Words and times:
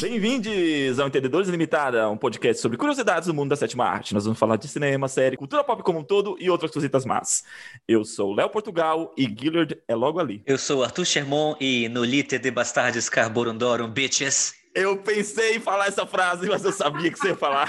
Bem-vindos 0.00 0.98
ao 0.98 1.08
Entendedores 1.08 1.46
Limitada, 1.50 2.08
um 2.08 2.16
podcast 2.16 2.62
sobre 2.62 2.78
curiosidades 2.78 3.26
do 3.26 3.34
mundo 3.34 3.50
da 3.50 3.56
sétima 3.56 3.84
arte. 3.84 4.14
Nós 4.14 4.24
vamos 4.24 4.38
falar 4.38 4.56
de 4.56 4.66
cinema, 4.66 5.08
série, 5.08 5.36
cultura 5.36 5.62
pop 5.62 5.82
como 5.82 5.98
um 5.98 6.02
todo 6.02 6.38
e 6.40 6.48
outras 6.48 6.70
cositas 6.70 7.04
más. 7.04 7.44
Eu 7.86 8.02
sou 8.02 8.32
Léo 8.32 8.48
Portugal 8.48 9.14
e 9.14 9.24
Gillard 9.26 9.76
é 9.86 9.94
logo 9.94 10.18
ali. 10.18 10.42
Eu 10.46 10.56
sou 10.56 10.82
Arthur 10.82 11.04
Sherman 11.04 11.54
e 11.60 11.86
no 11.90 12.02
Lite 12.02 12.38
de 12.38 12.50
Bastardes 12.50 13.10
Carborundorum, 13.10 13.90
bitches. 13.90 14.54
Eu 14.74 14.96
pensei 14.96 15.56
em 15.56 15.60
falar 15.60 15.88
essa 15.88 16.06
frase, 16.06 16.48
mas 16.48 16.64
eu 16.64 16.72
sabia 16.72 17.10
que 17.10 17.18
você 17.18 17.28
ia 17.28 17.36
falar. 17.36 17.68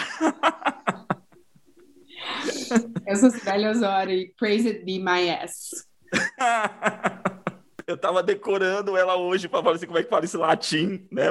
eu 3.08 3.16
sou 3.18 3.30
Sibeli 3.30 3.68
Osório 3.68 4.34
praise 4.38 4.66
it 4.70 4.86
be 4.86 5.00
my 5.00 5.30
ass. 5.30 5.86
Eu 7.92 7.98
tava 7.98 8.24
decorando 8.24 8.96
ela 8.96 9.18
hoje 9.18 9.50
para 9.50 9.62
falar 9.62 9.76
assim, 9.76 9.86
como 9.86 10.00
é 10.00 10.04
que 10.04 10.10
fala 10.10 10.24
esse 10.24 10.38
latim, 10.38 11.06
né? 11.12 11.26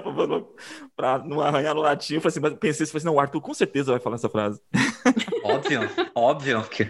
Para 0.94 1.18
não 1.24 1.40
arranhar 1.40 1.74
no 1.74 1.80
latim. 1.80 2.16
Eu 2.16 2.20
falei 2.20 2.32
assim, 2.32 2.40
mas 2.40 2.52
pensei 2.54 2.84
assim, 2.84 3.06
não, 3.06 3.14
o 3.14 3.20
Arthur 3.20 3.40
com 3.40 3.54
certeza 3.54 3.92
vai 3.92 4.00
falar 4.00 4.16
essa 4.16 4.28
frase. 4.28 4.60
Óbvio, 5.42 5.80
óbvio 6.14 6.62
que. 6.64 6.86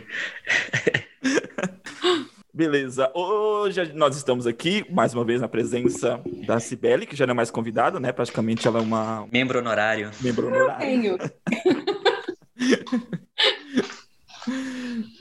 Beleza. 2.52 3.12
Hoje 3.14 3.92
nós 3.94 4.16
estamos 4.16 4.44
aqui, 4.44 4.84
mais 4.90 5.14
uma 5.14 5.24
vez, 5.24 5.40
na 5.40 5.48
presença 5.48 6.20
da 6.44 6.58
Cibele, 6.58 7.06
que 7.06 7.14
já 7.14 7.24
não 7.24 7.32
é 7.32 7.34
mais 7.34 7.50
convidada, 7.50 8.00
né? 8.00 8.10
Praticamente 8.10 8.66
ela 8.66 8.80
é 8.80 8.82
uma. 8.82 9.24
Membro 9.32 9.60
honorário. 9.60 10.10
Membro 10.20 10.48
honorário. 10.48 11.06
Eu 11.06 11.18
tenho. 11.18 11.18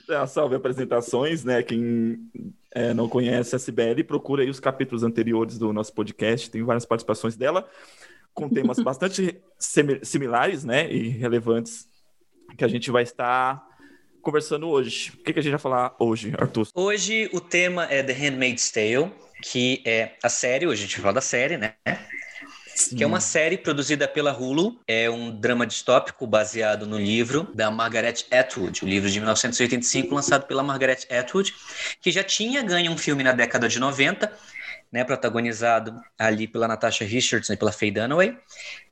Salve 0.28 0.56
apresentações, 0.56 1.44
né? 1.44 1.62
Quem 1.62 2.18
é, 2.74 2.94
não 2.94 3.10
conhece 3.10 3.56
a 3.56 3.60
Sibeli, 3.60 4.04
procura 4.04 4.44
aí 4.44 4.50
os 4.50 4.60
capítulos 4.60 5.04
anteriores 5.04 5.58
do 5.58 5.74
nosso 5.74 5.94
podcast, 5.94 6.50
tem 6.50 6.64
várias 6.64 6.86
participações 6.86 7.36
dela, 7.36 7.68
com 8.34 8.50
temas 8.50 8.78
bastante 8.84 9.42
similares, 10.04 10.64
né, 10.64 10.92
e 10.92 11.10
relevantes, 11.10 11.88
que 12.58 12.64
a 12.64 12.68
gente 12.68 12.92
vai 12.92 13.04
estar 13.04 13.64
conversando 14.22 14.68
hoje. 14.68 15.12
O 15.20 15.24
que, 15.24 15.34
que 15.34 15.40
a 15.40 15.42
gente 15.42 15.52
vai 15.52 15.60
falar 15.60 15.96
hoje, 16.00 16.34
Arthur? 16.38 16.68
Hoje 16.74 17.30
o 17.34 17.40
tema 17.40 17.86
é 17.86 18.04
The 18.04 18.14
Handmaid's 18.14 18.72
Tale, 18.72 19.12
que 19.42 19.82
é 19.86 20.18
a 20.22 20.30
série, 20.30 20.68
hoje 20.68 20.84
a 20.84 20.86
gente 20.86 20.96
vai 20.96 21.02
falar 21.04 21.14
da 21.14 21.22
série, 21.22 21.58
né, 21.58 21.76
Sim. 22.80 22.96
que 22.96 23.04
é 23.04 23.08
uma 23.08 23.20
série 23.20 23.58
produzida 23.58 24.08
pela 24.08 24.32
Hulu. 24.32 24.80
É 24.88 25.10
um 25.10 25.32
drama 25.32 25.68
distópico 25.68 26.26
baseado 26.26 26.88
no 26.88 26.98
livro 26.98 27.50
da 27.54 27.70
Margaret 27.70 28.26
Atwood, 28.32 28.86
o 28.86 28.88
livro 28.88 29.10
de 29.10 29.20
1985 29.20 30.16
lançado 30.16 30.48
pela 30.48 30.64
Margaret 30.64 31.00
Atwood, 31.10 31.54
que 32.02 32.10
já 32.10 32.24
tinha 32.24 32.62
ganho 32.62 32.92
um 32.92 32.98
filme 32.98 33.22
na 33.22 33.34
década 33.34 33.68
de 33.68 33.80
90, 33.80 34.32
né, 34.92 35.04
protagonizado 35.04 36.00
ali 36.18 36.48
pela 36.48 36.68
Natasha 36.68 37.04
Richardson 37.04 37.54
e 37.54 37.58
pela 37.58 37.72
Faye 37.72 37.92
Dunaway. 37.92 38.38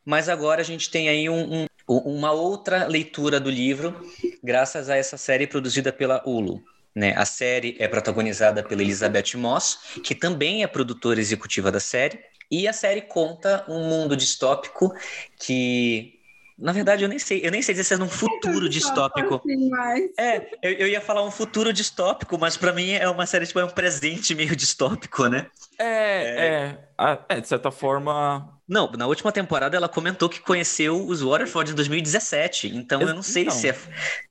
Mas 0.04 0.28
agora 0.28 0.62
a 0.62 0.66
gente 0.66 0.92
tem 0.92 1.08
aí 1.08 1.30
um, 1.30 1.64
um, 1.64 1.68
uma 1.88 2.32
outra 2.32 2.88
leitura 2.88 3.40
do 3.40 3.50
livro, 3.50 3.96
graças 4.44 4.90
a 4.90 4.98
essa 4.98 5.18
série 5.18 5.48
produzida 5.48 5.94
pela 5.94 6.22
Hulu. 6.26 6.62
Né? 6.94 7.14
A 7.16 7.26
série 7.26 7.78
é 7.80 7.88
protagonizada 7.88 8.64
pela 8.64 8.82
Elizabeth 8.82 9.36
Moss, 9.36 9.80
que 10.04 10.16
também 10.16 10.64
é 10.64 10.68
produtora 10.68 11.20
executiva 11.20 11.72
da 11.72 11.80
série, 11.80 12.20
e 12.50 12.68
a 12.68 12.74
série 12.74 13.02
conta 13.02 13.66
um 13.68 13.84
mundo 13.90 14.16
distópico 14.16 14.94
que 15.40 16.18
na 16.58 16.72
verdade, 16.72 17.04
eu 17.04 17.10
nem 17.10 17.20
sei, 17.20 17.42
eu 17.46 17.52
nem 17.52 17.62
sei 17.62 17.76
dizer 17.76 17.84
se 17.84 17.94
é 17.94 18.04
um 18.04 18.10
futuro 18.10 18.68
distópico. 18.68 19.36
Assim. 19.36 19.70
É, 20.18 20.38
eu, 20.64 20.72
eu, 20.72 20.88
ia 20.88 21.00
falar 21.00 21.24
um 21.24 21.30
futuro 21.30 21.72
distópico, 21.72 22.36
mas 22.36 22.58
para 22.58 22.74
mim 22.74 22.94
é 22.94 23.08
uma 23.08 23.28
série, 23.28 23.46
tipo, 23.46 23.60
é 23.60 23.66
um 23.66 23.70
presente 23.70 24.34
meio 24.34 24.56
distópico, 24.56 25.28
né? 25.28 25.46
É, 25.78 26.76
é, 26.98 27.20
é, 27.30 27.40
de 27.40 27.48
certa 27.48 27.70
forma. 27.70 28.60
Não, 28.68 28.92
na 28.94 29.06
última 29.06 29.32
temporada 29.32 29.78
ela 29.78 29.88
comentou 29.88 30.28
que 30.28 30.40
conheceu 30.40 31.06
os 31.06 31.22
Waterford 31.22 31.72
em 31.72 31.76
2017, 31.76 32.76
então 32.76 33.02
eu 33.02 33.14
não 33.14 33.22
sei 33.22 33.44
então. 33.44 33.54
se 33.54 33.70
é. 33.70 33.78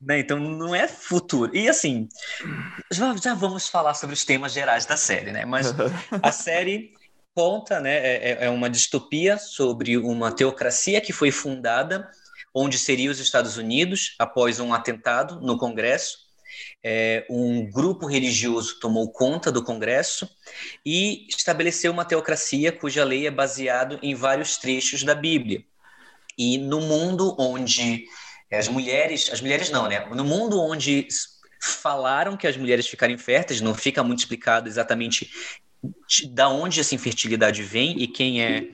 Né, 0.02 0.18
então 0.18 0.38
não 0.41 0.74
é 0.74 0.88
futuro. 0.88 1.56
E 1.56 1.68
assim, 1.68 2.08
já, 2.91 3.14
já 3.16 3.34
vamos 3.34 3.68
falar 3.68 3.94
sobre 3.94 4.14
os 4.14 4.24
temas 4.24 4.52
gerais 4.52 4.84
da 4.84 4.96
série, 4.96 5.30
né? 5.30 5.44
Mas 5.44 5.72
a 6.20 6.32
série 6.32 6.92
conta, 7.36 7.78
né, 7.80 7.94
é, 7.98 8.30
é, 8.30 8.44
é 8.47 8.50
uma 8.50 8.70
distopia 8.70 9.36
sobre 9.36 9.98
uma 9.98 10.32
teocracia 10.32 11.02
que 11.02 11.12
foi 11.12 11.30
fundada 11.30 12.10
onde 12.54 12.78
seria 12.78 13.10
os 13.10 13.20
Estados 13.20 13.58
Unidos 13.58 14.14
após 14.19 14.58
um 14.58 14.72
atentado 14.72 15.38
no 15.42 15.58
Congresso. 15.58 16.24
É, 16.82 17.26
um 17.28 17.70
grupo 17.70 18.06
religioso 18.06 18.80
tomou 18.80 19.12
conta 19.12 19.52
do 19.52 19.62
Congresso 19.62 20.26
e 20.84 21.26
estabeleceu 21.28 21.92
uma 21.92 22.06
teocracia 22.06 22.72
cuja 22.72 23.04
lei 23.04 23.26
é 23.26 23.30
baseado 23.30 23.98
em 24.03 24.14
vários 24.14 24.56
trechos 24.56 25.03
da 25.03 25.14
Bíblia. 25.14 25.62
E 26.38 26.56
no 26.56 26.80
mundo 26.80 27.36
onde 27.38 28.06
as 28.50 28.66
mulheres, 28.66 29.28
as 29.30 29.42
mulheres 29.42 29.68
não, 29.68 29.86
né? 29.86 30.06
No 30.06 30.24
mundo 30.24 30.58
onde 30.58 31.06
falaram 31.60 32.34
que 32.34 32.47
as 32.47 32.56
mulheres 32.56 32.86
ficarem 32.86 33.18
férteis, 33.18 33.60
não 33.60 33.74
fica 33.74 34.03
muito 34.03 34.20
explicado 34.20 34.68
exatamente 34.68 35.30
da 36.30 36.48
onde 36.48 36.80
essa 36.80 36.94
infertilidade 36.94 37.62
vem 37.62 38.00
e 38.00 38.06
quem 38.06 38.42
é 38.42 38.69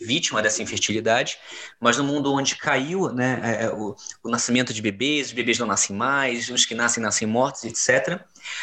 vítima 0.00 0.42
dessa 0.42 0.62
infertilidade, 0.62 1.38
mas 1.80 1.96
no 1.96 2.04
mundo 2.04 2.32
onde 2.32 2.56
caiu 2.56 3.12
né, 3.12 3.40
é, 3.42 3.64
é, 3.64 3.70
o, 3.70 3.94
o, 4.22 4.28
nascimento 4.28 4.74
de 4.74 4.82
bebês, 4.82 5.28
os 5.28 5.32
bebês 5.32 5.58
não 5.58 5.66
nascem 5.66 5.94
mais, 5.94 6.48
os 6.48 6.64
que 6.64 6.74
nascem 6.74 7.02
nascem 7.02 7.26
mortos, 7.26 7.64
etc. 7.64 8.20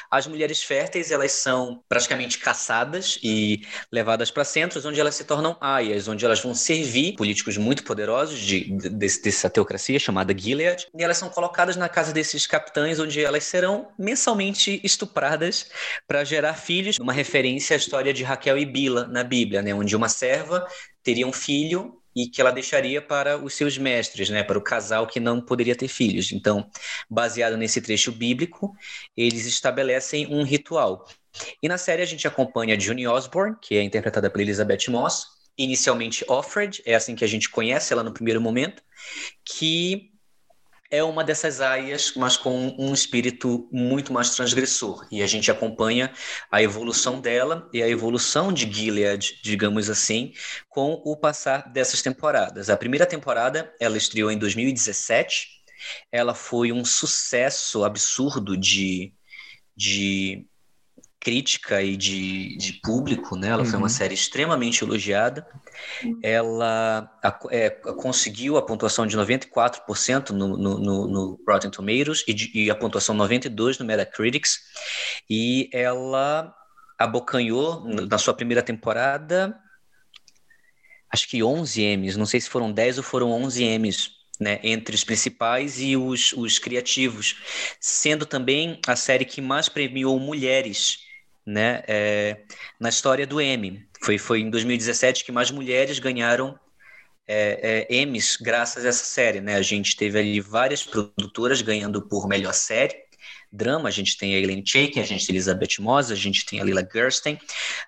As 0.10 0.28
mulheres 0.28 0.64
férteis 0.64 1.12
elas 1.12 1.32
são 1.32 1.84
praticamente 1.88 2.38
caçadas 2.38 3.20
e 3.24 3.62
levadas 3.92 4.32
para 4.32 4.44
centros 4.44 4.86
onde 4.86 5.00
elas 5.00 5.16
se 5.16 5.24
tornam 5.24 5.58
aias, 5.60 6.08
onde 6.08 6.26
elas 6.26 6.42
vão 6.42 6.54
servir 6.56 7.16
políticos 7.16 7.58
muito 7.58 7.84
poderosos 7.84 8.40
de, 8.40 8.78
de, 8.78 8.90
dessa 8.90 9.50
teocracia 9.50 10.00
chamada 10.00 10.38
Gilead, 10.38 10.88
e 10.98 11.04
elas 11.04 11.18
são 11.18 11.30
colocadas 11.30 11.76
na 11.76 11.90
casa 11.90 12.14
desses 12.14 12.46
capitães, 12.48 13.00
onde 13.00 13.24
elas 13.24 13.44
serão 13.44 13.90
mensalmente 13.98 14.80
estupradas 14.84 15.70
para 16.08 16.24
gerar 16.24 16.54
filhos, 16.54 16.98
uma 17.00 17.14
referência 17.14 17.76
à 17.76 17.78
história 17.78 18.14
de 18.14 18.24
Raquel 18.24 18.58
e 18.58 18.66
Bila 18.66 19.08
na 19.08 19.24
Bíblia, 19.24 19.62
né, 19.62 19.74
onde 19.74 19.96
uma 19.96 20.10
serva 20.10 20.68
teria 21.04 21.28
um 21.28 21.34
filho 21.34 21.99
e 22.16 22.28
que 22.28 22.42
ela 22.42 22.52
deixaria 22.52 23.02
para 23.02 23.38
os 23.38 23.54
seus 23.54 23.78
mestres, 23.78 24.30
né, 24.30 24.44
para 24.44 24.58
o 24.58 24.62
casal 24.62 25.08
que 25.08 25.20
não 25.20 25.42
poderia 25.42 25.76
ter 25.76 25.88
filhos. 25.88 26.32
Então, 26.32 26.70
baseado 27.10 27.58
nesse 27.58 27.82
trecho 27.82 28.12
bíblico, 28.12 28.74
eles 29.16 29.46
estabelecem 29.46 30.28
um 30.28 30.44
ritual. 30.44 31.06
E 31.62 31.68
na 31.68 31.78
série 31.78 32.02
a 32.02 32.06
gente 32.06 32.28
acompanha 32.28 32.80
Junie 32.80 33.08
Osborne, 33.08 33.56
que 33.62 33.76
é 33.76 33.84
interpretada 33.84 34.30
por 34.30 34.42
Elizabeth 34.42 34.90
Moss, 34.90 35.28
inicialmente 35.58 36.26
Offred, 36.28 36.82
é 36.86 36.96
assim 36.96 37.16
que 37.16 37.24
a 37.24 37.28
gente 37.28 37.50
conhece 37.50 37.92
ela 37.94 38.04
no 38.04 38.14
primeiro 38.14 38.40
momento, 38.40 38.82
que 39.44 40.12
é 40.92 41.04
uma 41.04 41.24
dessas 41.24 41.62
aias, 41.62 42.14
mas 42.16 42.36
com 42.36 42.76
um 42.78 42.94
espírito 42.94 43.70
muito 43.72 44.12
mais 44.12 44.32
transgressor. 44.32 45.08
E 45.12 45.22
a 45.22 45.28
gente 45.28 45.52
acompanha 45.52 46.12
a 46.52 46.64
evolução 46.64 47.22
dela 47.22 47.70
e 47.72 47.84
a 47.84 47.88
evolução 47.88 48.52
de 48.52 48.72
Gilead, 48.72 49.40
digamos 49.44 49.90
assim, 49.90 50.34
com 50.68 51.02
o 51.06 51.16
passar 51.16 51.72
dessas 51.72 52.02
temporadas. 52.02 52.70
A 52.70 52.78
primeira 52.78 53.06
temporada, 53.06 53.74
ela 53.80 53.98
estreou 53.98 54.32
em 54.32 54.38
2017. 54.38 55.48
Ela 56.12 56.34
foi 56.34 56.72
um 56.72 56.84
sucesso 56.84 57.84
absurdo 57.84 58.58
de, 58.58 59.14
de 59.76 60.49
crítica 61.20 61.82
e 61.82 61.98
de, 61.98 62.56
de 62.58 62.74
público, 62.74 63.36
né? 63.36 63.50
Ela 63.50 63.64
uhum. 63.64 63.66
foi 63.66 63.78
uma 63.78 63.84
uhum. 63.84 63.90
série 63.90 64.14
extremamente 64.14 64.84
elogiada. 64.84 65.46
Ela 66.24 67.12
a, 67.22 67.40
é, 67.52 67.70
conseguiu 67.70 68.58
a 68.58 68.62
pontuação 68.62 69.06
de 69.06 69.18
94% 69.18 70.30
no, 70.30 70.58
no, 70.58 70.80
no, 70.80 71.08
no 71.08 71.40
Rotten 71.48 71.70
Tomatoes 71.70 72.24
e, 72.28 72.34
de, 72.34 72.52
e 72.54 72.70
a 72.70 72.76
pontuação 72.76 73.16
92% 73.16 73.80
no 73.80 73.86
Metacritics. 73.86 74.60
E 75.30 75.70
ela 75.74 76.54
abocanhou 76.98 77.86
na 77.86 78.18
sua 78.18 78.34
primeira 78.34 78.62
temporada 78.62 79.58
acho 81.12 81.28
que 81.28 81.44
11 81.44 81.98
M's, 81.98 82.16
não 82.16 82.26
sei 82.26 82.40
se 82.40 82.50
foram 82.50 82.72
10 82.72 83.00
ou 83.00 83.04
foram 83.04 83.32
11 83.32 83.64
M's 83.80 84.12
né, 84.40 84.60
entre 84.64 84.96
os 84.96 85.04
principais 85.04 85.82
e 85.82 85.98
os, 85.98 86.32
os 86.34 86.58
criativos, 86.58 87.36
sendo 87.80 88.26
também 88.26 88.80
a 88.88 88.96
série 88.96 89.26
que 89.26 89.42
mais 89.42 89.68
premiou 89.68 90.18
mulheres 90.20 91.00
né, 91.46 91.84
é, 91.88 92.42
na 92.80 92.90
história 92.90 93.26
do 93.26 93.42
M. 93.42 93.88
Foi, 94.04 94.18
foi 94.18 94.42
em 94.42 94.50
2017 94.50 95.26
que 95.26 95.32
mais 95.32 95.52
mulheres 95.52 96.00
ganharam 96.00 96.58
é, 97.28 97.86
é, 97.90 97.96
Emmys 97.96 98.38
graças 98.42 98.84
a 98.86 98.90
essa 98.90 99.04
série. 99.04 99.40
Né? 99.40 99.56
A 99.56 99.62
gente 99.62 99.96
teve 99.96 100.18
ali 100.18 100.40
várias 100.40 100.84
produtoras 100.84 101.62
ganhando 101.62 102.02
por 102.02 102.28
melhor 102.28 102.54
série. 102.54 102.96
Drama, 103.52 103.90
a 103.90 103.92
gente 103.92 104.18
tem 104.18 104.36
a 104.36 104.40
Elaine 104.40 104.64
Chaikin, 104.66 105.00
a 105.00 105.04
gente 105.04 105.26
tem 105.26 105.34
a 105.34 105.38
Elizabeth 105.38 105.80
Moss, 105.80 106.12
a 106.12 106.16
gente 106.16 106.46
tem 106.46 106.62
a 106.62 106.64
Lila 106.64 106.88
Gerstein, 106.92 107.40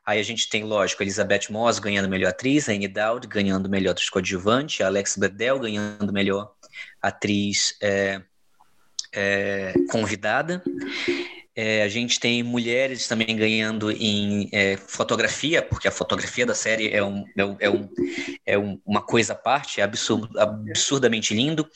aí 0.03 0.19
a 0.19 0.23
gente 0.23 0.49
tem, 0.49 0.63
lógico, 0.63 1.03
a 1.03 1.05
Elizabeth 1.05 1.51
Moss 1.51 1.77
ganhando 1.77 2.09
melhor 2.09 2.29
atriz, 2.29 2.67
a 2.67 2.71
Annie 2.71 2.87
Dowd 2.87 3.27
ganhando 3.27 3.69
melhor 3.69 3.91
atriz 3.91 4.09
coadjuvante, 4.09 4.81
a 4.81 4.87
Alex 4.87 5.17
Bedell 5.17 5.59
ganhando 5.59 6.11
melhor 6.11 6.51
atriz 6.99 7.77
é, 7.79 8.21
é, 9.13 9.73
convidada, 9.91 10.63
É, 11.53 11.83
a 11.83 11.89
gente 11.89 12.19
tem 12.19 12.41
mulheres 12.43 13.07
também 13.07 13.35
ganhando 13.35 13.91
em 13.91 14.47
é, 14.53 14.77
fotografia, 14.77 15.61
porque 15.61 15.87
a 15.87 15.91
fotografia 15.91 16.45
da 16.45 16.55
série 16.55 16.89
é, 16.89 17.03
um, 17.03 17.25
é, 17.35 17.45
um, 17.45 17.57
é, 17.59 17.69
um, 17.69 17.89
é 18.45 18.57
uma 18.85 19.01
coisa 19.01 19.33
à 19.33 19.35
parte, 19.35 19.81
é 19.81 19.83
absurd, 19.83 20.29
absurdamente 20.37 21.33
lindo. 21.33 21.67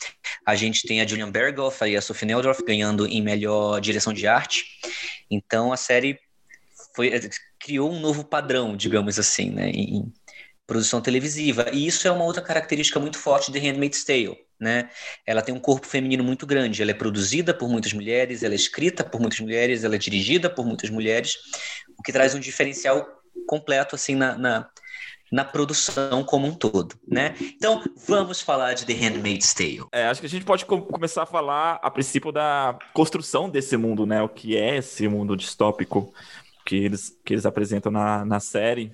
A 0.45 0.56
gente 0.56 0.88
tem 0.88 1.01
a 1.01 1.07
Julian 1.07 1.30
Berghoff 1.30 1.83
e 1.86 1.98
a 1.98 2.01
Sophie 2.01 2.25
Neldorf 2.25 2.63
ganhando 2.63 3.06
em 3.06 3.22
melhor 3.22 3.81
direção 3.81 4.13
de 4.13 4.25
arte. 4.25 4.66
Então 5.30 5.74
a 5.74 5.77
série 5.77 6.19
foi, 6.95 7.12
criou 7.60 7.92
um 7.92 8.00
novo 8.00 8.24
padrão, 8.24 8.77
digamos 8.77 9.19
assim, 9.19 9.50
né, 9.50 9.69
em 9.72 10.12
produção 10.68 11.02
televisiva. 11.02 11.70
E 11.72 11.86
isso 11.86 12.08
é 12.08 12.12
uma 12.12 12.26
outra 12.26 12.42
característica 12.42 13.00
muito 13.00 13.18
forte 13.18 13.52
de 13.52 13.60
Handmaid's 13.60 14.04
Tale 14.04 14.46
né? 14.60 14.90
Ela 15.26 15.42
tem 15.42 15.54
um 15.54 15.60
corpo 15.60 15.86
feminino 15.88 16.24
muito 16.24 16.46
grande, 16.46 16.82
ela 16.82 16.92
é 16.92 16.94
produzida 16.94 17.54
por 17.54 17.70
muitas 17.70 17.94
mulheres, 17.94 18.44
ela 18.44 18.54
é 18.54 18.56
escrita 18.56 19.04
por 19.04 19.20
muitas 19.20 19.40
mulheres, 19.40 19.84
ela 19.84 19.96
é 19.96 19.98
dirigida 19.98 20.50
por 20.50 20.66
muitas 20.66 20.90
mulheres, 20.90 21.36
o 21.98 22.04
que 22.04 22.12
traz 22.12 22.34
um 22.34 22.40
diferencial 22.40 23.06
completo 23.48 23.96
assim 23.96 24.16
na, 24.16 24.38
na, 24.38 24.70
na 25.32 25.44
produção 25.44 26.24
como 26.24 26.48
um 26.48 26.54
todo, 26.54 26.96
né? 27.08 27.36
Então, 27.42 27.84
vamos 28.08 28.42
falar 28.42 28.74
de 28.74 28.86
The 28.86 28.94
Handmaid's 28.94 29.54
Tale. 29.54 29.86
É, 29.92 30.08
acho 30.08 30.22
que 30.22 30.28
a 30.28 30.30
gente 30.30 30.46
pode 30.46 30.66
com 30.66 30.82
começar 30.82 31.24
a 31.24 31.28
falar 31.28 31.80
a 31.82 31.92
princípio 31.92 32.32
da 32.32 32.78
construção 32.94 33.50
desse 33.50 33.76
mundo, 33.76 34.06
né? 34.06 34.22
O 34.22 34.30
que 34.30 34.56
é 34.56 34.78
esse 34.78 35.08
mundo 35.08 35.36
distópico 35.36 36.14
que 36.66 36.76
eles, 36.76 37.16
que 37.24 37.34
eles 37.34 37.46
apresentam 37.46 37.92
na, 37.92 38.26
na 38.26 38.40
série 38.40 38.92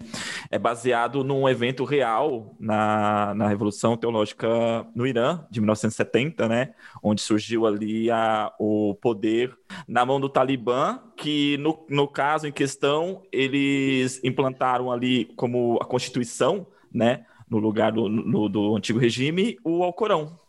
é 0.52 0.60
baseado 0.60 1.24
num 1.24 1.48
evento 1.48 1.86
real 1.86 2.54
na, 2.60 3.34
na 3.34 3.48
Revolução 3.48 3.96
Teológica 3.96 4.86
no 4.94 5.08
Irã, 5.08 5.46
de 5.50 5.62
1970, 5.62 6.50
né? 6.50 6.74
Onde 7.02 7.22
surgiu 7.22 7.66
ali 7.66 8.12
a, 8.12 8.52
o 8.60 8.94
poder 9.02 9.58
na 9.88 10.06
mão 10.06 10.20
do 10.20 10.28
Talibã, 10.28 11.00
que 11.16 11.58
no, 11.58 11.86
no 11.90 12.08
caso 12.08 12.46
em 12.46 12.52
questão, 12.52 13.24
eles 13.32 14.22
implantaram 14.24 14.92
ali 14.92 15.26
como 15.38 15.80
a 15.82 15.86
Constituição, 15.86 16.68
né? 16.94 17.26
No 17.50 17.58
lugar 17.58 17.92
do, 17.92 18.10
no, 18.10 18.50
do 18.50 18.76
antigo 18.76 19.00
regime, 19.00 19.58
o 19.64 19.84
Alcorão, 19.84 20.40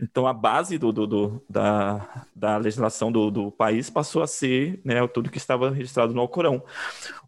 então, 0.00 0.26
a 0.26 0.32
base 0.32 0.78
do, 0.78 0.92
do, 0.92 1.06
do 1.06 1.44
da, 1.48 2.24
da 2.34 2.56
legislação 2.56 3.10
do, 3.10 3.30
do, 3.30 3.50
país 3.50 3.90
passou 3.90 4.22
a 4.22 4.26
ser 4.26 4.80
né, 4.84 5.06
tudo 5.08 5.30
que 5.30 5.38
estava 5.38 5.70
registrado 5.70 6.14
no 6.14 6.20
Alcorão. 6.20 6.62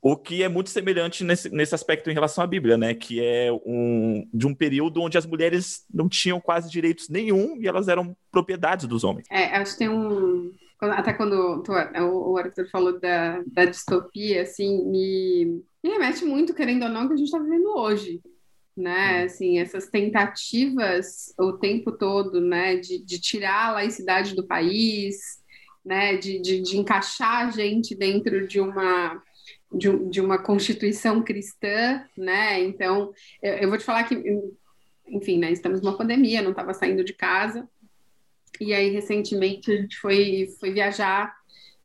O 0.01 0.17
que 0.17 0.43
é 0.43 0.49
muito 0.49 0.71
semelhante 0.71 1.25
nesse, 1.25 1.51
nesse 1.51 1.75
aspecto 1.75 2.11
em 2.11 2.15
relação 2.15 2.45
à 2.45 2.47
Bíblia, 2.47 2.79
né? 2.79 2.95
Que 2.95 3.21
é 3.21 3.51
um, 3.67 4.27
de 4.33 4.47
um 4.47 4.55
período 4.55 5.03
onde 5.03 5.19
as 5.19 5.27
mulheres 5.27 5.85
não 5.93 6.09
tinham 6.09 6.41
quase 6.41 6.71
direitos 6.71 7.09
nenhum 7.09 7.57
e 7.61 7.67
elas 7.67 7.89
eram 7.89 8.17
propriedades 8.31 8.87
dos 8.87 9.03
homens. 9.03 9.27
É, 9.31 9.57
acho 9.57 9.73
que 9.73 9.79
tem 9.79 9.89
um. 9.89 10.53
Até 10.81 11.13
quando 11.13 11.63
o 11.69 12.37
Arthur 12.39 12.67
falou 12.71 12.99
da, 12.99 13.43
da 13.49 13.67
distopia, 13.67 14.43
assim, 14.43 14.83
me, 14.87 15.63
me 15.85 15.91
remete 15.91 16.25
muito, 16.25 16.55
querendo 16.55 16.85
ou 16.85 16.89
não, 16.89 17.07
que 17.07 17.13
a 17.13 17.17
gente 17.17 17.27
está 17.27 17.39
vivendo 17.39 17.67
hoje 17.77 18.23
né? 18.77 19.25
Assim, 19.25 19.59
essas 19.59 19.89
tentativas 19.89 21.35
o 21.39 21.53
tempo 21.55 21.93
todo, 21.93 22.41
né, 22.41 22.77
de, 22.77 23.05
de 23.05 23.21
tirar 23.21 23.69
a 23.69 23.73
laicidade 23.73 24.35
do 24.35 24.47
país, 24.47 25.17
né, 25.85 26.17
de, 26.17 26.41
de, 26.41 26.61
de 26.61 26.77
encaixar 26.77 27.49
a 27.49 27.51
gente 27.51 27.95
dentro 27.95 28.47
de 28.47 28.61
uma 28.61 29.23
de, 29.73 30.11
de, 30.11 30.21
uma 30.21 30.37
constituição 30.37 31.23
cristã, 31.23 32.05
né? 32.17 32.61
Então, 32.61 33.13
eu, 33.41 33.55
eu, 33.55 33.69
vou 33.69 33.79
te 33.79 33.85
falar 33.85 34.03
que, 34.03 34.21
enfim, 35.07 35.39
né, 35.39 35.53
estamos 35.53 35.81
numa 35.81 35.97
pandemia, 35.97 36.43
não 36.43 36.51
estava 36.51 36.75
saindo 36.75 37.05
de 37.05 37.13
casa, 37.13 37.69
e 38.61 38.75
aí 38.75 38.91
recentemente 38.91 39.71
a 39.71 39.77
gente 39.77 39.97
foi, 39.97 40.49
foi 40.59 40.73
viajar 40.73 41.33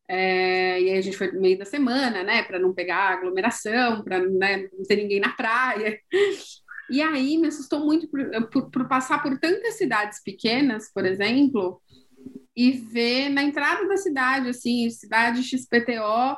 é, 0.07 0.79
e 0.81 0.89
aí 0.89 0.97
a 0.97 1.01
gente 1.01 1.17
foi 1.17 1.31
no 1.31 1.41
meio 1.41 1.57
da 1.57 1.65
semana, 1.65 2.23
né, 2.23 2.43
para 2.43 2.59
não 2.59 2.73
pegar 2.73 3.13
aglomeração, 3.13 4.03
para 4.03 4.19
né, 4.19 4.69
não 4.77 4.83
ter 4.85 4.97
ninguém 4.97 5.19
na 5.19 5.31
praia. 5.31 5.99
E 6.89 7.01
aí 7.01 7.37
me 7.37 7.47
assustou 7.47 7.79
muito 7.79 8.07
por, 8.07 8.49
por, 8.49 8.69
por, 8.69 8.87
passar 8.87 9.21
por 9.21 9.37
tantas 9.39 9.77
cidades 9.77 10.21
pequenas, 10.23 10.91
por 10.93 11.05
exemplo, 11.05 11.81
e 12.55 12.71
ver 12.71 13.29
na 13.29 13.43
entrada 13.43 13.87
da 13.87 13.97
cidade, 13.97 14.49
assim, 14.49 14.89
cidade 14.89 15.43
XPTO 15.43 16.37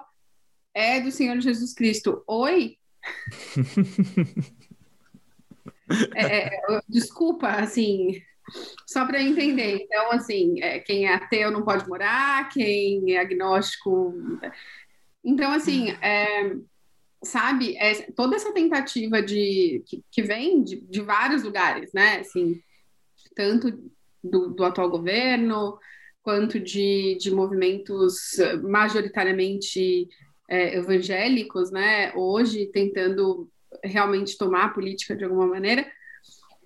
é 0.74 1.02
do 1.02 1.12
Senhor 1.12 1.40
Jesus 1.40 1.74
Cristo. 1.74 2.24
Oi? 2.28 2.78
é, 6.16 6.56
é, 6.56 6.82
desculpa, 6.88 7.48
assim, 7.50 8.22
só 8.86 9.06
para 9.06 9.22
entender. 9.22 9.82
Então, 9.84 10.12
assim, 10.12 10.62
é, 10.62 10.80
quem 10.80 11.08
é 11.08 11.14
ateu 11.14 11.52
não 11.52 11.64
pode 11.64 11.88
morar, 11.88 12.50
quem 12.50 13.16
é 13.16 13.20
agnóstico. 13.20 14.14
Então, 15.24 15.52
assim, 15.52 15.92
é, 16.02 16.56
sabe, 17.24 17.76
é, 17.78 17.94
toda 18.12 18.36
essa 18.36 18.54
tentativa 18.54 19.22
de 19.22 19.84
que, 19.88 20.04
que 20.12 20.22
vem 20.22 20.64
de, 20.64 20.82
de, 20.82 21.02
vários 21.02 21.44
lugares, 21.44 21.92
né? 21.94 22.20
Assim, 22.20 22.62
tanto 23.36 23.72
do, 24.24 24.50
do 24.50 24.64
atual 24.64 24.90
governo 24.90 25.78
quanto 26.22 26.60
de, 26.60 27.18
de 27.20 27.32
movimentos 27.32 28.36
majoritariamente 28.64 30.08
é, 30.50 30.78
evangélicos, 30.78 31.72
né? 31.72 32.14
Hoje 32.16 32.68
tentando 32.68 33.50
realmente 33.84 34.38
tomar 34.38 34.66
a 34.66 34.70
política 34.70 35.16
de 35.16 35.24
alguma 35.24 35.48
maneira, 35.48 35.90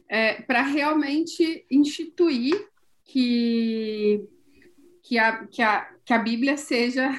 é, 0.07 0.41
para 0.41 0.61
realmente 0.61 1.65
instituir 1.69 2.67
que, 3.05 4.23
que, 5.03 5.17
a, 5.17 5.47
que, 5.47 5.61
a, 5.61 5.89
que 6.05 6.13
a 6.13 6.19
Bíblia 6.19 6.57
seja 6.57 7.09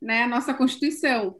né, 0.00 0.22
a 0.22 0.28
nossa 0.28 0.54
Constituição. 0.54 1.36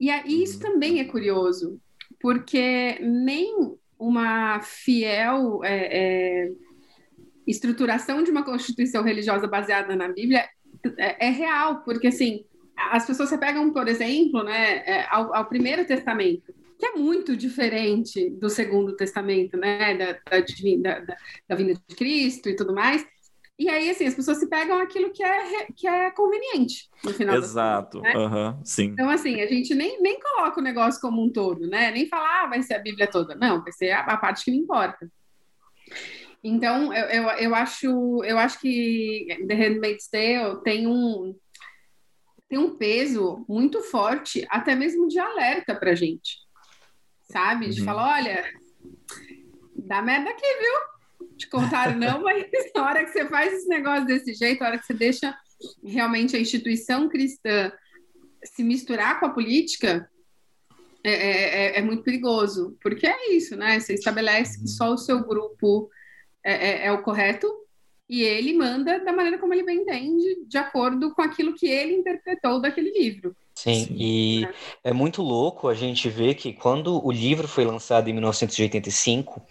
E 0.00 0.10
aí, 0.10 0.42
isso 0.42 0.56
uhum. 0.56 0.72
também 0.72 1.00
é 1.00 1.04
curioso, 1.04 1.80
porque 2.20 2.98
nem 3.00 3.76
uma 3.98 4.60
fiel 4.60 5.60
é, 5.64 5.98
é, 6.46 6.52
estruturação 7.46 8.22
de 8.22 8.30
uma 8.30 8.44
constituição 8.44 9.02
religiosa 9.02 9.48
baseada 9.48 9.96
na 9.96 10.08
Bíblia 10.08 10.48
é, 10.96 11.26
é 11.26 11.30
real, 11.30 11.82
porque 11.82 12.06
assim 12.06 12.44
as 12.90 13.04
pessoas 13.04 13.28
se 13.28 13.38
pegam, 13.38 13.72
por 13.72 13.88
exemplo, 13.88 14.44
né, 14.44 14.76
é, 14.86 15.06
ao, 15.10 15.34
ao, 15.34 15.48
Primeiro 15.48 15.84
Testamento, 15.84 16.54
que 16.78 16.86
é 16.86 16.92
muito 16.92 17.36
diferente 17.36 18.30
do 18.30 18.48
Segundo 18.48 18.94
Testamento, 18.94 19.56
né, 19.56 19.96
da, 19.96 20.12
da, 20.12 21.00
da, 21.00 21.16
da 21.48 21.56
vinda 21.56 21.74
de 21.74 21.96
Cristo 21.96 22.48
e 22.48 22.54
tudo 22.54 22.72
mais. 22.72 23.04
E 23.58 23.68
aí, 23.68 23.90
assim, 23.90 24.06
as 24.06 24.14
pessoas 24.14 24.38
se 24.38 24.48
pegam 24.48 24.78
aquilo 24.78 25.10
que 25.10 25.22
é, 25.22 25.66
que 25.74 25.88
é 25.88 26.12
conveniente, 26.12 26.88
no 27.02 27.12
final 27.12 27.36
Exato, 27.36 28.00
né? 28.00 28.16
uhum, 28.16 28.64
sim. 28.64 28.84
Então, 28.84 29.10
assim, 29.10 29.40
a 29.40 29.46
gente 29.46 29.74
nem, 29.74 30.00
nem 30.00 30.20
coloca 30.20 30.60
o 30.60 30.62
negócio 30.62 31.00
como 31.00 31.20
um 31.24 31.28
todo, 31.28 31.66
né? 31.66 31.90
Nem 31.90 32.06
falar, 32.06 32.44
ah, 32.44 32.46
vai 32.46 32.62
ser 32.62 32.74
a 32.74 32.78
Bíblia 32.78 33.08
toda. 33.08 33.34
Não, 33.34 33.60
vai 33.60 33.72
ser 33.72 33.90
a, 33.90 34.02
a 34.02 34.16
parte 34.16 34.44
que 34.44 34.52
me 34.52 34.58
importa. 34.58 35.10
Então, 36.42 36.94
eu, 36.94 37.06
eu, 37.06 37.28
eu, 37.30 37.54
acho, 37.54 38.22
eu 38.22 38.38
acho 38.38 38.60
que 38.60 39.26
The 39.48 39.54
Handmaid's 39.54 40.08
Tale 40.08 40.62
tem 40.62 40.86
um, 40.86 41.34
tem 42.48 42.58
um 42.58 42.76
peso 42.76 43.44
muito 43.48 43.82
forte, 43.82 44.46
até 44.48 44.76
mesmo 44.76 45.08
de 45.08 45.18
alerta 45.18 45.74
pra 45.74 45.96
gente, 45.96 46.38
sabe? 47.24 47.70
De 47.70 47.80
uhum. 47.80 47.86
falar, 47.86 48.18
olha, 48.18 48.44
dá 49.74 50.00
merda 50.00 50.30
aqui, 50.30 50.46
viu? 50.46 50.97
Te 51.36 51.48
contaram, 51.48 51.96
não, 51.96 52.22
mas 52.24 52.46
na 52.74 52.84
hora 52.84 53.04
que 53.04 53.12
você 53.12 53.26
faz 53.28 53.52
esse 53.52 53.68
negócio 53.68 54.06
desse 54.06 54.34
jeito, 54.34 54.60
na 54.60 54.68
hora 54.68 54.78
que 54.78 54.86
você 54.86 54.94
deixa 54.94 55.36
realmente 55.82 56.36
a 56.36 56.40
instituição 56.40 57.08
cristã 57.08 57.72
se 58.44 58.62
misturar 58.62 59.18
com 59.18 59.26
a 59.26 59.30
política, 59.30 60.08
é, 61.04 61.10
é, 61.10 61.76
é, 61.76 61.78
é 61.78 61.82
muito 61.82 62.02
perigoso, 62.02 62.76
porque 62.82 63.06
é 63.06 63.32
isso, 63.32 63.56
né? 63.56 63.78
Você 63.78 63.94
estabelece 63.94 64.60
que 64.60 64.68
só 64.68 64.92
o 64.92 64.98
seu 64.98 65.24
grupo 65.24 65.90
é, 66.44 66.52
é, 66.52 66.86
é 66.86 66.92
o 66.92 67.02
correto 67.02 67.48
e 68.08 68.22
ele 68.22 68.54
manda 68.54 68.98
da 69.00 69.12
maneira 69.12 69.38
como 69.38 69.52
ele 69.52 69.64
bem 69.64 69.82
entende, 69.82 70.44
de 70.46 70.58
acordo 70.58 71.14
com 71.14 71.22
aquilo 71.22 71.54
que 71.54 71.66
ele 71.66 71.94
interpretou 71.94 72.60
daquele 72.60 72.90
livro. 72.90 73.36
Sim, 73.58 73.86
Sim, 73.86 73.96
e 73.98 74.44
é. 74.84 74.90
é 74.90 74.92
muito 74.92 75.20
louco 75.20 75.66
a 75.66 75.74
gente 75.74 76.08
ver 76.08 76.36
que 76.36 76.52
quando 76.52 77.04
o 77.04 77.10
livro 77.10 77.48
foi 77.48 77.64
lançado 77.64 78.08
em 78.08 78.12
1985 78.12 79.42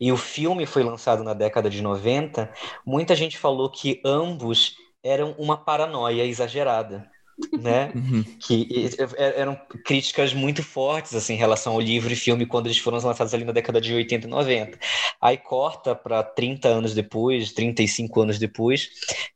e 0.00 0.10
o 0.10 0.16
filme 0.16 0.66
foi 0.66 0.82
lançado 0.82 1.22
na 1.22 1.32
década 1.32 1.70
de 1.70 1.80
90, 1.80 2.52
muita 2.84 3.14
gente 3.14 3.38
falou 3.38 3.70
que 3.70 4.00
ambos 4.04 4.74
eram 5.00 5.36
uma 5.38 5.56
paranoia 5.56 6.24
exagerada 6.24 7.08
né? 7.52 7.92
Uhum. 7.94 8.22
Que 8.38 8.90
eram 9.16 9.58
críticas 9.84 10.32
muito 10.32 10.62
fortes 10.62 11.14
assim, 11.14 11.34
em 11.34 11.38
relação 11.38 11.72
ao 11.72 11.80
livro 11.80 12.12
e 12.12 12.16
filme 12.16 12.46
quando 12.46 12.66
eles 12.66 12.78
foram 12.78 12.98
lançados 12.98 13.32
ali 13.34 13.44
na 13.44 13.52
década 13.52 13.80
de 13.80 13.92
80 13.94 14.26
e 14.26 14.30
90. 14.30 14.78
Aí 15.20 15.36
corta 15.36 15.94
para 15.94 16.22
30 16.22 16.68
anos 16.68 16.94
depois, 16.94 17.52
35 17.52 18.20
anos 18.20 18.38
depois, 18.38 18.88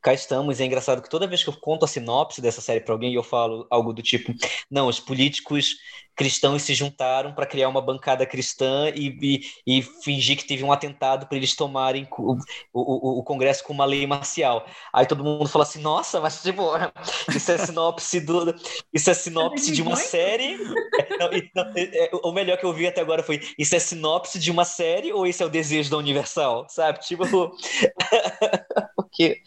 cá 0.03 0.13
estamos. 0.13 0.61
E 0.61 0.63
é 0.63 0.67
engraçado 0.67 1.03
que 1.03 1.11
toda 1.11 1.27
vez 1.27 1.43
que 1.43 1.49
eu 1.49 1.55
conto 1.55 1.85
a 1.85 1.89
sinopse 1.89 2.41
dessa 2.41 2.61
série 2.61 2.81
para 2.81 2.95
alguém, 2.95 3.15
eu 3.15 3.23
falo 3.23 3.67
algo 3.71 3.93
do 3.93 4.03
tipo: 4.03 4.33
não, 4.71 4.89
os 4.89 5.01
políticos 5.01 5.77
cristãos 6.17 6.63
se 6.63 6.75
juntaram 6.75 7.35
para 7.35 7.47
criar 7.47 7.69
uma 7.69 7.83
bancada 7.83 8.25
cristã 8.25 8.91
e, 8.95 9.43
e, 9.67 9.79
e, 9.79 9.83
fingir 9.83 10.37
que 10.39 10.47
teve 10.47 10.65
um 10.65 10.73
atentado 10.73 11.27
para 11.27 11.37
eles 11.37 11.55
tomarem 11.55 12.09
o, 12.19 12.39
o, 12.73 13.19
o, 13.19 13.23
Congresso 13.23 13.63
com 13.63 13.75
uma 13.75 13.85
lei 13.85 14.07
marcial. 14.07 14.67
Aí 14.93 15.07
todo 15.07 15.23
mundo 15.23 15.47
fala 15.47 15.65
assim: 15.65 15.81
nossa, 15.81 16.19
mas 16.19 16.43
tipo, 16.43 16.63
isso 17.29 17.53
é 17.53 17.59
sinopse 17.59 18.21
do. 18.21 18.55
Isso 18.93 19.11
é 19.11 19.15
sinopse 19.15 19.71
de 19.71 19.83
uma 19.83 19.97
série. 19.97 20.57
Não, 20.57 21.31
não, 21.55 21.73
é, 21.77 22.11
o 22.25 22.33
melhor 22.33 22.57
que 22.57 22.65
eu 22.65 22.73
vi 22.73 22.87
até 22.87 23.03
agora 23.03 23.23
foi: 23.23 23.41
isso 23.59 23.77
é 23.77 23.79
sinopse 23.79 24.39
de 24.39 24.51
uma 24.51 24.65
série 24.65 25.13
ou 25.13 25.27
isso 25.27 25.43
é 25.43 25.47
o 25.47 25.51
desejo 25.51 25.91
da 25.91 25.99
Universal? 25.99 26.67
Sabe? 26.71 27.01
Tipo. 27.01 27.25
Porque. 28.97 29.43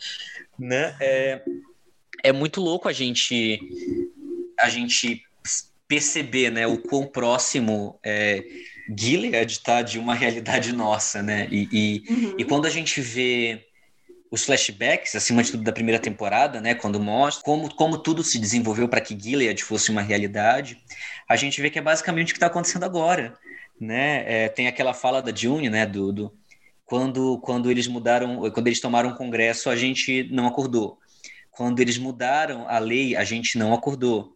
Né? 0.58 0.96
É, 1.00 1.42
é 2.26 2.32
muito 2.32 2.62
louco 2.62 2.88
a 2.88 2.94
gente. 2.94 3.60
A 4.60 4.70
gente 4.70 5.24
perceber 5.90 6.52
né, 6.52 6.68
o 6.68 6.78
quão 6.78 7.08
próximo 7.08 8.00
é, 8.06 8.46
Gilead 8.96 9.52
está 9.52 9.82
de 9.82 9.98
uma 9.98 10.14
realidade 10.14 10.72
nossa, 10.72 11.24
né? 11.24 11.48
E, 11.52 11.68
e, 11.72 12.14
uhum. 12.14 12.36
e 12.38 12.46
quando 12.46 12.68
a 12.68 12.70
gente 12.70 13.02
vê 13.02 13.66
os 14.32 14.46
flashbacks, 14.46 15.16
acima 15.16 15.42
de 15.42 15.52
tudo, 15.52 15.64
da 15.64 15.72
primeira 15.72 16.00
temporada, 16.00 16.62
né, 16.62 16.76
quando 16.76 17.00
mostra 17.00 17.44
como, 17.44 17.74
como 17.74 17.98
tudo 17.98 18.24
se 18.24 18.38
desenvolveu 18.38 18.88
para 18.88 19.02
que 19.02 19.20
Gilead 19.20 19.64
fosse 19.64 19.90
uma 19.90 20.04
realidade, 20.04 20.78
a 21.28 21.36
gente 21.36 21.60
vê 21.60 21.72
que 21.72 21.80
é 21.80 21.82
basicamente 21.82 22.30
o 22.30 22.34
que 22.34 22.38
está 22.38 22.46
acontecendo 22.46 22.84
agora. 22.84 23.34
Né? 23.82 24.24
É, 24.28 24.50
tem 24.50 24.68
aquela 24.68 24.94
fala 24.94 25.20
da 25.20 25.34
June, 25.34 25.68
né, 25.68 25.88
do, 25.88 26.14
do, 26.14 26.34
quando, 26.86 27.40
quando 27.40 27.72
eles 27.72 27.88
mudaram, 27.88 28.52
quando 28.52 28.68
eles 28.68 28.80
tomaram 28.80 29.10
o 29.10 29.16
Congresso, 29.16 29.68
a 29.68 29.76
gente 29.76 30.30
não 30.32 30.46
acordou. 30.46 30.99
Quando 31.60 31.82
eles 31.82 31.98
mudaram 31.98 32.70
a 32.70 32.80
lei, 32.80 33.18
a 33.18 33.26
gente 33.26 33.58
não 33.58 33.74
acordou. 33.74 34.34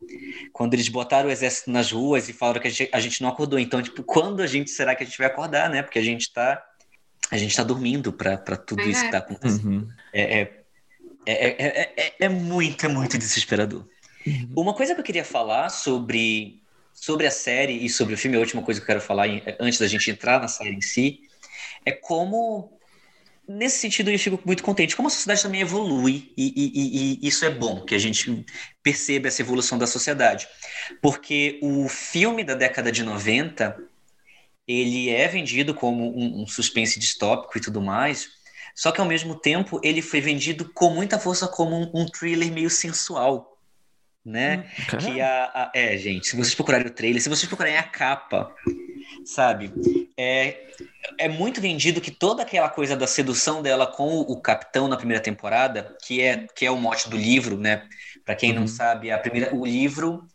Quando 0.52 0.74
eles 0.74 0.90
botaram 0.90 1.30
o 1.30 1.32
exército 1.32 1.72
nas 1.72 1.90
ruas 1.90 2.28
e 2.28 2.34
falaram 2.34 2.60
que 2.60 2.68
a 2.68 2.70
gente, 2.70 2.90
a 2.92 3.00
gente 3.00 3.22
não 3.22 3.30
acordou. 3.30 3.58
Então, 3.58 3.82
tipo, 3.82 4.04
quando 4.04 4.42
a 4.42 4.46
gente 4.46 4.70
será 4.70 4.94
que 4.94 5.04
a 5.04 5.06
gente 5.06 5.18
vai 5.18 5.28
acordar, 5.28 5.70
né? 5.70 5.82
Porque 5.82 5.98
a 5.98 6.04
gente 6.04 6.24
está 6.24 6.62
a 7.32 7.38
gente 7.38 7.52
está 7.52 7.64
dormindo 7.64 8.12
para 8.12 8.58
tudo 8.58 8.82
isso 8.82 9.00
que 9.00 9.06
está 9.06 9.20
acontecendo. 9.20 9.66
Uhum. 9.66 9.88
É, 10.12 10.42
é, 10.42 10.66
é, 11.26 11.94
é, 11.96 12.14
é, 12.20 12.28
muito, 12.28 12.86
é 12.86 12.90
muito 12.90 13.18
desesperador. 13.18 13.88
Uhum. 14.28 14.50
Uma 14.58 14.74
coisa 14.74 14.94
que 14.94 15.00
eu 15.00 15.06
queria 15.06 15.24
falar 15.24 15.70
sobre, 15.70 16.62
sobre 16.94 17.26
a 17.26 17.32
série 17.32 17.86
e 17.86 17.90
sobre 17.90 18.16
o 18.16 18.18
filme, 18.18 18.36
a 18.36 18.42
última 18.42 18.62
coisa 18.62 18.82
que 18.82 18.84
eu 18.84 18.88
quero 18.88 19.02
falar 19.02 19.28
antes 19.62 19.80
da 19.80 19.88
gente 19.88 20.12
entrar 20.12 20.42
na 20.42 20.50
série 20.50 20.76
em 20.76 20.82
si, 20.82 21.22
é 21.86 21.94
como, 21.94 22.78
nesse 23.48 23.80
sentido, 23.80 24.10
eu 24.10 24.20
fico 24.20 24.40
muito 24.46 24.64
contente, 24.64 24.96
como 24.96 25.08
a 25.08 25.12
sociedade 25.12 25.42
também 25.42 25.62
evolui, 25.62 26.32
e, 26.38 26.54
e, 26.56 27.20
e 27.24 27.28
isso 27.28 27.46
é 27.46 27.50
bom, 27.50 27.82
que 27.82 27.96
a 27.96 28.00
gente 28.00 28.46
perceba 28.82 29.28
essa 29.28 29.42
evolução 29.42 29.78
da 29.78 29.88
sociedade. 29.88 30.48
Porque 31.02 31.60
o 31.62 31.88
filme 31.88 32.44
da 32.44 32.56
década 32.56 32.92
de 32.92 33.04
90 33.04 33.78
ele 34.68 35.10
é 35.10 35.28
vendido 35.28 35.74
como 35.74 36.18
um, 36.18 36.44
um, 36.44 36.48
suspense 36.48 37.00
distópico 37.00 37.58
e 37.58 37.62
tudo 37.62 37.82
mais, 37.82 38.30
só 38.74 38.92
que 38.92 39.02
ao 39.02 39.08
mesmo 39.08 39.36
tempo 39.36 39.80
ele 39.84 40.02
foi 40.02 40.22
vendido 40.22 40.72
com 40.74 40.90
muita 40.90 41.20
força 41.20 41.48
como 41.48 41.76
um, 41.76 41.92
um 41.94 42.06
thriller 42.06 42.52
meio 42.52 42.70
sensual, 42.70 43.60
né? 44.26 44.72
Hum, 44.94 44.98
que 44.98 45.22
a, 45.22 45.44
a, 45.54 45.72
é, 45.76 45.98
gente, 45.98 46.28
se 46.28 46.36
vocês 46.36 46.56
procurarem 46.56 46.88
o 46.88 46.94
trailer, 46.94 47.22
se 47.22 47.30
vocês 47.30 47.48
procurarem 47.48 47.78
a 47.78 47.84
capa, 47.84 48.56
sabe, 49.26 49.72
é, 50.18 50.68
é 51.18 51.28
muito 51.28 51.62
vendido 51.62 52.02
que 52.02 52.12
toda 52.12 52.44
aquela 52.44 52.70
coisa 52.70 52.96
da 52.96 53.08
sedução 53.08 53.62
dela 53.62 53.88
com 53.88 54.20
o, 54.20 54.40
capitão 54.40 54.88
na 54.88 54.98
primeira 54.98 55.22
temporada, 55.22 55.96
que 56.04 56.22
é 56.22 56.48
que 56.56 56.66
é 56.66 56.72
o 56.72 56.78
mote 56.78 57.10
do 57.10 57.18
livro, 57.18 57.58
né? 57.58 57.88
Para 58.26 58.36
quem 58.36 58.52
uhum. 58.52 58.62
não 58.62 58.68
sabe, 58.68 59.12
a 59.12 59.18
primeira, 59.18 59.54
o 59.54 59.66
livro 59.66 60.28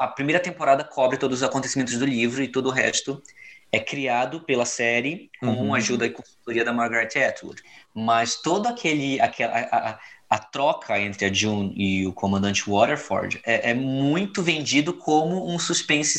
a 0.00 0.08
primeira 0.08 0.40
temporada 0.40 0.82
cobre 0.82 1.18
todos 1.18 1.38
os 1.38 1.44
acontecimentos 1.44 1.96
do 1.98 2.04
livro 2.04 2.42
e 2.42 2.48
todo 2.48 2.66
o 2.66 2.72
resto 2.72 3.22
é 3.70 3.78
criado 3.78 4.40
pela 4.40 4.64
série 4.64 5.30
com 5.40 5.46
uhum. 5.46 5.74
ajuda 5.74 6.06
e 6.06 6.10
consultoria 6.10 6.64
da 6.64 6.72
Margaret 6.72 7.10
Atwood. 7.16 7.62
Mas 7.94 8.36
todo 8.36 8.66
aquele 8.66 9.20
aquela 9.20 9.52
a, 9.58 9.90
a, 9.90 9.98
a, 10.28 10.38
troca 10.38 10.98
entre 10.98 11.26
a 11.26 11.32
June 11.32 11.72
e 11.76 12.06
o 12.06 12.12
comandante 12.12 12.68
Waterford 12.68 13.40
é, 13.44 13.70
é 13.70 13.74
muito 13.74 14.42
vendido 14.42 14.92
como 14.92 15.52
um 15.52 15.58
suspense 15.58 16.18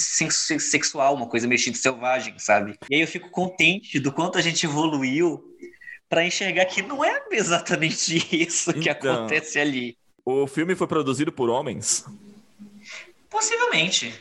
sexual, 0.59 1.15
uma 1.15 1.27
coisa 1.27 1.47
mexida 1.47 1.77
selvagem, 1.77 2.37
sabe? 2.37 2.77
E 2.89 2.95
aí 2.95 3.01
eu 3.01 3.07
fico 3.07 3.29
contente 3.29 3.99
do 3.99 4.11
quanto 4.11 4.37
a 4.37 4.41
gente 4.41 4.65
evoluiu 4.65 5.43
para 6.09 6.25
enxergar 6.25 6.65
que 6.65 6.81
não 6.81 7.03
é 7.03 7.21
exatamente 7.31 8.17
isso 8.35 8.73
que 8.73 8.89
então, 8.89 9.13
acontece 9.15 9.59
ali. 9.59 9.97
O 10.25 10.47
filme 10.47 10.75
foi 10.75 10.87
produzido 10.87 11.31
por 11.31 11.49
homens? 11.49 12.05
Possivelmente. 13.29 14.13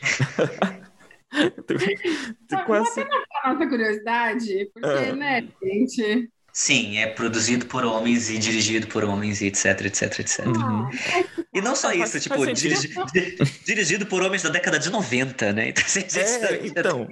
Tem 2.47 2.65
quase... 2.65 3.01
a 3.43 3.53
nossa 3.53 3.67
curiosidade, 3.67 4.69
porque, 4.73 4.87
é. 4.87 5.15
né, 5.15 5.47
gente... 5.61 6.29
Sim, 6.51 6.97
é 6.97 7.07
produzido 7.07 7.65
por 7.65 7.83
homens 7.85 8.29
e 8.29 8.37
dirigido 8.37 8.87
por 8.87 9.03
homens 9.03 9.41
e 9.41 9.47
etc, 9.47 9.85
etc, 9.85 10.19
etc. 10.19 10.45
Uhum. 10.47 10.89
E 11.53 11.61
não 11.61 11.75
só 11.75 11.91
isso, 11.91 12.19
tipo, 12.19 12.45
dirigi 12.53 12.93
dirigido 13.65 14.05
por 14.05 14.21
homens 14.21 14.43
da 14.43 14.49
década 14.49 14.79
de 14.79 14.89
90, 14.89 15.53
né? 15.53 15.69
Então, 15.69 15.83
assim, 15.85 16.01
é, 16.19 16.65
então 16.67 17.07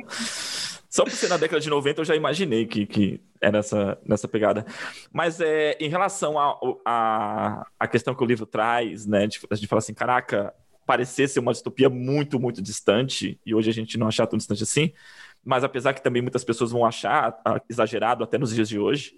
só 0.89 1.03
por 1.03 1.11
ser 1.11 1.27
na 1.27 1.37
década 1.37 1.59
de 1.59 1.69
90 1.69 2.01
eu 2.01 2.05
já 2.05 2.15
imaginei 2.15 2.65
que, 2.65 2.85
que 2.85 3.21
era 3.39 3.59
essa, 3.59 3.99
nessa 4.03 4.27
pegada. 4.27 4.65
Mas 5.13 5.39
é, 5.39 5.77
em 5.79 5.89
relação 5.89 6.39
à 6.39 6.57
a, 6.85 7.59
a, 7.59 7.67
a, 7.81 7.87
questão 7.87 8.15
que 8.15 8.23
o 8.23 8.25
livro 8.25 8.45
traz, 8.45 9.05
né, 9.05 9.27
de, 9.27 9.39
de 9.39 9.67
falar 9.67 9.79
assim, 9.79 9.93
caraca, 9.93 10.53
parecer 10.87 11.27
ser 11.27 11.39
uma 11.39 11.51
distopia 11.51 11.89
muito, 11.89 12.39
muito 12.39 12.61
distante, 12.61 13.39
e 13.45 13.53
hoje 13.53 13.69
a 13.69 13.73
gente 13.73 13.97
não 13.97 14.07
achar 14.07 14.25
tão 14.25 14.37
distante 14.37 14.63
assim, 14.63 14.91
mas 15.47 15.63
apesar 15.63 15.93
que 15.93 16.03
também 16.03 16.21
muitas 16.21 16.43
pessoas 16.43 16.71
vão 16.71 16.85
achar 16.85 17.39
ah, 17.45 17.61
exagerado 17.69 18.21
até 18.21 18.37
nos 18.37 18.53
dias 18.53 18.67
de 18.67 18.77
hoje. 18.77 19.15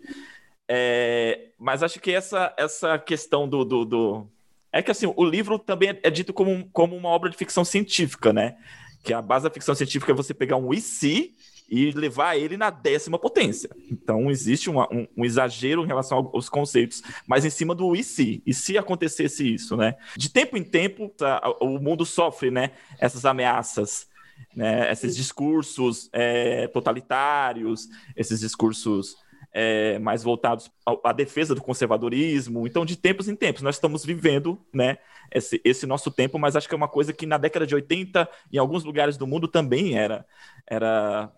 É, 0.67 1.48
mas 1.57 1.81
acho 1.81 2.00
que 2.00 2.12
essa, 2.12 2.53
essa 2.55 3.00
questão 3.00 3.50
do, 3.50 3.65
do, 3.65 3.83
do, 3.83 4.27
É 4.71 4.83
que 4.83 4.91
assim, 4.91 5.12
o 5.15 5.25
livro 5.25 5.57
também 5.57 6.00
é 6.03 6.09
dito 6.12 6.31
como, 6.31 6.69
como 6.71 6.95
uma 6.95 7.09
obra 7.09 7.31
de 7.31 7.36
ficção 7.36 7.65
científica, 7.65 8.31
né? 8.31 8.57
Que 9.03 9.12
a 9.12 9.24
base 9.24 9.45
da 9.45 9.50
ficção 9.50 9.74
científica 9.74 10.12
é 10.12 10.15
você 10.15 10.31
pegar 10.31 10.57
um 10.57 10.71
e 10.71 10.79
se 10.79 11.36
e 11.67 11.91
levar 11.91 12.38
ele 12.38 12.57
na 12.57 12.69
décima 12.69 13.17
potência. 13.17 13.69
Então, 13.91 14.29
existe 14.29 14.69
uma, 14.69 14.88
um, 14.91 15.07
um, 15.17 15.25
exagero 15.25 15.83
em 15.83 15.88
relação 15.88 16.29
aos 16.31 16.50
conceitos, 16.50 17.01
mas 17.27 17.45
em 17.45 17.50
cima 17.50 17.74
do 17.74 17.95
e 17.95 18.03
se? 18.03 18.41
E 18.45 18.53
se 18.53 18.77
acontecesse 18.77 19.53
isso, 19.53 19.77
né? 19.77 19.95
De 20.15 20.29
tempo 20.29 20.57
em 20.57 20.63
tempo, 20.63 21.09
tá, 21.09 21.41
o 21.59 21.79
mundo 21.79 22.05
sofre, 22.05 22.50
né? 22.50 22.71
Essas 23.00 23.24
ameaças, 23.24 24.07
né? 24.55 24.91
Esses 24.91 25.15
discursos 25.15 26.10
é, 26.13 26.67
totalitários, 26.67 27.88
esses 28.15 28.39
discursos 28.39 29.15
é, 29.51 29.98
mais 30.00 30.24
voltados 30.24 30.69
à 31.03 31.12
defesa 31.12 31.55
do 31.55 31.62
conservadorismo. 31.62 32.67
Então, 32.67 32.86
de 32.86 32.96
tempos 32.96 33.27
em 33.27 33.36
tempos, 33.36 33.62
nós 33.62 33.75
estamos 33.75 34.05
vivendo 34.05 34.63
né, 34.74 34.98
esse, 35.31 35.60
esse, 35.63 35.88
nosso 35.88 36.12
tempo, 36.12 36.38
mas 36.38 36.55
acho 36.55 36.67
que 36.67 36.75
é 36.75 36.77
uma 36.77 36.88
coisa 36.88 37.13
que 37.13 37.25
na 37.25 37.38
década 37.38 37.65
de 37.65 37.75
80, 37.75 38.29
em 38.51 38.58
alguns 38.58 38.84
lugares 38.84 39.17
do 39.17 39.25
mundo, 39.25 39.48
também 39.48 39.98
era, 39.98 40.25
era 40.67 41.31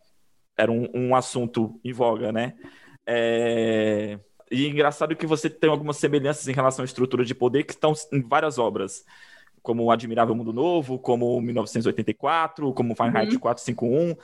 era 0.58 0.72
um, 0.72 0.88
um 0.94 1.16
assunto 1.16 1.80
em 1.84 1.92
voga, 1.92 2.32
né? 2.32 2.54
É... 3.06 4.20
E 4.52 4.66
é 4.66 4.70
engraçado 4.70 5.16
que 5.16 5.26
você 5.26 5.50
tem 5.50 5.70
algumas 5.70 5.98
semelhanças 5.98 6.48
em 6.48 6.52
relação 6.52 6.84
à 6.84 6.86
estrutura 6.86 7.24
de 7.24 7.34
poder 7.34 7.64
que 7.64 7.72
estão 7.72 7.94
em 8.12 8.22
várias 8.22 8.58
obras, 8.60 9.06
como 9.62 9.84
O 9.84 9.92
Admirável 9.92 10.36
Mundo 10.36 10.52
Novo, 10.52 10.98
como 10.98 11.40
1984, 11.40 12.74
como 12.74 12.96
Fahrenheit 12.96 13.34
uhum. 13.34 13.40
451. 13.40 14.16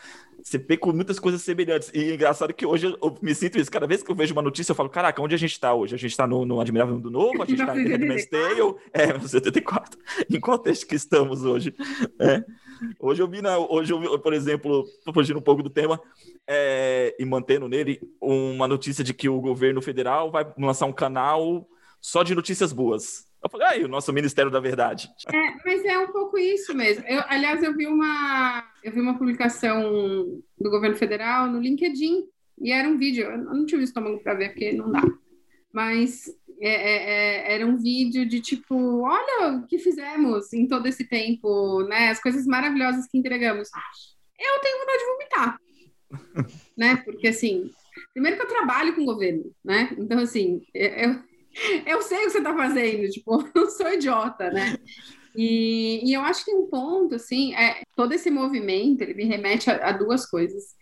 Você 0.41 0.57
vê 0.57 0.77
com 0.77 0.93
muitas 0.93 1.19
coisas 1.19 1.41
semelhantes. 1.41 1.91
E 1.93 2.11
é 2.11 2.13
engraçado 2.13 2.53
que 2.53 2.65
hoje 2.65 2.85
eu 2.85 3.17
me 3.21 3.35
sinto 3.35 3.59
isso. 3.59 3.69
Cada 3.69 3.85
vez 3.85 4.01
que 4.01 4.09
eu 4.09 4.15
vejo 4.15 4.33
uma 4.33 4.41
notícia, 4.41 4.71
eu 4.71 4.75
falo: 4.75 4.89
caraca, 4.89 5.21
onde 5.21 5.35
a 5.35 5.37
gente 5.37 5.51
está 5.51 5.73
hoje? 5.73 5.93
A 5.93 5.97
gente 5.97 6.11
está 6.11 6.25
no, 6.25 6.45
no, 6.45 6.61
Admirável 6.61 6.95
Mundo 6.95 7.11
Novo? 7.11 7.41
A 7.43 7.45
gente 7.45 7.59
está 7.59 7.77
em 7.77 7.87
Handmaid's 7.87 8.29
Tale? 8.29 8.75
É, 8.93 9.13
no 9.13 9.27
74. 9.27 9.99
Em 10.31 10.39
qual 10.39 10.57
texto 10.57 10.87
que 10.87 10.95
estamos 10.95 11.43
hoje? 11.43 11.75
É. 12.19 12.43
Hoje 12.99 13.21
eu 13.21 13.27
vi, 13.27 13.41
na, 13.41 13.57
hoje 13.57 13.91
eu 13.91 13.99
vi, 13.99 14.19
por 14.19 14.33
exemplo, 14.33 14.85
fugindo 15.13 15.39
um 15.39 15.41
pouco 15.41 15.63
do 15.63 15.69
tema 15.69 15.99
é, 16.47 17.15
e 17.19 17.25
mantendo 17.25 17.67
nele 17.67 17.99
uma 18.21 18.67
notícia 18.67 19.03
de 19.03 19.13
que 19.13 19.27
o 19.27 19.41
governo 19.41 19.81
federal 19.81 20.31
vai 20.31 20.45
lançar 20.57 20.85
um 20.85 20.93
canal 20.93 21.67
só 21.99 22.23
de 22.23 22.33
notícias 22.33 22.71
boas. 22.71 23.26
Eu 23.43 23.49
falei, 23.49 23.67
aí, 23.67 23.83
o 23.83 23.87
nosso 23.87 24.11
Ministério 24.11 24.51
da 24.51 24.59
Verdade. 24.59 25.09
É, 25.31 25.55
mas 25.65 25.85
é 25.85 25.97
um 25.99 26.11
pouco 26.11 26.37
isso 26.37 26.73
mesmo. 26.75 27.05
Eu, 27.07 27.21
aliás, 27.27 27.61
eu 27.61 27.75
vi 27.75 27.85
uma, 27.85 28.63
eu 28.83 28.91
vi 28.91 28.99
uma 28.99 29.17
publicação 29.17 30.41
do 30.59 30.69
governo 30.69 30.95
federal 30.95 31.47
no 31.47 31.59
LinkedIn 31.59 32.25
e 32.59 32.71
era 32.71 32.87
um 32.87 32.97
vídeo. 32.97 33.25
Eu 33.25 33.37
não 33.37 33.65
tive 33.65 33.83
estômago 33.83 34.19
para 34.23 34.33
ver 34.33 34.49
porque 34.49 34.73
não 34.73 34.91
dá. 34.91 35.03
Mas 35.71 36.27
é, 36.59 36.69
é, 36.69 36.95
é, 37.51 37.53
era 37.53 37.65
um 37.65 37.77
vídeo 37.77 38.27
de 38.27 38.41
tipo, 38.41 39.01
olha 39.01 39.57
o 39.57 39.67
que 39.67 39.77
fizemos 39.77 40.51
em 40.51 40.67
todo 40.67 40.87
esse 40.87 41.03
tempo, 41.05 41.83
né? 41.83 42.09
As 42.09 42.21
coisas 42.21 42.45
maravilhosas 42.47 43.07
que 43.07 43.17
entregamos. 43.17 43.69
Eu 44.39 44.59
tenho 44.61 44.79
vontade 44.79 44.99
de 44.99 45.05
vomitar, 45.05 45.59
né? 46.75 46.95
Porque 47.05 47.27
assim, 47.27 47.69
primeiro 48.13 48.37
que 48.37 48.43
eu 48.43 48.49
trabalho 48.49 48.95
com 48.95 49.01
o 49.01 49.05
governo, 49.05 49.51
né? 49.63 49.95
Então 49.99 50.19
assim, 50.19 50.63
eu, 50.73 51.19
eu 51.85 52.01
sei 52.01 52.19
o 52.19 52.21
que 52.23 52.29
você 52.31 52.37
está 52.39 52.55
fazendo, 52.55 53.09
tipo, 53.09 53.41
eu 53.55 53.63
não 53.63 53.69
sou 53.69 53.91
idiota, 53.91 54.49
né? 54.51 54.77
E, 55.35 56.09
e, 56.09 56.13
eu 56.13 56.21
acho 56.21 56.43
que 56.43 56.53
um 56.53 56.67
ponto, 56.67 57.15
assim, 57.15 57.53
é 57.53 57.83
todo 57.95 58.11
esse 58.11 58.29
movimento, 58.31 59.01
ele 59.01 59.13
me 59.13 59.25
remete 59.25 59.69
a, 59.69 59.89
a 59.89 59.91
duas 59.91 60.25
coisas. 60.25 60.75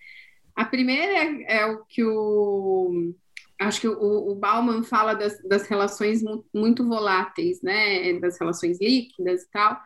A 0.55 0.63
primeira 0.63 1.11
é, 1.11 1.57
é 1.57 1.65
o 1.65 1.83
que 1.85 2.03
o 2.03 3.13
acho 3.59 3.81
que 3.81 3.87
o, 3.87 4.31
o 4.31 4.35
Bauman 4.35 4.83
fala 4.83 5.13
das, 5.13 5.41
das 5.43 5.67
relações 5.67 6.21
muito 6.53 6.85
voláteis, 6.87 7.61
né? 7.61 8.17
Das 8.19 8.39
relações 8.39 8.79
líquidas 8.79 9.43
e 9.43 9.51
tal. 9.51 9.77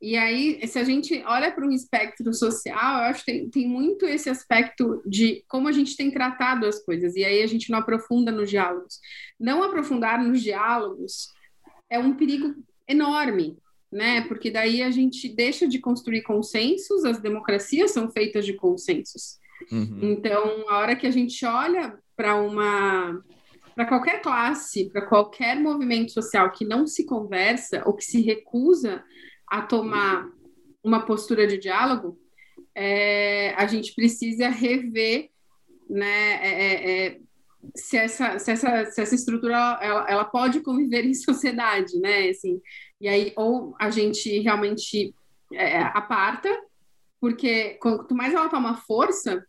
E 0.00 0.16
aí, 0.16 0.66
se 0.66 0.78
a 0.78 0.84
gente 0.84 1.22
olha 1.26 1.52
para 1.52 1.66
um 1.66 1.70
espectro 1.70 2.32
social, 2.32 3.02
eu 3.02 3.04
acho 3.10 3.22
que 3.22 3.32
tem, 3.32 3.50
tem 3.50 3.68
muito 3.68 4.06
esse 4.06 4.30
aspecto 4.30 5.02
de 5.04 5.44
como 5.46 5.68
a 5.68 5.72
gente 5.72 5.94
tem 5.94 6.10
tratado 6.10 6.64
as 6.64 6.82
coisas, 6.82 7.14
e 7.16 7.24
aí 7.24 7.42
a 7.42 7.46
gente 7.46 7.70
não 7.70 7.80
aprofunda 7.80 8.32
nos 8.32 8.48
diálogos. 8.48 8.98
Não 9.38 9.62
aprofundar 9.62 10.22
nos 10.22 10.42
diálogos 10.42 11.28
é 11.90 11.98
um 11.98 12.14
perigo 12.14 12.54
enorme, 12.88 13.58
né? 13.92 14.22
Porque 14.22 14.50
daí 14.50 14.82
a 14.82 14.90
gente 14.90 15.28
deixa 15.28 15.68
de 15.68 15.78
construir 15.78 16.22
consensos, 16.22 17.04
as 17.04 17.20
democracias 17.20 17.90
são 17.90 18.10
feitas 18.10 18.46
de 18.46 18.54
consensos. 18.54 19.38
Uhum. 19.70 19.98
Então, 20.00 20.64
a 20.70 20.78
hora 20.78 20.96
que 20.96 21.06
a 21.06 21.10
gente 21.10 21.44
olha 21.44 21.98
para 22.16 22.36
uma 22.36 23.22
para 23.74 23.86
qualquer 23.86 24.20
classe, 24.20 24.90
para 24.90 25.06
qualquer 25.06 25.58
movimento 25.58 26.12
social 26.12 26.50
que 26.50 26.66
não 26.66 26.86
se 26.86 27.04
conversa 27.04 27.82
ou 27.86 27.94
que 27.94 28.04
se 28.04 28.20
recusa 28.20 29.02
a 29.50 29.62
tomar 29.62 30.30
uma 30.82 31.04
postura 31.04 31.46
de 31.46 31.58
diálogo, 31.58 32.18
é, 32.74 33.52
a 33.54 33.66
gente 33.66 33.94
precisa 33.94 34.48
rever 34.48 35.28
né, 35.88 36.32
é, 36.34 36.48
é, 36.48 37.06
é 37.06 37.20
se, 37.74 37.96
essa, 37.96 38.38
se, 38.38 38.50
essa, 38.50 38.86
se 38.86 39.02
essa 39.02 39.14
estrutura 39.14 39.78
ela, 39.82 40.06
ela 40.08 40.24
pode 40.24 40.60
conviver 40.60 41.04
em 41.06 41.14
sociedade, 41.14 41.98
né? 41.98 42.28
Assim, 42.28 42.60
e 43.00 43.08
aí, 43.08 43.32
ou 43.36 43.74
a 43.78 43.90
gente 43.90 44.38
realmente 44.40 45.14
é, 45.52 45.78
aparta, 45.82 46.48
porque 47.20 47.78
quanto 47.80 48.14
mais 48.14 48.32
ela 48.32 48.48
toma 48.48 48.76
força, 48.76 49.44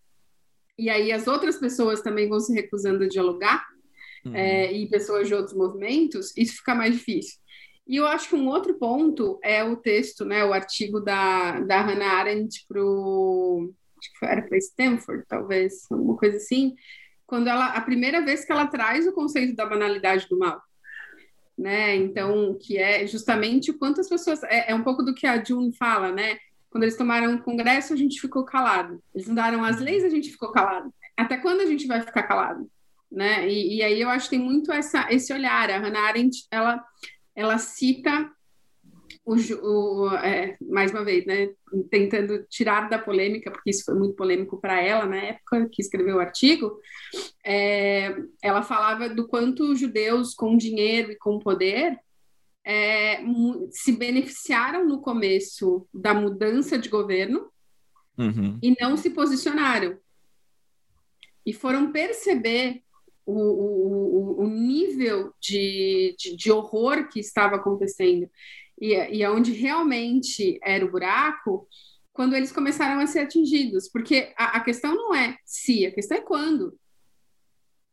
e 0.78 0.90
aí 0.90 1.12
as 1.12 1.28
outras 1.28 1.58
pessoas 1.58 2.02
também 2.02 2.28
vão 2.28 2.40
se 2.40 2.54
recusando 2.54 3.04
a 3.04 3.08
dialogar, 3.08 3.66
uhum. 4.26 4.36
é, 4.36 4.72
e 4.72 4.90
pessoas 4.90 5.28
de 5.28 5.34
outros 5.34 5.56
movimentos, 5.56 6.36
isso 6.36 6.58
fica 6.58 6.76
mais 6.76 6.94
difícil. 6.94 7.40
E 7.88 7.98
eu 7.98 8.08
acho 8.08 8.30
que 8.30 8.36
um 8.36 8.48
outro 8.48 8.76
ponto 8.76 9.40
é 9.44 9.64
o 9.64 9.76
texto, 9.76 10.24
né, 10.24 10.46
o 10.46 10.54
artigo 10.54 11.00
da, 11.00 11.60
da 11.62 11.82
Hannah 11.82 12.14
Arendt 12.14 12.66
para 12.68 12.82
era 14.24 14.42
para 14.42 14.58
Stanford, 14.58 15.26
talvez, 15.28 15.86
alguma 15.92 16.18
coisa 16.18 16.38
assim, 16.38 16.76
quando 17.32 17.48
ela. 17.48 17.68
A 17.68 17.82
primeira 17.82 18.24
vez 18.24 18.44
que 18.44 18.52
ela 18.52 18.68
traz 18.68 19.08
o 19.08 19.14
conceito 19.14 19.56
da 19.56 19.66
banalidade 19.66 20.28
do 20.30 20.38
mal. 20.38 20.62
Né? 21.58 21.96
Então, 21.96 22.58
que 22.60 22.78
é 22.78 23.06
justamente 23.08 23.72
o 23.72 23.78
quanto 23.78 24.02
as 24.02 24.10
pessoas. 24.10 24.44
É, 24.44 24.72
é 24.72 24.76
um 24.76 24.84
pouco 24.84 25.02
do 25.02 25.14
que 25.14 25.26
a 25.26 25.42
June 25.42 25.74
fala, 25.78 26.12
né? 26.12 26.38
Quando 26.70 26.84
eles 26.84 26.98
tomaram 26.98 27.36
o 27.36 27.42
Congresso, 27.42 27.94
a 27.94 27.96
gente 27.96 28.20
ficou 28.20 28.44
calado. 28.44 29.02
Eles 29.16 29.28
mudaram 29.28 29.64
as 29.64 29.80
leis, 29.80 30.04
a 30.04 30.10
gente 30.10 30.30
ficou 30.30 30.52
calado. 30.52 30.94
Até 31.16 31.38
quando 31.38 31.62
a 31.62 31.66
gente 31.66 31.88
vai 31.88 32.02
ficar 32.02 32.24
calado? 32.24 32.70
Né? 33.10 33.48
E, 33.48 33.78
e 33.78 33.84
aí 33.84 34.02
eu 34.02 34.10
acho 34.10 34.30
que 34.30 34.38
tem 34.38 34.46
muito 34.46 34.72
essa, 34.72 35.08
esse 35.10 35.32
olhar. 35.32 35.70
A 35.70 35.80
Hannah 35.80 36.08
Arendt, 36.08 36.48
ela, 36.50 36.84
ela 37.36 37.58
cita 37.58 38.32
o, 39.26 39.36
o 39.36 40.16
é, 40.16 40.58
mais 40.62 40.92
uma 40.92 41.04
vez, 41.04 41.26
né, 41.26 41.50
tentando 41.90 42.44
tirar 42.50 42.90
da 42.90 42.98
polêmica, 42.98 43.52
porque 43.52 43.70
isso 43.70 43.86
foi 43.86 43.96
muito 43.96 44.16
polêmico 44.16 44.60
para 44.60 44.82
ela 44.82 45.06
na 45.06 45.18
época 45.18 45.70
que 45.72 45.82
escreveu 45.82 46.18
o 46.18 46.20
artigo, 46.20 46.80
é, 47.46 48.16
ela 48.42 48.64
falava 48.64 49.10
do 49.10 49.28
quanto 49.28 49.72
os 49.72 49.80
judeus 49.80 50.34
com 50.34 50.58
dinheiro 50.58 51.12
e 51.12 51.18
com 51.18 51.40
poder 51.40 52.00
é, 52.66 53.22
se 53.72 53.92
beneficiaram 53.92 54.88
no 54.88 55.02
começo 55.02 55.88
da 55.94 56.14
mudança 56.14 56.78
de 56.78 56.90
governo 56.90 57.52
uhum. 58.18 58.60
e 58.62 58.76
não 58.80 58.98
se 58.98 59.10
posicionaram. 59.10 59.98
E 61.46 61.54
foram 61.54 61.92
perceber 61.92 62.84
o, 63.26 63.34
o, 63.34 64.44
o 64.44 64.48
nível 64.48 65.34
de, 65.40 66.16
de, 66.18 66.36
de, 66.36 66.52
horror 66.52 67.08
que 67.08 67.20
estava 67.20 67.56
acontecendo 67.56 68.30
e, 68.80 68.94
e 68.94 69.28
onde 69.28 69.52
realmente 69.52 70.60
era 70.64 70.86
o 70.86 70.92
buraco, 70.92 71.68
quando 72.12 72.36
eles 72.36 72.52
começaram 72.52 73.00
a 73.00 73.08
ser 73.08 73.20
atingidos. 73.20 73.88
Porque 73.90 74.34
a, 74.38 74.58
a 74.58 74.60
questão 74.60 74.96
não 74.96 75.14
é 75.14 75.38
se, 75.46 75.86
a 75.86 75.92
questão 75.92 76.18
é 76.18 76.22
quando. 76.22 76.78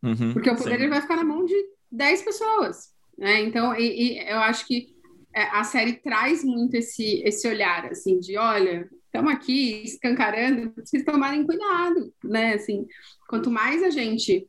Uhum, 0.02 0.32
porque 0.32 0.50
o 0.50 0.56
poder 0.56 0.88
vai 0.88 1.00
ficar 1.00 1.16
na 1.16 1.24
mão 1.24 1.44
de 1.44 1.54
10 1.90 2.22
pessoas. 2.22 2.94
Né? 3.16 3.40
Então, 3.42 3.74
e, 3.74 4.14
e 4.14 4.30
eu 4.30 4.38
acho 4.38 4.66
que 4.66 4.96
é, 5.34 5.42
a 5.42 5.64
série 5.64 5.94
traz 5.94 6.42
muito 6.42 6.74
esse, 6.74 7.22
esse 7.24 7.46
olhar, 7.46 7.86
assim, 7.86 8.18
de 8.18 8.36
olha, 8.36 8.88
estamos 9.04 9.32
aqui 9.32 9.82
escancarando, 9.84 10.72
vocês 10.76 11.04
tomarem 11.04 11.44
cuidado, 11.44 12.12
né? 12.24 12.54
Assim, 12.54 12.86
quanto 13.28 13.50
mais 13.50 13.82
a 13.82 13.90
gente 13.90 14.48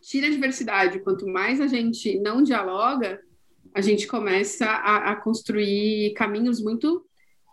tira 0.00 0.26
a 0.26 0.30
diversidade, 0.30 1.00
quanto 1.00 1.26
mais 1.26 1.60
a 1.60 1.66
gente 1.66 2.18
não 2.20 2.42
dialoga, 2.42 3.20
a 3.74 3.80
gente 3.80 4.06
começa 4.06 4.66
a, 4.66 5.12
a 5.12 5.16
construir 5.16 6.12
caminhos 6.14 6.60
muito 6.60 7.04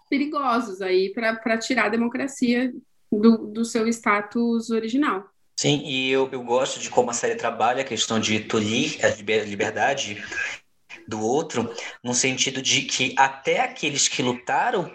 perigosos 0.10 0.82
aí 0.82 1.12
para 1.13 1.58
tirar 1.58 1.86
a 1.86 1.89
democracia 1.89 2.73
do, 3.12 3.47
do 3.47 3.65
seu 3.65 3.88
status 3.88 4.69
original. 4.69 5.30
Sim, 5.60 5.82
e 5.86 6.12
eu, 6.12 6.30
eu 6.32 6.43
gosto 6.43 6.80
de 6.80 6.89
como 6.89 7.10
a 7.10 7.13
série 7.13 7.36
trabalha 7.36 7.82
a 7.82 7.86
questão 7.86 8.19
de 8.19 8.41
tolir 8.41 9.00
a 9.04 9.10
liberdade 9.43 10.23
do 11.08 11.19
outro, 11.21 11.73
no 12.04 12.13
sentido 12.13 12.62
de 12.62 12.84
que 12.84 13.15
até 13.17 13.62
aqueles 13.62 14.08
que 14.08 14.21
lutaram 14.21 14.91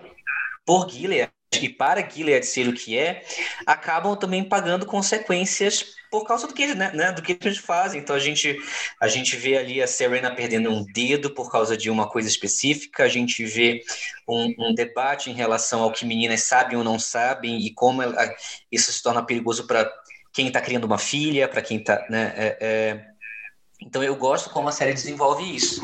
por 0.64 0.88
Gilead 0.88 1.32
e 1.60 1.68
para 1.68 2.08
Gilead 2.08 2.46
ser 2.46 2.68
o 2.68 2.72
que 2.72 2.96
é, 2.96 3.24
acabam 3.66 4.16
também 4.16 4.44
pagando 4.44 4.86
consequências 4.86 5.94
por 6.12 6.26
causa 6.26 6.46
do 6.46 6.52
que, 6.52 6.74
né, 6.74 6.92
né, 6.92 7.10
do 7.10 7.22
que 7.22 7.38
eles 7.40 7.56
fazem. 7.56 7.98
Então 7.98 8.14
a 8.14 8.18
gente, 8.18 8.54
a 9.00 9.08
gente 9.08 9.34
vê 9.34 9.56
ali 9.56 9.82
a 9.82 9.86
Serena 9.86 10.30
perdendo 10.30 10.70
um 10.70 10.84
dedo 10.84 11.30
por 11.30 11.50
causa 11.50 11.74
de 11.74 11.88
uma 11.88 12.06
coisa 12.06 12.28
específica, 12.28 13.04
a 13.04 13.08
gente 13.08 13.42
vê 13.46 13.82
um, 14.28 14.54
um 14.58 14.74
debate 14.74 15.30
em 15.30 15.32
relação 15.32 15.82
ao 15.82 15.90
que 15.90 16.04
meninas 16.04 16.42
sabem 16.42 16.76
ou 16.76 16.84
não 16.84 16.98
sabem 16.98 17.58
e 17.58 17.72
como 17.72 18.02
ela, 18.02 18.14
isso 18.70 18.92
se 18.92 19.02
torna 19.02 19.24
perigoso 19.24 19.66
para 19.66 19.90
quem 20.34 20.48
está 20.48 20.60
criando 20.60 20.84
uma 20.84 20.98
filha, 20.98 21.48
para 21.48 21.62
quem 21.62 21.78
está. 21.78 22.06
Né, 22.10 22.34
é, 22.36 22.58
é... 22.60 23.06
Então 23.80 24.04
eu 24.04 24.14
gosto 24.14 24.50
como 24.50 24.68
a 24.68 24.72
série 24.72 24.92
desenvolve 24.92 25.42
isso. 25.56 25.80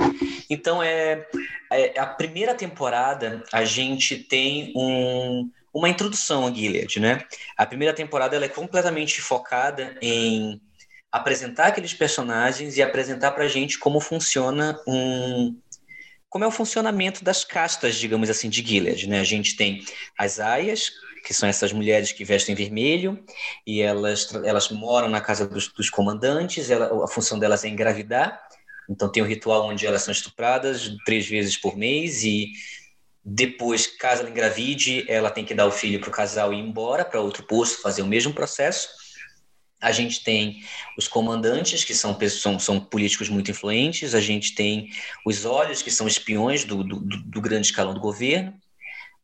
Então 0.50 0.82
é, 0.82 1.26
é, 1.72 1.98
a 1.98 2.06
primeira 2.06 2.54
temporada 2.54 3.42
a 3.50 3.64
gente 3.64 4.14
tem 4.14 4.74
um, 4.76 5.50
uma 5.72 5.88
introdução 5.88 6.46
a 6.46 6.52
Gilead, 6.52 7.00
né? 7.00 7.22
A 7.56 7.66
primeira 7.66 7.94
temporada 7.94 8.36
ela 8.36 8.44
é 8.44 8.48
completamente 8.48 9.20
focada 9.20 9.96
em 10.00 10.60
apresentar 11.10 11.68
aqueles 11.68 11.94
personagens 11.94 12.76
e 12.76 12.82
apresentar 12.82 13.32
para 13.32 13.44
a 13.44 13.48
gente 13.48 13.78
como 13.78 14.00
funciona 14.00 14.78
um 14.86 15.56
como 16.28 16.44
é 16.44 16.46
o 16.46 16.52
funcionamento 16.52 17.24
das 17.24 17.42
castas, 17.42 17.96
digamos 17.96 18.28
assim, 18.28 18.50
de 18.50 18.62
Gilead, 18.62 19.08
né? 19.08 19.20
A 19.20 19.24
gente 19.24 19.56
tem 19.56 19.82
as 20.16 20.38
aias, 20.38 20.92
que 21.24 21.32
são 21.32 21.48
essas 21.48 21.72
mulheres 21.72 22.12
que 22.12 22.24
vestem 22.24 22.54
vermelho, 22.54 23.24
e 23.66 23.80
elas, 23.80 24.34
elas 24.44 24.68
moram 24.68 25.08
na 25.08 25.20
casa 25.20 25.46
dos, 25.46 25.68
dos 25.68 25.88
comandantes, 25.88 26.70
ela, 26.70 27.04
a 27.04 27.08
função 27.08 27.38
delas 27.38 27.64
é 27.64 27.68
engravidar, 27.68 28.40
então 28.88 29.10
tem 29.10 29.22
um 29.22 29.26
ritual 29.26 29.66
onde 29.66 29.86
elas 29.86 30.02
são 30.02 30.12
estupradas 30.12 30.94
três 31.04 31.26
vezes 31.26 31.56
por 31.56 31.76
mês, 31.76 32.22
e 32.24 32.52
depois, 33.30 33.86
caso 33.86 34.22
ela 34.22 34.30
engravide, 34.30 35.04
ela 35.06 35.30
tem 35.30 35.44
que 35.44 35.52
dar 35.52 35.66
o 35.66 35.70
filho 35.70 36.00
para 36.00 36.08
o 36.08 36.12
casal 36.12 36.50
e 36.50 36.56
ir 36.56 36.60
embora 36.60 37.04
para 37.04 37.20
outro 37.20 37.42
posto, 37.42 37.82
fazer 37.82 38.00
o 38.00 38.06
mesmo 38.06 38.32
processo. 38.32 38.88
A 39.78 39.92
gente 39.92 40.24
tem 40.24 40.64
os 40.96 41.06
comandantes, 41.06 41.84
que 41.84 41.94
são, 41.94 42.18
são, 42.30 42.58
são 42.58 42.80
políticos 42.80 43.28
muito 43.28 43.50
influentes, 43.50 44.14
a 44.14 44.20
gente 44.20 44.54
tem 44.54 44.88
os 45.26 45.44
olhos, 45.44 45.82
que 45.82 45.90
são 45.90 46.08
espiões 46.08 46.64
do, 46.64 46.82
do, 46.82 47.00
do 47.00 47.40
grande 47.40 47.66
escalão 47.66 47.92
do 47.92 48.00
governo, 48.00 48.54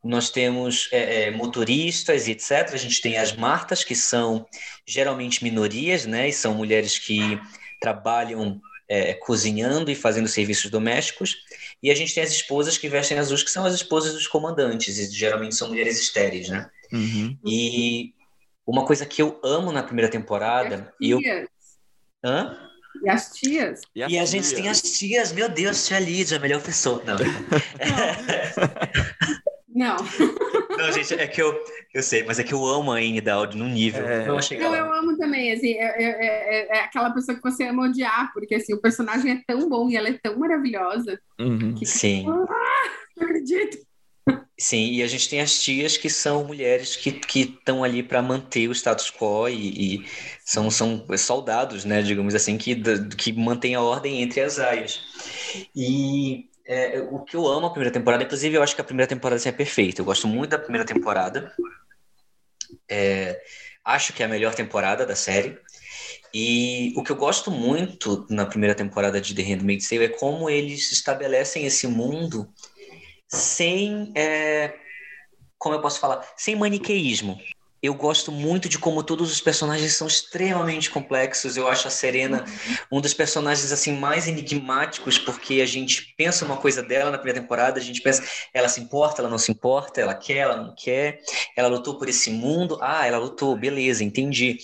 nós 0.04 0.28
temos 0.28 0.86
é, 0.92 1.28
é, 1.28 1.30
motoristas 1.30 2.28
etc. 2.28 2.74
A 2.74 2.76
gente 2.76 3.00
tem 3.00 3.16
as 3.16 3.32
martas, 3.32 3.82
que 3.82 3.94
são 3.94 4.46
geralmente 4.86 5.42
minorias, 5.42 6.04
né? 6.04 6.28
E 6.28 6.32
são 6.32 6.54
mulheres 6.54 6.98
que 6.98 7.40
trabalham 7.80 8.60
é, 8.94 9.14
cozinhando 9.14 9.90
e 9.90 9.94
fazendo 9.94 10.28
serviços 10.28 10.70
domésticos. 10.70 11.36
E 11.82 11.90
a 11.90 11.94
gente 11.94 12.14
tem 12.14 12.22
as 12.22 12.30
esposas 12.30 12.78
que 12.78 12.88
vestem 12.88 13.18
azuis, 13.18 13.42
que 13.42 13.50
são 13.50 13.64
as 13.64 13.74
esposas 13.74 14.12
dos 14.12 14.26
comandantes, 14.26 14.98
e 14.98 15.10
geralmente 15.10 15.54
são 15.54 15.68
mulheres 15.68 15.98
estéreis, 15.98 16.48
né? 16.48 16.70
Uhum. 16.92 17.36
E 17.44 18.14
uma 18.66 18.84
coisa 18.84 19.04
que 19.04 19.20
eu 19.20 19.40
amo 19.42 19.72
na 19.72 19.82
primeira 19.82 20.10
temporada. 20.10 20.94
E 21.00 21.10
eu... 21.10 21.20
Hã? 22.24 22.56
E 23.02 23.08
as 23.08 23.32
tias. 23.32 23.82
E, 23.94 24.00
e 24.00 24.04
a 24.04 24.08
tias. 24.08 24.30
gente 24.30 24.54
tem 24.54 24.68
as 24.68 24.80
tias, 24.80 25.32
meu 25.32 25.48
Deus, 25.48 25.86
tia 25.86 25.98
Lídia, 25.98 26.38
a 26.38 26.40
melhor 26.40 26.62
pessoa. 26.62 27.02
Não. 27.04 27.16
Não. 29.74 29.96
Não. 29.96 29.96
Não, 30.76 30.92
gente, 30.92 31.14
é 31.14 31.26
que 31.26 31.40
eu, 31.40 31.64
eu 31.92 32.02
sei, 32.02 32.24
mas 32.24 32.38
é 32.38 32.44
que 32.44 32.52
eu 32.52 32.64
amo 32.64 32.92
a 32.92 32.96
Anne 32.96 33.20
Dowd 33.20 33.56
num 33.56 33.68
nível. 33.68 34.04
É... 34.06 34.26
Não, 34.26 34.36
não 34.36 34.74
eu 34.74 34.92
amo 34.92 35.16
também, 35.16 35.52
assim, 35.52 35.72
é, 35.74 35.84
é, 35.84 36.04
é, 36.04 36.76
é, 36.76 36.80
aquela 36.80 37.10
pessoa 37.10 37.36
que 37.36 37.42
você 37.42 37.64
ama 37.64 37.84
odiar, 37.84 38.32
porque 38.32 38.54
assim, 38.54 38.74
o 38.74 38.80
personagem 38.80 39.32
é 39.32 39.42
tão 39.46 39.68
bom 39.68 39.88
e 39.88 39.96
ela 39.96 40.08
é 40.08 40.18
tão 40.22 40.38
maravilhosa. 40.38 41.18
Uhum. 41.38 41.74
Que, 41.74 41.86
Sim. 41.86 42.26
Ah, 42.28 42.90
não 43.16 43.24
acredito. 43.24 43.78
Sim, 44.58 44.92
e 44.92 45.02
a 45.02 45.06
gente 45.08 45.28
tem 45.28 45.40
as 45.40 45.60
tias 45.60 45.96
que 45.96 46.08
são 46.08 46.44
mulheres 46.44 46.94
que 46.94 47.40
estão 47.40 47.82
ali 47.82 48.04
para 48.04 48.22
manter 48.22 48.68
o 48.68 48.72
status 48.72 49.10
quo 49.10 49.48
e, 49.48 49.96
e, 49.96 50.06
são, 50.44 50.70
são 50.70 51.04
soldados, 51.18 51.84
né, 51.84 52.02
digamos 52.02 52.34
assim, 52.36 52.56
que, 52.56 52.76
que 53.16 53.32
mantêm 53.32 53.74
a 53.74 53.82
ordem 53.82 54.22
entre 54.22 54.40
as 54.40 54.60
aias. 54.60 55.02
E 55.74 56.48
é, 56.66 57.00
o 57.10 57.20
que 57.20 57.36
eu 57.36 57.46
amo 57.46 57.66
a 57.66 57.70
primeira 57.70 57.92
temporada, 57.92 58.24
inclusive 58.24 58.56
eu 58.56 58.62
acho 58.62 58.74
que 58.74 58.80
a 58.80 58.84
primeira 58.84 59.08
temporada 59.08 59.36
assim, 59.36 59.48
é 59.48 59.52
perfeita. 59.52 60.00
Eu 60.00 60.04
gosto 60.04 60.26
muito 60.26 60.50
da 60.50 60.58
primeira 60.58 60.86
temporada. 60.86 61.52
É, 62.88 63.40
acho 63.84 64.12
que 64.12 64.22
é 64.22 64.26
a 64.26 64.28
melhor 64.28 64.54
temporada 64.54 65.04
da 65.04 65.14
série. 65.14 65.58
E 66.32 66.92
o 66.96 67.02
que 67.02 67.12
eu 67.12 67.16
gosto 67.16 67.50
muito 67.50 68.26
na 68.28 68.46
primeira 68.46 68.74
temporada 68.74 69.20
de 69.20 69.34
The 69.34 69.42
Handmaid's 69.42 69.88
Tale 69.88 70.04
é 70.04 70.08
como 70.08 70.50
eles 70.50 70.90
estabelecem 70.90 71.64
esse 71.64 71.86
mundo 71.86 72.52
sem, 73.28 74.12
é, 74.16 74.74
como 75.58 75.76
eu 75.76 75.80
posso 75.80 76.00
falar, 76.00 76.26
sem 76.36 76.56
maniqueísmo 76.56 77.38
eu 77.84 77.92
gosto 77.92 78.32
muito 78.32 78.66
de 78.66 78.78
como 78.78 79.02
todos 79.02 79.30
os 79.30 79.42
personagens 79.42 79.92
são 79.92 80.06
extremamente 80.06 80.88
complexos. 80.88 81.54
Eu 81.54 81.68
acho 81.68 81.86
a 81.86 81.90
Serena 81.90 82.42
um 82.90 82.98
dos 82.98 83.12
personagens 83.12 83.70
assim 83.70 83.92
mais 83.92 84.26
enigmáticos, 84.26 85.18
porque 85.18 85.60
a 85.60 85.66
gente 85.66 86.14
pensa 86.16 86.46
uma 86.46 86.56
coisa 86.56 86.82
dela 86.82 87.10
na 87.10 87.18
primeira 87.18 87.42
temporada, 87.42 87.78
a 87.78 87.82
gente 87.82 88.00
pensa, 88.00 88.24
ela 88.54 88.70
se 88.70 88.80
importa, 88.80 89.20
ela 89.20 89.28
não 89.28 89.36
se 89.36 89.52
importa, 89.52 90.00
ela 90.00 90.14
quer, 90.14 90.38
ela 90.38 90.56
não 90.56 90.74
quer, 90.74 91.20
ela 91.54 91.68
lutou 91.68 91.98
por 91.98 92.08
esse 92.08 92.30
mundo, 92.30 92.78
ah, 92.80 93.06
ela 93.06 93.18
lutou, 93.18 93.54
beleza, 93.54 94.02
entendi. 94.02 94.56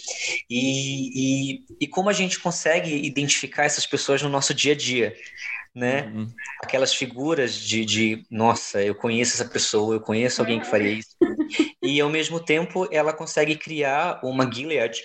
E, 0.49 1.59
e, 1.59 1.65
e 1.79 1.87
como 1.87 2.09
a 2.09 2.15
gente 2.15 2.41
consegue 2.41 2.91
identificar 3.05 3.65
essas 3.65 3.87
pessoas 3.87 4.23
no 4.23 4.31
nosso 4.31 4.55
dia 4.55 4.73
a 4.73 4.77
dia 4.77 5.15
né? 5.75 6.11
Uhum. 6.15 6.27
Aquelas 6.63 6.95
figuras 6.95 7.55
de, 7.55 7.85
de, 7.85 8.25
nossa, 8.31 8.83
eu 8.83 8.95
conheço 8.95 9.35
essa 9.35 9.51
pessoa, 9.51 9.95
eu 9.95 10.01
conheço 10.01 10.41
alguém 10.41 10.61
que 10.61 10.67
faria 10.67 10.93
isso. 10.93 11.17
e 11.83 12.01
ao 12.01 12.09
mesmo 12.09 12.41
tempo 12.41 12.89
ela 12.91 13.13
consegue 13.13 13.57
criar 13.57 14.21
uma 14.23 14.51
Gilead, 14.51 15.01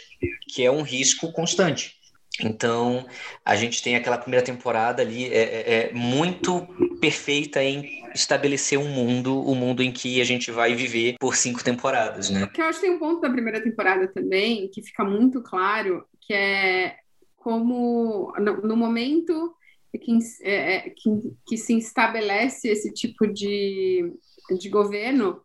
que 0.49 0.63
é 0.63 0.71
um 0.71 0.82
risco 0.82 1.32
constante. 1.32 1.95
Então, 2.41 3.06
a 3.45 3.56
gente 3.56 3.82
tem 3.82 3.95
aquela 3.95 4.17
primeira 4.17 4.45
temporada 4.45 5.01
ali 5.01 5.25
é, 5.25 5.38
é, 5.38 5.89
é 5.89 5.93
muito 5.93 6.67
perfeita 6.99 7.63
em 7.63 8.04
estabelecer 8.13 8.78
um 8.78 8.89
mundo, 8.89 9.38
o 9.38 9.51
um 9.51 9.56
mundo 9.56 9.82
em 9.82 9.91
que 9.91 10.19
a 10.19 10.25
gente 10.25 10.51
vai 10.51 10.73
viver 10.73 11.15
por 11.19 11.36
cinco 11.36 11.63
temporadas, 11.63 12.30
né? 12.30 12.47
Que 12.54 12.62
eu 12.62 12.65
acho 12.65 12.80
que 12.80 12.88
tem 12.88 12.95
um 12.95 12.99
ponto 12.99 13.21
da 13.21 13.30
primeira 13.30 13.62
temporada 13.62 14.08
também 14.08 14.69
que 14.69 14.82
fica 14.82 15.04
muito 15.06 15.41
claro, 15.41 16.06
que 16.19 16.34
é 16.34 16.97
como 17.38 18.34
no, 18.38 18.62
no 18.62 18.75
momento 18.75 19.56
que, 19.97 20.17
é, 20.41 20.75
é, 20.75 20.89
que, 20.89 21.10
que, 21.47 21.58
se 21.58 21.77
estabelece 21.77 22.67
esse 22.67 22.93
tipo 22.93 23.27
de, 23.27 24.13
de 24.60 24.69
governo, 24.69 25.41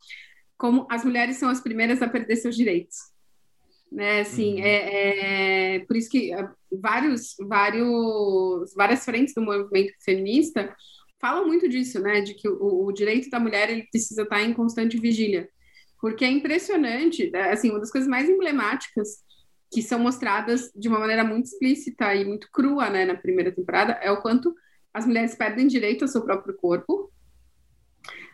como 0.57 0.87
as 0.91 1.05
mulheres 1.05 1.37
são 1.37 1.49
as 1.49 1.61
primeiras 1.61 2.03
a 2.03 2.09
perder 2.09 2.37
seus 2.37 2.57
direitos. 2.57 2.97
Né, 3.91 4.21
assim, 4.21 4.55
uhum. 4.55 4.65
é, 4.65 5.75
é, 5.75 5.79
por 5.81 5.97
isso 5.97 6.09
que 6.09 6.33
ah, 6.33 6.55
vários, 6.71 7.35
vários, 7.41 8.73
várias 8.77 9.05
frentes 9.05 9.35
do 9.35 9.43
movimento 9.43 9.93
feminista 10.05 10.73
falam 11.21 11.45
muito 11.45 11.69
disso, 11.69 11.99
né, 11.99 12.21
de 12.21 12.35
que 12.35 12.49
o, 12.49 12.87
o 12.87 12.93
direito 12.93 13.29
da 13.29 13.41
mulher 13.41 13.69
ele 13.69 13.89
precisa 13.91 14.23
estar 14.23 14.43
em 14.43 14.55
constante 14.55 14.97
vigília, 14.97 15.49
porque 16.01 16.25
é 16.25 16.31
impressionante, 16.31 17.31
né, 17.31 17.51
assim, 17.51 17.71
uma 17.71 17.81
das 17.81 17.91
coisas 17.91 18.09
mais 18.09 18.29
emblemáticas 18.29 19.25
que 19.71 19.83
são 19.83 19.99
mostradas 19.99 20.71
de 20.75 20.89
uma 20.89 20.99
maneira 20.99 21.23
muito 21.23 21.47
explícita 21.47 22.15
e 22.15 22.25
muito 22.25 22.49
crua, 22.51 22.91
né, 22.91 23.05
na 23.05 23.15
primeira 23.15 23.53
temporada, 23.53 23.93
é 23.93 24.11
o 24.11 24.21
quanto 24.21 24.55
as 24.93 25.07
mulheres 25.07 25.37
perdem 25.37 25.69
direito 25.69 26.03
ao 26.03 26.09
seu 26.09 26.23
próprio 26.23 26.55
corpo. 26.57 27.13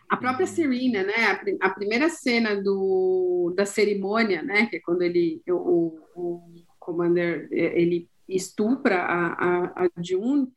A 0.09 0.17
própria 0.17 0.47
uhum. 0.47 0.53
Serena, 0.53 1.03
né, 1.03 1.13
a, 1.61 1.67
a 1.67 1.69
primeira 1.69 2.09
cena 2.09 2.61
do, 2.61 3.53
da 3.55 3.65
cerimônia, 3.65 4.41
né, 4.41 4.65
que 4.65 4.77
é 4.77 4.79
quando 4.79 5.03
ele, 5.03 5.41
o, 5.47 5.99
o 6.15 6.41
Commander, 6.79 7.47
ele 7.51 8.09
estupra 8.27 9.03
a, 9.03 9.33
a, 9.33 9.83
a 9.83 9.89
June, 10.01 10.47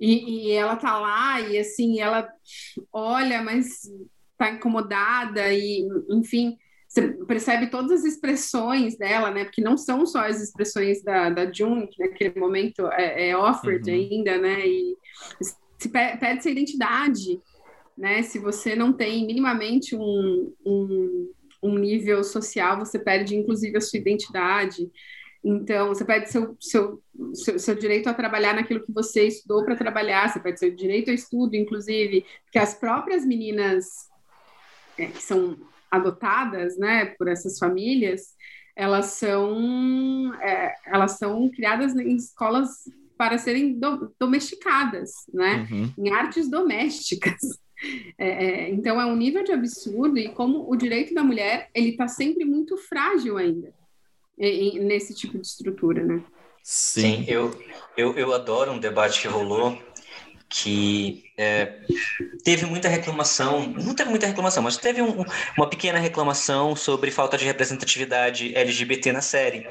e, 0.00 0.48
e, 0.48 0.52
ela 0.52 0.74
tá 0.76 0.98
lá, 0.98 1.40
e 1.40 1.56
assim, 1.56 2.00
ela 2.00 2.28
olha, 2.92 3.40
mas 3.42 3.82
tá 4.36 4.50
incomodada, 4.50 5.52
e 5.52 5.86
enfim, 6.10 6.58
você 6.94 7.08
percebe 7.26 7.66
todas 7.66 7.90
as 7.90 8.04
expressões 8.04 8.96
dela, 8.96 9.30
né? 9.32 9.44
Porque 9.44 9.60
não 9.60 9.76
são 9.76 10.06
só 10.06 10.20
as 10.28 10.40
expressões 10.40 11.02
da, 11.02 11.28
da 11.28 11.52
June, 11.52 11.88
que 11.88 11.98
naquele 11.98 12.38
momento 12.38 12.86
é, 12.92 13.30
é 13.30 13.36
offered 13.36 13.90
uhum. 13.90 13.96
ainda, 13.96 14.38
né? 14.38 14.64
E 14.64 14.96
se 15.76 15.88
perde 15.88 16.24
essa 16.24 16.50
identidade, 16.50 17.40
né? 17.98 18.22
Se 18.22 18.38
você 18.38 18.76
não 18.76 18.92
tem 18.92 19.26
minimamente 19.26 19.96
um, 19.96 20.54
um, 20.64 21.32
um 21.60 21.78
nível 21.78 22.22
social, 22.22 22.78
você 22.78 22.96
perde 22.96 23.34
inclusive 23.34 23.76
a 23.76 23.80
sua 23.80 23.98
identidade. 23.98 24.88
Então, 25.42 25.88
você 25.88 26.04
perde 26.04 26.30
seu, 26.30 26.56
seu, 26.60 27.02
seu, 27.34 27.58
seu, 27.58 27.74
direito 27.74 28.08
a 28.08 28.14
trabalhar 28.14 28.54
naquilo 28.54 28.84
que 28.84 28.92
você 28.92 29.26
estudou 29.26 29.64
para 29.64 29.76
trabalhar, 29.76 30.28
você 30.28 30.40
perde 30.40 30.60
seu 30.60 30.74
direito 30.74 31.08
ao 31.08 31.14
estudo, 31.14 31.56
inclusive, 31.56 32.24
porque 32.44 32.58
as 32.58 32.72
próprias 32.74 33.26
meninas 33.26 34.08
é, 34.96 35.06
que 35.06 35.22
são 35.22 35.58
adotadas, 35.94 36.76
né, 36.76 37.06
por 37.18 37.28
essas 37.28 37.58
famílias, 37.58 38.34
elas 38.76 39.06
são, 39.06 40.34
é, 40.42 40.74
elas 40.86 41.12
são 41.12 41.48
criadas 41.50 41.94
em 41.94 42.16
escolas 42.16 42.70
para 43.16 43.38
serem 43.38 43.78
do, 43.78 44.12
domesticadas, 44.18 45.12
né, 45.32 45.68
uhum. 45.70 45.92
em 45.96 46.10
artes 46.10 46.48
domésticas. 46.48 47.40
É, 48.16 48.28
é, 48.28 48.70
então 48.70 48.98
é 48.98 49.04
um 49.04 49.16
nível 49.16 49.42
de 49.44 49.52
absurdo 49.52 50.16
e 50.16 50.30
como 50.30 50.70
o 50.70 50.76
direito 50.76 51.12
da 51.12 51.22
mulher 51.22 51.68
ele 51.74 51.90
está 51.90 52.08
sempre 52.08 52.42
muito 52.44 52.78
frágil 52.78 53.36
ainda 53.36 53.74
em, 54.38 54.78
nesse 54.78 55.12
tipo 55.12 55.36
de 55.36 55.46
estrutura, 55.46 56.02
né? 56.02 56.24
Sim, 56.62 57.02
Sim 57.02 57.24
eu, 57.28 57.60
eu, 57.94 58.16
eu 58.16 58.32
adoro 58.32 58.72
um 58.72 58.78
debate 58.78 59.20
que 59.20 59.28
rolou 59.28 59.76
que 60.54 61.24
é, 61.36 61.80
teve 62.44 62.64
muita 62.64 62.88
reclamação, 62.88 63.66
não 63.66 63.92
teve 63.92 64.08
muita 64.08 64.28
reclamação, 64.28 64.62
mas 64.62 64.76
teve 64.76 65.02
um, 65.02 65.24
uma 65.58 65.68
pequena 65.68 65.98
reclamação 65.98 66.76
sobre 66.76 67.10
falta 67.10 67.36
de 67.36 67.44
representatividade 67.44 68.54
LGBT 68.54 69.10
na 69.10 69.20
série. 69.20 69.68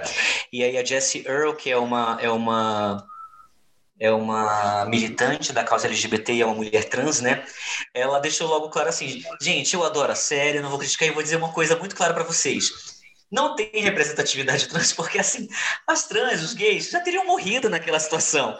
E 0.52 0.62
aí 0.62 0.78
a 0.78 0.84
Jessie 0.84 1.26
Earl, 1.26 1.54
que 1.54 1.72
é 1.72 1.78
uma, 1.78 2.18
é 2.22 2.30
uma 2.30 3.08
é 3.98 4.12
uma 4.12 4.86
militante 4.86 5.54
da 5.54 5.64
causa 5.64 5.88
LGBT 5.88 6.34
e 6.34 6.42
é 6.42 6.46
uma 6.46 6.56
mulher 6.56 6.84
trans, 6.90 7.22
né? 7.22 7.46
Ela 7.94 8.20
deixou 8.20 8.50
logo 8.50 8.70
claro 8.70 8.90
assim: 8.90 9.24
gente, 9.42 9.74
eu 9.74 9.86
adoro 9.86 10.12
a 10.12 10.16
série, 10.16 10.60
não 10.60 10.70
vou 10.70 10.80
criticar 10.80 11.08
e 11.08 11.12
vou 11.12 11.24
dizer 11.24 11.38
uma 11.38 11.54
coisa 11.54 11.78
muito 11.78 11.96
clara 11.96 12.14
para 12.14 12.24
vocês 12.24 12.93
não 13.34 13.56
tem 13.56 13.72
representatividade 13.82 14.70
trans, 14.70 14.94
porque 14.94 15.18
assim, 15.18 15.50
as 15.88 16.08
trans, 16.08 16.44
os 16.44 16.54
gays, 16.54 16.92
já 16.92 17.00
teriam 17.00 17.26
morrido 17.26 17.68
naquela 17.68 18.00
situação. 18.00 18.56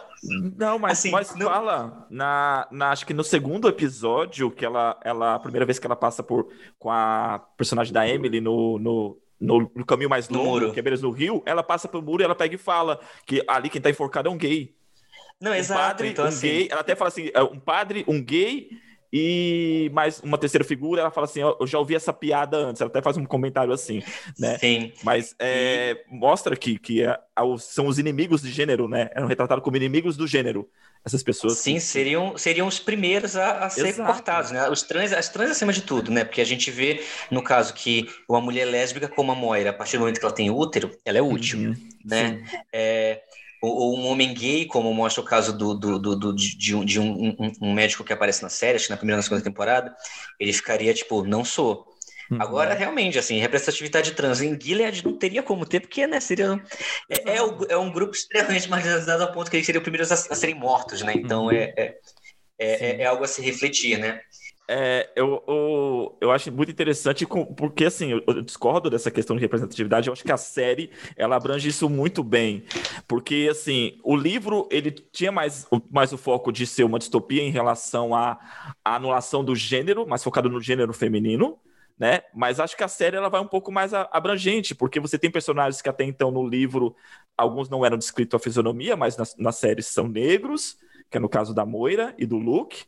Não, 0.58 0.80
mas, 0.80 0.98
assim, 0.98 1.10
mas 1.12 1.32
não... 1.36 1.46
fala, 1.46 2.06
na, 2.10 2.66
na, 2.72 2.90
acho 2.90 3.06
que 3.06 3.14
no 3.14 3.22
segundo 3.22 3.68
episódio, 3.68 4.50
que 4.50 4.64
ela, 4.64 4.98
ela, 5.04 5.36
a 5.36 5.38
primeira 5.38 5.64
vez 5.64 5.78
que 5.78 5.86
ela 5.86 5.94
passa 5.94 6.24
por, 6.24 6.48
com 6.76 6.90
a 6.90 7.40
personagem 7.56 7.92
da 7.92 8.08
Emily 8.08 8.40
no, 8.40 8.80
no, 8.80 9.18
no, 9.40 9.70
no 9.76 9.86
caminho 9.86 10.10
mais 10.10 10.28
longo, 10.28 10.72
que 10.72 10.80
é 10.80 10.82
no 10.82 11.10
Rio, 11.12 11.40
ela 11.46 11.62
passa 11.62 11.86
pelo 11.86 12.02
muro 12.02 12.22
e 12.22 12.24
ela 12.24 12.34
pega 12.34 12.56
e 12.56 12.58
fala 12.58 12.98
que 13.24 13.44
ali 13.46 13.70
quem 13.70 13.80
tá 13.80 13.90
enforcado 13.90 14.28
é 14.28 14.32
um 14.32 14.36
gay. 14.36 14.74
Não, 15.40 15.52
um 15.52 15.54
exato. 15.54 15.80
Padre, 15.80 16.08
então, 16.08 16.24
um 16.24 16.28
assim... 16.28 16.48
gay, 16.48 16.68
ela 16.68 16.80
até 16.80 16.96
fala 16.96 17.08
assim, 17.08 17.30
é 17.32 17.42
um 17.44 17.60
padre, 17.60 18.04
um 18.08 18.20
gay 18.20 18.70
e 19.16 19.92
mais 19.92 20.18
uma 20.24 20.36
terceira 20.36 20.64
figura, 20.64 21.02
ela 21.02 21.10
fala 21.12 21.26
assim: 21.26 21.38
Eu 21.38 21.64
já 21.68 21.78
ouvi 21.78 21.94
essa 21.94 22.12
piada 22.12 22.56
antes, 22.56 22.80
ela 22.80 22.90
até 22.90 23.00
faz 23.00 23.16
um 23.16 23.24
comentário 23.24 23.72
assim, 23.72 24.02
né? 24.36 24.58
Sim. 24.58 24.92
Mas 25.04 25.36
é, 25.38 26.04
e... 26.10 26.16
mostra 26.16 26.56
que, 26.56 26.76
que 26.80 27.04
é, 27.04 27.16
são 27.60 27.86
os 27.86 28.00
inimigos 28.00 28.42
de 28.42 28.50
gênero, 28.50 28.88
né? 28.88 29.10
Eram 29.14 29.28
retratados 29.28 29.62
como 29.62 29.76
inimigos 29.76 30.16
do 30.16 30.26
gênero, 30.26 30.68
essas 31.04 31.22
pessoas. 31.22 31.58
Sim, 31.58 31.74
que... 31.74 31.80
seriam, 31.82 32.36
seriam 32.36 32.66
os 32.66 32.80
primeiros 32.80 33.36
a, 33.36 33.66
a 33.66 33.70
ser 33.70 33.86
Exato. 33.86 34.12
cortados, 34.12 34.50
né? 34.50 34.68
Os 34.68 34.82
trans, 34.82 35.12
as 35.12 35.28
trans 35.28 35.52
acima 35.52 35.72
de 35.72 35.82
tudo, 35.82 36.10
né? 36.10 36.24
Porque 36.24 36.40
a 36.40 36.44
gente 36.44 36.68
vê, 36.72 37.00
no 37.30 37.40
caso, 37.40 37.72
que 37.72 38.08
uma 38.28 38.40
mulher 38.40 38.64
lésbica 38.64 39.06
como 39.06 39.30
a 39.30 39.36
Moira, 39.36 39.70
a 39.70 39.74
partir 39.74 39.96
do 39.96 40.00
momento 40.00 40.18
que 40.18 40.26
ela 40.26 40.34
tem 40.34 40.50
útero, 40.50 40.90
ela 41.04 41.18
é 41.18 41.22
útil, 41.22 41.60
uhum. 41.60 41.76
né? 42.04 42.42
É, 42.72 43.22
ou, 43.66 43.98
um 43.98 44.06
homem 44.06 44.34
gay, 44.34 44.66
como 44.66 44.92
mostra 44.92 45.22
o 45.22 45.24
caso 45.24 45.56
do, 45.56 45.74
do, 45.74 45.98
do, 45.98 46.16
do 46.16 46.34
de, 46.34 46.74
um, 46.74 46.84
de 46.84 47.00
um, 47.00 47.34
um, 47.38 47.52
um, 47.62 47.72
médico 47.72 48.04
que 48.04 48.12
aparece 48.12 48.42
na 48.42 48.48
série, 48.48 48.76
acho 48.76 48.86
que 48.86 48.90
na 48.90 48.96
primeira 48.96 49.16
e 49.16 49.20
na 49.20 49.22
segunda 49.22 49.42
temporada, 49.42 49.94
ele 50.38 50.52
ficaria 50.52 50.92
tipo, 50.92 51.24
não 51.24 51.44
sou. 51.44 51.86
Uhum. 52.30 52.40
Agora, 52.40 52.74
realmente, 52.74 53.18
assim, 53.18 53.38
representatividade 53.38 54.12
trans 54.12 54.40
em 54.40 54.58
Gilead 54.58 55.04
não 55.04 55.16
teria 55.16 55.42
como 55.42 55.66
ter, 55.66 55.80
porque, 55.80 56.06
né, 56.06 56.20
seria... 56.20 56.60
É, 57.08 57.32
é, 57.32 57.38
é 57.68 57.76
um 57.76 57.92
grupo 57.92 58.14
extremamente 58.14 58.68
marginalizado 58.68 59.22
ao 59.22 59.32
ponto 59.32 59.50
que 59.50 59.56
eles 59.56 59.66
seriam 59.66 59.80
os 59.80 59.84
primeiros 59.84 60.10
a, 60.10 60.14
a 60.14 60.34
serem 60.34 60.54
mortos, 60.54 61.02
né? 61.02 61.12
Então, 61.14 61.46
uhum. 61.46 61.52
é, 61.52 61.74
é, 61.76 61.98
é, 62.58 63.02
é, 63.02 63.06
algo 63.06 63.24
a 63.24 63.28
se 63.28 63.42
refletir, 63.42 63.98
né? 63.98 64.20
É, 64.66 65.12
eu, 65.14 65.44
eu, 65.46 66.18
eu 66.22 66.30
acho 66.32 66.50
muito 66.50 66.70
interessante 66.70 67.26
porque, 67.56 67.84
assim, 67.84 68.12
eu, 68.26 68.42
discordo 68.42 68.88
dessa 68.88 69.10
questão 69.10 69.36
de 69.36 69.42
representatividade. 69.42 70.08
Eu 70.08 70.12
acho 70.12 70.24
que 70.24 70.32
a 70.32 70.38
série, 70.38 70.90
ela 71.16 71.36
abrange 71.36 71.68
isso 71.68 71.88
muito 71.88 72.24
bem. 72.24 72.64
Porque, 73.06 73.48
assim, 73.50 73.98
o 74.02 74.16
livro, 74.16 74.66
ele 74.70 74.90
tinha 74.90 75.30
mais, 75.30 75.66
mais 75.90 76.12
o 76.12 76.18
foco 76.18 76.50
de 76.50 76.66
ser 76.66 76.84
uma 76.84 76.98
distopia 76.98 77.42
em 77.42 77.50
relação 77.50 78.14
à, 78.14 78.38
à 78.82 78.96
anulação 78.96 79.44
do 79.44 79.54
gênero, 79.54 80.06
mais 80.06 80.24
focado 80.24 80.48
no 80.48 80.60
gênero 80.60 80.94
feminino, 80.94 81.58
né? 81.98 82.22
Mas 82.34 82.58
acho 82.58 82.76
que 82.76 82.84
a 82.84 82.88
série, 82.88 83.16
ela 83.16 83.28
vai 83.28 83.40
um 83.40 83.46
pouco 83.46 83.70
mais 83.70 83.92
abrangente, 83.92 84.74
porque 84.74 84.98
você 84.98 85.18
tem 85.18 85.30
personagens 85.30 85.82
que 85.82 85.88
até 85.88 86.04
então 86.04 86.30
no 86.30 86.46
livro, 86.46 86.96
alguns 87.36 87.68
não 87.68 87.84
eram 87.84 87.98
descritos 87.98 88.34
a 88.34 88.42
fisionomia, 88.42 88.96
mas 88.96 89.16
na, 89.16 89.24
na 89.38 89.52
série 89.52 89.82
são 89.82 90.08
negros, 90.08 90.78
que 91.10 91.18
é 91.18 91.20
no 91.20 91.28
caso 91.28 91.54
da 91.54 91.66
Moira 91.66 92.14
e 92.18 92.24
do 92.24 92.38
Luke, 92.38 92.84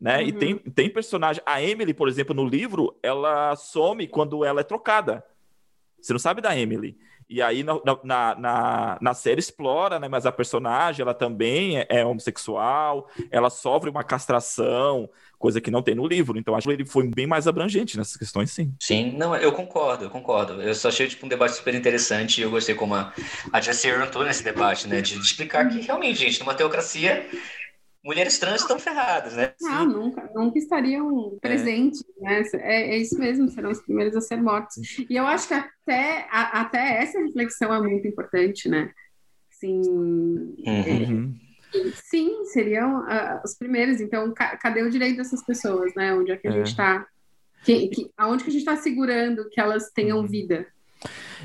né? 0.00 0.18
Uhum. 0.18 0.28
E 0.28 0.32
tem, 0.32 0.58
tem 0.58 0.90
personagem. 0.90 1.42
A 1.46 1.62
Emily, 1.62 1.94
por 1.94 2.08
exemplo, 2.08 2.34
no 2.34 2.46
livro, 2.46 2.96
ela 3.02 3.56
some 3.56 4.06
quando 4.06 4.44
ela 4.44 4.60
é 4.60 4.64
trocada. 4.64 5.24
Você 6.00 6.12
não 6.12 6.20
sabe 6.20 6.40
da 6.40 6.56
Emily. 6.56 6.96
E 7.28 7.42
aí 7.42 7.64
na, 7.64 7.74
na, 8.04 8.34
na, 8.36 8.98
na, 9.00 9.14
série 9.14 9.40
explora, 9.40 9.98
né? 9.98 10.06
Mas 10.06 10.26
a 10.26 10.30
personagem, 10.30 11.02
ela 11.02 11.12
também 11.12 11.78
é, 11.78 11.86
é, 11.88 12.04
homossexual, 12.04 13.10
ela 13.32 13.50
sofre 13.50 13.90
uma 13.90 14.04
castração, 14.04 15.10
coisa 15.36 15.60
que 15.60 15.68
não 15.68 15.82
tem 15.82 15.96
no 15.96 16.06
livro. 16.06 16.38
Então 16.38 16.54
acho 16.54 16.68
que 16.68 16.72
ele 16.72 16.84
foi 16.84 17.08
bem 17.08 17.26
mais 17.26 17.48
abrangente 17.48 17.98
nessas 17.98 18.16
questões, 18.16 18.52
sim. 18.52 18.72
Sim, 18.80 19.10
não, 19.16 19.34
eu 19.34 19.50
concordo, 19.50 20.04
eu 20.04 20.10
concordo. 20.10 20.62
Eu 20.62 20.72
só 20.72 20.86
achei 20.86 21.08
tipo, 21.08 21.26
um 21.26 21.28
debate 21.28 21.56
super 21.56 21.74
interessante 21.74 22.40
e 22.40 22.44
eu 22.44 22.50
gostei 22.50 22.76
como 22.76 22.94
a, 22.94 23.12
a 23.52 23.60
Jessie 23.60 23.90
entrou 23.90 24.24
nesse 24.24 24.44
debate, 24.44 24.86
né? 24.86 25.00
De, 25.00 25.18
de 25.18 25.26
explicar 25.26 25.68
que 25.68 25.80
realmente, 25.80 26.20
gente, 26.20 26.38
numa 26.38 26.54
teocracia 26.54 27.28
mulheres 28.06 28.38
trans 28.38 28.60
estão 28.60 28.78
ferradas, 28.78 29.34
né? 29.34 29.52
Ah, 29.64 29.84
nunca, 29.84 30.30
nunca 30.32 30.56
estariam 30.58 31.34
é. 31.34 31.40
presentes, 31.40 32.04
né? 32.20 32.42
É, 32.54 32.94
é, 32.94 32.98
isso 32.98 33.18
mesmo, 33.18 33.48
serão 33.48 33.72
os 33.72 33.82
primeiros 33.82 34.14
a 34.14 34.20
ser 34.20 34.40
mortos. 34.40 34.76
E 35.10 35.16
eu 35.16 35.26
acho 35.26 35.48
que 35.48 35.54
até, 35.54 36.28
a, 36.30 36.60
até 36.60 37.02
essa 37.02 37.18
reflexão 37.18 37.74
é 37.74 37.80
muito 37.80 38.06
importante, 38.06 38.68
né? 38.68 38.92
Sim, 39.50 39.80
uhum. 39.88 41.34
é, 41.74 41.90
sim, 41.94 42.44
seriam 42.44 43.00
uh, 43.00 43.40
os 43.44 43.54
primeiros. 43.54 44.00
Então, 44.00 44.32
ca 44.32 44.56
cadê 44.56 44.82
o 44.82 44.90
direito 44.90 45.16
dessas 45.16 45.44
pessoas, 45.44 45.92
né? 45.96 46.14
Onde 46.14 46.30
é 46.30 46.36
que 46.36 46.46
a 46.46 46.52
gente 46.52 46.68
está? 46.68 47.04
É. 47.62 47.64
Que, 47.64 47.88
que, 47.88 48.10
aonde 48.16 48.44
que 48.44 48.50
a 48.50 48.52
gente 48.52 48.62
está 48.62 48.76
segurando 48.76 49.48
que 49.50 49.60
elas 49.60 49.90
tenham 49.90 50.18
uhum. 50.18 50.28
vida? 50.28 50.66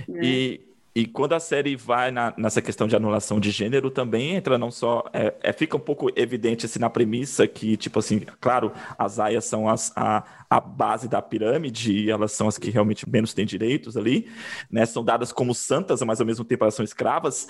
Né? 0.08 0.21
E 0.24 0.70
e 0.93 1.06
quando 1.06 1.34
a 1.34 1.39
série 1.39 1.75
vai 1.75 2.12
na, 2.12 2.34
nessa 2.38 2.62
questão 2.62 2.86
de 2.86 2.95
anulação 2.95 3.39
de 3.39 3.49
gênero, 3.49 3.89
também 3.89 4.36
entra 4.36 4.58
não 4.58 4.69
só. 4.69 5.06
É, 5.13 5.34
é, 5.41 5.54
fica 5.54 5.77
um 5.77 5.80
pouco 5.80 6.10
evidente 6.15 6.65
assim, 6.65 6.80
na 6.80 6.89
premissa 6.89 7.47
que, 7.47 7.77
tipo 7.77 7.99
assim, 7.99 8.21
claro, 8.41 8.73
as 8.97 9.17
aias 9.17 9.45
são 9.45 9.69
as, 9.69 9.93
a, 9.95 10.23
a 10.51 10.59
base 10.59 11.07
da 11.07 11.21
pirâmide 11.21 11.93
e 11.93 12.11
elas 12.11 12.33
são 12.33 12.45
as 12.45 12.57
que 12.57 12.69
realmente 12.69 13.09
menos 13.09 13.33
têm 13.33 13.45
direitos 13.45 13.95
ali, 13.95 14.29
né? 14.69 14.85
São 14.85 15.01
dadas 15.01 15.31
como 15.31 15.55
santas, 15.55 16.01
mas 16.01 16.19
ao 16.19 16.27
mesmo 16.27 16.43
tempo 16.43 16.65
elas 16.65 16.75
são 16.75 16.83
escravas. 16.83 17.47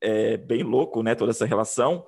É 0.00 0.36
bem 0.36 0.64
louco, 0.64 1.00
né? 1.00 1.14
Toda 1.14 1.30
essa 1.30 1.46
relação. 1.46 2.04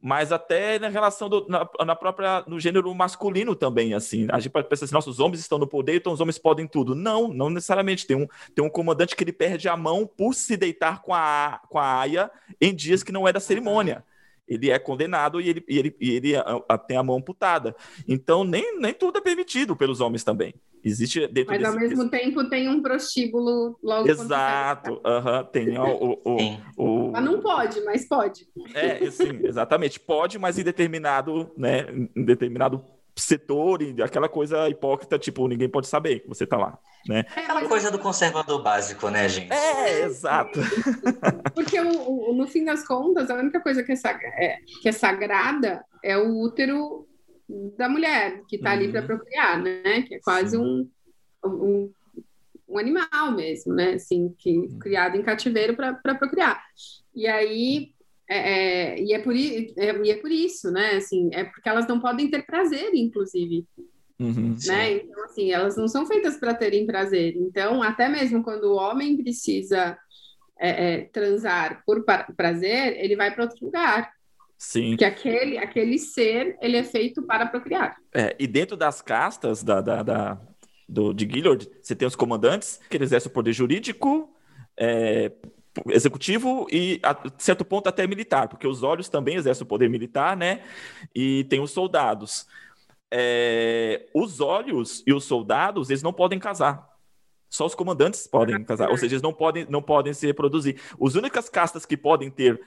Mas 0.00 0.32
até 0.32 0.78
na 0.78 0.88
relação 0.88 1.28
do, 1.28 1.46
na, 1.46 1.68
na, 1.84 1.94
própria 1.94 2.42
no 2.46 2.58
gênero 2.58 2.92
masculino 2.94 3.54
também, 3.54 3.92
assim. 3.92 4.26
A 4.30 4.40
gente 4.40 4.50
pode 4.50 4.68
pensar 4.70 4.86
assim, 4.86 4.94
nossos 4.94 5.20
homens 5.20 5.40
estão 5.40 5.58
no 5.58 5.66
poder, 5.66 5.96
então 5.96 6.14
os 6.14 6.20
homens 6.22 6.38
podem 6.38 6.66
tudo. 6.66 6.94
Não, 6.94 7.28
não 7.28 7.50
necessariamente. 7.50 8.06
Tem 8.06 8.16
um, 8.16 8.26
tem 8.54 8.64
um 8.64 8.70
comandante 8.70 9.14
que 9.14 9.22
ele 9.22 9.34
perde 9.34 9.68
a 9.68 9.76
mão 9.76 10.06
por 10.06 10.32
se 10.32 10.56
deitar 10.56 11.02
com 11.02 11.12
a, 11.12 11.60
com 11.68 11.78
a 11.78 12.00
aia 12.00 12.30
em 12.58 12.74
dias 12.74 13.02
que 13.02 13.12
não 13.12 13.28
é 13.28 13.34
da 13.34 13.40
cerimônia 13.40 14.02
ele 14.48 14.70
é 14.70 14.78
condenado 14.78 15.40
e 15.40 15.48
ele, 15.48 15.64
e 15.68 15.78
ele, 15.78 15.96
e 16.00 16.10
ele 16.10 16.36
a, 16.36 16.60
a, 16.68 16.78
tem 16.78 16.96
a 16.96 17.02
mão 17.02 17.16
amputada. 17.16 17.76
Então, 18.06 18.44
nem, 18.44 18.78
nem 18.78 18.94
tudo 18.94 19.18
é 19.18 19.20
permitido 19.20 19.76
pelos 19.76 20.00
homens 20.00 20.24
também. 20.24 20.54
Existe 20.82 21.26
dentro 21.26 21.50
Mas, 21.52 21.58
desse, 21.58 21.70
ao 21.70 21.80
mesmo 21.80 22.08
desse... 22.08 22.24
tempo, 22.24 22.48
tem 22.48 22.68
um 22.68 22.80
prostíbulo 22.80 23.78
logo 23.82 24.08
Exato, 24.08 24.94
uh 24.94 25.00
-huh, 25.02 25.44
tem 25.44 25.76
o, 25.76 25.84
o, 25.84 26.20
o, 26.24 27.08
o, 27.08 27.10
Mas 27.10 27.24
não 27.24 27.40
pode, 27.40 27.80
mas 27.82 28.08
pode. 28.08 28.46
É, 28.74 29.10
sim, 29.10 29.40
exatamente. 29.42 29.98
Pode, 29.98 30.38
mas 30.38 30.58
em 30.58 30.62
determinado, 30.62 31.50
né, 31.56 31.86
em 32.14 32.24
determinado 32.24 32.84
setor 33.20 33.82
e 33.82 34.02
aquela 34.02 34.28
coisa 34.28 34.68
hipócrita, 34.68 35.18
tipo, 35.18 35.46
ninguém 35.48 35.68
pode 35.68 35.86
saber 35.86 36.20
que 36.20 36.28
você 36.28 36.46
tá 36.46 36.56
lá, 36.56 36.78
né? 37.06 37.24
É 37.34 37.40
aquela 37.40 37.68
coisa 37.68 37.90
do 37.90 37.98
conservador 37.98 38.62
básico, 38.62 39.08
né, 39.10 39.28
gente? 39.28 39.52
É, 39.52 40.04
exato. 40.04 40.58
Porque 41.54 41.80
o, 41.80 42.30
o, 42.30 42.34
no 42.34 42.46
fim 42.46 42.64
das 42.64 42.86
contas, 42.86 43.30
a 43.30 43.34
única 43.34 43.60
coisa 43.60 43.82
que 43.82 43.92
é, 43.92 43.96
é, 44.44 44.58
que 44.82 44.88
é 44.88 44.92
sagrada 44.92 45.84
é 46.02 46.16
o 46.16 46.40
útero 46.40 47.06
da 47.76 47.88
mulher, 47.88 48.42
que 48.46 48.58
tá 48.58 48.70
uhum. 48.70 48.76
ali 48.76 48.92
para 48.92 49.02
procriar, 49.02 49.62
né? 49.62 50.02
Que 50.02 50.16
é 50.16 50.20
quase 50.20 50.56
um, 50.56 50.88
um, 51.44 51.90
um, 52.68 52.78
animal 52.78 53.32
mesmo, 53.32 53.74
né? 53.74 53.94
Assim, 53.94 54.34
que 54.38 54.58
uhum. 54.58 54.78
criado 54.78 55.16
em 55.16 55.22
cativeiro 55.22 55.74
para 55.74 56.14
procriar. 56.14 56.62
E 57.14 57.26
aí 57.26 57.92
é, 58.28 58.38
é, 58.38 59.02
e, 59.02 59.12
é 59.14 59.18
por, 59.20 59.34
é, 59.34 60.04
e 60.04 60.10
é 60.10 60.16
por 60.16 60.30
isso, 60.30 60.70
né? 60.70 60.96
Assim, 60.96 61.30
é 61.32 61.44
porque 61.44 61.68
elas 61.68 61.86
não 61.86 61.98
podem 61.98 62.30
ter 62.30 62.44
prazer, 62.44 62.90
inclusive. 62.94 63.66
Uhum, 64.20 64.56
né? 64.66 64.92
Então, 64.92 65.24
assim, 65.24 65.50
elas 65.50 65.76
não 65.76 65.88
são 65.88 66.04
feitas 66.06 66.36
para 66.36 66.54
terem 66.54 66.86
prazer. 66.86 67.36
Então, 67.36 67.82
até 67.82 68.08
mesmo 68.08 68.42
quando 68.42 68.64
o 68.64 68.76
homem 68.76 69.16
precisa 69.16 69.96
é, 70.58 70.94
é 70.94 71.00
transar 71.04 71.82
por 71.86 72.04
prazer, 72.36 72.96
ele 73.02 73.16
vai 73.16 73.32
para 73.32 73.44
outro 73.44 73.64
lugar. 73.64 74.12
Sim. 74.58 74.90
Porque 74.90 75.04
aquele, 75.04 75.56
aquele 75.56 75.98
ser, 75.98 76.58
ele 76.60 76.76
é 76.76 76.82
feito 76.82 77.22
para 77.22 77.46
procriar. 77.46 77.96
É, 78.12 78.34
e 78.38 78.46
dentro 78.46 78.76
das 78.76 79.00
castas 79.00 79.62
da, 79.62 79.80
da, 79.80 80.02
da 80.02 80.40
do, 80.88 81.12
de 81.14 81.28
Gillard, 81.30 81.68
você 81.80 81.94
tem 81.94 82.08
os 82.08 82.16
comandantes 82.16 82.80
que 82.90 82.96
exercem 82.96 83.30
o 83.30 83.32
poder 83.32 83.52
jurídico, 83.52 84.34
é, 84.76 85.30
executivo 85.88 86.66
e, 86.70 87.00
a 87.02 87.16
certo 87.38 87.64
ponto, 87.64 87.88
até 87.88 88.06
militar, 88.06 88.48
porque 88.48 88.66
os 88.66 88.82
olhos 88.82 89.08
também 89.08 89.36
exercem 89.36 89.64
o 89.64 89.68
poder 89.68 89.88
militar, 89.88 90.36
né? 90.36 90.62
E 91.14 91.44
tem 91.44 91.60
os 91.60 91.70
soldados. 91.70 92.46
É, 93.10 94.06
os 94.14 94.40
olhos 94.40 95.02
e 95.06 95.12
os 95.12 95.24
soldados, 95.24 95.90
eles 95.90 96.02
não 96.02 96.12
podem 96.12 96.38
casar. 96.38 96.88
Só 97.50 97.64
os 97.64 97.74
comandantes 97.74 98.26
podem 98.26 98.62
casar, 98.62 98.90
ou 98.90 98.98
seja, 98.98 99.14
eles 99.14 99.22
não 99.22 99.32
podem, 99.32 99.66
não 99.70 99.80
podem 99.80 100.12
se 100.12 100.26
reproduzir. 100.26 100.78
As 101.02 101.14
únicas 101.14 101.48
castas 101.48 101.86
que 101.86 101.96
podem 101.96 102.30
ter 102.30 102.60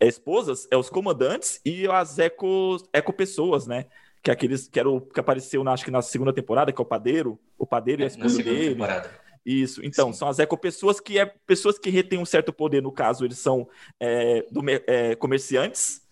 esposas 0.00 0.66
é 0.70 0.76
os 0.76 0.90
comandantes 0.90 1.60
e 1.64 1.86
as 1.86 2.18
eco, 2.18 2.76
eco 2.92 3.12
pessoas, 3.12 3.66
né? 3.66 3.86
Que 4.22 4.30
é 4.30 4.32
aqueles 4.32 4.66
que, 4.66 4.80
era 4.80 4.90
o, 4.90 5.00
que 5.00 5.20
apareceu, 5.20 5.62
na, 5.62 5.72
acho 5.72 5.84
que 5.84 5.90
na 5.90 6.02
segunda 6.02 6.32
temporada, 6.32 6.72
que 6.72 6.80
é 6.80 6.82
o 6.82 6.86
padeiro, 6.86 7.38
o 7.56 7.64
padeiro 7.64 8.02
e 8.02 8.04
a 8.04 8.08
esposa 8.08 8.42
dele. 8.42 8.70
Temporada. 8.70 9.23
Isso, 9.44 9.84
então, 9.84 10.12
Sim. 10.12 10.18
são 10.18 10.28
as 10.28 10.38
ecopessoas 10.38 11.00
que 11.00 11.18
é 11.18 11.26
pessoas 11.26 11.78
que 11.78 11.90
retêm 11.90 12.18
um 12.18 12.24
certo 12.24 12.52
poder, 12.52 12.82
no 12.82 12.90
caso, 12.90 13.24
eles 13.24 13.38
são 13.38 13.68
é, 14.00 14.46
do, 14.50 14.62
é, 14.86 15.14
comerciantes, 15.16 16.02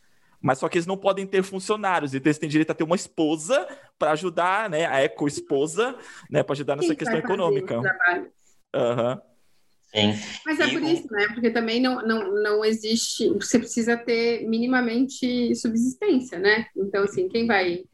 mas 0.41 0.59
só 0.59 0.69
que 0.69 0.77
eles 0.77 0.87
não 0.87 0.99
podem 0.99 1.27
ter 1.27 1.43
funcionários, 1.43 2.15
então 2.15 2.29
eles 2.29 2.39
têm 2.39 2.49
direito 2.49 2.71
a 2.71 2.75
ter 2.75 2.85
uma 2.85 2.97
esposa 2.97 3.67
para 3.99 4.11
ajudar, 4.13 4.69
né, 4.69 4.87
a 4.87 5.01
eco-esposa, 5.01 5.97
né, 6.31 6.43
para 6.43 6.53
ajudar 6.53 6.77
nessa 6.77 6.89
Sim, 6.89 6.97
questão 6.97 7.19
econômica. 7.19 7.79
Uhum. 8.75 9.33
Sim. 9.95 10.15
Mas 10.47 10.59
é 10.59 10.69
por 10.69 10.83
isso, 10.83 11.07
né? 11.13 11.27
Porque 11.35 11.51
também 11.51 11.79
não, 11.79 12.01
não, 12.01 12.43
não 12.43 12.65
existe. 12.65 13.29
Você 13.35 13.59
precisa 13.59 13.95
ter 13.95 14.49
minimamente 14.49 15.55
subsistência, 15.55 16.39
né? 16.39 16.67
Então, 16.75 17.05
assim, 17.05 17.29
quem 17.29 17.47
vai 17.47 17.85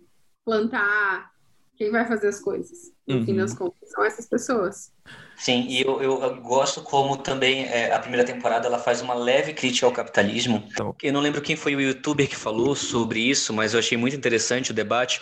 plantar, 0.44 1.32
quem 1.76 1.90
vai 1.90 2.06
fazer 2.06 2.28
as 2.28 2.40
coisas? 2.40 2.92
No 3.06 3.16
uhum. 3.16 3.24
fim 3.24 3.36
das 3.36 3.52
contas, 3.52 3.90
são 3.90 4.04
essas 4.04 4.28
pessoas. 4.28 4.92
Sim, 5.38 5.66
e 5.68 5.80
eu, 5.82 6.02
eu 6.02 6.34
gosto 6.42 6.82
como 6.82 7.16
também 7.16 7.64
é, 7.66 7.92
a 7.92 7.98
primeira 8.00 8.26
temporada 8.26 8.66
ela 8.66 8.78
faz 8.78 9.00
uma 9.00 9.14
leve 9.14 9.52
crítica 9.52 9.86
ao 9.86 9.92
capitalismo. 9.92 10.64
Então. 10.72 10.94
Eu 11.00 11.12
não 11.12 11.20
lembro 11.20 11.40
quem 11.40 11.54
foi 11.54 11.76
o 11.76 11.80
youtuber 11.80 12.28
que 12.28 12.34
falou 12.34 12.74
sobre 12.74 13.20
isso, 13.20 13.52
mas 13.52 13.72
eu 13.72 13.78
achei 13.78 13.96
muito 13.96 14.16
interessante 14.16 14.72
o 14.72 14.74
debate, 14.74 15.20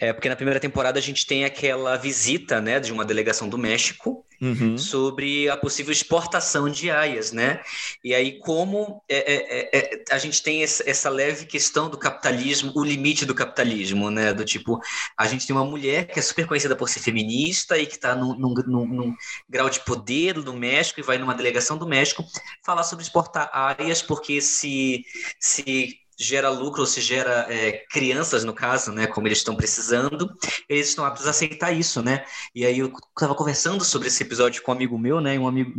é, 0.00 0.12
porque 0.12 0.28
na 0.28 0.34
primeira 0.34 0.58
temporada 0.58 0.98
a 0.98 1.02
gente 1.02 1.24
tem 1.24 1.44
aquela 1.44 1.96
visita 1.96 2.60
né, 2.60 2.80
de 2.80 2.92
uma 2.92 3.04
delegação 3.04 3.48
do 3.48 3.56
México 3.56 4.26
uhum. 4.42 4.76
sobre 4.76 5.48
a 5.48 5.56
possível 5.56 5.92
exportação 5.92 6.68
de 6.68 6.90
aias, 6.90 7.30
né? 7.30 7.60
E 8.02 8.12
aí 8.12 8.40
como 8.40 9.00
é, 9.08 9.16
é, 9.16 9.78
é, 9.78 9.78
é 9.78 10.04
a 10.10 10.18
gente 10.18 10.42
tem 10.42 10.62
essa 10.62 11.08
leve 11.08 11.46
questão 11.46 11.88
do 11.88 11.96
capitalismo, 11.96 12.72
o 12.74 12.84
limite 12.84 13.24
do 13.24 13.34
capitalismo, 13.34 14.10
né? 14.10 14.32
Do 14.34 14.44
tipo, 14.44 14.80
a 15.16 15.26
gente 15.28 15.46
tem 15.46 15.54
uma 15.54 15.64
mulher 15.64 16.08
que 16.08 16.18
é 16.18 16.22
super 16.22 16.46
conhecida 16.46 16.74
por 16.74 16.88
ser 16.88 16.98
feminista 16.98 17.78
e 17.78 17.86
que 17.86 17.94
está 17.94 18.16
num, 18.16 18.34
num, 18.36 18.54
num, 18.66 18.86
num 18.86 19.14
grau 19.48 19.68
de 19.68 19.80
poder 19.80 20.34
do 20.34 20.52
México 20.54 21.00
e 21.00 21.02
vai 21.02 21.18
numa 21.18 21.34
delegação 21.34 21.76
do 21.76 21.86
México 21.86 22.24
falar 22.64 22.82
sobre 22.82 23.04
exportar 23.04 23.50
áreas, 23.52 24.02
porque 24.02 24.40
se, 24.40 25.04
se 25.38 25.98
gera 26.18 26.48
lucro 26.50 26.82
ou 26.82 26.86
se 26.86 27.00
gera 27.00 27.46
é, 27.48 27.84
crianças, 27.90 28.44
no 28.44 28.54
caso, 28.54 28.92
né, 28.92 29.06
como 29.06 29.26
eles 29.26 29.38
estão 29.38 29.56
precisando, 29.56 30.30
eles 30.68 30.88
estão 30.88 31.04
aptos 31.04 31.26
a 31.26 31.30
aceitar 31.30 31.72
isso, 31.72 32.02
né? 32.02 32.24
E 32.54 32.64
aí 32.64 32.78
eu 32.78 32.92
estava 33.14 33.34
conversando 33.34 33.84
sobre 33.84 34.08
esse 34.08 34.22
episódio 34.22 34.62
com 34.62 34.70
um 34.70 34.74
amigo 34.74 34.98
meu, 34.98 35.20
né, 35.20 35.34
e 35.34 35.38
um 35.38 35.48
amigo, 35.48 35.72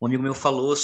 um 0.00 0.06
amigo 0.06 0.22
meu 0.22 0.34
falou 0.34 0.74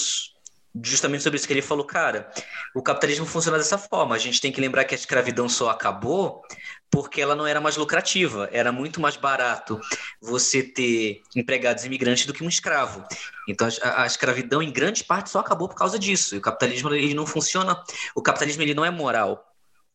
justamente 0.84 1.22
sobre 1.22 1.36
isso 1.38 1.46
que 1.46 1.52
ele 1.52 1.62
falou, 1.62 1.84
cara, 1.84 2.30
o 2.74 2.82
capitalismo 2.82 3.26
funciona 3.26 3.58
dessa 3.58 3.78
forma. 3.78 4.14
A 4.14 4.18
gente 4.18 4.40
tem 4.40 4.52
que 4.52 4.60
lembrar 4.60 4.84
que 4.84 4.94
a 4.94 4.98
escravidão 4.98 5.48
só 5.48 5.70
acabou 5.70 6.42
porque 6.90 7.20
ela 7.20 7.34
não 7.34 7.46
era 7.46 7.60
mais 7.60 7.76
lucrativa, 7.76 8.48
era 8.52 8.72
muito 8.72 9.00
mais 9.00 9.16
barato 9.16 9.80
você 10.20 10.62
ter 10.62 11.22
empregados 11.36 11.84
imigrantes 11.84 12.26
do 12.26 12.32
que 12.32 12.42
um 12.42 12.48
escravo. 12.48 13.04
Então 13.48 13.68
a, 13.82 14.02
a, 14.02 14.06
escravidão 14.06 14.62
em 14.62 14.72
grande 14.72 15.04
parte 15.04 15.30
só 15.30 15.40
acabou 15.40 15.68
por 15.68 15.76
causa 15.76 15.98
disso. 15.98 16.34
E 16.34 16.38
o 16.38 16.42
capitalismo 16.42 16.92
ele 16.94 17.14
não 17.14 17.26
funciona, 17.26 17.82
o 18.14 18.22
capitalismo 18.22 18.62
ele 18.62 18.74
não 18.74 18.84
é 18.84 18.90
moral, 18.90 19.52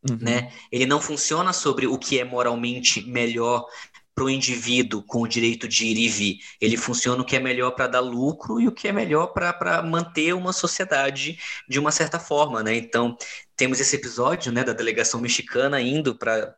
uhum. 0.08 0.18
né? 0.20 0.52
Ele 0.70 0.86
não 0.86 1.00
funciona 1.00 1.52
sobre 1.52 1.86
o 1.86 1.98
que 1.98 2.20
é 2.20 2.24
moralmente 2.24 3.02
melhor 3.02 3.66
para 4.14 4.24
o 4.24 4.30
indivíduo 4.30 5.02
com 5.02 5.22
o 5.22 5.28
direito 5.28 5.66
de 5.66 5.86
ir 5.86 5.98
e 5.98 6.08
vir. 6.08 6.38
Ele 6.60 6.76
funciona 6.76 7.20
o 7.20 7.24
que 7.24 7.34
é 7.34 7.40
melhor 7.40 7.72
para 7.72 7.88
dar 7.88 8.00
lucro 8.00 8.60
e 8.60 8.68
o 8.68 8.72
que 8.72 8.86
é 8.86 8.92
melhor 8.92 9.28
para 9.28 9.82
manter 9.82 10.32
uma 10.34 10.52
sociedade 10.52 11.36
de 11.68 11.80
uma 11.80 11.90
certa 11.90 12.20
forma, 12.20 12.62
né? 12.62 12.76
Então, 12.76 13.16
temos 13.56 13.80
esse 13.80 13.96
episódio, 13.96 14.52
né, 14.52 14.62
da 14.62 14.72
delegação 14.72 15.20
mexicana 15.20 15.80
indo 15.80 16.14
para 16.14 16.54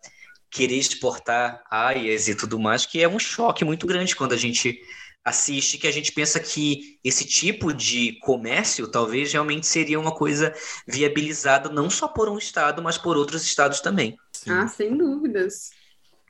querer 0.57 0.77
exportar 0.77 1.63
aias 1.71 2.29
e 2.29 2.35
tudo 2.35 2.59
mais, 2.59 2.87
que 2.87 3.03
é 3.03 3.09
um 3.09 3.19
choque 3.19 3.63
muito 3.63 3.87
grande 3.87 4.17
quando 4.17 4.33
a 4.33 4.39
gente 4.39 4.81
assiste, 5.23 5.77
que 5.77 5.87
a 5.87 5.93
gente 5.93 6.13
pensa 6.13 6.41
que 6.41 6.99
esse 7.05 7.27
tipo 7.27 7.75
de 7.75 8.19
comércio 8.21 8.89
talvez 8.89 9.33
realmente 9.33 9.67
seria 9.67 10.01
uma 10.01 10.15
coisa 10.15 10.55
viabilizada 10.87 11.69
não 11.69 11.91
só 11.91 12.09
por 12.09 12.29
um 12.29 12.39
estado, 12.39 12.83
mas 12.83 12.97
por 12.97 13.19
outros 13.19 13.45
estados 13.45 13.81
também. 13.81 14.17
Sim. 14.33 14.53
Ah, 14.53 14.67
sem 14.67 14.97
dúvidas. 14.97 15.71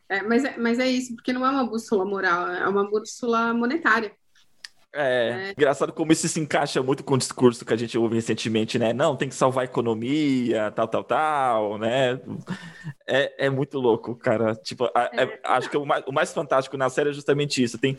É, 0.09 0.23
mas, 0.23 0.45
é, 0.45 0.57
mas 0.57 0.79
é 0.81 0.89
isso, 0.89 1.15
porque 1.15 1.33
não 1.33 1.47
é 1.47 1.51
uma 1.51 1.67
bússola 1.67 2.05
moral, 2.05 2.49
é 2.49 2.67
uma 2.67 2.89
bússola 2.89 3.55
monetária. 3.55 4.13
É, 4.99 5.49
é, 5.49 5.53
engraçado 5.53 5.93
como 5.93 6.11
isso 6.11 6.27
se 6.27 6.41
encaixa 6.41 6.83
muito 6.83 7.05
com 7.05 7.15
o 7.15 7.19
discurso 7.19 7.67
que 7.67 7.73
a 7.75 7.77
gente 7.77 7.99
ouve 7.99 8.15
recentemente, 8.15 8.79
né? 8.79 8.95
Não, 8.95 9.15
tem 9.15 9.29
que 9.29 9.35
salvar 9.35 9.63
a 9.63 9.65
economia, 9.67 10.71
tal, 10.71 10.89
tal, 10.89 11.05
tal, 11.05 11.79
né? 11.79 12.19
É, 13.07 13.47
é 13.47 13.51
muito 13.51 13.79
louco, 13.79 14.17
cara. 14.17 14.55
Tipo, 14.55 14.87
é, 14.87 15.25
é 15.25 15.41
acho 15.45 15.69
que 15.69 15.77
o 15.77 15.85
mais, 15.85 16.03
o 16.07 16.13
mais, 16.13 16.33
fantástico 16.33 16.79
na 16.79 16.89
série 16.89 17.11
é 17.11 17.13
justamente 17.13 17.63
isso. 17.63 17.77
Tem, 17.77 17.99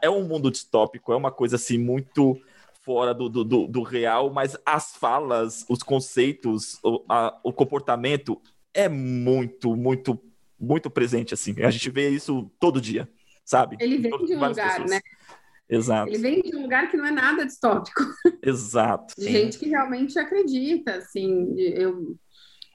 é 0.00 0.08
um 0.08 0.22
mundo 0.22 0.48
distópico, 0.48 1.12
é 1.12 1.16
uma 1.16 1.32
coisa 1.32 1.56
assim 1.56 1.76
muito 1.76 2.40
fora 2.84 3.12
do, 3.12 3.28
do, 3.28 3.44
do, 3.44 3.66
do 3.66 3.82
real, 3.82 4.30
mas 4.30 4.56
as 4.64 4.94
falas, 4.94 5.66
os 5.68 5.82
conceitos, 5.82 6.78
o, 6.84 7.04
a, 7.08 7.36
o 7.42 7.52
comportamento 7.52 8.40
é 8.72 8.88
muito, 8.88 9.74
muito, 9.74 10.18
muito 10.58 10.88
presente, 10.88 11.34
assim. 11.34 11.60
A 11.62 11.70
gente 11.70 11.90
vê 11.90 12.08
isso 12.08 12.48
todo 12.60 12.80
dia, 12.80 13.08
sabe? 13.44 13.76
Ele 13.80 13.98
vem 13.98 14.10
de 14.24 14.36
um 14.36 14.48
lugar, 14.48 14.70
pessoas. 14.70 14.90
né? 14.90 15.00
Exato. 15.68 16.08
Ele 16.08 16.18
vem 16.18 16.40
de 16.40 16.56
um 16.56 16.62
lugar 16.62 16.90
que 16.90 16.96
não 16.96 17.04
é 17.04 17.10
nada 17.10 17.44
distópico. 17.44 18.02
Exato. 18.42 19.14
De 19.18 19.30
gente 19.30 19.58
que 19.58 19.68
realmente 19.68 20.18
acredita, 20.18 20.94
assim. 20.94 21.54
Eu, 21.58 22.16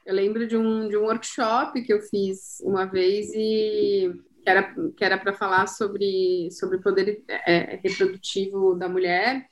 eu 0.06 0.14
lembro 0.14 0.48
de 0.48 0.56
um, 0.56 0.88
de 0.88 0.96
um 0.96 1.04
workshop 1.04 1.82
que 1.82 1.92
eu 1.92 2.02
fiz 2.02 2.60
uma 2.62 2.86
vez 2.86 3.32
e 3.34 4.14
que 4.44 4.50
era 4.50 4.76
que 4.96 5.06
era 5.06 5.18
para 5.18 5.34
falar 5.34 5.68
sobre 5.68 6.50
sobre 6.52 6.76
o 6.76 6.82
poder 6.82 7.24
é, 7.30 7.80
reprodutivo 7.82 8.76
da 8.76 8.90
mulher 8.90 9.48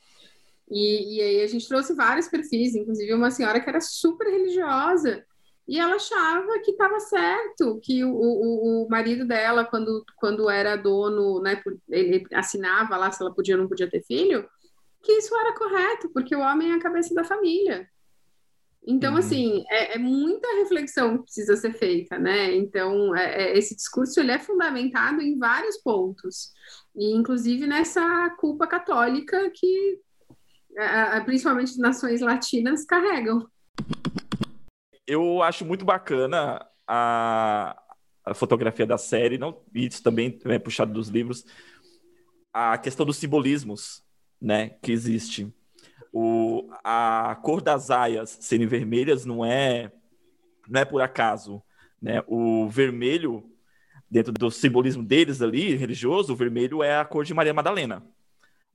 e, 0.70 1.18
e 1.18 1.22
aí 1.22 1.42
a 1.44 1.48
gente 1.48 1.68
trouxe 1.68 1.94
vários 1.94 2.28
perfis, 2.28 2.76
inclusive 2.76 3.14
uma 3.14 3.32
senhora 3.32 3.62
que 3.62 3.70
era 3.70 3.80
super 3.80 4.28
religiosa 4.30 5.26
e 5.68 5.80
ela 5.80 5.96
achava 5.96 6.60
que 6.64 6.72
estava 6.72 7.00
certo, 7.00 7.80
que 7.82 8.04
o, 8.04 8.12
o, 8.12 8.86
o, 8.86 8.90
marido 8.90 9.26
dela, 9.26 9.64
quando, 9.64 10.04
quando 10.18 10.50
era 10.50 10.76
dono, 10.76 11.42
né, 11.42 11.62
ele 11.90 12.26
assinava 12.34 12.98
lá 12.98 13.12
se 13.12 13.22
ela 13.22 13.34
podia 13.34 13.56
ou 13.56 13.62
não 13.62 13.70
podia 13.70 13.90
ter 13.90 14.04
filho, 14.04 14.48
que 15.02 15.12
isso 15.14 15.36
era 15.36 15.54
correto, 15.54 16.10
porque 16.14 16.36
o 16.36 16.42
homem 16.42 16.72
é 16.72 16.76
a 16.76 16.82
cabeça 16.82 17.14
da 17.14 17.24
família. 17.24 17.88
Então, 18.86 19.14
uhum. 19.14 19.20
assim, 19.20 19.64
é, 19.70 19.96
é, 19.96 19.98
muita 20.00 20.48
reflexão 20.58 21.18
que 21.18 21.24
precisa 21.26 21.56
ser 21.56 21.74
feita, 21.74 22.18
né? 22.18 22.56
Então, 22.56 23.16
é, 23.16 23.44
é, 23.44 23.58
esse 23.58 23.76
discurso 23.76 24.20
ele 24.20 24.32
é 24.32 24.40
fundamentado 24.40 25.22
em 25.22 25.38
vários 25.38 25.78
pontos, 25.78 26.52
e 26.96 27.14
inclusive 27.14 27.68
nessa 27.68 28.30
culpa 28.40 28.66
católica 28.66 29.52
que, 29.54 30.00
principalmente 31.26 31.78
nações 31.78 32.22
latinas, 32.22 32.84
carregam 32.84 33.48
eu 35.12 35.44
acho 35.44 35.66
muito 35.66 35.84
bacana 35.84 36.66
a, 36.88 37.78
a 38.24 38.34
fotografia 38.34 38.86
da 38.86 38.98
série, 38.98 39.38
não, 39.38 39.62
isso 39.74 40.02
também 40.02 40.40
é 40.46 40.58
puxado 40.58 40.94
dos 40.94 41.10
livros, 41.10 41.46
a 42.54 42.78
questão 42.78 43.06
dos 43.06 43.18
simbolismos, 43.18 44.04
né, 44.42 44.70
que 44.82 44.92
existe. 44.92 45.54
O, 46.14 46.70
a 46.84 47.38
cor 47.44 47.62
das 47.62 47.92
aias 47.92 48.38
serem 48.42 48.68
vermelhas 48.68 49.26
não 49.26 49.46
é 49.46 49.92
não 50.68 50.82
é 50.82 50.86
por 50.86 51.02
acaso, 51.02 51.62
né? 52.02 52.24
O 52.28 52.68
vermelho 52.70 53.44
dentro 54.10 54.32
do 54.32 54.52
simbolismo 54.52 55.04
deles 55.04 55.42
ali 55.42 55.76
religioso, 55.76 56.34
o 56.34 56.36
vermelho 56.36 56.84
é 56.84 56.98
a 56.98 57.06
cor 57.06 57.24
de 57.24 57.34
Maria 57.34 57.54
Madalena. 57.54 58.04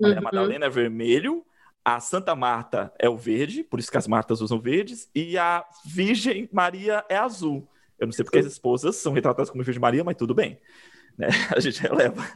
Maria 0.01 0.16
uhum. 0.16 0.22
Madalena 0.22 0.66
é 0.66 0.70
vermelho 0.70 1.44
a 1.87 2.01
Santa 2.01 2.35
Marta 2.35 2.92
é 2.99 3.09
o 3.09 3.16
verde, 3.16 3.62
por 3.62 3.79
isso 3.79 3.92
que 3.92 3.96
as 3.96 4.09
Martas 4.09 4.40
usam 4.40 4.59
verdes, 4.59 5.09
e 5.14 5.38
a 5.38 5.64
Virgem 5.85 6.49
Maria 6.53 7.05
é 7.09 7.14
azul. 7.14 7.70
Eu 7.96 8.09
não 8.09 8.12
sei 8.12 8.25
porque 8.25 8.40
as 8.40 8.46
esposas 8.46 8.96
são 8.96 9.12
retratadas 9.12 9.51
como 9.51 9.62
Virgem 9.62 9.81
Maria, 9.81 10.03
mas 10.03 10.16
tudo 10.16 10.35
bem. 10.35 10.59
Né? 11.16 11.29
A 11.57 11.61
gente 11.61 11.81
releva. 11.81 12.27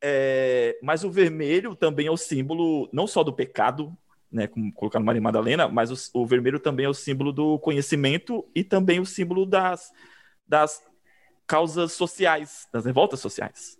É, 0.00 0.78
mas 0.82 1.04
o 1.04 1.10
vermelho 1.10 1.76
também 1.76 2.06
é 2.06 2.10
o 2.10 2.16
símbolo 2.16 2.88
não 2.94 3.06
só 3.06 3.22
do 3.22 3.30
pecado, 3.30 3.94
né, 4.30 4.46
como 4.46 4.72
colocar 4.72 4.98
no 4.98 5.04
Maria 5.04 5.20
Madalena, 5.20 5.68
mas 5.68 5.90
o, 5.90 6.22
o, 6.22 6.26
vermelho 6.26 6.58
também 6.58 6.86
é 6.86 6.88
o 6.88 6.94
símbolo 6.94 7.30
do 7.30 7.58
conhecimento 7.58 8.42
e 8.54 8.64
também 8.64 8.98
o 8.98 9.04
símbolo 9.04 9.44
das, 9.44 9.92
das 10.48 10.82
causas 11.46 11.92
sociais, 11.92 12.66
das 12.72 12.86
revoltas 12.86 13.20
sociais. 13.20 13.78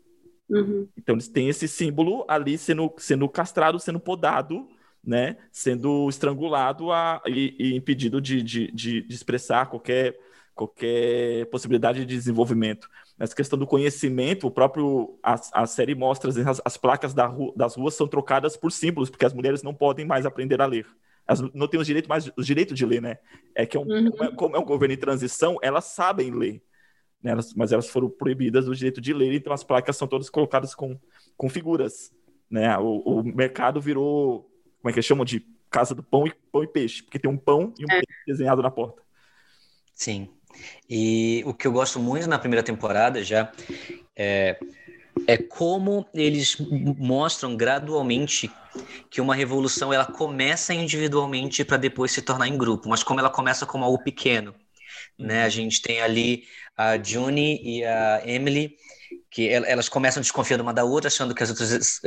Uhum. 0.50 0.87
Então 0.98 1.14
eles 1.14 1.28
têm 1.28 1.48
esse 1.48 1.66
símbolo 1.66 2.26
ali 2.28 2.59
sendo, 2.59 2.92
sendo 2.98 3.26
castrado, 3.26 3.81
sendo 3.81 3.98
podado 3.98 4.68
né, 5.05 5.37
sendo 5.51 6.09
estrangulado 6.09 6.93
a, 6.93 7.21
e, 7.27 7.55
e 7.59 7.77
impedido 7.77 8.21
de, 8.21 8.43
de, 8.43 8.71
de, 8.71 9.07
expressar 9.09 9.67
qualquer, 9.67 10.17
qualquer 10.55 11.47
possibilidade 11.47 12.05
de 12.05 12.15
desenvolvimento. 12.15 12.88
Nessa 13.19 13.35
questão 13.35 13.59
do 13.59 13.67
conhecimento, 13.67 14.47
o 14.47 14.51
próprio 14.51 15.19
a, 15.23 15.35
a 15.53 15.67
série 15.67 15.95
mostra 15.95 16.31
as, 16.49 16.61
as 16.65 16.77
placas 16.77 17.12
da 17.12 17.27
ru, 17.27 17.53
das 17.57 17.75
ruas 17.75 17.95
são 17.95 18.07
trocadas 18.07 18.57
por 18.57 18.71
símbolos, 18.71 19.11
porque 19.11 19.27
as 19.27 19.35
mulheres 19.35 19.62
não 19.62 19.75
podem 19.75 20.07
mais 20.07 20.25
aprender 20.25 20.61
a 20.61 20.67
ler. 20.67 20.87
Elas 21.27 21.41
não 21.53 21.69
têm 21.69 21.81
o 21.81 21.85
direito 21.85 22.09
mais 22.09 22.27
o 22.37 22.43
direito 22.43 22.75
de 22.75 22.85
ler, 22.85 23.01
né? 23.01 23.19
É 23.55 23.65
que 23.67 23.77
é 23.77 23.81
um, 23.81 23.85
uhum. 23.85 24.11
como, 24.11 24.25
é, 24.25 24.35
como 24.35 24.57
é 24.57 24.59
um 24.59 24.65
governo 24.65 24.95
em 24.95 24.99
transição, 24.99 25.57
elas 25.62 25.85
sabem 25.87 26.31
ler. 26.31 26.62
Né? 27.23 27.33
Elas, 27.33 27.55
mas 27.55 27.73
elas 27.73 27.88
foram 27.88 28.09
proibidas 28.09 28.67
do 28.67 28.75
direito 28.75 29.01
de 29.01 29.12
ler, 29.12 29.33
então 29.33 29.53
as 29.53 29.65
placas 29.65 29.97
são 29.97 30.09
todas 30.09 30.29
colocadas 30.29 30.75
com, 30.75 30.99
com 31.37 31.49
figuras. 31.49 32.12
Né? 32.51 32.77
O, 32.79 32.99
o 32.99 33.23
mercado 33.23 33.81
virou 33.81 34.52
como 34.83 34.90
é 34.90 34.92
que 34.92 34.99
eles 34.99 35.07
chamam 35.07 35.25
de 35.25 35.47
casa 35.71 35.95
do 35.95 36.03
pão 36.03 36.27
e 36.27 36.35
pão 36.51 36.64
e 36.64 36.66
peixe, 36.66 37.03
porque 37.03 37.18
tem 37.18 37.31
um 37.31 37.37
pão 37.37 37.73
e 37.79 37.85
um 37.85 37.90
é. 37.90 38.01
peixe 38.01 38.25
desenhado 38.27 38.61
na 38.61 38.71
porta. 38.71 39.01
Sim. 39.95 40.29
E 40.90 41.42
o 41.47 41.55
que 41.55 41.66
eu 41.66 41.73
gosto 41.73 41.99
muito 41.99 42.29
na 42.29 42.38
primeira 42.38 42.62
temporada 42.62 43.23
já 43.23 43.51
é, 44.14 44.59
é 45.27 45.38
como 45.38 46.07
eles 46.12 46.57
mostram 46.99 47.57
gradualmente 47.57 48.51
que 49.09 49.21
uma 49.21 49.35
revolução 49.35 49.92
ela 49.92 50.05
começa 50.05 50.75
individualmente 50.75 51.64
para 51.64 51.77
depois 51.77 52.11
se 52.11 52.21
tornar 52.21 52.49
em 52.49 52.59
grupo, 52.59 52.88
mas 52.88 53.03
como 53.03 53.21
ela 53.21 53.31
começa 53.31 53.64
como 53.64 53.85
algo 53.85 54.03
pequeno. 54.03 54.55
Né? 55.18 55.45
A 55.45 55.49
gente 55.49 55.81
tem 55.81 56.01
ali 56.01 56.45
a 56.77 57.01
Juni 57.03 57.61
e 57.62 57.85
a 57.85 58.23
Emily, 58.27 58.77
que 59.31 59.49
elas 59.49 59.88
começam 59.88 60.21
desconfiando 60.21 60.62
uma 60.62 60.75
da 60.75 60.85
outra, 60.85 61.09
achando 61.09 61.35
que 61.35 61.42
as 61.42 61.51
outras 61.51 62.01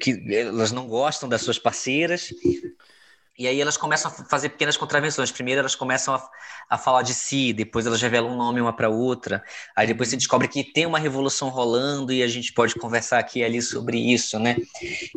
que 0.00 0.22
elas 0.34 0.72
não 0.72 0.86
gostam 0.86 1.28
das 1.28 1.42
suas 1.42 1.58
parceiras. 1.58 2.30
E 3.38 3.48
aí 3.48 3.60
elas 3.60 3.78
começam 3.78 4.10
a 4.10 4.24
fazer 4.26 4.50
pequenas 4.50 4.76
contravenções. 4.76 5.32
Primeiro 5.32 5.60
elas 5.60 5.74
começam 5.74 6.14
a, 6.14 6.30
a 6.68 6.76
falar 6.76 7.02
de 7.02 7.14
si, 7.14 7.52
depois 7.52 7.86
elas 7.86 8.00
revelam 8.00 8.32
um 8.32 8.36
nome 8.36 8.60
uma 8.60 8.74
para 8.74 8.90
outra. 8.90 9.42
Aí 9.74 9.86
depois 9.86 10.10
se 10.10 10.16
descobre 10.16 10.48
que 10.48 10.62
tem 10.62 10.84
uma 10.84 10.98
revolução 10.98 11.48
rolando 11.48 12.12
e 12.12 12.22
a 12.22 12.28
gente 12.28 12.52
pode 12.52 12.74
conversar 12.74 13.18
aqui 13.18 13.40
e 13.40 13.44
ali 13.44 13.62
sobre 13.62 13.98
isso, 13.98 14.38
né? 14.38 14.56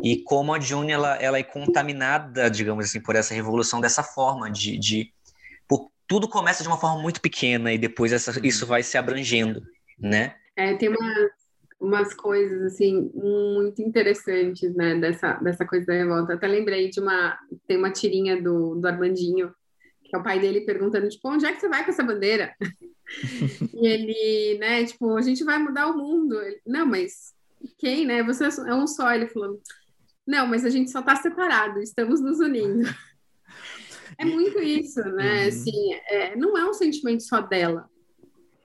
E 0.02 0.22
como 0.22 0.54
a 0.54 0.60
June 0.60 0.90
ela, 0.90 1.16
ela 1.16 1.38
é 1.38 1.42
contaminada, 1.42 2.50
digamos 2.50 2.86
assim, 2.86 3.00
por 3.00 3.14
essa 3.14 3.34
revolução 3.34 3.80
dessa 3.80 4.02
forma 4.02 4.50
de, 4.50 4.78
de 4.78 5.12
por, 5.68 5.90
tudo 6.06 6.26
começa 6.26 6.62
de 6.62 6.68
uma 6.68 6.78
forma 6.78 7.02
muito 7.02 7.20
pequena 7.20 7.72
e 7.72 7.78
depois 7.78 8.12
essa, 8.12 8.40
isso 8.44 8.66
vai 8.66 8.82
se 8.82 8.96
abrangendo, 8.96 9.62
né? 9.98 10.34
É, 10.56 10.74
tem 10.74 10.88
uma 10.88 11.30
umas 11.80 12.14
coisas 12.14 12.62
assim 12.62 13.10
muito 13.14 13.82
interessantes, 13.82 14.74
né, 14.74 14.94
dessa, 14.98 15.34
dessa 15.34 15.66
coisa 15.66 15.86
da 15.86 15.92
revolta. 15.92 16.34
até 16.34 16.46
lembrei 16.46 16.88
de 16.88 17.00
uma 17.00 17.38
tem 17.66 17.76
uma 17.76 17.90
tirinha 17.90 18.40
do, 18.40 18.76
do 18.76 18.88
Armandinho, 18.88 19.54
que 20.02 20.14
é 20.14 20.18
o 20.18 20.22
pai 20.22 20.40
dele 20.40 20.62
perguntando 20.62 21.08
tipo, 21.08 21.28
onde 21.28 21.44
é 21.44 21.52
que 21.52 21.60
você 21.60 21.68
vai 21.68 21.84
com 21.84 21.90
essa 21.90 22.02
bandeira? 22.02 22.54
e 23.74 23.86
ele, 23.86 24.58
né, 24.58 24.84
tipo, 24.84 25.16
a 25.16 25.22
gente 25.22 25.44
vai 25.44 25.58
mudar 25.58 25.88
o 25.88 25.96
mundo. 25.96 26.40
Ele, 26.40 26.60
não, 26.66 26.86
mas 26.86 27.34
quem, 27.78 28.06
né? 28.06 28.22
Você 28.22 28.44
é 28.44 28.74
um 28.74 28.86
só, 28.86 29.12
ele 29.12 29.26
falou. 29.26 29.60
Não, 30.26 30.46
mas 30.46 30.64
a 30.64 30.70
gente 30.70 30.90
só 30.90 31.00
está 31.00 31.16
separado, 31.16 31.80
estamos 31.80 32.20
nos 32.20 32.40
unindo. 32.40 32.82
É 34.18 34.24
muito 34.24 34.58
isso, 34.60 35.02
né? 35.02 35.42
Uhum. 35.42 35.48
Assim, 35.48 35.94
é, 36.08 36.36
não 36.36 36.56
é 36.56 36.64
um 36.64 36.72
sentimento 36.72 37.22
só 37.22 37.42
dela 37.42 37.86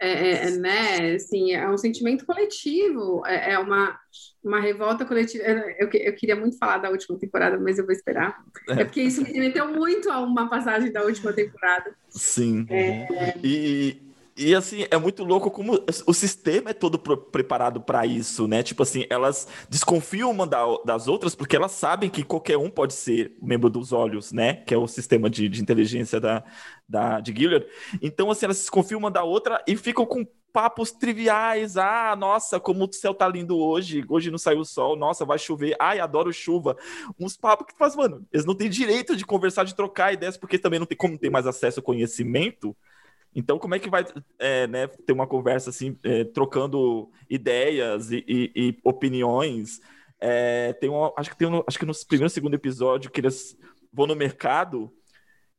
é, 0.01 0.47
é, 0.47 0.51
né? 0.57 1.13
Assim, 1.13 1.53
é 1.53 1.69
um 1.69 1.77
sentimento 1.77 2.25
coletivo, 2.25 3.23
é, 3.25 3.53
é 3.53 3.59
uma, 3.59 3.95
uma 4.43 4.59
revolta 4.59 5.05
coletiva. 5.05 5.43
Eu, 5.43 5.89
eu, 5.93 6.15
queria 6.15 6.35
muito 6.35 6.57
falar 6.57 6.79
da 6.79 6.89
última 6.89 7.19
temporada, 7.19 7.59
mas 7.59 7.77
eu 7.77 7.85
vou 7.85 7.93
esperar. 7.93 8.43
É, 8.67 8.81
é 8.81 8.83
porque 8.83 9.03
isso 9.03 9.21
me 9.21 9.31
remeteu 9.31 9.67
muito 9.67 10.11
a 10.11 10.19
uma 10.19 10.49
passagem 10.49 10.91
da 10.91 11.03
última 11.03 11.31
temporada. 11.31 11.93
Sim. 12.09 12.65
É... 12.67 13.35
E, 13.43 14.01
e 14.41 14.55
assim, 14.55 14.85
é 14.89 14.97
muito 14.97 15.23
louco 15.23 15.51
como 15.51 15.83
o 16.05 16.13
sistema 16.13 16.71
é 16.71 16.73
todo 16.73 16.97
preparado 16.97 17.81
para 17.81 18.05
isso, 18.05 18.47
né? 18.47 18.63
Tipo 18.63 18.83
assim, 18.83 19.05
elas 19.09 19.47
desconfiam 19.69 20.31
uma 20.31 20.47
da, 20.47 20.63
das 20.85 21.07
outras 21.07 21.35
porque 21.35 21.55
elas 21.55 21.71
sabem 21.71 22.09
que 22.09 22.23
qualquer 22.23 22.57
um 22.57 22.69
pode 22.69 22.93
ser 22.93 23.37
membro 23.41 23.69
dos 23.69 23.91
olhos, 23.91 24.31
né? 24.31 24.55
Que 24.55 24.73
é 24.73 24.77
o 24.77 24.87
sistema 24.87 25.29
de, 25.29 25.47
de 25.47 25.61
inteligência 25.61 26.19
da, 26.19 26.43
da, 26.87 27.19
de 27.19 27.33
Gilead. 27.33 27.65
Então, 28.01 28.29
assim, 28.31 28.45
elas 28.45 28.57
desconfiam 28.57 28.99
uma 28.99 29.11
da 29.11 29.23
outra 29.23 29.63
e 29.67 29.75
ficam 29.77 30.05
com 30.05 30.25
papos 30.51 30.91
triviais. 30.91 31.77
Ah, 31.77 32.15
nossa, 32.15 32.59
como 32.59 32.85
o 32.85 32.93
céu 32.93 33.13
tá 33.13 33.27
lindo 33.27 33.57
hoje. 33.57 34.03
Hoje 34.09 34.29
não 34.29 34.37
saiu 34.37 34.59
o 34.59 34.65
sol. 34.65 34.95
Nossa, 34.95 35.25
vai 35.25 35.39
chover. 35.39 35.75
Ai, 35.79 35.99
adoro 35.99 36.31
chuva. 36.31 36.75
Uns 37.19 37.37
papos 37.37 37.67
que 37.67 37.77
faz, 37.77 37.95
mano, 37.95 38.25
eles 38.31 38.45
não 38.45 38.55
têm 38.55 38.69
direito 38.69 39.15
de 39.15 39.25
conversar, 39.25 39.63
de 39.63 39.75
trocar 39.75 40.13
ideias, 40.13 40.37
porque 40.37 40.59
também 40.59 40.79
não 40.79 40.85
tem 40.85 40.97
como 40.97 41.17
ter 41.17 41.29
mais 41.29 41.47
acesso 41.47 41.79
ao 41.79 41.83
conhecimento. 41.83 42.75
Então, 43.33 43.57
como 43.57 43.75
é 43.75 43.79
que 43.79 43.89
vai 43.89 44.05
é, 44.39 44.67
né, 44.67 44.87
ter 44.87 45.13
uma 45.13 45.27
conversa 45.27 45.69
assim, 45.69 45.97
é, 46.03 46.25
trocando 46.25 47.09
ideias 47.29 48.11
e, 48.11 48.23
e, 48.27 48.51
e 48.55 48.79
opiniões? 48.83 49.79
É, 50.19 50.73
tem 50.73 50.89
acho 51.17 51.29
que 51.29 51.37
tem 51.37 51.47
um, 51.47 51.63
acho 51.65 51.79
que 51.79 51.85
no 51.85 51.93
primeiro 52.07 52.29
segundo 52.29 52.53
episódio 52.53 53.09
que 53.09 53.21
eles 53.21 53.57
vão 53.91 54.05
no 54.05 54.15
mercado 54.15 54.91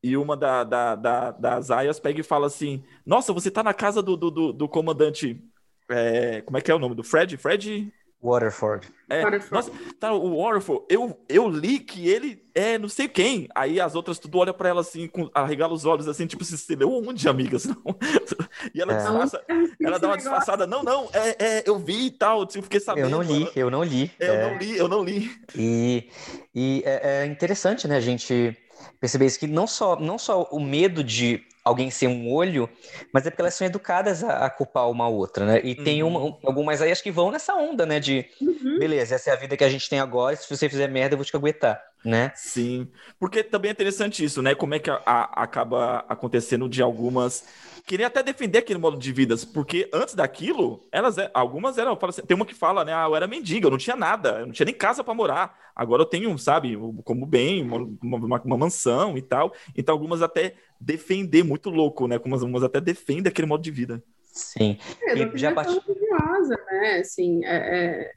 e 0.03 0.17
uma 0.17 0.37
da, 0.37 0.65
da, 0.65 0.95
da, 0.97 1.31
das 1.31 1.71
aias 1.71 2.01
pega 2.01 2.21
e 2.21 2.25
fala 2.25 2.47
assim: 2.47 2.83
Nossa, 3.07 3.33
você 3.33 3.51
tá 3.51 3.63
na 3.63 3.73
casa 3.73 4.03
do, 4.03 4.17
do, 4.17 4.53
do 4.53 4.69
comandante. 4.69 5.43
É, 5.89 6.41
como 6.43 6.59
é 6.59 6.61
que 6.61 6.71
é 6.71 6.75
o 6.75 6.79
nome 6.79 6.95
do 6.95 7.05
Fred? 7.05 7.37
Fred. 7.37 7.93
Waterford. 8.23 8.89
É, 9.11 9.23
Waterford. 9.23 9.53
Nossa, 9.53 9.73
tá, 9.99 10.13
o 10.13 10.43
Waterford, 10.43 10.85
eu, 10.89 11.19
eu 11.29 11.49
li 11.49 11.81
que 11.81 12.09
ele 12.09 12.43
é 12.55 12.79
não 12.79 12.89
sei 12.89 13.09
quem. 13.09 13.49
Aí 13.55 13.81
as 13.81 13.95
outras 13.95 14.19
tudo 14.19 14.39
olham 14.39 14.55
pra 14.55 14.69
ela 14.69 14.81
assim, 14.81 15.09
com, 15.09 15.29
arregala 15.35 15.73
os 15.73 15.85
olhos 15.85 16.07
assim, 16.07 16.27
tipo, 16.27 16.45
você 16.45 16.77
leu 16.77 16.93
onde, 16.93 17.29
amigas? 17.29 17.65
e 18.75 18.81
ela 18.81 18.93
é. 18.93 18.97
disfarça, 18.99 19.43
ela 19.81 19.99
dá 19.99 20.07
uma 20.07 20.17
disfarçada, 20.17 20.67
não, 20.67 20.83
não, 20.83 21.11
é, 21.13 21.37
é, 21.39 21.63
eu 21.67 21.79
vi 21.79 22.07
e 22.07 22.11
tal, 22.11 22.43
eu 22.43 22.63
fiquei 22.63 22.79
sabendo. 22.79 23.07
Eu 23.07 23.11
não 23.11 23.23
li, 23.23 23.51
eu 23.57 23.71
não 23.71 23.83
li. 23.83 24.11
É, 24.21 24.29
eu 24.29 24.51
não 24.51 24.59
li, 24.59 24.77
eu 24.77 24.89
não 24.89 25.05
li. 25.05 25.31
E, 25.57 26.09
e 26.55 26.83
é, 26.87 27.23
é 27.23 27.27
interessante, 27.27 27.89
né, 27.89 27.97
a 27.97 28.01
gente 28.01 28.57
perceber 29.01 29.27
isso, 29.27 29.39
que 29.39 29.47
não 29.49 29.67
só, 29.67 29.99
não 29.99 30.17
só 30.17 30.45
o 30.51 30.61
medo 30.61 31.03
de 31.03 31.45
alguém 31.65 31.91
ser 31.91 32.09
um 32.09 32.31
olho, 32.31 32.69
mas 33.13 33.27
é 33.27 33.31
porque 33.31 33.43
elas 33.43 33.55
são 33.55 33.67
educadas 33.67 34.25
a, 34.25 34.47
a 34.47 34.51
culpar 34.51 34.91
uma 34.91 35.09
outra, 35.09 35.47
né? 35.47 35.61
E 35.63 35.75
uhum. 35.75 35.85
tem 35.85 36.03
uma, 36.03 36.21
um, 36.21 36.39
algumas 36.45 36.83
aí 36.83 36.91
acho 36.91 37.03
que 37.03 37.11
vão 37.11 37.31
nessa 37.31 37.55
onda, 37.55 37.87
né? 37.87 38.01
De, 38.01 38.27
uhum. 38.41 38.79
beleza, 38.79 39.15
essa 39.15 39.31
é 39.31 39.33
a 39.33 39.37
vida 39.37 39.57
que 39.57 39.65
a 39.65 39.69
gente 39.69 39.89
tem 39.89 40.01
agora, 40.01 40.35
se 40.37 40.49
você 40.49 40.69
fizer 40.69 40.89
merda, 40.89 41.15
eu 41.15 41.19
vou 41.19 41.25
te 41.25 41.35
aguentar, 41.35 41.83
né? 42.05 42.33
Sim, 42.35 42.89
porque 43.19 43.43
também 43.43 43.71
é 43.71 43.73
interessante 43.73 44.25
isso, 44.25 44.43
né? 44.43 44.55
Como 44.55 44.75
é 44.75 44.79
que 44.79 44.91
a, 44.91 45.01
a, 45.05 45.43
acaba 45.43 46.05
acontecendo 46.09 46.69
de 46.69 46.83
algumas 46.83 47.45
queria 47.87 48.07
até 48.07 48.23
defender 48.23 48.59
aquele 48.59 48.79
modo 48.79 48.97
de 48.97 49.13
vida, 49.13 49.35
porque 49.53 49.89
antes 49.93 50.15
daquilo, 50.15 50.87
elas 50.93 51.19
é, 51.19 51.31
algumas 51.35 51.79
eram, 51.79 51.99
assim, 52.01 52.23
tem 52.23 52.35
uma 52.35 52.47
que 52.47 52.55
fala, 52.55 52.85
né, 52.85 52.95
ah, 52.95 53.07
eu 53.07 53.17
era 53.17 53.27
mendiga, 53.27 53.67
eu 53.67 53.71
não 53.71 53.79
tinha 53.79 53.97
nada, 53.97 54.41
eu 54.41 54.47
não 54.47 54.53
tinha 54.53 54.67
nem 54.67 54.75
casa 54.75 55.03
para 55.03 55.15
morar. 55.15 55.59
Agora 55.75 56.03
eu 56.03 56.07
tenho, 56.07 56.37
sabe, 56.39 56.79
como 57.05 57.27
bem, 57.27 57.63
uma, 57.63 57.79
uma, 58.03 58.41
uma, 58.43 58.57
mansão 58.57 59.17
e 59.17 59.23
tal. 59.23 59.53
Então 59.77 59.95
algumas 59.95 60.23
até 60.23 60.55
defender 60.81 61.43
muito 61.43 61.71
louco, 61.71 62.07
né, 62.07 62.19
como 62.19 62.35
algumas 62.35 62.63
até 62.63 62.81
defendem 62.81 63.31
aquele 63.31 63.49
modo 63.49 63.63
de 63.63 63.71
vida. 63.71 64.03
Sim. 64.33 64.79
É, 65.03 65.15
e 65.15 65.39
já 65.39 65.53
part... 65.53 65.69
curiosa, 65.81 66.57
né? 66.71 67.01
Assim, 67.01 67.45
é, 67.45 67.57
é, 67.57 68.13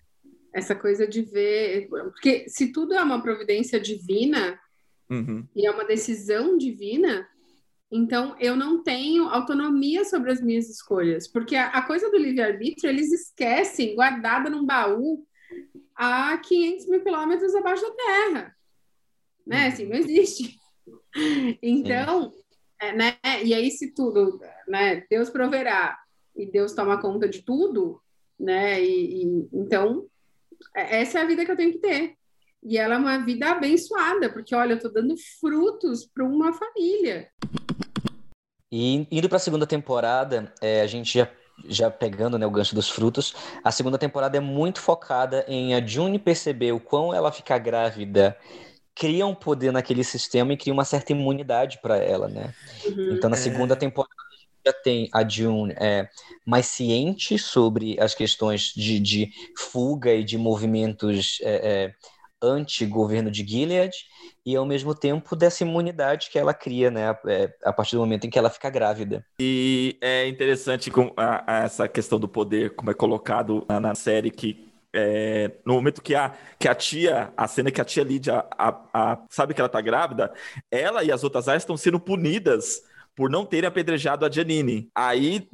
essa 0.56 0.74
coisa 0.74 1.06
de 1.06 1.22
ver, 1.22 1.90
porque 1.90 2.48
se 2.48 2.72
tudo 2.72 2.94
é 2.94 3.04
uma 3.04 3.22
providência 3.22 3.78
divina 3.78 4.58
uhum. 5.10 5.46
e 5.54 5.68
é 5.68 5.72
uma 5.72 5.84
decisão 5.84 6.58
divina, 6.58 7.28
então, 7.92 8.36
eu 8.40 8.56
não 8.56 8.82
tenho 8.82 9.28
autonomia 9.28 10.06
sobre 10.06 10.32
as 10.32 10.42
minhas 10.42 10.70
escolhas, 10.70 11.28
porque 11.28 11.58
a, 11.58 11.68
a 11.68 11.82
coisa 11.86 12.10
do 12.10 12.18
livre-arbítrio 12.18 12.90
eles 12.90 13.12
esquecem 13.12 13.96
guardada 13.96 14.50
num 14.50 14.66
baú 14.66 15.26
a 15.94 16.38
500 16.38 16.88
mil 16.88 17.04
quilômetros 17.04 17.54
abaixo 17.54 17.84
da 17.84 17.92
terra. 17.92 18.56
Né? 19.46 19.68
Assim, 19.68 19.86
não 19.86 19.96
existe. 19.96 20.58
Então, 21.62 22.34
é, 22.82 22.94
né? 22.94 23.18
E 23.44 23.54
aí, 23.54 23.72
se 23.72 23.94
tudo, 23.94 24.40
né? 24.68 25.06
Deus 25.10 25.30
proverá 25.30 25.98
e 26.36 26.46
Deus 26.46 26.74
toma 26.74 27.00
conta 27.00 27.30
de 27.30 27.42
tudo, 27.42 28.02
né? 28.38 28.84
E, 28.84 29.24
e, 29.24 29.50
então, 29.54 30.06
essa 30.74 31.20
é 31.20 31.22
a 31.22 31.26
vida 31.26 31.46
que 31.46 31.52
eu 31.52 31.58
tenho 31.58 31.74
que 31.74 31.80
ter. 31.80 32.16
E 32.64 32.78
ela 32.78 32.96
é 32.96 32.98
uma 32.98 33.24
vida 33.24 33.52
abençoada, 33.52 34.30
porque 34.32 34.56
olha, 34.56 34.72
eu 34.72 34.78
estou 34.78 34.92
dando 34.92 35.16
frutos 35.40 36.06
para 36.06 36.24
uma 36.24 36.52
família. 36.54 37.30
E 38.72 39.08
indo 39.12 39.30
para 39.30 39.38
a 39.38 39.40
segunda 39.40 39.68
temporada, 39.68 40.52
é, 40.60 40.82
a 40.82 40.88
gente 40.88 41.20
já, 41.20 41.30
já 41.66 41.92
pegando 41.92 42.40
né, 42.40 42.46
o 42.46 42.52
gancho 42.52 42.74
dos 42.74 42.90
frutos, 42.90 43.36
a 43.64 43.72
segunda 43.72 43.98
temporada 43.98 44.38
é 44.38 44.40
muito 44.40 44.82
focada 44.82 45.46
em 45.48 45.76
a 45.76 45.86
June 45.86 46.18
perceber 46.18 46.72
o 46.72 46.80
quão 46.80 47.14
ela 47.14 47.32
fica 47.32 47.58
grávida 47.58 48.36
cria 48.96 49.28
um 49.28 49.36
poder 49.36 49.74
naquele 49.74 50.04
sistema 50.04 50.54
e 50.54 50.58
cria 50.58 50.74
uma 50.74 50.86
certa 50.86 51.12
imunidade 51.12 51.80
para 51.82 51.98
ela, 51.98 52.30
né? 52.30 52.54
Uhum, 52.86 53.12
então, 53.12 53.30
na 53.30 53.36
segunda 53.36 53.74
é... 53.74 53.78
temporada, 53.78 54.16
já 54.66 54.74
tem 54.74 55.10
a 55.14 55.28
June 55.28 55.74
é, 55.78 56.10
mais 56.46 56.66
ciente 56.66 57.38
sobre 57.38 58.00
as 58.00 58.16
questões 58.16 58.74
de, 58.76 59.00
de 59.00 59.32
fuga 59.58 60.14
e 60.14 60.24
de 60.24 60.38
movimentos 60.38 61.40
é, 61.42 61.56
é, 61.56 61.94
anti-governo 62.42 63.30
de 63.30 63.46
Gilead 63.46 63.96
e 64.46 64.56
ao 64.56 64.66
mesmo 64.66 64.94
tempo 64.94 65.36
dessa 65.36 65.64
imunidade 65.64 66.30
que 66.30 66.38
ela 66.38 66.54
cria, 66.54 66.92
né, 66.92 67.16
é, 67.28 67.54
a 67.64 67.74
partir 67.74 67.96
do 67.96 68.02
momento 68.02 68.26
em 68.26 68.30
que 68.30 68.38
ela 68.38 68.50
fica 68.50 68.70
grávida. 68.70 69.26
E 69.40 69.98
é 70.02 70.28
interessante 70.28 70.90
com 70.92 71.12
a, 71.16 71.44
a 71.48 71.64
essa 71.64 71.88
questão 71.88 72.20
do 72.20 72.28
poder, 72.28 72.76
como 72.76 72.92
é 72.92 72.94
colocado 72.94 73.66
na, 73.68 73.80
na 73.80 73.96
série 73.96 74.32
que 74.32 74.66
é, 74.98 75.52
no 75.66 75.74
momento 75.74 76.02
que 76.02 76.16
a, 76.16 76.34
que 76.58 76.70
a 76.70 76.74
tia, 76.74 77.34
a 77.36 77.48
cena 77.48 77.70
que 77.70 77.82
a 77.82 77.86
tia 77.86 78.04
Lídia 78.04 78.46
a, 78.52 78.82
a, 78.94 79.20
sabe 79.30 79.54
que 79.54 79.60
ela 79.60 79.68
tá 79.68 79.82
grávida, 79.82 80.34
ela 80.72 81.04
e 81.04 81.12
as 81.12 81.22
outras 81.24 81.50
áreas 81.50 81.64
estão 81.64 81.76
sendo 81.76 82.00
punidas 82.00 82.82
por 83.16 83.30
não 83.30 83.46
terem 83.46 83.68
apedrejado 83.68 84.26
a 84.26 84.32
Janine. 84.32 84.90
Aí, 84.94 85.48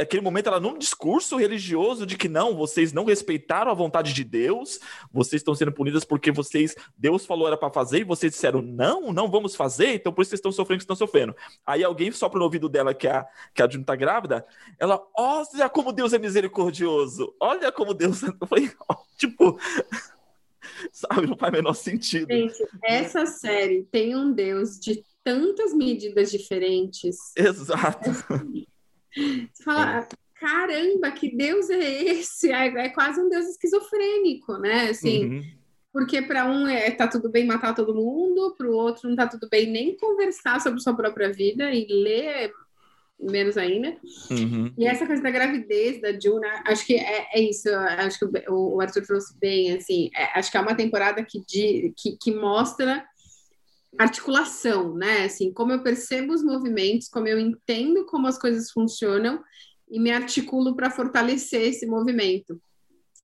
aquele 0.00 0.22
momento, 0.22 0.46
ela 0.46 0.60
num 0.60 0.78
discurso 0.78 1.36
religioso 1.36 2.06
de 2.06 2.16
que 2.16 2.28
não, 2.28 2.56
vocês 2.56 2.92
não 2.92 3.04
respeitaram 3.04 3.70
a 3.70 3.74
vontade 3.74 4.12
de 4.12 4.22
Deus, 4.22 4.78
vocês 5.12 5.40
estão 5.40 5.54
sendo 5.54 5.72
punidas 5.72 6.04
porque 6.04 6.30
vocês, 6.30 6.76
Deus 6.96 7.26
falou 7.26 7.48
era 7.48 7.56
para 7.56 7.72
fazer 7.72 8.00
e 8.00 8.04
vocês 8.04 8.32
disseram 8.32 8.62
não, 8.62 9.12
não 9.12 9.28
vamos 9.28 9.56
fazer, 9.56 9.94
então 9.94 10.12
por 10.12 10.22
isso 10.22 10.30
vocês 10.30 10.38
estão 10.38 10.52
sofrendo, 10.52 10.80
estão 10.80 10.96
sofrendo. 10.96 11.34
Aí 11.66 11.82
alguém 11.82 12.12
sopra 12.12 12.38
no 12.38 12.44
ouvido 12.44 12.68
dela 12.68 12.94
que 12.94 13.08
a, 13.08 13.26
que 13.52 13.62
a 13.62 13.68
June 13.68 13.84
tá 13.84 13.96
grávida, 13.96 14.46
ela, 14.78 15.04
olha 15.16 15.68
como 15.68 15.92
Deus 15.92 16.12
é 16.12 16.18
misericordioso, 16.18 17.34
olha 17.40 17.72
como 17.72 17.92
Deus. 17.94 18.22
Eu 18.22 18.46
falei, 18.46 18.70
tipo. 19.18 19.58
Sabe, 20.92 21.26
não 21.26 21.36
faz 21.36 21.52
o 21.52 21.56
menor 21.56 21.72
sentido. 21.72 22.32
Gente, 22.32 22.64
essa 22.84 23.26
série 23.26 23.84
tem 23.90 24.14
um 24.14 24.32
Deus 24.32 24.78
de 24.78 25.02
tantas 25.28 25.74
medidas 25.74 26.30
diferentes. 26.30 27.18
Exato. 27.36 28.10
Você 29.14 29.62
fala, 29.62 29.98
é. 29.98 30.08
caramba, 30.34 31.10
que 31.10 31.36
Deus 31.36 31.68
é 31.68 32.02
esse? 32.04 32.50
É, 32.50 32.66
é, 32.66 32.88
quase 32.88 33.20
um 33.20 33.28
Deus 33.28 33.44
esquizofrênico, 33.46 34.56
né? 34.56 34.88
Assim, 34.88 35.26
uhum. 35.26 35.44
porque 35.92 36.22
para 36.22 36.46
um 36.46 36.66
é 36.66 36.90
tá 36.90 37.06
tudo 37.06 37.28
bem 37.28 37.46
matar 37.46 37.74
todo 37.74 37.94
mundo, 37.94 38.54
para 38.56 38.66
o 38.66 38.74
outro 38.74 39.06
não 39.06 39.16
tá 39.16 39.26
tudo 39.26 39.46
bem 39.50 39.70
nem 39.70 39.98
conversar 39.98 40.62
sobre 40.62 40.80
sua 40.80 40.96
própria 40.96 41.30
vida 41.30 41.70
e 41.70 41.86
ler 41.90 42.50
menos 43.20 43.58
ainda. 43.58 43.96
Uhum. 44.30 44.72
E 44.78 44.86
essa 44.86 45.06
coisa 45.06 45.22
da 45.22 45.30
gravidez 45.30 46.00
da 46.00 46.18
Juna, 46.18 46.62
acho 46.66 46.86
que 46.86 46.94
é, 46.94 47.26
é 47.34 47.40
isso. 47.40 47.68
Acho 47.68 48.18
que 48.18 48.44
o, 48.48 48.80
Arthur 48.80 49.02
trouxe 49.02 49.38
bem, 49.38 49.76
assim. 49.76 50.08
É, 50.16 50.38
acho 50.38 50.50
que 50.50 50.56
é 50.56 50.60
uma 50.60 50.74
temporada 50.74 51.22
que, 51.22 51.44
de, 51.44 51.92
que, 51.96 52.16
que 52.16 52.32
mostra 52.32 53.04
articulação, 53.96 54.94
né? 54.94 55.24
Assim, 55.24 55.52
como 55.52 55.72
eu 55.72 55.82
percebo 55.82 56.32
os 56.32 56.42
movimentos, 56.42 57.08
como 57.08 57.26
eu 57.28 57.38
entendo 57.38 58.04
como 58.06 58.26
as 58.26 58.38
coisas 58.38 58.70
funcionam 58.70 59.42
e 59.90 59.98
me 59.98 60.10
articulo 60.10 60.76
para 60.76 60.90
fortalecer 60.90 61.62
esse 61.62 61.86
movimento. 61.86 62.60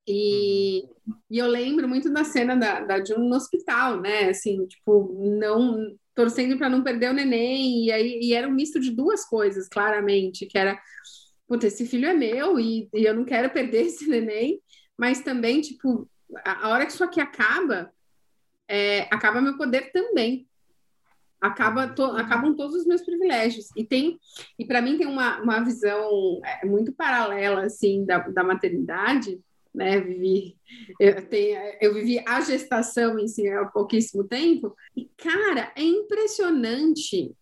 E, 0.06 0.84
e, 1.30 1.38
eu 1.38 1.46
lembro 1.46 1.88
muito 1.88 2.12
da 2.12 2.24
cena 2.24 2.56
da, 2.56 2.80
da 2.80 3.04
June 3.04 3.28
no 3.28 3.36
hospital, 3.36 4.00
né? 4.00 4.30
Assim, 4.30 4.66
tipo, 4.66 5.14
não 5.38 5.96
torcendo 6.14 6.56
para 6.56 6.68
não 6.68 6.82
perder 6.82 7.10
o 7.10 7.14
neném, 7.14 7.86
e 7.86 7.92
aí 7.92 8.20
e 8.22 8.34
era 8.34 8.46
um 8.46 8.52
misto 8.52 8.78
de 8.78 8.90
duas 8.90 9.24
coisas, 9.24 9.68
claramente, 9.68 10.46
que 10.46 10.56
era, 10.56 10.80
puta, 11.48 11.66
esse 11.66 11.86
filho 11.86 12.06
é 12.06 12.14
meu 12.14 12.60
e, 12.60 12.88
e 12.94 13.04
eu 13.04 13.14
não 13.14 13.24
quero 13.24 13.50
perder 13.50 13.86
esse 13.86 14.06
neném, 14.08 14.60
mas 14.96 15.20
também, 15.20 15.60
tipo, 15.60 16.08
a, 16.44 16.66
a 16.66 16.68
hora 16.70 16.86
que 16.86 16.92
isso 16.92 17.02
aqui 17.02 17.20
acaba, 17.20 17.90
é, 18.68 19.02
acaba 19.10 19.40
meu 19.40 19.56
poder 19.56 19.90
também 19.90 20.46
acaba 21.44 21.88
to, 21.88 22.02
acabam 22.02 22.54
todos 22.54 22.74
os 22.74 22.86
meus 22.86 23.02
privilégios. 23.02 23.68
E 23.76 23.84
tem 23.84 24.18
e 24.58 24.64
para 24.64 24.80
mim 24.80 24.96
tem 24.96 25.06
uma, 25.06 25.40
uma 25.42 25.60
visão 25.60 26.40
é, 26.44 26.66
muito 26.66 26.92
paralela 26.92 27.66
assim 27.66 28.04
da, 28.04 28.18
da 28.18 28.42
maternidade, 28.42 29.38
né? 29.74 30.00
Vivi 30.00 30.56
eu, 30.98 31.28
tenho, 31.28 31.58
eu 31.80 31.94
vivi 31.94 32.22
a 32.26 32.40
gestação 32.40 33.18
em 33.18 33.28
si 33.28 33.48
há 33.48 33.66
pouquíssimo 33.66 34.24
tempo 34.24 34.74
e 34.96 35.10
cara, 35.16 35.72
é 35.76 35.82
impressionante 35.82 37.34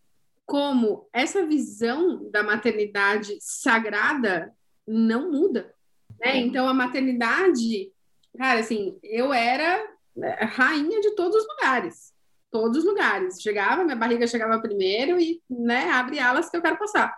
como 0.44 1.08
essa 1.12 1.46
visão 1.46 2.28
da 2.30 2.42
maternidade 2.42 3.38
sagrada 3.40 4.52
não 4.86 5.30
muda. 5.30 5.72
Né? 6.20 6.38
Então, 6.38 6.68
a 6.68 6.74
maternidade, 6.74 7.92
cara, 8.36 8.60
assim, 8.60 8.98
eu 9.02 9.32
era 9.32 9.82
né, 10.14 10.34
rainha 10.42 11.00
de 11.00 11.14
todos 11.14 11.36
os 11.36 11.48
lugares. 11.48 12.11
Todos 12.52 12.78
os 12.78 12.84
lugares. 12.84 13.42
Chegava, 13.42 13.82
minha 13.82 13.96
barriga 13.96 14.26
chegava 14.28 14.60
primeiro 14.60 15.18
e, 15.18 15.42
né, 15.50 15.90
abre 15.90 16.20
alas 16.20 16.48
que 16.48 16.56
eu 16.56 16.62
quero 16.62 16.78
passar. 16.78 17.12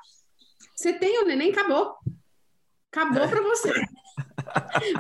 Você 0.75 0.93
tem 0.93 1.23
o 1.23 1.27
neném, 1.27 1.51
acabou. 1.51 1.97
Acabou 2.91 3.29
para 3.29 3.43
você. 3.43 3.71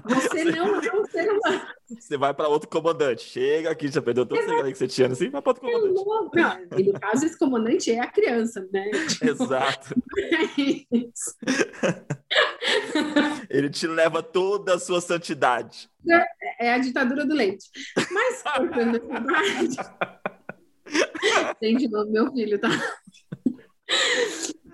Você 0.05 0.45
não 0.45 0.81
é 0.81 0.93
um 0.93 1.05
ser 1.07 1.31
humano. 1.31 1.67
Você 1.89 2.17
vai 2.17 2.33
para 2.33 2.49
outro 2.49 2.69
comandante. 2.69 3.23
Chega 3.23 3.71
aqui, 3.71 3.89
já 3.89 4.01
perdeu 4.01 4.25
todo 4.25 4.39
o 4.39 4.65
que 4.65 4.75
você 4.75 4.89
tinha, 4.89 5.09
assim, 5.09 5.29
vai 5.29 5.43
para 5.43 5.51
outro 5.51 5.63
comandante. 5.63 6.71
Não, 6.71 6.79
e 6.79 6.85
no 6.85 7.01
caso, 7.01 7.27
esse 7.27 7.39
comandante 7.39 7.91
é 7.91 8.01
a 8.01 8.07
criança, 8.07 8.67
né? 8.73 8.91
Exato. 9.23 9.95
Ele 13.51 13.71
te 13.71 13.87
leva 13.87 14.23
toda 14.23 14.75
a 14.75 14.79
sua 14.79 15.01
santidade. 15.01 15.89
É, 16.09 16.67
é 16.67 16.75
a 16.75 16.79
ditadura 16.79 17.27
do 17.27 17.35
leite. 17.35 17.67
Mas, 18.11 18.43
cortando 18.43 18.97
essa 18.97 19.21
parte... 19.23 19.77
Tem 21.61 21.77
de 21.77 21.89
novo 21.89 22.11
meu 22.11 22.31
filho, 22.33 22.59
tá? 22.59 22.69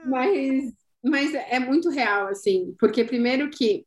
Mas, 0.05 0.73
mas 1.05 1.35
é 1.35 1.59
muito 1.59 1.89
real, 1.89 2.29
assim, 2.29 2.75
porque 2.79 3.05
primeiro 3.05 3.49
que 3.51 3.87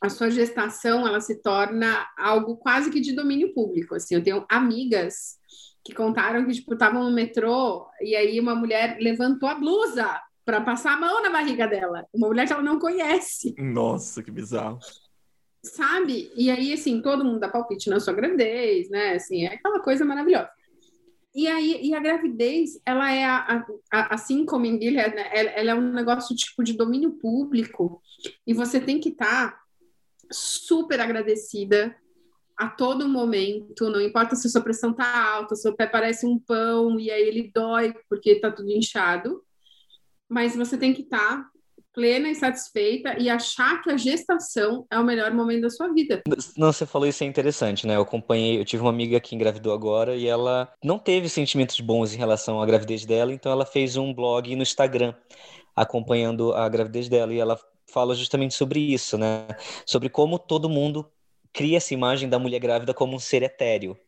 a 0.00 0.08
sua 0.08 0.30
gestação 0.30 1.06
ela 1.06 1.20
se 1.20 1.40
torna 1.42 2.06
algo 2.18 2.56
quase 2.56 2.90
que 2.90 3.00
de 3.00 3.12
domínio 3.12 3.52
público. 3.54 3.94
Assim, 3.94 4.14
eu 4.14 4.22
tenho 4.22 4.44
amigas 4.48 5.38
que 5.84 5.94
contaram 5.94 6.44
que 6.44 6.52
tipo 6.52 6.74
estavam 6.74 7.04
no 7.04 7.14
metrô 7.14 7.86
e 8.00 8.14
aí 8.16 8.38
uma 8.40 8.54
mulher 8.54 8.98
levantou 9.00 9.48
a 9.48 9.54
blusa 9.54 10.20
para 10.44 10.60
passar 10.60 10.94
a 10.94 11.00
mão 11.00 11.22
na 11.22 11.30
barriga 11.30 11.66
dela, 11.66 12.06
uma 12.12 12.28
mulher 12.28 12.46
que 12.46 12.52
ela 12.52 12.62
não 12.62 12.78
conhece. 12.78 13.54
Nossa, 13.58 14.22
que 14.22 14.30
bizarro. 14.30 14.78
Sabe? 15.64 16.30
E 16.36 16.50
aí 16.50 16.72
assim, 16.72 17.02
todo 17.02 17.24
mundo 17.24 17.40
dá 17.40 17.48
palpite 17.48 17.90
na 17.90 17.98
sua 17.98 18.12
gravidez, 18.12 18.88
né? 18.90 19.14
Assim, 19.14 19.44
é 19.44 19.54
aquela 19.54 19.80
coisa 19.80 20.04
maravilhosa. 20.04 20.48
E 21.34 21.46
aí, 21.48 21.80
e 21.82 21.94
a 21.94 22.00
gravidez, 22.00 22.80
ela 22.86 23.12
é 23.12 23.22
a, 23.22 23.66
a, 23.92 24.14
assim 24.14 24.46
como 24.46 24.64
em 24.64 24.80
Gilead, 24.80 25.14
né? 25.14 25.28
ela, 25.34 25.50
ela, 25.50 25.70
é 25.72 25.74
um 25.74 25.92
negócio 25.92 26.34
tipo 26.34 26.64
de 26.64 26.72
domínio 26.72 27.12
público 27.12 28.00
e 28.46 28.54
você 28.54 28.80
tem 28.80 28.98
que 28.98 29.10
estar 29.10 29.50
tá 29.50 29.65
super 30.30 31.00
agradecida 31.00 31.96
a 32.56 32.68
todo 32.68 33.08
momento, 33.08 33.90
não 33.90 34.00
importa 34.00 34.34
se 34.34 34.46
a 34.46 34.50
sua 34.50 34.62
pressão 34.62 34.92
tá 34.92 35.34
alta, 35.34 35.54
seu 35.54 35.74
pé 35.74 35.86
parece 35.86 36.26
um 36.26 36.38
pão 36.38 36.98
e 36.98 37.10
aí 37.10 37.22
ele 37.22 37.50
dói 37.54 37.94
porque 38.08 38.40
tá 38.40 38.50
tudo 38.50 38.70
inchado, 38.70 39.42
mas 40.28 40.56
você 40.56 40.78
tem 40.78 40.94
que 40.94 41.02
estar 41.02 41.42
tá 41.42 41.50
plena 41.92 42.28
e 42.28 42.34
satisfeita 42.34 43.18
e 43.18 43.30
achar 43.30 43.82
que 43.82 43.90
a 43.90 43.96
gestação 43.96 44.86
é 44.90 44.98
o 44.98 45.04
melhor 45.04 45.32
momento 45.32 45.62
da 45.62 45.70
sua 45.70 45.92
vida. 45.92 46.22
Não, 46.56 46.70
você 46.70 46.84
falou 46.84 47.08
isso 47.08 47.24
é 47.24 47.26
interessante, 47.26 47.86
né? 47.86 47.96
Eu 47.96 48.02
acompanhei, 48.02 48.60
eu 48.60 48.64
tive 48.66 48.82
uma 48.82 48.90
amiga 48.90 49.18
que 49.18 49.34
engravidou 49.34 49.72
agora 49.72 50.14
e 50.14 50.26
ela 50.26 50.70
não 50.84 50.98
teve 50.98 51.28
sentimentos 51.30 51.80
bons 51.80 52.12
em 52.12 52.18
relação 52.18 52.60
à 52.60 52.66
gravidez 52.66 53.06
dela, 53.06 53.32
então 53.32 53.50
ela 53.50 53.64
fez 53.64 53.96
um 53.96 54.12
blog 54.12 54.54
no 54.54 54.62
Instagram 54.62 55.14
acompanhando 55.74 56.52
a 56.52 56.68
gravidez 56.68 57.08
dela 57.08 57.32
e 57.32 57.38
ela 57.38 57.58
fala 57.86 58.14
justamente 58.14 58.54
sobre 58.54 58.80
isso, 58.80 59.16
né? 59.18 59.46
Sobre 59.86 60.08
como 60.08 60.38
todo 60.38 60.68
mundo 60.68 61.10
cria 61.52 61.78
essa 61.78 61.94
imagem 61.94 62.28
da 62.28 62.38
mulher 62.38 62.58
grávida 62.60 62.92
como 62.94 63.16
um 63.16 63.18
ser 63.18 63.42
etéreo 63.42 63.98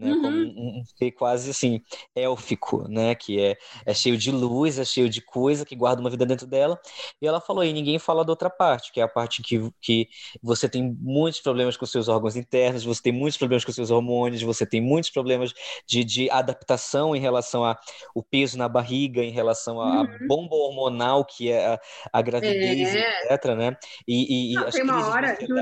né? 0.00 0.12
Uhum. 0.12 0.22
Como 0.22 0.36
um, 0.36 0.82
ser 0.96 1.10
quase 1.12 1.50
assim, 1.50 1.82
élfico, 2.16 2.88
né? 2.88 3.14
Que 3.14 3.40
é, 3.40 3.56
é 3.84 3.94
cheio 3.94 4.16
de 4.16 4.30
luz, 4.30 4.78
é 4.78 4.84
cheio 4.84 5.08
de 5.08 5.20
coisa, 5.20 5.64
que 5.64 5.76
guarda 5.76 6.00
uma 6.00 6.10
vida 6.10 6.24
dentro 6.24 6.46
dela. 6.46 6.80
E 7.20 7.26
ela 7.26 7.40
falou, 7.40 7.62
e 7.62 7.72
ninguém 7.72 7.98
fala 7.98 8.24
da 8.24 8.32
outra 8.32 8.48
parte, 8.48 8.92
que 8.92 9.00
é 9.00 9.02
a 9.02 9.08
parte 9.08 9.42
que, 9.42 9.70
que 9.80 10.08
você 10.42 10.68
tem 10.68 10.96
muitos 11.00 11.40
problemas 11.40 11.76
com 11.76 11.84
seus 11.84 12.08
órgãos 12.08 12.36
internos, 12.36 12.84
você 12.84 13.02
tem 13.02 13.12
muitos 13.12 13.36
problemas 13.36 13.64
com 13.64 13.72
seus 13.72 13.90
hormônios, 13.90 14.42
você 14.42 14.64
tem 14.64 14.80
muitos 14.80 15.10
problemas 15.10 15.52
de, 15.86 16.02
de 16.02 16.30
adaptação 16.30 17.14
em 17.14 17.20
relação 17.20 17.64
ao 17.64 18.22
peso 18.30 18.56
na 18.56 18.68
barriga, 18.68 19.22
em 19.22 19.30
relação 19.30 19.80
à 19.80 20.00
uhum. 20.00 20.26
bomba 20.26 20.56
hormonal, 20.56 21.24
que 21.24 21.50
é 21.50 21.74
a, 21.74 21.80
a 22.12 22.22
gravidez, 22.22 22.94
é. 22.94 23.34
etc, 23.34 23.54
né? 23.56 23.76
E, 24.08 24.52
e, 24.52 24.54
Não, 24.54 24.70
tem 24.70 24.82
uma 24.82 25.06
hora, 25.08 25.36
juro, 25.40 25.60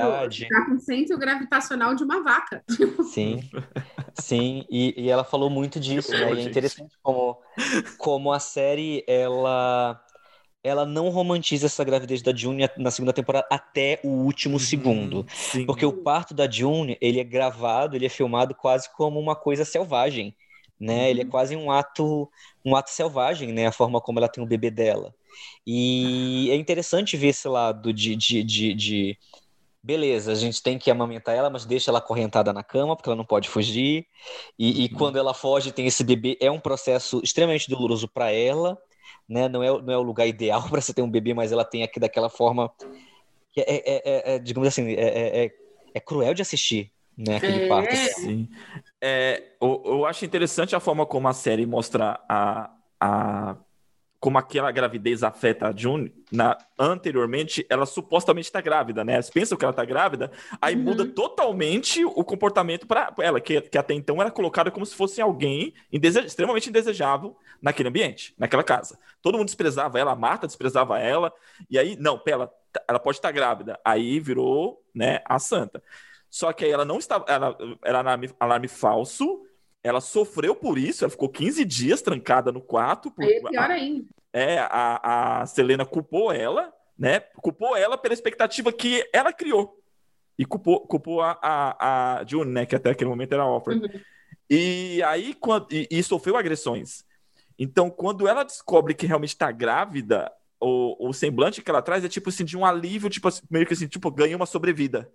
tá 0.49 0.67
com 0.67 0.79
centro 0.79 1.19
gravitacional 1.19 1.95
de 1.95 2.05
uma 2.05 2.23
vaca. 2.23 2.63
Sim. 3.13 3.41
Sim, 4.29 4.67
e, 4.69 4.95
e 4.95 5.09
ela 5.09 5.25
falou 5.25 5.49
muito 5.49 5.81
disso, 5.81 6.13
né? 6.13 6.35
E 6.35 6.41
é 6.41 6.43
interessante 6.43 6.95
como, 7.03 7.39
como 7.97 8.31
a 8.31 8.39
série, 8.39 9.03
ela 9.07 9.99
ela 10.63 10.85
não 10.85 11.09
romantiza 11.09 11.65
essa 11.65 11.83
gravidez 11.83 12.21
da 12.21 12.35
June 12.35 12.69
na 12.77 12.91
segunda 12.91 13.15
temporada 13.15 13.47
até 13.51 14.01
o 14.05 14.09
último 14.09 14.55
uhum, 14.55 14.59
segundo. 14.59 15.27
Sim. 15.33 15.65
Porque 15.65 15.87
o 15.87 16.03
parto 16.03 16.35
da 16.35 16.51
June, 16.51 16.99
ele 17.01 17.19
é 17.19 17.25
gravado, 17.25 17.97
ele 17.97 18.05
é 18.05 18.11
filmado 18.11 18.55
quase 18.55 18.93
como 18.95 19.19
uma 19.19 19.35
coisa 19.35 19.65
selvagem, 19.65 20.37
né? 20.79 21.05
Uhum. 21.05 21.07
Ele 21.07 21.21
é 21.23 21.25
quase 21.25 21.57
um 21.57 21.71
ato, 21.71 22.31
um 22.63 22.77
ato 22.77 22.91
selvagem, 22.91 23.51
né? 23.51 23.67
A 23.67 23.73
forma 23.73 23.99
como 23.99 24.19
ela 24.19 24.29
tem 24.29 24.45
o 24.45 24.47
bebê 24.47 24.71
dela. 24.71 25.15
E 25.67 26.51
é 26.51 26.55
interessante 26.55 27.17
ver 27.17 27.29
esse 27.29 27.49
lado 27.49 27.95
de, 27.95 28.15
de, 28.15 28.43
de, 28.43 28.75
de 28.75 29.19
beleza, 29.83 30.33
a 30.33 30.35
gente 30.35 30.63
tem 30.63 30.79
que 30.79 30.91
amamentar 30.91 31.35
ela, 31.35 31.51
mas 31.51 31.65
deixa 31.65 31.91
ela 31.91 31.99
acorrentada 31.99 32.53
na 32.53 32.63
cama, 32.63 32.97
porque 32.97 33.09
ela 33.09 33.17
não 33.17 33.25
pode 33.25 33.49
fugir. 33.49 34.07
E, 34.59 34.85
e 34.85 34.89
uhum. 34.89 34.99
quando 34.99 35.19
ela 35.19 35.33
foge, 35.33 35.73
tem 35.73 35.87
esse 35.87 36.05
bebê, 36.05 36.37
é 36.41 36.51
um 36.51 36.61
processo 36.61 37.21
extremamente 37.23 37.71
doloroso 37.71 38.09
para 38.09 38.31
ela, 38.31 38.79
né? 39.29 39.49
Não 39.49 39.63
é, 39.63 39.83
não 39.83 39.93
é 39.93 39.97
o 39.97 40.03
lugar 40.03 40.27
ideal 40.27 40.63
para 40.69 40.81
você 40.81 40.93
ter 40.93 41.03
um 41.03 41.11
bebê, 41.11 41.35
mas 41.35 41.53
ela 41.53 41.65
tem 41.65 41.83
aqui 41.83 42.01
daquela 42.01 42.29
forma 42.29 42.71
que 43.53 43.61
é, 43.61 43.65
é, 43.65 43.83
é, 43.87 44.35
é 44.35 44.39
digamos 44.39 44.69
assim, 44.69 44.93
é, 44.93 45.45
é, 45.45 45.55
é, 45.95 46.01
cruel 46.01 46.35
de 46.35 46.43
assistir. 46.43 46.93
Né, 47.17 47.35
aquele 47.35 47.67
parto. 47.67 47.97
Sim. 47.97 48.49
eu, 49.61 49.83
eu 49.85 50.07
acho 50.07 50.25
interessante 50.25 50.77
a 50.77 50.79
forma 50.79 51.05
como 51.05 51.27
a 51.27 51.33
série 51.33 51.67
mostra 51.67 52.21
a, 52.29 52.71
a 53.01 53.57
como 54.21 54.37
aquela 54.37 54.71
gravidez 54.73 55.23
afeta 55.23 55.69
a 55.69 55.77
June, 55.77 56.13
na, 56.31 56.59
anteriormente 56.79 57.65
ela 57.71 57.87
supostamente 57.87 58.49
está 58.49 58.61
grávida, 58.61 59.05
né? 59.05 59.15
Eles 59.15 59.31
pensam 59.31 59.57
que 59.57 59.65
ela 59.65 59.71
está 59.71 59.85
grávida, 59.85 60.33
aí 60.61 60.75
uhum. 60.75 60.83
muda 60.83 61.07
totalmente 61.07 62.05
o 62.05 62.25
comportamento 62.25 62.87
para 62.87 63.15
ela, 63.21 63.41
que, 63.41 63.61
que, 63.61 63.79
até 63.79 63.95
então 63.95 64.21
era 64.21 64.31
colocada 64.31 64.71
como 64.71 64.85
se 64.85 64.95
fosse 64.95 65.21
alguém 65.21 65.73
indese 65.93 66.19
extremamente 66.21 66.69
indesejável 66.69 67.37
naquele 67.63 67.89
ambiente, 67.89 68.35
naquela 68.37 68.65
casa. 68.65 68.99
Todo 69.23 69.39
mundo 69.39 69.47
desprezava 69.47 69.99
ela, 69.99 70.13
a 70.13 70.17
Marta 70.17 70.49
desprezava 70.49 70.99
ela, 70.99 71.33
e 71.71 71.79
aí, 71.79 71.97
não, 71.97 72.21
ela, 72.27 72.53
ela 72.89 72.99
pode 72.99 73.19
estar 73.19 73.29
tá 73.29 73.33
grávida. 73.33 73.79
Aí 73.85 74.19
virou 74.19 74.83
né, 74.93 75.21
a 75.25 75.39
santa. 75.39 75.83
Só 76.29 76.53
que 76.53 76.65
aí 76.65 76.71
ela 76.71 76.85
não 76.85 76.99
estava, 76.99 77.25
ela 77.29 77.57
era 77.85 78.01
alarme, 78.01 78.31
alarme 78.39 78.69
falso, 78.69 79.43
ela 79.89 80.01
sofreu 80.01 80.55
por 80.55 80.79
isso, 80.79 81.05
ela 81.05 81.11
ficou 81.11 81.29
15 81.29 81.65
dias 81.65 82.03
trancada 82.03 82.53
no 82.53 82.61
quarto. 82.61 83.11
Por, 83.11 83.25
é 83.25 83.41
pior 83.41 83.71
ainda. 83.71 84.05
É, 84.33 84.59
a, 84.59 85.41
a 85.41 85.47
Selena 85.47 85.87
culpou 85.87 86.33
ela, 86.33 86.73
né? 86.99 87.21
Culpou 87.37 87.77
ela 87.77 87.97
pela 87.97 88.15
expectativa 88.15 88.73
que 88.73 89.09
ela 89.13 89.33
criou. 89.33 89.79
E 90.39 90.45
culpou, 90.45 90.87
culpou 90.87 91.21
a, 91.21 91.39
a, 91.43 92.19
a 92.21 92.25
June, 92.25 92.51
né? 92.51 92.67
Que 92.67 92.77
até 92.77 92.91
aquele 92.91 93.11
momento 93.11 93.33
era 93.33 93.43
a 93.43 93.47
Alfred. 93.47 93.83
Uhum. 93.83 94.01
E 94.51 95.03
aí, 95.03 95.35
quando, 95.35 95.67
e, 95.73 95.89
e 95.91 96.03
sofreu 96.03 96.37
agressões. 96.37 97.05
Então, 97.59 97.91
quando 97.91 98.29
ela 98.29 98.45
descobre 98.45 98.95
que 98.95 99.07
realmente 99.07 99.31
está 99.31 99.51
grávida, 99.51 100.31
o, 100.61 101.09
o 101.09 101.13
semblante 101.13 101.61
que 101.63 101.71
ela 101.71 101.83
traz 101.83 102.05
é 102.05 102.09
tipo 102.09 102.29
assim, 102.29 102.45
de 102.45 102.57
um 102.57 102.65
alívio, 102.65 103.11
tipo 103.11 103.29
assim, 103.29 103.43
meio 103.51 103.67
que 103.67 103.73
assim, 103.73 103.89
tipo, 103.89 104.11
ganhei 104.11 104.35
uma 104.35 104.47
sobrevida. 104.47 105.11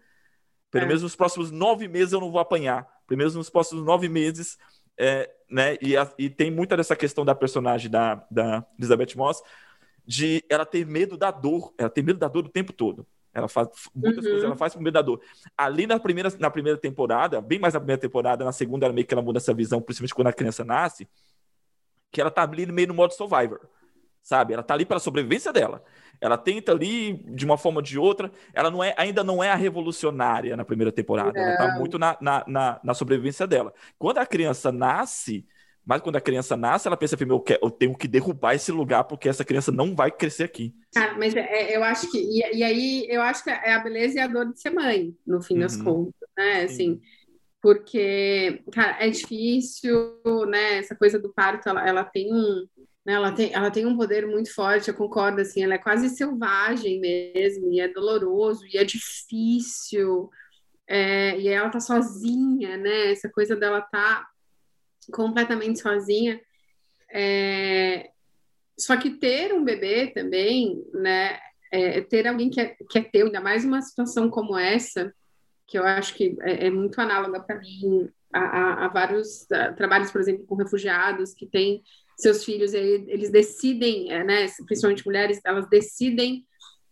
Pelo 0.73 0.85
é. 0.85 0.87
menos 0.87 1.03
nos 1.03 1.15
próximos 1.15 1.51
nove 1.51 1.87
meses 1.87 2.13
eu 2.13 2.19
não 2.19 2.31
vou 2.31 2.41
apanhar. 2.41 2.87
Pelo 3.05 3.19
menos 3.19 3.35
nos 3.35 3.47
próximos 3.47 3.85
nove 3.85 4.09
meses, 4.09 4.57
é, 4.97 5.29
né? 5.47 5.77
E, 5.79 5.95
a, 5.95 6.11
e, 6.17 6.31
tem 6.31 6.49
muita 6.49 6.75
dessa 6.75 6.95
questão 6.95 7.23
da 7.23 7.35
personagem 7.35 7.91
da, 7.91 8.25
da 8.31 8.65
Elizabeth 8.79 9.15
Moss, 9.15 9.43
de 10.03 10.43
ela 10.49 10.65
ter 10.65 10.83
medo 10.83 11.15
da 11.15 11.29
dor. 11.29 11.71
Ela 11.77 11.91
tem 11.91 12.03
medo 12.03 12.17
da 12.17 12.27
dor 12.27 12.45
o 12.45 12.49
tempo 12.49 12.73
todo. 12.73 13.05
Ela 13.31 13.47
faz 13.47 13.69
muitas 13.93 14.25
uhum. 14.25 14.31
coisas, 14.31 14.43
ela 14.45 14.55
faz 14.55 14.73
com 14.73 14.81
medo 14.81 14.95
da 14.95 15.03
dor. 15.03 15.21
Ali 15.55 15.85
na 15.85 15.99
primeira, 15.99 16.33
na 16.39 16.49
primeira 16.49 16.77
temporada, 16.77 17.39
bem 17.39 17.59
mais 17.59 17.75
na 17.75 17.79
primeira 17.79 18.01
temporada, 18.01 18.43
na 18.43 18.51
segunda, 18.51 18.87
ela 18.87 18.93
meio 18.93 19.05
que 19.05 19.13
ela 19.13 19.21
muda 19.21 19.37
essa 19.37 19.53
visão, 19.53 19.79
principalmente 19.79 20.15
quando 20.15 20.27
a 20.27 20.33
criança 20.33 20.65
nasce, 20.65 21.07
que 22.11 22.19
ela 22.19 22.31
tá 22.31 22.41
ali 22.41 22.65
meio 22.65 22.87
no 22.87 22.95
modo 22.95 23.13
survivor 23.13 23.59
sabe? 24.23 24.53
Ela 24.53 24.63
tá 24.63 24.73
ali 24.73 24.85
pela 24.85 24.99
sobrevivência 24.99 25.51
dela. 25.51 25.83
Ela 26.19 26.37
tenta 26.37 26.71
ali 26.71 27.13
de 27.35 27.45
uma 27.45 27.57
forma 27.57 27.79
ou 27.79 27.81
de 27.81 27.99
outra. 27.99 28.31
Ela 28.53 28.71
não 28.71 28.81
é, 28.81 28.95
ainda 28.97 29.23
não 29.23 29.43
é 29.43 29.51
a 29.51 29.55
revolucionária 29.55 30.55
na 30.55 30.63
primeira 30.63 30.91
temporada. 30.91 31.33
Não. 31.33 31.41
Ela 31.41 31.57
tá 31.57 31.77
muito 31.77 31.99
na, 31.99 32.17
na, 32.21 32.43
na, 32.47 32.79
na, 32.81 32.93
sobrevivência 32.93 33.45
dela. 33.45 33.73
Quando 33.99 34.19
a 34.19 34.25
criança 34.25 34.71
nasce, 34.71 35.45
Mas 35.85 36.01
quando 36.01 36.15
a 36.15 36.21
criança 36.21 36.55
nasce, 36.55 36.87
ela 36.87 36.95
pensa, 36.95 37.17
meu, 37.25 37.43
eu 37.61 37.69
tenho 37.69 37.93
que 37.93 38.07
derrubar 38.07 38.55
esse 38.55 38.71
lugar 38.71 39.03
porque 39.03 39.27
essa 39.27 39.43
criança 39.43 39.69
não 39.69 39.93
vai 39.93 40.09
crescer 40.09 40.43
aqui. 40.43 40.73
Cara, 40.93 41.17
mas 41.17 41.35
é, 41.35 41.41
é, 41.41 41.75
eu 41.75 41.83
acho 41.83 42.09
que. 42.09 42.17
E, 42.17 42.59
e, 42.59 42.63
aí, 42.63 43.05
eu 43.09 43.21
acho 43.21 43.43
que 43.43 43.49
é 43.49 43.73
a 43.73 43.79
beleza 43.79 44.15
e 44.15 44.19
a 44.21 44.27
dor 44.27 44.45
de 44.45 44.61
ser 44.61 44.69
mãe, 44.69 45.13
no 45.27 45.41
fim 45.41 45.55
uhum. 45.55 45.59
das 45.59 45.75
contas, 45.75 46.29
né? 46.37 46.63
Assim, 46.63 47.01
porque, 47.61 48.61
cara, 48.71 49.05
é 49.05 49.09
difícil, 49.09 50.17
né? 50.47 50.77
Essa 50.77 50.95
coisa 50.95 51.19
do 51.19 51.33
parto, 51.33 51.67
ela, 51.67 51.85
ela 51.85 52.03
tem 52.05 52.33
um. 52.33 52.65
Né, 53.05 53.13
ela, 53.13 53.31
tem, 53.33 53.53
ela 53.53 53.69
tem 53.69 53.85
um 53.85 53.97
poder 53.97 54.25
muito 54.25 54.53
forte, 54.53 54.87
eu 54.87 54.93
concordo, 54.93 55.41
assim, 55.41 55.61
ela 55.61 55.73
é 55.73 55.77
quase 55.77 56.09
selvagem 56.09 57.01
mesmo, 57.01 57.71
e 57.71 57.81
é 57.81 57.87
doloroso, 57.87 58.65
e 58.65 58.77
é 58.77 58.83
difícil, 58.85 60.29
é, 60.87 61.37
e 61.39 61.47
ela 61.47 61.69
tá 61.69 61.79
sozinha, 61.79 62.77
né? 62.77 63.11
Essa 63.11 63.29
coisa 63.29 63.55
dela 63.55 63.81
tá 63.81 64.27
completamente 65.11 65.79
sozinha. 65.79 66.39
É... 67.11 68.09
Só 68.77 68.97
que 68.97 69.11
ter 69.11 69.53
um 69.53 69.63
bebê 69.63 70.07
também, 70.07 70.83
né? 70.93 71.39
É, 71.71 72.01
ter 72.01 72.27
alguém 72.27 72.49
que 72.49 72.61
é, 72.61 72.75
que 72.89 72.99
é 72.99 73.01
teu, 73.01 73.25
ainda 73.25 73.41
mais 73.41 73.65
uma 73.65 73.81
situação 73.81 74.29
como 74.29 74.57
essa, 74.57 75.13
que 75.65 75.77
eu 75.77 75.83
acho 75.83 76.13
que 76.13 76.37
é, 76.41 76.67
é 76.67 76.69
muito 76.69 76.99
análoga 77.01 77.39
para 77.39 77.59
mim 77.59 78.07
a, 78.31 78.39
a, 78.39 78.85
a 78.85 78.87
vários 78.89 79.51
a, 79.51 79.73
trabalhos, 79.73 80.11
por 80.11 80.21
exemplo, 80.21 80.45
com 80.45 80.55
refugiados 80.55 81.33
que 81.33 81.47
têm 81.47 81.81
seus 82.17 82.43
filhos, 82.43 82.73
eles 82.73 83.29
decidem, 83.29 84.11
é, 84.11 84.23
né, 84.23 84.47
principalmente 84.65 85.05
mulheres, 85.05 85.39
elas 85.45 85.67
decidem 85.69 86.45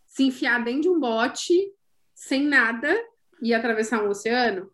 se 0.06 0.24
enfiar 0.24 0.62
dentro 0.64 0.82
de 0.82 0.88
um 0.90 1.00
bote 1.00 1.72
sem 2.14 2.44
nada 2.44 2.94
e 3.40 3.54
atravessar 3.54 4.04
um 4.04 4.10
oceano. 4.10 4.70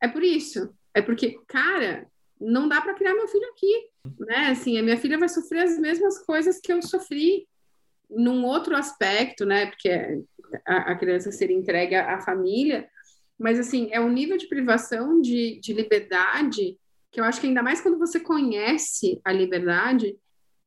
É 0.00 0.08
por 0.08 0.22
isso. 0.22 0.72
É 0.94 1.00
porque, 1.00 1.38
cara, 1.46 2.06
não 2.40 2.68
dá 2.68 2.80
para 2.80 2.94
criar 2.94 3.14
meu 3.14 3.28
filho 3.28 3.48
aqui, 3.50 3.88
né? 4.20 4.48
Assim, 4.50 4.78
a 4.78 4.82
minha 4.82 4.96
filha 4.96 5.18
vai 5.18 5.28
sofrer 5.28 5.62
as 5.62 5.78
mesmas 5.78 6.18
coisas 6.24 6.60
que 6.60 6.72
eu 6.72 6.82
sofri 6.82 7.48
num 8.08 8.44
outro 8.44 8.76
aspecto, 8.76 9.44
né? 9.44 9.66
Porque 9.66 9.90
a, 10.66 10.92
a 10.92 10.96
criança 10.96 11.32
ser 11.32 11.50
entregue 11.50 11.94
à 11.94 12.20
família, 12.20 12.88
mas 13.38 13.58
assim, 13.58 13.88
é 13.92 14.00
um 14.00 14.10
nível 14.10 14.36
de 14.36 14.48
privação 14.48 15.20
de, 15.20 15.58
de 15.60 15.72
liberdade 15.72 16.78
que 17.16 17.20
eu 17.20 17.24
acho 17.24 17.40
que 17.40 17.46
ainda 17.46 17.62
mais 17.62 17.80
quando 17.80 17.98
você 17.98 18.20
conhece 18.20 19.18
a 19.24 19.32
liberdade, 19.32 20.14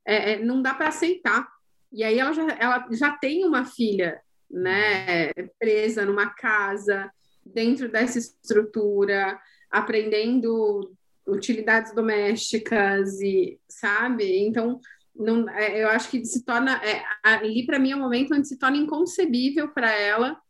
é, 0.04 0.32
é, 0.32 0.40
não 0.44 0.64
dá 0.64 0.74
para 0.74 0.88
aceitar. 0.88 1.48
E 1.94 2.04
aí 2.04 2.18
ela 2.18 2.34
já, 2.34 2.48
ela 2.60 2.88
já 2.90 3.12
tem 3.12 3.46
uma 3.46 3.66
filha, 3.66 4.20
né, 4.50 5.32
presa 5.60 6.04
numa 6.08 6.32
casa, 6.32 7.12
dentro 7.46 7.88
dessa 7.88 8.18
estrutura, 8.18 9.40
aprendendo 9.70 10.92
utilidades 11.28 11.94
domésticas 11.94 13.22
e 13.22 13.60
sabe 13.70 14.40
então 14.40 14.80
não 15.16 15.48
é, 15.48 15.84
eu 15.84 15.90
acho 15.90 16.10
que 16.10 16.26
se 16.26 16.44
torna 16.44 16.82
é, 16.84 17.04
ali 17.24 17.64
para 17.68 17.78
mim 17.78 17.92
é 17.92 17.96
um 17.96 18.00
momento 18.00 18.34
onde 18.34 18.48
se 18.48 18.58
torna 18.58 18.78
inconcebível 18.78 19.68
para 19.68 19.92
ela 19.92 20.42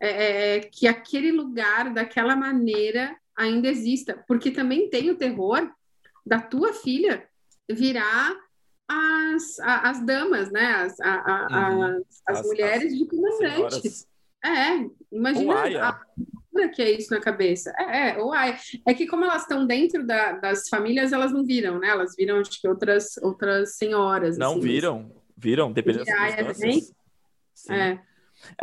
é, 0.00 0.58
é, 0.58 0.60
que 0.60 0.86
aquele 0.86 1.32
lugar 1.32 1.92
daquela 1.92 2.36
maneira 2.36 3.16
ainda 3.36 3.68
exista 3.68 4.22
porque 4.26 4.50
também 4.50 4.88
tem 4.88 5.10
o 5.10 5.16
terror 5.16 5.70
da 6.24 6.40
tua 6.40 6.72
filha 6.72 7.26
virar 7.70 8.36
as, 8.88 9.58
as 9.60 10.04
damas 10.04 10.50
né 10.50 10.74
as, 10.74 11.00
a, 11.00 11.46
a, 11.48 11.70
uhum. 11.70 11.82
as, 11.82 11.94
as, 12.28 12.38
as, 12.38 12.46
mulheres 12.46 12.92
as, 12.92 12.98
de 12.98 13.06
comandante 13.06 14.06
é 14.44 14.90
imagina 15.10 15.88
a, 15.88 16.00
que 16.74 16.82
é 16.82 16.90
isso 16.90 17.12
na 17.12 17.20
cabeça. 17.20 17.72
É, 17.78 18.10
é, 18.10 18.18
ou 18.18 18.34
é, 18.34 18.58
é 18.86 18.94
que 18.94 19.06
como 19.06 19.24
elas 19.24 19.42
estão 19.42 19.66
dentro 19.66 20.06
da, 20.06 20.32
das 20.32 20.68
famílias, 20.68 21.12
elas 21.12 21.32
não 21.32 21.44
viram, 21.44 21.78
né? 21.78 21.88
Elas 21.88 22.14
viram, 22.14 22.40
acho 22.40 22.60
que 22.60 22.68
outras, 22.68 23.16
outras 23.22 23.76
senhoras. 23.76 24.36
Não 24.36 24.52
assim, 24.52 24.60
viram, 24.60 25.10
viram, 25.36 25.72
dependendo 25.72 26.04
das 26.04 26.34
circunstâncias. 26.34 26.92
É. 27.70 27.92
É 27.92 28.11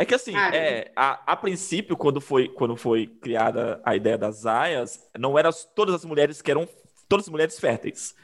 que 0.04 0.14
assim, 0.14 0.34
ah, 0.34 0.54
é, 0.54 0.92
a, 0.94 1.32
a, 1.32 1.36
princípio, 1.36 1.96
quando 1.96 2.20
foi, 2.20 2.48
quando 2.48 2.76
foi 2.76 3.06
criada 3.06 3.80
a 3.84 3.96
ideia 3.96 4.18
das 4.18 4.46
aias, 4.46 5.10
não 5.18 5.38
eram 5.38 5.50
todas 5.74 5.94
as 5.94 6.04
mulheres 6.04 6.42
que 6.42 6.50
eram 6.50 6.68
todas 7.08 7.26
as 7.26 7.30
mulheres 7.30 7.58
férteis 7.58 8.14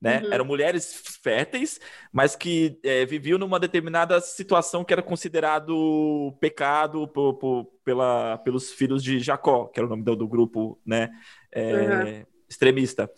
né? 0.00 0.22
Uhum. 0.24 0.32
Eram 0.32 0.44
mulheres 0.44 1.18
férteis, 1.22 1.78
mas 2.10 2.34
que 2.34 2.80
é, 2.82 3.04
viviam 3.04 3.38
numa 3.38 3.60
determinada 3.60 4.20
situação 4.20 4.82
que 4.82 4.92
era 4.92 5.02
considerado 5.02 6.34
pecado 6.40 7.06
por, 7.06 7.34
por, 7.34 7.64
pela, 7.84 8.38
pelos 8.38 8.72
filhos 8.72 9.02
de 9.02 9.20
Jacó, 9.20 9.66
que 9.66 9.78
era 9.78 9.86
o 9.86 9.90
nome 9.90 10.02
do, 10.02 10.16
do 10.16 10.26
grupo, 10.26 10.80
né? 10.86 11.10
É, 11.52 11.74
uhum. 11.74 12.26
Extremista. 12.48 13.10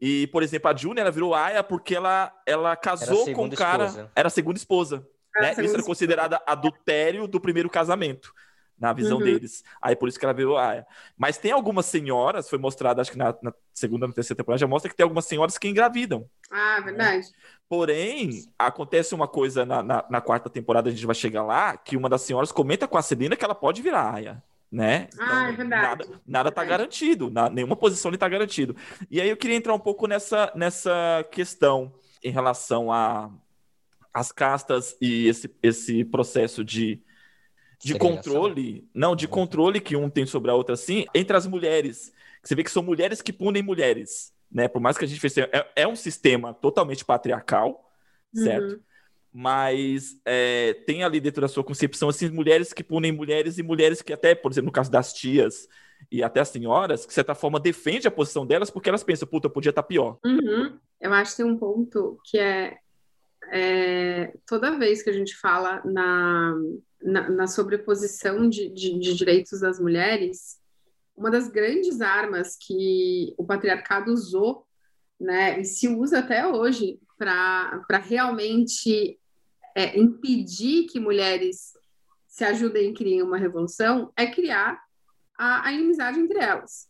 E, 0.00 0.26
por 0.28 0.42
exemplo, 0.42 0.70
a 0.70 0.74
June, 0.74 1.00
ela 1.00 1.10
virou 1.10 1.34
Aya 1.34 1.62
porque 1.62 1.94
ela, 1.94 2.32
ela 2.46 2.74
casou 2.74 3.32
com 3.32 3.44
um 3.44 3.50
cara... 3.50 3.84
Esposa. 3.84 4.10
Era 4.16 4.26
a 4.26 4.30
segunda 4.30 4.58
esposa. 4.58 5.06
Né? 5.36 5.52
Isso 5.58 5.74
era 5.74 5.82
considerado 5.82 6.38
adultério 6.46 7.26
do 7.26 7.40
primeiro 7.40 7.70
casamento 7.70 8.32
na 8.82 8.92
visão 8.92 9.18
uhum. 9.18 9.24
deles. 9.24 9.62
Aí 9.80 9.94
por 9.94 10.08
isso 10.08 10.18
que 10.18 10.24
ela 10.24 10.34
virou 10.34 10.58
Aya. 10.58 10.84
Mas 11.16 11.38
tem 11.38 11.52
algumas 11.52 11.86
senhoras, 11.86 12.50
foi 12.50 12.58
mostrado, 12.58 13.00
acho 13.00 13.12
que 13.12 13.16
na, 13.16 13.32
na 13.40 13.54
segunda, 13.72 14.08
na 14.08 14.12
terceira 14.12 14.38
temporada, 14.38 14.58
já 14.58 14.66
mostra 14.66 14.90
que 14.90 14.96
tem 14.96 15.04
algumas 15.04 15.24
senhoras 15.24 15.56
que 15.56 15.68
engravidam. 15.68 16.28
Ah, 16.50 16.80
né? 16.80 16.86
verdade. 16.86 17.26
Né? 17.28 17.32
Porém, 17.68 18.42
acontece 18.58 19.14
uma 19.14 19.28
coisa 19.28 19.64
na, 19.64 19.84
na, 19.84 20.04
na, 20.10 20.20
quarta 20.20 20.50
temporada, 20.50 20.88
a 20.88 20.92
gente 20.92 21.06
vai 21.06 21.14
chegar 21.14 21.44
lá, 21.44 21.76
que 21.76 21.96
uma 21.96 22.08
das 22.08 22.22
senhoras 22.22 22.50
comenta 22.50 22.88
com 22.88 22.98
a 22.98 23.02
Celina 23.02 23.36
que 23.36 23.44
ela 23.44 23.54
pode 23.54 23.80
virar 23.80 24.14
Aya. 24.14 24.42
Né? 24.70 25.08
Então, 25.14 25.26
ah, 25.28 25.48
é 25.48 25.52
verdade. 25.52 25.86
Nada, 25.86 26.20
nada 26.26 26.50
tá 26.50 26.64
garantido, 26.64 27.30
na, 27.30 27.48
nenhuma 27.48 27.76
posição 27.76 28.10
está 28.10 28.28
garantido. 28.28 28.74
E 29.08 29.20
aí 29.20 29.28
eu 29.28 29.36
queria 29.36 29.56
entrar 29.56 29.74
um 29.74 29.78
pouco 29.78 30.08
nessa, 30.08 30.50
nessa 30.56 31.24
questão 31.30 31.92
em 32.24 32.32
relação 32.32 32.90
a 32.90 33.30
as 34.12 34.30
castas 34.30 34.96
e 35.00 35.26
esse, 35.26 35.50
esse 35.62 36.04
processo 36.04 36.64
de 36.64 37.02
de 37.82 37.98
controle, 37.98 38.88
não, 38.94 39.16
de 39.16 39.26
controle 39.26 39.80
que 39.80 39.96
um 39.96 40.08
tem 40.08 40.24
sobre 40.24 40.50
a 40.50 40.54
outra, 40.54 40.74
assim, 40.74 41.04
entre 41.12 41.36
as 41.36 41.46
mulheres. 41.46 42.12
Você 42.42 42.54
vê 42.54 42.62
que 42.62 42.70
são 42.70 42.82
mulheres 42.82 43.20
que 43.20 43.32
punem 43.32 43.62
mulheres, 43.62 44.32
né? 44.50 44.68
Por 44.68 44.80
mais 44.80 44.96
que 44.96 45.04
a 45.04 45.08
gente 45.08 45.20
fez, 45.20 45.36
é, 45.36 45.70
é 45.74 45.86
um 45.86 45.96
sistema 45.96 46.54
totalmente 46.54 47.04
patriarcal, 47.04 47.90
certo? 48.32 48.74
Uhum. 48.74 48.80
Mas 49.32 50.16
é, 50.24 50.74
tem 50.86 51.02
ali 51.02 51.20
dentro 51.20 51.40
da 51.40 51.48
sua 51.48 51.64
concepção, 51.64 52.08
assim, 52.08 52.28
mulheres 52.30 52.72
que 52.72 52.84
punem 52.84 53.10
mulheres 53.10 53.58
e 53.58 53.62
mulheres 53.62 54.00
que 54.00 54.12
até, 54.12 54.34
por 54.34 54.52
exemplo, 54.52 54.66
no 54.66 54.72
caso 54.72 54.90
das 54.90 55.12
tias 55.12 55.66
e 56.10 56.22
até 56.22 56.40
as 56.40 56.48
senhoras, 56.48 57.02
que 57.02 57.08
de 57.08 57.14
certa 57.14 57.34
forma 57.34 57.58
defende 57.58 58.06
a 58.06 58.10
posição 58.12 58.46
delas 58.46 58.70
porque 58.70 58.88
elas 58.88 59.02
pensam, 59.02 59.26
puta, 59.26 59.46
eu 59.46 59.50
podia 59.50 59.70
estar 59.70 59.82
tá 59.82 59.88
pior. 59.88 60.18
Uhum. 60.24 60.78
Eu 61.00 61.12
acho 61.14 61.32
que 61.32 61.38
tem 61.38 61.46
um 61.46 61.56
ponto 61.56 62.18
que 62.24 62.38
é, 62.38 62.78
é 63.50 64.32
toda 64.46 64.78
vez 64.78 65.02
que 65.02 65.10
a 65.10 65.12
gente 65.12 65.36
fala 65.36 65.82
na 65.84 66.54
na, 67.02 67.28
na 67.28 67.46
sobreposição 67.46 68.48
de, 68.48 68.68
de, 68.68 68.98
de 68.98 69.14
direitos 69.14 69.60
das 69.60 69.80
mulheres, 69.80 70.60
uma 71.16 71.30
das 71.30 71.48
grandes 71.48 72.00
armas 72.00 72.56
que 72.56 73.34
o 73.36 73.44
patriarcado 73.44 74.12
usou, 74.12 74.66
né, 75.20 75.60
e 75.60 75.64
se 75.64 75.88
usa 75.88 76.20
até 76.20 76.46
hoje 76.46 76.98
para 77.18 77.98
realmente 78.02 79.18
é, 79.74 79.98
impedir 79.98 80.86
que 80.86 80.98
mulheres 80.98 81.72
se 82.26 82.44
ajudem 82.44 82.90
e 82.90 82.94
criem 82.94 83.22
uma 83.22 83.36
revolução, 83.36 84.12
é 84.16 84.26
criar 84.26 84.82
a, 85.36 85.68
a 85.68 85.72
inimizade 85.72 86.18
entre 86.18 86.38
elas. 86.38 86.88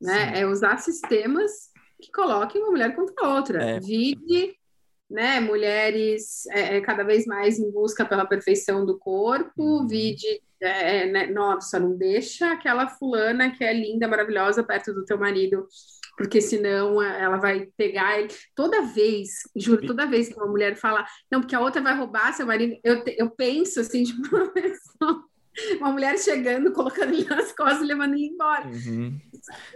Né? 0.00 0.40
É 0.40 0.46
usar 0.46 0.78
sistemas 0.78 1.70
que 2.00 2.10
coloquem 2.12 2.62
uma 2.62 2.70
mulher 2.70 2.94
contra 2.94 3.26
a 3.26 3.34
outra. 3.34 3.62
É. 3.62 3.80
Vide 3.80 4.56
né, 5.10 5.40
mulheres 5.40 6.46
é, 6.48 6.76
é, 6.76 6.80
cada 6.80 7.02
vez 7.02 7.24
mais 7.26 7.58
em 7.58 7.70
busca 7.70 8.04
pela 8.04 8.26
perfeição 8.26 8.84
do 8.84 8.98
corpo, 8.98 9.62
uhum. 9.62 9.86
vide, 9.86 10.42
é, 10.60 11.06
né, 11.06 11.26
nossa, 11.26 11.78
não 11.78 11.96
deixa 11.96 12.52
aquela 12.52 12.88
fulana 12.88 13.50
que 13.50 13.64
é 13.64 13.72
linda, 13.72 14.08
maravilhosa 14.08 14.62
perto 14.62 14.92
do 14.92 15.04
teu 15.04 15.16
marido, 15.16 15.66
porque 16.16 16.40
senão 16.40 17.02
é, 17.02 17.22
ela 17.22 17.38
vai 17.38 17.68
pegar 17.76 18.20
ele. 18.20 18.28
Toda 18.54 18.82
vez, 18.82 19.30
juro, 19.56 19.86
toda 19.86 20.06
vez 20.06 20.28
que 20.28 20.36
uma 20.36 20.48
mulher 20.48 20.76
fala, 20.76 21.06
não, 21.30 21.40
porque 21.40 21.54
a 21.54 21.60
outra 21.60 21.80
vai 21.80 21.96
roubar 21.96 22.34
seu 22.34 22.46
marido, 22.46 22.76
eu, 22.84 23.02
eu 23.06 23.30
penso 23.30 23.80
assim, 23.80 24.04
tipo, 24.04 24.20
uma 24.36 24.52
mulher 25.80 26.18
chegando, 26.18 26.72
colocando 26.72 27.12
ele 27.12 27.24
nas 27.24 27.52
costas 27.52 27.82
e 27.82 27.86
levando 27.86 28.14
ele 28.14 28.26
embora. 28.26 28.66
Uhum. 28.66 29.18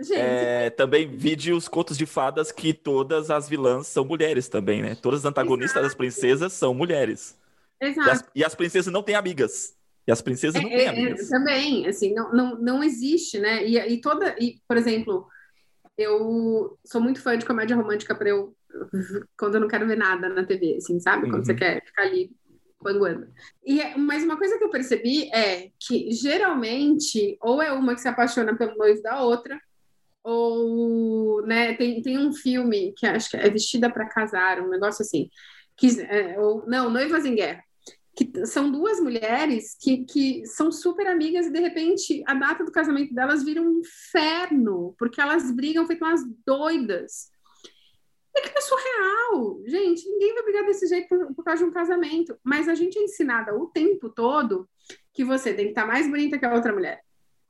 Gente, 0.00 0.18
é, 0.18 0.70
também 0.70 1.06
vi 1.06 1.52
os 1.52 1.68
contos 1.68 1.96
de 1.96 2.06
fadas 2.06 2.52
que 2.52 2.72
todas 2.72 3.30
as 3.30 3.48
vilãs 3.48 3.86
são 3.86 4.04
mulheres 4.04 4.48
também, 4.48 4.82
né? 4.82 4.94
Todas 4.94 5.20
as 5.20 5.26
antagonistas 5.26 5.76
Exato. 5.76 5.86
das 5.86 5.94
princesas 5.94 6.52
são 6.52 6.74
mulheres. 6.74 7.38
Exato. 7.80 8.08
E 8.08 8.10
as, 8.10 8.24
e 8.36 8.44
as 8.44 8.54
princesas 8.54 8.92
não 8.92 9.02
têm 9.02 9.14
amigas. 9.14 9.76
E 10.06 10.12
as 10.12 10.20
princesas 10.20 10.60
não 10.60 10.70
é, 10.70 10.76
têm 10.76 10.86
é, 10.86 10.88
amigas. 10.88 11.28
também, 11.28 11.86
assim, 11.86 12.12
não, 12.12 12.32
não, 12.32 12.58
não 12.58 12.84
existe, 12.84 13.38
né? 13.38 13.64
E, 13.66 13.78
e 13.78 14.00
toda, 14.00 14.34
e, 14.38 14.60
por 14.66 14.76
exemplo, 14.76 15.26
eu 15.96 16.78
sou 16.84 17.00
muito 17.00 17.20
fã 17.20 17.36
de 17.36 17.46
comédia 17.46 17.76
romântica 17.76 18.14
para 18.14 18.28
eu 18.28 18.54
quando 19.36 19.56
eu 19.56 19.60
não 19.60 19.68
quero 19.68 19.86
ver 19.86 19.96
nada 19.96 20.28
na 20.28 20.44
TV, 20.44 20.76
assim, 20.76 20.98
sabe? 20.98 21.24
Quando 21.24 21.40
uhum. 21.40 21.44
você 21.44 21.54
quer 21.54 21.84
ficar 21.84 22.02
ali 22.02 22.30
panguando. 22.82 23.28
E, 23.64 23.80
é, 23.80 23.96
mas 23.96 24.24
uma 24.24 24.36
coisa 24.36 24.58
que 24.58 24.64
eu 24.64 24.70
percebi 24.70 25.30
é 25.32 25.70
que 25.78 26.10
geralmente 26.10 27.36
ou 27.40 27.62
é 27.62 27.72
uma 27.72 27.94
que 27.94 28.00
se 28.00 28.08
apaixona 28.08 28.56
pelo 28.56 28.76
noivo 28.76 29.02
da 29.02 29.22
outra, 29.22 29.60
ou 30.24 31.44
né, 31.46 31.74
tem, 31.74 32.00
tem 32.00 32.18
um 32.18 32.32
filme 32.32 32.92
que 32.96 33.06
acho 33.06 33.30
que 33.30 33.36
é 33.36 33.50
Vestida 33.50 33.90
para 33.90 34.08
Casar, 34.08 34.60
um 34.60 34.68
negócio 34.68 35.02
assim, 35.02 35.28
que, 35.76 36.00
é, 36.02 36.38
ou, 36.38 36.64
não, 36.66 36.90
Noivas 36.90 37.24
em 37.24 37.34
Guerra, 37.34 37.62
que 38.14 38.46
são 38.46 38.70
duas 38.70 39.00
mulheres 39.00 39.76
que, 39.80 40.04
que 40.04 40.46
são 40.46 40.70
super 40.70 41.06
amigas 41.06 41.46
e 41.46 41.52
de 41.52 41.60
repente 41.60 42.22
a 42.26 42.34
data 42.34 42.64
do 42.64 42.70
casamento 42.70 43.14
delas 43.14 43.42
vira 43.42 43.60
um 43.60 43.80
inferno, 43.80 44.94
porque 44.98 45.20
elas 45.20 45.50
brigam 45.50 45.86
feito 45.86 46.04
umas 46.04 46.20
doidas. 46.46 47.31
É 48.34 48.40
que 48.40 48.58
é 48.58 48.60
surreal. 48.60 49.60
Gente, 49.66 50.08
ninguém 50.08 50.34
vai 50.34 50.42
brigar 50.42 50.64
desse 50.64 50.86
jeito 50.86 51.08
por, 51.08 51.34
por, 51.34 51.44
causa 51.44 51.62
de 51.62 51.68
um 51.68 51.72
casamento. 51.72 52.36
Mas 52.42 52.68
a 52.68 52.74
gente 52.74 52.98
é 52.98 53.02
ensinada 53.02 53.54
o 53.54 53.66
tempo 53.66 54.08
todo 54.08 54.68
que 55.12 55.24
você 55.24 55.52
tem 55.52 55.66
que 55.66 55.72
estar 55.72 55.86
mais 55.86 56.08
bonita 56.08 56.38
que 56.38 56.46
a 56.46 56.54
outra 56.54 56.72
mulher. 56.72 57.00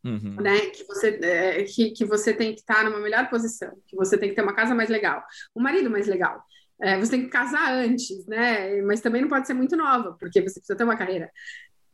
Uhum. 0.05 0.35
Né? 0.41 0.59
Que, 0.67 0.85
você, 0.85 1.19
é, 1.23 1.63
que, 1.65 1.91
que 1.93 2.05
você 2.05 2.35
tem 2.35 2.53
que 2.53 2.61
estar 2.61 2.85
numa 2.85 2.99
melhor 2.99 3.31
posição, 3.31 3.73
que 3.87 3.95
você 3.95 4.19
tem 4.19 4.31
que 4.31 4.35
ter 4.35 4.43
uma 4.43 4.55
casa 4.55 4.75
mais 4.75 4.91
legal, 4.91 5.23
um 5.55 5.63
marido 5.63 5.89
mais 5.89 6.09
legal. 6.09 6.45
É, 6.81 6.99
você 6.99 7.13
tem 7.13 7.23
que 7.23 7.29
casar 7.29 7.73
antes, 7.73 8.27
né? 8.27 8.83
Mas 8.83 9.01
também 9.01 9.23
não 9.23 9.29
pode 9.29 9.47
ser 9.47 9.55
muito 9.55 9.77
nova, 9.77 10.17
porque 10.19 10.41
você 10.41 10.55
precisa 10.59 10.77
ter 10.77 10.83
uma 10.83 10.97
carreira. 10.97 11.31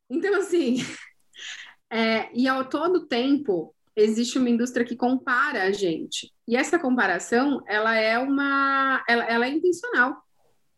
Então, 0.09 0.35
assim, 0.37 0.77
é, 1.93 2.31
e 2.33 2.49
ao 2.49 2.65
todo 2.65 3.07
tempo 3.07 3.75
existe 4.03 4.39
uma 4.39 4.51
indústria 4.51 4.85
que 4.85 4.97
compara 4.97 5.65
a 5.65 5.73
gente. 5.73 6.33
E 6.47 6.57
essa 6.57 6.79
comparação, 6.79 7.63
ela 7.67 7.97
é 7.97 8.19
uma, 8.19 9.03
ela, 9.09 9.25
ela 9.25 9.47
é 9.47 9.51
intencional. 9.51 10.23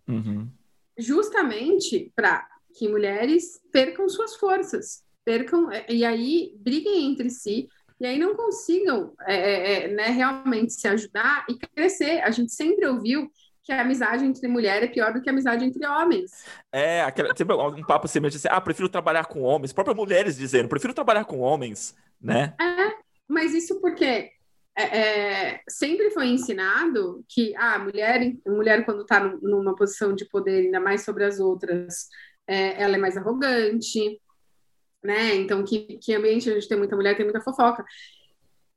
Uhum. 0.09 0.49
Justamente 0.99 2.13
para 2.15 2.47
que 2.75 2.89
mulheres 2.89 3.61
percam 3.73 4.09
suas 4.09 4.37
forças, 4.37 5.03
percam 5.25 5.71
é, 5.71 5.87
e 5.89 6.05
aí 6.05 6.53
briguem 6.57 7.11
entre 7.11 7.31
si 7.31 7.69
e 8.01 8.07
aí 8.07 8.19
não 8.19 8.35
consigam 8.35 9.13
é, 9.27 9.35
é, 9.35 9.85
é, 9.85 9.89
né, 9.89 10.07
realmente 10.09 10.73
se 10.73 10.89
ajudar 10.89 11.45
e 11.49 11.55
crescer. 11.55 12.21
A 12.23 12.31
gente 12.31 12.53
sempre 12.53 12.87
ouviu 12.87 13.31
que 13.63 13.71
a 13.73 13.83
amizade 13.83 14.25
entre 14.25 14.49
mulher 14.49 14.83
é 14.83 14.87
pior 14.87 15.13
do 15.13 15.21
que 15.21 15.29
a 15.29 15.33
amizade 15.33 15.65
entre 15.65 15.87
homens. 15.87 16.45
É, 16.73 17.03
aquela, 17.03 17.37
sempre 17.37 17.55
um 17.55 17.85
papo 17.85 18.09
semelhante 18.09 18.39
assim, 18.39 18.49
ah, 18.51 18.61
prefiro 18.61 18.89
trabalhar 18.89 19.27
com 19.27 19.43
homens, 19.43 19.73
próprias 19.73 19.97
mulheres 19.97 20.37
dizendo, 20.37 20.69
prefiro 20.69 20.95
trabalhar 20.95 21.27
com 21.27 21.41
homens, 21.41 21.95
né? 22.19 22.55
É, 22.59 23.00
mas 23.31 23.55
isso 23.55 23.81
porque 23.81 24.33
é, 24.77 24.83
é, 24.83 25.61
sempre 25.69 26.11
foi 26.11 26.27
ensinado 26.27 27.25
que 27.29 27.55
ah, 27.57 27.77
a 27.77 27.79
mulher, 27.79 28.35
mulher 28.47 28.85
quando 28.85 29.03
está 29.03 29.21
numa 29.21 29.77
posição 29.77 30.13
de 30.13 30.25
poder, 30.29 30.65
ainda 30.65 30.81
mais 30.81 31.05
sobre 31.05 31.25
as 31.25 31.39
outras, 31.39 32.09
é, 32.47 32.83
ela 32.83 32.97
é 32.97 32.99
mais 32.99 33.17
arrogante, 33.17 34.21
né? 35.03 35.37
Então, 35.37 35.63
que, 35.65 35.99
que 35.99 36.15
ambiente 36.15 36.51
a 36.51 36.55
gente 36.55 36.69
tem 36.69 36.77
muita 36.77 36.97
mulher, 36.97 37.17
tem 37.17 37.25
muita 37.25 37.41
fofoca. 37.41 37.85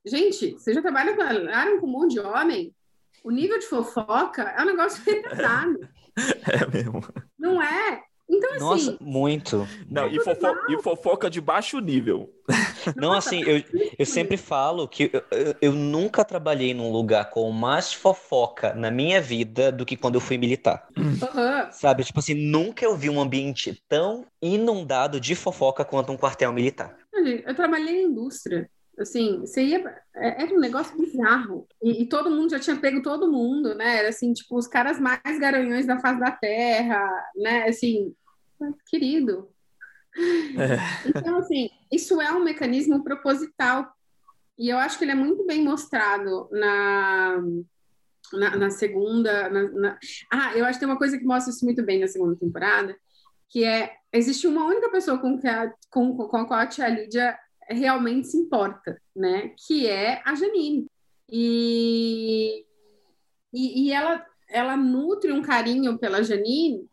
Gente, 0.06 0.52
vocês 0.52 0.76
já 0.76 0.80
trabalharam 0.80 1.80
com 1.80 1.86
um 1.86 1.90
monte 1.90 2.12
de 2.12 2.20
homem? 2.20 2.72
O 3.24 3.32
nível 3.32 3.58
de 3.58 3.66
fofoca 3.66 4.42
é 4.42 4.62
um 4.62 4.66
negócio 4.66 5.02
retardado. 5.04 5.80
É 6.46 6.66
mesmo. 6.70 7.00
Não 7.36 7.60
é? 7.60 8.04
Então, 8.28 8.50
assim. 8.50 8.60
Nossa, 8.60 8.98
muito. 9.00 9.68
Não, 9.88 10.08
e, 10.08 10.18
fofo 10.20 10.46
e, 10.68 10.82
fofoca 10.82 11.30
de 11.30 11.40
baixo 11.40 11.78
nível. 11.78 12.32
Não, 12.96 13.12
assim, 13.12 13.42
eu, 13.42 13.62
eu 13.98 14.06
sempre 14.06 14.36
falo 14.36 14.88
que 14.88 15.10
eu, 15.12 15.22
eu, 15.30 15.54
eu, 15.60 15.72
nunca 15.72 16.24
trabalhei 16.24 16.74
num 16.74 16.90
lugar 16.90 17.30
com 17.30 17.50
mais 17.50 17.92
fofoca 17.92 18.74
na 18.74 18.90
minha 18.90 19.20
vida 19.20 19.70
do 19.70 19.84
que 19.86 19.96
quando 19.96 20.16
eu 20.16 20.20
fui 20.20 20.36
militar. 20.36 20.86
Uhum. 20.96 21.72
Sabe? 21.72 22.04
Tipo 22.04 22.18
assim, 22.18 22.34
nunca 22.34 22.84
eu 22.84 22.96
vi 22.96 23.08
um 23.08 23.20
ambiente 23.20 23.82
tão 23.88 24.26
inundado 24.40 25.20
de 25.20 25.34
fofoca 25.34 25.84
quanto 25.84 26.12
um 26.12 26.16
quartel 26.16 26.52
militar. 26.52 26.96
Eu 27.12 27.54
trabalhei 27.54 28.02
em 28.02 28.06
indústria. 28.06 28.68
Assim, 28.98 29.40
você 29.40 29.62
ia. 29.62 30.02
É, 30.14 30.42
era 30.42 30.54
um 30.54 30.60
negócio 30.60 30.96
bizarro. 30.96 31.66
E, 31.82 32.02
e, 32.02 32.06
todo 32.06 32.30
mundo 32.30 32.50
já 32.50 32.60
tinha 32.60 32.76
pego 32.76 33.02
todo 33.02 33.30
mundo, 33.30 33.74
né? 33.74 33.98
Era 33.98 34.08
assim, 34.08 34.32
tipo, 34.32 34.56
os 34.56 34.66
caras 34.66 35.00
mais 35.00 35.38
garanhões 35.38 35.86
da 35.86 35.98
face 35.98 36.20
da 36.20 36.30
terra, 36.30 37.04
né? 37.36 37.68
Assim, 37.68 38.14
querido. 38.86 39.48
É. 40.16 41.08
Então, 41.08 41.38
assim, 41.38 41.68
isso 41.90 42.20
é 42.20 42.30
um 42.32 42.44
mecanismo 42.44 43.02
proposital. 43.02 43.92
E 44.56 44.68
eu 44.68 44.78
acho 44.78 44.96
que 44.96 45.04
ele 45.04 45.12
é 45.12 45.16
muito 45.16 45.44
bem 45.44 45.64
mostrado 45.64 46.48
na, 46.52 47.42
na, 48.32 48.56
na 48.56 48.70
segunda. 48.70 49.48
Na, 49.48 49.62
na... 49.70 49.98
Ah, 50.30 50.56
eu 50.56 50.64
acho 50.64 50.78
que 50.78 50.84
tem 50.84 50.88
uma 50.88 50.98
coisa 50.98 51.18
que 51.18 51.24
mostra 51.24 51.52
isso 51.52 51.64
muito 51.64 51.84
bem 51.84 51.98
na 51.98 52.06
segunda 52.06 52.36
temporada, 52.36 52.96
que 53.48 53.64
é 53.64 53.92
existe 54.12 54.46
uma 54.46 54.64
única 54.64 54.88
pessoa 54.90 55.18
com, 55.18 55.36
que 55.38 55.48
a, 55.48 55.72
com, 55.90 56.16
com 56.16 56.36
a 56.36 56.46
qual 56.46 56.60
a 56.60 56.66
tia 56.66 56.88
Lídia 56.88 57.36
realmente 57.68 58.28
se 58.28 58.36
importa, 58.36 59.00
né? 59.14 59.52
Que 59.66 59.86
é 59.86 60.22
a 60.24 60.34
Janine. 60.34 60.86
E, 61.30 62.64
e, 63.52 63.86
e 63.86 63.92
ela, 63.92 64.24
ela 64.48 64.76
nutre 64.76 65.32
um 65.32 65.42
carinho 65.42 65.98
pela 65.98 66.22
Janine 66.22 66.88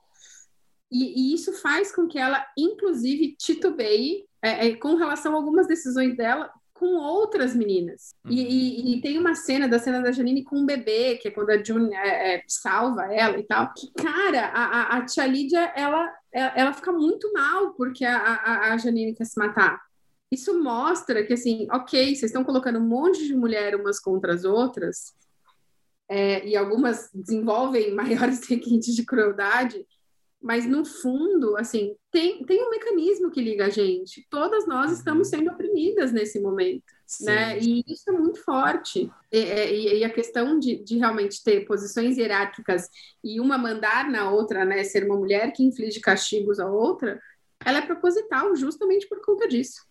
e, 0.91 1.31
e, 1.31 1.33
isso 1.33 1.53
faz 1.53 1.95
com 1.95 2.05
que 2.05 2.19
ela, 2.19 2.45
inclusive, 2.57 3.35
titubeie 3.37 4.25
é, 4.41 4.67
é, 4.67 4.75
com 4.75 4.95
relação 4.95 5.33
a 5.33 5.37
algumas 5.37 5.65
decisões 5.65 6.17
dela 6.17 6.51
com 6.73 6.95
outras 6.95 7.55
meninas. 7.55 8.13
Uhum. 8.25 8.31
E, 8.31 8.97
e, 8.97 9.01
tem 9.01 9.17
uma 9.17 9.35
cena 9.35 9.69
da 9.69 9.79
cena 9.79 10.01
da 10.01 10.11
Janine 10.11 10.43
com 10.43 10.57
um 10.57 10.65
bebê, 10.65 11.17
que 11.17 11.27
é 11.27 11.31
quando 11.31 11.51
a 11.51 11.63
June 11.63 11.93
é, 11.93 12.35
é, 12.35 12.43
salva 12.47 13.03
ela 13.13 13.37
e 13.39 13.43
tal. 13.43 13.71
Que, 13.73 13.89
cara, 13.93 14.47
a, 14.47 14.63
a, 14.63 14.97
a 14.97 15.05
tia 15.05 15.25
Lídia, 15.27 15.71
ela, 15.75 16.11
ela 16.33 16.73
fica 16.73 16.91
muito 16.91 17.31
mal 17.31 17.73
porque 17.75 18.03
a, 18.03 18.17
a, 18.17 18.73
a 18.73 18.77
Janine 18.77 19.13
quer 19.13 19.25
se 19.25 19.39
matar. 19.39 19.79
Isso 20.31 20.61
mostra 20.63 21.25
que, 21.25 21.33
assim, 21.33 21.67
ok, 21.69 22.15
vocês 22.15 22.23
estão 22.23 22.43
colocando 22.43 22.79
um 22.79 22.87
monte 22.87 23.27
de 23.27 23.35
mulher 23.35 23.75
umas 23.75 23.99
contra 23.99 24.33
as 24.33 24.45
outras, 24.45 25.13
é, 26.11 26.45
e 26.45 26.57
algumas 26.57 27.09
desenvolvem 27.13 27.93
maiores 27.95 28.47
requintes 28.47 28.95
de 28.95 29.05
crueldade, 29.05 29.85
mas 30.41 30.65
no 30.65 30.83
fundo, 30.83 31.55
assim, 31.55 31.95
tem, 32.11 32.43
tem 32.43 32.65
um 32.65 32.69
mecanismo 32.71 33.29
que 33.29 33.39
liga 33.39 33.67
a 33.67 33.69
gente. 33.69 34.25
Todas 34.29 34.65
nós 34.65 34.87
uhum. 34.87 34.97
estamos 34.97 35.27
sendo 35.27 35.51
oprimidas 35.51 36.11
nesse 36.11 36.39
momento, 36.39 36.83
Sim. 37.05 37.25
né? 37.25 37.59
E 37.59 37.83
isso 37.87 38.09
é 38.09 38.11
muito 38.11 38.43
forte. 38.43 39.11
E, 39.31 39.37
e, 39.37 39.99
e, 39.99 40.03
a 40.03 40.09
questão 40.09 40.57
de, 40.57 40.83
de 40.83 40.97
realmente 40.97 41.43
ter 41.43 41.63
posições 41.65 42.17
hierárquicas 42.17 42.89
e 43.23 43.39
uma 43.39 43.55
mandar 43.55 44.09
na 44.09 44.31
outra, 44.31 44.65
né? 44.65 44.83
Ser 44.83 45.05
uma 45.05 45.15
mulher 45.15 45.53
que 45.53 45.63
inflige 45.63 45.99
castigos 45.99 46.59
à 46.59 46.67
outra, 46.67 47.21
ela 47.63 47.77
é 47.77 47.85
proposital 47.85 48.55
justamente 48.55 49.07
por 49.07 49.21
conta 49.21 49.47
disso. 49.47 49.90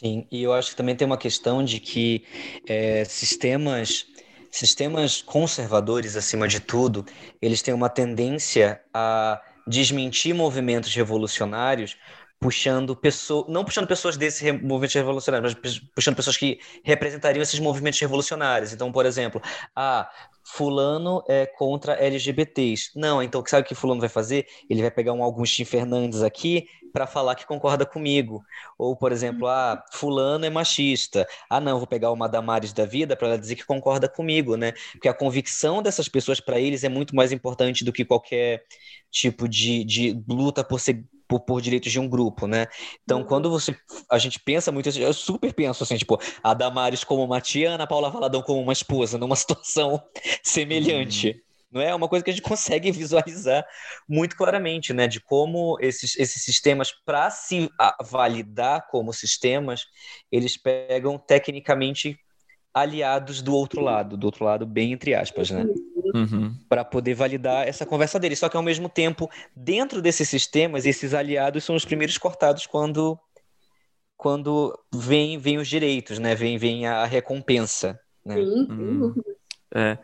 Sim, 0.00 0.26
e 0.30 0.42
eu 0.42 0.54
acho 0.54 0.70
que 0.70 0.76
também 0.76 0.96
tem 0.96 1.04
uma 1.06 1.18
questão 1.18 1.62
de 1.62 1.78
que 1.78 2.24
é, 2.66 3.04
sistemas 3.04 4.06
sistemas 4.50 5.22
conservadores, 5.22 6.16
acima 6.16 6.48
de 6.48 6.58
tudo, 6.58 7.04
eles 7.40 7.62
têm 7.62 7.72
uma 7.74 7.88
tendência 7.88 8.80
a 8.92 9.40
desmentir 9.66 10.34
movimentos 10.34 10.92
revolucionários 10.94 11.96
puxando 12.40 12.96
pessoas, 12.96 13.46
não 13.48 13.64
puxando 13.64 13.86
pessoas 13.86 14.16
desses 14.16 14.42
movimentos 14.62 14.94
revolucionários, 14.94 15.54
mas 15.62 15.78
puxando 15.94 16.16
pessoas 16.16 16.36
que 16.38 16.58
representariam 16.82 17.42
esses 17.42 17.60
movimentos 17.60 18.00
revolucionários. 18.00 18.72
Então, 18.72 18.90
por 18.90 19.04
exemplo, 19.04 19.42
ah, 19.76 20.10
fulano 20.44 21.22
é 21.28 21.46
contra 21.46 21.94
LGBTs. 21.94 22.92
Não, 22.94 23.22
então 23.22 23.42
sabe 23.46 23.62
o 23.62 23.68
que 23.68 23.74
fulano 23.74 24.00
vai 24.00 24.08
fazer? 24.08 24.46
Ele 24.68 24.82
vai 24.82 24.90
pegar 24.90 25.12
um 25.12 25.22
Augustin 25.22 25.64
Fernandes 25.64 26.22
aqui 26.22 26.66
para 26.92 27.06
falar 27.06 27.34
que 27.34 27.46
concorda 27.46 27.86
comigo. 27.86 28.42
Ou, 28.76 28.96
por 28.96 29.12
exemplo, 29.12 29.46
ah, 29.46 29.82
fulano 29.92 30.44
é 30.44 30.50
machista. 30.50 31.26
Ah, 31.48 31.60
não, 31.60 31.78
vou 31.78 31.86
pegar 31.86 32.10
uma 32.10 32.28
Damares 32.28 32.72
da 32.72 32.84
vida 32.84 33.16
para 33.16 33.28
ela 33.28 33.38
dizer 33.38 33.56
que 33.56 33.64
concorda 33.64 34.08
comigo, 34.08 34.56
né? 34.56 34.72
Porque 34.92 35.08
a 35.08 35.14
convicção 35.14 35.82
dessas 35.82 36.08
pessoas 36.08 36.40
para 36.40 36.58
eles 36.58 36.84
é 36.84 36.88
muito 36.88 37.14
mais 37.14 37.32
importante 37.32 37.84
do 37.84 37.92
que 37.92 38.04
qualquer 38.04 38.64
tipo 39.10 39.48
de, 39.48 39.84
de 39.84 40.22
luta 40.28 40.64
por 40.64 40.80
ser 40.80 41.04
por, 41.30 41.38
por, 41.38 41.62
direitos 41.62 41.92
de 41.92 42.00
um 42.00 42.08
grupo, 42.08 42.48
né? 42.48 42.66
Então, 43.04 43.20
uhum. 43.20 43.24
quando 43.24 43.48
você 43.48 43.76
a 44.10 44.18
gente 44.18 44.40
pensa 44.40 44.72
muito, 44.72 44.88
eu 44.98 45.14
super 45.14 45.54
penso 45.54 45.84
assim, 45.84 45.96
tipo, 45.96 46.18
a 46.42 46.52
Damares 46.52 47.04
como 47.04 47.22
uma 47.22 47.40
tia, 47.40 47.70
Ana 47.70 47.86
Paula 47.86 48.10
Valadão 48.10 48.42
como 48.42 48.60
uma 48.60 48.72
esposa, 48.72 49.16
numa 49.16 49.36
situação 49.36 50.02
semelhante. 50.42 51.28
Uhum. 51.28 51.50
Não 51.72 51.80
é 51.80 51.94
uma 51.94 52.08
coisa 52.08 52.24
que 52.24 52.30
a 52.30 52.32
gente 52.32 52.42
consegue 52.42 52.90
visualizar 52.90 53.64
muito 54.08 54.36
claramente, 54.36 54.92
né? 54.92 55.06
De 55.06 55.20
como 55.20 55.78
esses, 55.80 56.18
esses 56.18 56.42
sistemas, 56.42 56.90
para 57.06 57.30
se 57.30 57.70
validar 58.02 58.88
como 58.90 59.12
sistemas, 59.12 59.84
eles 60.32 60.56
pegam 60.56 61.16
tecnicamente 61.16 62.18
aliados 62.74 63.40
do 63.40 63.54
outro 63.54 63.80
lado, 63.80 64.16
do 64.16 64.24
outro 64.24 64.44
lado, 64.44 64.66
bem 64.66 64.92
entre 64.92 65.14
aspas, 65.14 65.50
né? 65.50 65.64
Uhum. 66.14 66.54
Para 66.68 66.84
poder 66.84 67.14
validar 67.14 67.66
essa 67.66 67.86
conversa 67.86 68.18
deles. 68.18 68.38
Só 68.38 68.48
que 68.48 68.56
ao 68.56 68.62
mesmo 68.62 68.88
tempo, 68.88 69.28
dentro 69.54 70.00
desses 70.02 70.28
sistemas, 70.28 70.86
esses 70.86 71.14
aliados 71.14 71.64
são 71.64 71.76
os 71.76 71.84
primeiros 71.84 72.18
cortados 72.18 72.66
quando 72.66 73.18
quando 74.16 74.78
vem, 74.94 75.38
vem 75.38 75.56
os 75.56 75.66
direitos, 75.66 76.18
né? 76.18 76.34
Vem, 76.34 76.58
vem 76.58 76.86
a 76.86 77.06
recompensa. 77.06 77.98
Né? 78.22 78.34
Sim, 78.34 78.66
uhum. 78.70 79.14
É. 79.74 79.96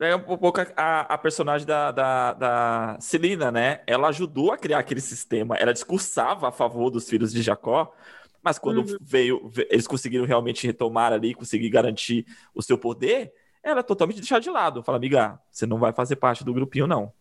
É 0.00 0.16
um 0.16 0.38
pouco 0.38 0.60
a, 0.74 1.00
a 1.00 1.18
personagem 1.18 1.66
da, 1.66 1.92
da, 1.92 2.32
da 2.32 2.96
Celina, 2.98 3.52
né? 3.52 3.82
Ela 3.86 4.08
ajudou 4.08 4.50
a 4.50 4.58
criar 4.58 4.78
aquele 4.78 5.02
sistema. 5.02 5.56
Ela 5.56 5.72
discursava 5.72 6.48
a 6.48 6.52
favor 6.52 6.90
dos 6.90 7.08
filhos 7.08 7.30
de 7.30 7.42
Jacó, 7.42 7.94
Mas 8.42 8.58
quando 8.58 8.78
uhum. 8.78 8.96
veio, 9.00 9.52
eles 9.70 9.86
conseguiram 9.86 10.24
realmente 10.24 10.66
retomar 10.66 11.12
ali, 11.12 11.34
conseguir 11.34 11.70
garantir 11.70 12.26
o 12.54 12.60
seu 12.60 12.76
poder, 12.76 13.32
ela 13.62 13.80
é 13.80 13.82
totalmente 13.82 14.16
deixada 14.16 14.40
de 14.40 14.50
lado. 14.50 14.82
Fala, 14.82 14.98
amiga, 14.98 15.38
você 15.50 15.66
não 15.66 15.78
vai 15.78 15.92
fazer 15.92 16.16
parte 16.16 16.44
do 16.44 16.52
grupinho, 16.52 16.86
não. 16.86 17.12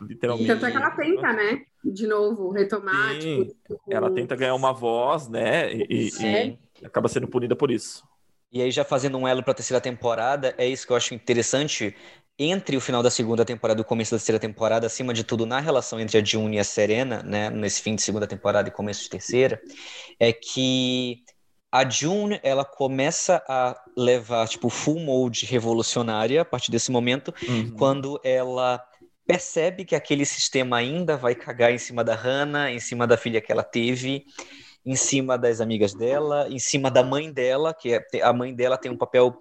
Literalmente. 0.00 0.48
Tanto 0.48 0.66
é 0.66 0.70
que 0.70 0.76
ela 0.76 0.90
tenta, 0.92 1.32
né? 1.32 1.62
De 1.84 2.06
novo, 2.06 2.50
retomar. 2.50 3.18
Tipo, 3.18 3.44
tipo, 3.44 3.80
ela 3.90 4.10
tenta 4.10 4.34
ganhar 4.34 4.54
uma 4.54 4.72
voz, 4.72 5.28
né? 5.28 5.72
E, 5.72 5.86
e, 5.90 6.58
e 6.80 6.86
acaba 6.86 7.08
sendo 7.08 7.28
punida 7.28 7.54
por 7.54 7.70
isso. 7.70 8.02
E 8.50 8.62
aí, 8.62 8.70
já 8.70 8.84
fazendo 8.84 9.18
um 9.18 9.28
elo 9.28 9.42
para 9.42 9.52
a 9.52 9.56
terceira 9.56 9.80
temporada, 9.80 10.54
é 10.56 10.66
isso 10.66 10.86
que 10.86 10.92
eu 10.92 10.96
acho 10.96 11.12
interessante 11.12 11.94
entre 12.38 12.76
o 12.76 12.80
final 12.80 13.02
da 13.02 13.10
segunda 13.10 13.44
temporada 13.44 13.80
e 13.80 13.82
o 13.82 13.84
começo 13.84 14.12
da 14.12 14.18
terceira 14.18 14.38
temporada, 14.38 14.86
acima 14.86 15.12
de 15.12 15.22
tudo 15.22 15.46
na 15.46 15.60
relação 15.60 16.00
entre 16.00 16.18
a 16.18 16.24
June 16.24 16.56
e 16.56 16.58
a 16.58 16.64
Serena, 16.64 17.22
né, 17.22 17.48
nesse 17.50 17.80
fim 17.80 17.94
de 17.94 18.02
segunda 18.02 18.26
temporada 18.26 18.68
e 18.68 18.72
começo 18.72 19.04
de 19.04 19.10
terceira, 19.10 19.60
é 20.18 20.32
que 20.32 21.23
a 21.74 21.90
June, 21.90 22.38
ela 22.44 22.64
começa 22.64 23.42
a 23.48 23.76
levar, 23.96 24.46
tipo, 24.46 24.70
full 24.70 25.00
mode 25.00 25.44
revolucionária 25.44 26.40
a 26.40 26.44
partir 26.44 26.70
desse 26.70 26.88
momento, 26.92 27.34
uhum. 27.48 27.74
quando 27.76 28.20
ela 28.22 28.80
percebe 29.26 29.84
que 29.84 29.96
aquele 29.96 30.24
sistema 30.24 30.76
ainda 30.76 31.16
vai 31.16 31.34
cagar 31.34 31.72
em 31.72 31.78
cima 31.78 32.04
da 32.04 32.14
Hannah, 32.14 32.70
em 32.70 32.78
cima 32.78 33.08
da 33.08 33.16
filha 33.16 33.40
que 33.40 33.50
ela 33.50 33.64
teve, 33.64 34.24
em 34.86 34.94
cima 34.94 35.36
das 35.36 35.60
amigas 35.60 35.92
dela, 35.94 36.46
em 36.48 36.60
cima 36.60 36.92
da 36.92 37.02
mãe 37.02 37.32
dela, 37.32 37.74
que 37.74 37.92
é, 37.92 38.22
a 38.22 38.32
mãe 38.32 38.54
dela 38.54 38.78
tem 38.78 38.92
um 38.92 38.96
papel 38.96 39.36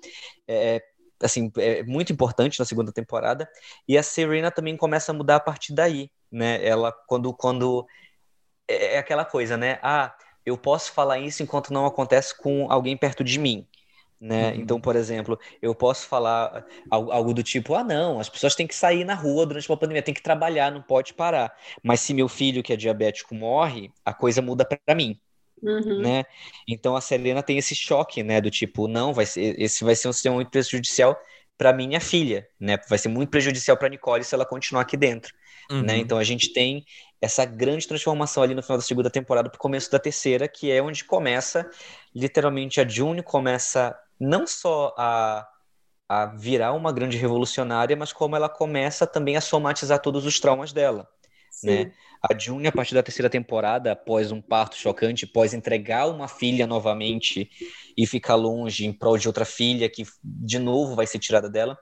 é, 0.48 0.82
assim 1.22 1.52
é, 1.58 1.84
muito 1.84 2.12
importante 2.12 2.58
na 2.58 2.66
segunda 2.66 2.92
temporada, 2.92 3.48
e 3.88 3.96
a 3.96 4.02
Serena 4.02 4.50
também 4.50 4.76
começa 4.76 5.12
a 5.12 5.16
mudar 5.16 5.36
a 5.36 5.40
partir 5.40 5.72
daí, 5.76 6.10
né? 6.32 6.66
Ela 6.66 6.92
quando 7.06 7.32
quando 7.32 7.86
é, 8.68 8.96
é 8.96 8.98
aquela 8.98 9.24
coisa, 9.24 9.56
né? 9.56 9.78
Ah, 9.84 10.16
eu 10.46 10.58
posso 10.58 10.91
falar 10.91 11.20
isso 11.20 11.44
enquanto 11.44 11.74
não 11.74 11.86
acontece 11.86 12.38
com 12.38 12.72
alguém 12.72 12.98
perto 12.98 13.24
de 13.24 13.39
mim. 13.39 13.68
Né? 14.24 14.52
Uhum. 14.52 14.56
Então, 14.56 14.80
por 14.80 14.96
exemplo, 14.96 15.38
eu 15.62 15.76
posso 15.76 16.08
falar 16.08 16.66
algo 16.89 17.34
do 17.34 17.44
tipo: 17.44 17.76
ah, 17.76 17.84
não, 17.84 18.22
as 18.22 18.30
pessoas 18.30 18.56
têm 18.56 18.66
que 18.66 18.74
sair 18.74 19.04
na 19.04 19.14
rua 19.14 19.46
durante 19.46 19.70
uma 19.70 19.78
pandemia, 19.78 20.02
tem 20.02 20.14
que 20.14 20.24
trabalhar, 20.24 20.72
não 20.72 20.82
pode 20.82 21.14
parar. 21.14 21.54
Mas 21.84 22.00
se 22.00 22.14
meu 22.14 22.30
filho, 22.30 22.64
que 22.64 22.72
é 22.72 22.78
diabético, 22.78 23.36
morre, 23.36 23.91
a 24.06 24.14
coisa 24.14 24.41
muda 24.41 24.64
para 24.64 24.96
mim. 24.96 25.20
Uhum. 25.62 26.02
Né? 26.02 26.24
Então 26.66 26.96
a 26.96 27.02
Selena 27.02 27.44
tem 27.44 27.58
esse 27.58 27.76
choque, 27.76 28.24
né? 28.24 28.39
Do 28.39 28.50
tipo, 28.50 28.88
não, 28.88 29.14
vai 29.14 29.26
ser, 29.26 29.60
esse 29.60 29.84
vai 29.84 29.96
ser 29.96 30.08
um 30.08 30.14
sistema 30.14 30.36
muito 30.36 30.52
prejudicial 30.52 31.18
para 31.58 31.74
minha 31.74 32.00
filha, 32.00 32.48
né? 32.58 32.78
Vai 32.89 32.98
ser 32.98 33.10
muito 33.10 33.30
prejudicial 33.30 33.76
para 33.76 33.89
Nicole 33.89 34.24
se 34.24 34.34
ela 34.34 34.46
continuar 34.46 34.84
aqui 34.84 34.96
dentro, 34.96 35.34
né? 35.70 35.78
uhum. 35.78 35.84
né? 35.84 35.98
Então 35.98 36.18
a 36.18 36.24
gente 36.24 36.54
tem 36.54 36.86
essa 37.24 37.45
grande 37.45 37.88
transformação 37.88 38.43
ali 38.43 38.53
no 38.53 38.61
final 38.61 38.78
da 38.78 38.84
segunda 38.84 39.09
temporada 39.09 39.49
para 39.49 39.57
o 39.57 39.59
começo 39.61 39.91
da 39.91 39.99
terceira, 39.99 40.47
que 40.47 40.71
é 40.71 40.82
onde 40.82 41.05
começa 41.05 41.69
literalmente 42.13 42.82
a 42.82 42.88
June 42.88 43.24
começa 43.24 43.97
não 44.19 44.45
só 44.47 44.93
a 44.97 45.47
a 46.07 46.26
virar 46.28 46.74
uma 46.74 46.91
grande 46.91 47.17
revolucionária, 47.17 47.95
mas 47.95 48.13
como 48.13 48.36
ela 48.36 48.49
começa 48.49 49.07
também 49.07 49.38
a 49.38 49.41
somatizar 49.41 49.99
todos 49.99 50.26
os 50.26 50.39
traumas 50.39 50.74
dela, 50.74 51.07
né? 51.61 51.88
A 52.21 52.38
June, 52.38 52.67
a 52.67 52.71
partir 52.71 52.93
da 52.93 53.03
terceira 53.03 53.30
temporada, 53.30 53.91
após 53.91 54.32
um 54.32 54.41
parto 54.41 54.76
chocante, 54.76 55.26
após 55.26 55.53
entregar 55.53 56.07
uma 56.07 56.28
filha 56.28 56.67
novamente 56.67 57.49
e 57.97 58.07
ficar 58.07 58.36
longe 58.36 58.86
em 58.86 58.93
prol 58.93 59.17
de 59.17 59.28
outra 59.28 59.45
filha 59.45 59.89
que 59.89 60.03
de 60.24 60.59
novo 60.59 60.95
vai 60.95 61.07
ser 61.07 61.19
tirada 61.19 61.49
dela, 61.49 61.78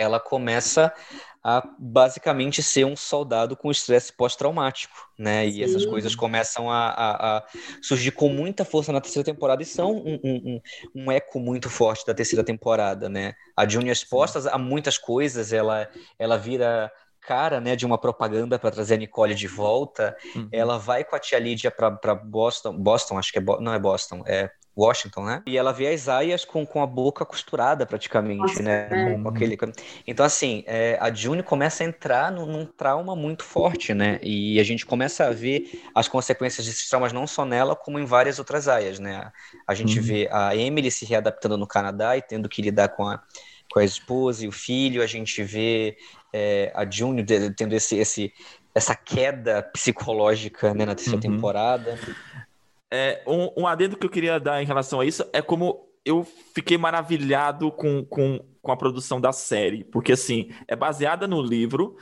ela 0.00 0.18
começa 0.18 0.92
a 1.42 1.66
basicamente 1.78 2.62
ser 2.62 2.84
um 2.84 2.94
soldado 2.94 3.56
com 3.56 3.70
estresse 3.70 4.12
pós-traumático, 4.12 4.94
né? 5.18 5.46
E 5.46 5.52
Sim. 5.52 5.62
essas 5.62 5.86
coisas 5.86 6.14
começam 6.14 6.70
a, 6.70 6.88
a, 6.88 7.36
a, 7.38 7.46
surgir 7.82 8.10
com 8.10 8.28
muita 8.28 8.64
força 8.64 8.92
na 8.92 9.00
terceira 9.00 9.24
temporada 9.24 9.62
e 9.62 9.66
são 9.66 9.92
um, 9.92 10.20
um, 10.22 10.60
um, 10.94 11.12
eco 11.12 11.38
muito 11.38 11.70
forte 11.70 12.04
da 12.06 12.14
terceira 12.14 12.44
temporada, 12.44 13.08
né? 13.08 13.34
A 13.56 13.66
Junior 13.66 13.92
expostas 13.92 14.46
a 14.46 14.58
muitas 14.58 14.98
coisas, 14.98 15.52
ela, 15.52 15.88
ela 16.18 16.36
vira 16.36 16.92
cara, 17.20 17.60
né, 17.60 17.76
de 17.76 17.84
uma 17.84 17.98
propaganda 17.98 18.58
para 18.58 18.70
trazer 18.70 18.94
a 18.94 18.96
Nicole 18.96 19.34
de 19.34 19.46
volta, 19.46 20.16
uhum. 20.34 20.48
ela 20.50 20.78
vai 20.78 21.04
com 21.04 21.14
a 21.14 21.18
tia 21.18 21.38
Lídia 21.38 21.70
para 21.70 22.14
Boston, 22.14 22.76
Boston, 22.78 23.18
acho 23.18 23.30
que 23.30 23.38
é, 23.38 23.42
não 23.60 23.74
é 23.74 23.78
Boston, 23.78 24.22
é 24.26 24.50
Washington, 24.76 25.24
né? 25.24 25.42
E 25.46 25.58
ela 25.58 25.72
vê 25.72 25.88
as 25.88 26.08
aias 26.08 26.44
com, 26.44 26.64
com 26.64 26.82
a 26.82 26.86
boca 26.86 27.24
costurada 27.24 27.84
praticamente, 27.84 28.38
Nossa, 28.38 28.62
né? 28.62 28.88
É. 28.90 29.18
Com 29.18 29.28
aquele... 29.28 29.58
Então, 30.06 30.24
assim, 30.24 30.62
é, 30.66 30.96
a 31.00 31.12
June 31.12 31.42
começa 31.42 31.82
a 31.82 31.86
entrar 31.86 32.30
num, 32.30 32.46
num, 32.46 32.64
trauma 32.64 33.14
muito 33.16 33.44
forte, 33.44 33.92
né? 33.92 34.18
E 34.22 34.58
a 34.60 34.64
gente 34.64 34.86
começa 34.86 35.26
a 35.26 35.30
ver 35.30 35.82
as 35.94 36.08
consequências 36.08 36.66
desses 36.66 36.88
traumas 36.88 37.12
não 37.12 37.26
só 37.26 37.44
nela, 37.44 37.74
como 37.74 37.98
em 37.98 38.04
várias 38.04 38.38
outras 38.38 38.68
aias, 38.68 38.98
né? 38.98 39.30
A 39.66 39.74
gente 39.74 39.98
uhum. 39.98 40.04
vê 40.04 40.28
a 40.30 40.54
Emily 40.54 40.90
se 40.90 41.04
readaptando 41.04 41.56
no 41.56 41.66
Canadá 41.66 42.16
e 42.16 42.22
tendo 42.22 42.48
que 42.48 42.62
lidar 42.62 42.88
com 42.88 43.06
a, 43.06 43.20
com 43.70 43.80
a 43.80 43.84
esposa 43.84 44.44
e 44.44 44.48
o 44.48 44.52
filho, 44.52 45.02
a 45.02 45.06
gente 45.06 45.42
vê 45.42 45.96
é, 46.32 46.72
a 46.74 46.88
June 46.88 47.24
tendo 47.56 47.74
esse, 47.74 47.96
esse, 47.96 48.32
essa 48.74 48.94
queda 48.94 49.62
psicológica 49.62 50.72
né, 50.74 50.84
na 50.86 50.94
terceira 50.94 51.16
uhum. 51.16 51.34
temporada. 51.36 51.98
É, 52.92 53.22
um, 53.26 53.62
um 53.62 53.66
adendo 53.66 53.96
que 53.96 54.04
eu 54.04 54.10
queria 54.10 54.38
dar 54.40 54.62
em 54.62 54.66
relação 54.66 55.00
a 55.00 55.06
isso 55.06 55.24
é 55.32 55.40
como 55.40 55.88
eu 56.04 56.26
fiquei 56.54 56.76
maravilhado 56.76 57.70
com, 57.70 58.04
com, 58.04 58.40
com 58.60 58.72
a 58.72 58.76
produção 58.76 59.20
da 59.20 59.32
série, 59.32 59.84
porque 59.84 60.12
assim, 60.12 60.50
é 60.66 60.74
baseada 60.74 61.28
no 61.28 61.40
livro 61.40 61.96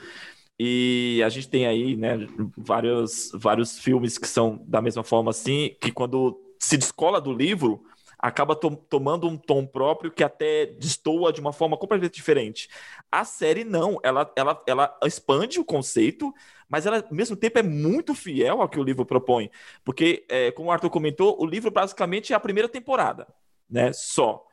e 0.59 1.21
a 1.23 1.29
gente 1.29 1.47
tem 1.47 1.67
aí, 1.67 1.95
né, 1.95 2.27
vários, 2.57 3.31
vários 3.33 3.79
filmes 3.79 4.17
que 4.17 4.27
são 4.27 4.61
da 4.67 4.81
mesma 4.81 5.03
forma 5.03 5.31
assim, 5.31 5.75
que 5.79 5.91
quando 5.91 6.39
se 6.59 6.75
descola 6.77 7.21
do 7.21 7.31
livro, 7.31 7.83
acaba 8.19 8.53
to 8.53 8.75
tomando 8.75 9.27
um 9.27 9.37
tom 9.37 9.65
próprio 9.65 10.11
que 10.11 10.23
até 10.23 10.65
destoa 10.65 11.31
de 11.31 11.39
uma 11.39 11.53
forma 11.53 11.77
completamente 11.77 12.15
diferente. 12.15 12.69
A 13.09 13.23
série 13.23 13.63
não, 13.63 13.97
ela, 14.03 14.29
ela, 14.35 14.61
ela 14.67 14.99
expande 15.05 15.57
o 15.59 15.65
conceito, 15.65 16.33
mas 16.67 16.85
ela, 16.85 16.97
ao 16.97 17.15
mesmo 17.15 17.37
tempo, 17.37 17.57
é 17.57 17.63
muito 17.63 18.13
fiel 18.13 18.61
ao 18.61 18.67
que 18.67 18.79
o 18.79 18.83
livro 18.83 19.05
propõe. 19.05 19.49
Porque, 19.85 20.25
é, 20.27 20.51
como 20.51 20.67
o 20.67 20.71
Arthur 20.71 20.89
comentou, 20.89 21.41
o 21.41 21.45
livro 21.45 21.71
basicamente 21.71 22.33
é 22.33 22.35
a 22.35 22.39
primeira 22.39 22.67
temporada, 22.67 23.25
né? 23.69 23.93
Só. 23.93 24.45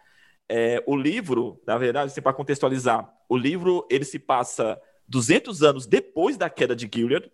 É, 0.48 0.82
o 0.86 0.94
livro, 0.94 1.60
na 1.66 1.76
verdade, 1.76 2.12
assim, 2.12 2.22
para 2.22 2.32
contextualizar, 2.32 3.12
o 3.28 3.36
livro 3.36 3.84
ele 3.90 4.04
se 4.04 4.18
passa 4.18 4.80
200 5.08 5.64
anos 5.64 5.86
depois 5.86 6.36
da 6.36 6.48
queda 6.48 6.76
de 6.76 6.88
Gilead, 6.92 7.30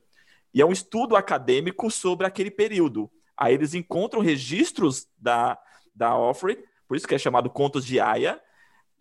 e 0.54 0.62
é 0.62 0.66
um 0.66 0.72
estudo 0.72 1.14
acadêmico 1.14 1.90
sobre 1.90 2.26
aquele 2.26 2.50
período. 2.50 3.10
Aí 3.36 3.54
eles 3.54 3.74
encontram 3.74 4.20
registros 4.20 5.06
da, 5.18 5.58
da 5.94 6.16
Offred, 6.16 6.62
por 6.86 6.96
isso 6.96 7.06
que 7.06 7.14
é 7.14 7.18
chamado 7.18 7.50
Contos 7.50 7.84
de 7.84 8.00
Aya, 8.00 8.40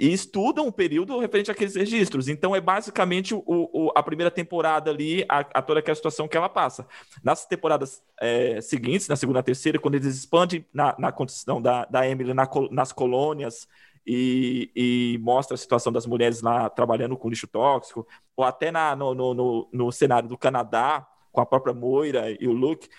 e 0.01 0.11
estudam 0.11 0.67
o 0.67 0.71
período 0.71 1.19
referente 1.19 1.51
àqueles 1.51 1.75
registros. 1.75 2.27
Então, 2.27 2.55
é 2.55 2.59
basicamente 2.59 3.35
o, 3.35 3.43
o 3.45 3.91
a 3.95 4.01
primeira 4.01 4.31
temporada 4.31 4.89
ali, 4.89 5.23
a, 5.29 5.39
a, 5.39 5.61
toda 5.61 5.79
aquela 5.79 5.93
situação 5.93 6.27
que 6.27 6.35
ela 6.35 6.49
passa. 6.49 6.87
Nas 7.23 7.45
temporadas 7.45 8.01
é, 8.19 8.59
seguintes, 8.61 9.07
na 9.07 9.15
segunda 9.15 9.43
terceira, 9.43 9.77
quando 9.77 9.95
eles 9.95 10.15
expandem 10.15 10.65
na, 10.73 10.95
na 10.97 11.11
condição 11.11 11.61
da, 11.61 11.85
da 11.85 12.07
Emily 12.09 12.33
na, 12.33 12.49
nas 12.71 12.91
colônias 12.91 13.67
e, 14.03 14.71
e, 14.75 15.19
mostra 15.21 15.53
a 15.53 15.57
situação 15.57 15.93
das 15.93 16.07
mulheres 16.07 16.41
lá 16.41 16.67
trabalhando 16.67 17.15
com 17.15 17.29
lixo 17.29 17.47
tóxico, 17.47 18.07
ou 18.35 18.43
até 18.43 18.71
na, 18.71 18.95
no, 18.95 19.13
no, 19.13 19.33
no, 19.35 19.69
no 19.71 19.91
cenário 19.91 20.27
do 20.27 20.37
Canadá, 20.37 21.07
com 21.31 21.41
a 21.41 21.45
própria 21.45 21.75
Moira 21.75 22.35
e 22.39 22.47
o 22.47 22.53
Luke, 22.53 22.89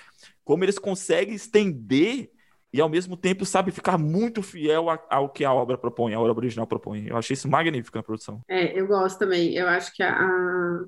como 0.45 0.65
eles 0.65 0.79
conseguem 0.79 1.35
estender 1.35 2.31
e 2.73 2.81
ao 2.81 2.89
mesmo 2.89 3.17
tempo 3.17 3.45
sabe 3.45 3.71
ficar 3.71 3.99
muito 3.99 4.43
fiel 4.43 4.87
ao 5.11 5.29
que 5.29 5.45
a 5.45 5.53
obra 5.53 5.77
propõe, 5.77 6.15
a 6.15 6.21
obra 6.21 6.33
original 6.33 6.67
propõe. 6.67 7.07
Eu 7.09 7.17
achei 7.17 7.35
isso 7.35 7.49
magnífico 7.49 7.99
na 7.99 8.03
produção. 8.03 8.41
É, 8.49 8.79
eu 8.79 8.87
gosto 8.87 9.19
também. 9.19 9.55
Eu 9.55 9.69
acho 9.69 9.95
que 9.95 10.03
a, 10.03 10.81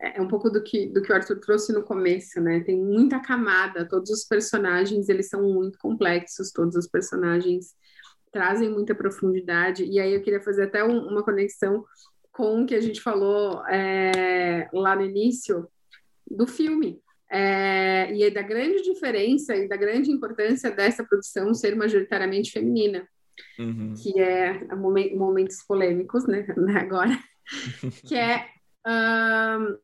é 0.00 0.20
um 0.20 0.28
pouco 0.28 0.50
do 0.50 0.62
que, 0.62 0.86
do 0.86 1.02
que 1.02 1.12
o 1.12 1.14
Arthur 1.14 1.38
trouxe 1.40 1.72
no 1.72 1.82
começo, 1.82 2.40
né? 2.40 2.60
Tem 2.60 2.76
muita 2.76 3.20
camada, 3.20 3.88
todos 3.88 4.10
os 4.10 4.24
personagens, 4.24 5.08
eles 5.08 5.28
são 5.28 5.42
muito 5.42 5.78
complexos, 5.78 6.50
todos 6.50 6.74
os 6.74 6.86
personagens 6.86 7.74
trazem 8.32 8.70
muita 8.70 8.94
profundidade, 8.94 9.84
e 9.84 9.98
aí 9.98 10.14
eu 10.14 10.22
queria 10.22 10.40
fazer 10.40 10.64
até 10.64 10.84
um, 10.84 11.08
uma 11.08 11.22
conexão 11.22 11.84
com 12.32 12.62
o 12.62 12.66
que 12.66 12.74
a 12.74 12.80
gente 12.80 13.00
falou 13.00 13.66
é, 13.66 14.68
lá 14.72 14.94
no 14.94 15.02
início 15.02 15.68
do 16.30 16.46
filme, 16.46 17.02
é, 17.30 18.12
e 18.12 18.24
é 18.24 18.30
da 18.30 18.42
grande 18.42 18.82
diferença 18.82 19.54
e 19.54 19.68
da 19.68 19.76
grande 19.76 20.10
importância 20.10 20.70
dessa 20.70 21.04
produção 21.04 21.54
ser 21.54 21.76
majoritariamente 21.76 22.50
feminina, 22.50 23.06
uhum. 23.58 23.94
que 23.94 24.18
é 24.20 24.66
momentos 25.14 25.62
polêmicos, 25.66 26.26
né, 26.26 26.44
Agora, 26.80 27.16
que 28.06 28.16
é 28.16 28.46
um, 28.86 29.78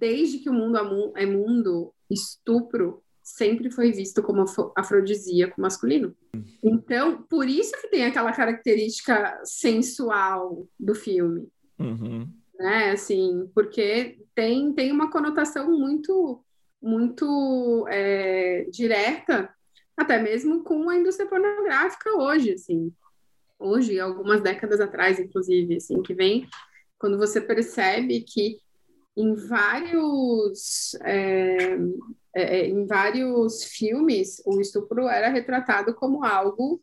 desde 0.00 0.38
que 0.38 0.48
o 0.48 0.54
mundo 0.54 1.12
é 1.16 1.26
mundo, 1.26 1.92
estupro 2.10 3.02
sempre 3.22 3.70
foi 3.70 3.92
visto 3.92 4.22
como 4.22 4.44
afrodisíaco 4.74 5.60
masculino. 5.60 6.16
Então, 6.64 7.22
por 7.22 7.46
isso 7.46 7.72
que 7.80 7.88
tem 7.88 8.04
aquela 8.04 8.32
característica 8.32 9.40
sensual 9.44 10.66
do 10.78 10.94
filme. 10.94 11.48
Uhum. 11.78 12.28
Né, 12.58 12.90
assim, 12.90 13.50
porque 13.54 14.18
tem, 14.34 14.72
tem 14.74 14.92
uma 14.92 15.10
conotação 15.10 15.70
muito 15.70 16.44
muito 16.80 17.86
é, 17.88 18.66
direta 18.70 19.52
até 19.96 20.18
mesmo 20.18 20.64
com 20.64 20.88
a 20.88 20.96
indústria 20.96 21.28
pornográfica 21.28 22.10
hoje, 22.16 22.52
assim. 22.52 22.92
Hoje, 23.58 24.00
algumas 24.00 24.40
décadas 24.40 24.80
atrás, 24.80 25.18
inclusive, 25.18 25.76
assim, 25.76 26.00
que 26.02 26.14
vem 26.14 26.48
quando 26.98 27.18
você 27.18 27.40
percebe 27.40 28.20
que 28.20 28.58
em 29.16 29.34
vários 29.34 30.94
é, 31.02 31.76
é, 32.34 32.66
em 32.68 32.86
vários 32.86 33.64
filmes 33.64 34.40
o 34.46 34.60
estupro 34.60 35.08
era 35.08 35.28
retratado 35.28 35.94
como 35.94 36.24
algo 36.24 36.80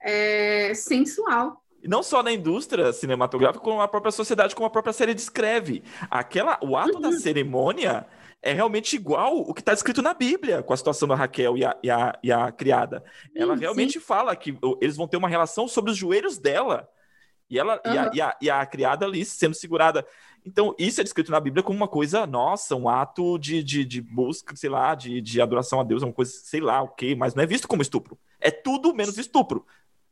é, 0.00 0.74
sensual 0.74 1.62
não 1.84 2.00
só 2.02 2.22
na 2.22 2.30
indústria 2.30 2.92
cinematográfica, 2.92 3.64
como 3.64 3.80
a 3.80 3.88
própria 3.88 4.12
sociedade, 4.12 4.54
como 4.54 4.66
a 4.66 4.70
própria 4.70 4.92
série 4.92 5.14
descreve. 5.14 5.82
Aquela, 6.08 6.56
o 6.62 6.76
ato 6.76 6.94
uhum. 6.94 7.00
da 7.00 7.10
cerimônia 7.10 8.06
é 8.42 8.52
realmente 8.52 8.96
igual 8.96 9.38
o 9.38 9.54
que 9.54 9.60
está 9.60 9.72
escrito 9.72 10.02
na 10.02 10.12
Bíblia, 10.12 10.62
com 10.62 10.72
a 10.72 10.76
situação 10.76 11.06
da 11.06 11.14
Raquel 11.14 11.56
e 11.56 11.64
a, 11.64 11.76
e 11.80 11.90
a, 11.90 12.18
e 12.22 12.32
a 12.32 12.50
criada. 12.50 13.04
Ela 13.34 13.54
realmente 13.54 13.94
sim. 13.94 14.00
fala 14.00 14.34
que 14.34 14.58
eles 14.80 14.96
vão 14.96 15.06
ter 15.06 15.16
uma 15.16 15.28
relação 15.28 15.68
sobre 15.68 15.92
os 15.92 15.96
joelhos 15.96 16.38
dela. 16.38 16.88
E, 17.48 17.56
ela, 17.56 17.80
uhum. 17.86 17.92
e, 17.92 17.98
a, 17.98 18.10
e, 18.12 18.20
a, 18.20 18.36
e 18.42 18.50
a 18.50 18.66
criada 18.66 19.06
ali 19.06 19.24
sendo 19.24 19.54
segurada. 19.54 20.04
Então, 20.44 20.74
isso 20.76 21.00
é 21.00 21.04
descrito 21.04 21.30
na 21.30 21.38
Bíblia 21.38 21.62
como 21.62 21.76
uma 21.76 21.86
coisa, 21.86 22.26
nossa, 22.26 22.74
um 22.74 22.88
ato 22.88 23.38
de, 23.38 23.62
de, 23.62 23.84
de 23.84 24.00
busca, 24.00 24.56
sei 24.56 24.68
lá, 24.68 24.94
de, 24.96 25.20
de 25.20 25.40
adoração 25.40 25.78
a 25.78 25.84
Deus, 25.84 26.02
uma 26.02 26.12
coisa, 26.12 26.32
sei 26.32 26.60
lá, 26.60 26.82
o 26.82 26.86
okay, 26.86 27.14
mas 27.14 27.36
não 27.36 27.44
é 27.44 27.46
visto 27.46 27.68
como 27.68 27.80
estupro. 27.80 28.18
É 28.40 28.50
tudo 28.50 28.92
menos 28.92 29.18
estupro 29.18 29.64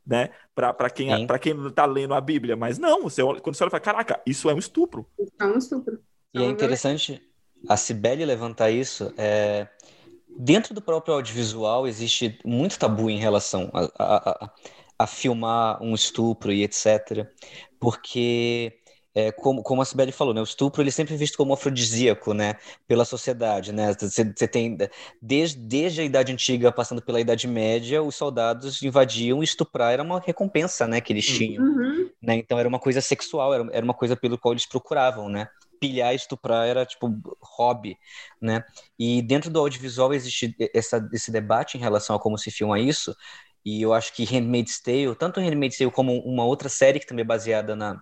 né? 0.03 0.31
Para 0.55 0.89
quem, 0.89 1.09
quem 1.39 1.67
está 1.67 1.85
lendo 1.85 2.15
a 2.15 2.19
Bíblia. 2.19 2.55
Mas 2.55 2.79
não, 2.79 3.03
você 3.03 3.21
quando 3.21 3.55
você 3.55 3.63
olha 3.63 3.69
e 3.69 3.71
fala, 3.71 3.81
caraca, 3.81 4.21
isso 4.25 4.49
é 4.49 4.53
um 4.53 4.57
estupro. 4.57 5.05
É 5.39 5.45
um 5.45 5.57
estupro. 5.57 6.01
E 6.33 6.41
é 6.41 6.45
interessante 6.45 7.21
a 7.67 7.77
Cibele 7.77 8.25
levantar 8.25 8.71
isso. 8.71 9.13
É... 9.17 9.67
Dentro 10.37 10.73
do 10.73 10.81
próprio 10.81 11.15
audiovisual 11.15 11.87
existe 11.87 12.39
muito 12.45 12.79
tabu 12.79 13.09
em 13.09 13.19
relação 13.19 13.69
a, 13.73 13.81
a, 13.99 14.29
a, 14.45 14.51
a 14.99 15.07
filmar 15.07 15.81
um 15.83 15.93
estupro 15.93 16.53
e 16.53 16.63
etc. 16.63 17.27
Porque 17.79 18.81
é, 19.13 19.31
como, 19.31 19.61
como 19.61 19.81
a 19.81 19.85
Sibeli 19.85 20.11
falou, 20.11 20.33
né, 20.33 20.39
o 20.39 20.45
estupro 20.45 20.81
ele 20.81 20.89
é 20.89 20.91
sempre 20.91 21.15
visto 21.17 21.37
como 21.37 21.53
afrodisíaco, 21.53 22.33
né, 22.33 22.55
pela 22.87 23.03
sociedade, 23.03 23.73
né, 23.73 23.93
você, 23.93 24.23
você 24.23 24.47
tem, 24.47 24.77
desde, 25.21 25.59
desde 25.59 26.01
a 26.01 26.03
Idade 26.05 26.31
Antiga, 26.31 26.71
passando 26.71 27.01
pela 27.01 27.19
Idade 27.19 27.47
Média, 27.47 28.01
os 28.01 28.15
soldados 28.15 28.81
invadiam 28.81 29.41
e 29.41 29.43
estuprar 29.43 29.91
era 29.91 30.03
uma 30.03 30.19
recompensa, 30.19 30.87
né, 30.87 31.01
que 31.01 31.11
eles 31.11 31.27
uhum. 31.27 31.35
tinham, 31.35 31.63
uhum. 31.63 32.09
né, 32.21 32.35
então 32.35 32.57
era 32.57 32.67
uma 32.67 32.79
coisa 32.79 33.01
sexual, 33.01 33.53
era, 33.53 33.67
era 33.73 33.83
uma 33.83 33.93
coisa 33.93 34.15
pelo 34.15 34.37
qual 34.37 34.53
eles 34.53 34.65
procuravam, 34.65 35.27
né, 35.27 35.49
pilhar 35.81 36.13
e 36.13 36.15
estuprar 36.15 36.67
era, 36.67 36.85
tipo, 36.85 37.09
hobby, 37.41 37.97
né, 38.39 38.63
e 38.97 39.21
dentro 39.21 39.49
do 39.49 39.59
audiovisual 39.59 40.13
existe 40.13 40.55
essa, 40.73 41.09
esse 41.11 41.31
debate 41.31 41.77
em 41.77 41.81
relação 41.81 42.15
a 42.15 42.19
como 42.19 42.37
se 42.37 42.51
filma 42.51 42.79
isso, 42.79 43.13
e 43.65 43.81
eu 43.81 43.93
acho 43.93 44.13
que 44.13 44.23
Handmaid's 44.23 44.79
Tale, 44.79 45.15
tanto 45.15 45.39
Handmaid's 45.39 45.77
Tale 45.77 45.91
como 45.91 46.19
uma 46.19 46.45
outra 46.45 46.69
série 46.69 46.99
que 46.99 47.05
também 47.07 47.23
é 47.23 47.27
baseada 47.27 47.75
na 47.75 48.01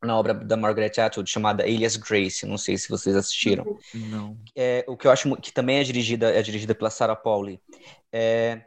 na 0.00 0.16
obra 0.16 0.32
da 0.32 0.56
Margaret 0.56 0.92
Atwood 0.96 1.28
chamada 1.28 1.64
Alias 1.64 1.96
Grace, 1.96 2.46
não 2.46 2.56
sei 2.56 2.78
se 2.78 2.88
vocês 2.88 3.16
assistiram. 3.16 3.64
Não. 3.92 4.38
É, 4.54 4.84
o 4.86 4.96
que 4.96 5.08
eu 5.08 5.10
acho 5.10 5.34
que 5.38 5.52
também 5.52 5.78
é 5.78 5.82
dirigida 5.82 6.30
é 6.30 6.40
dirigida 6.40 6.72
pela 6.72 6.88
Sarah 6.88 7.16
Pauli. 7.16 7.60
É, 8.12 8.62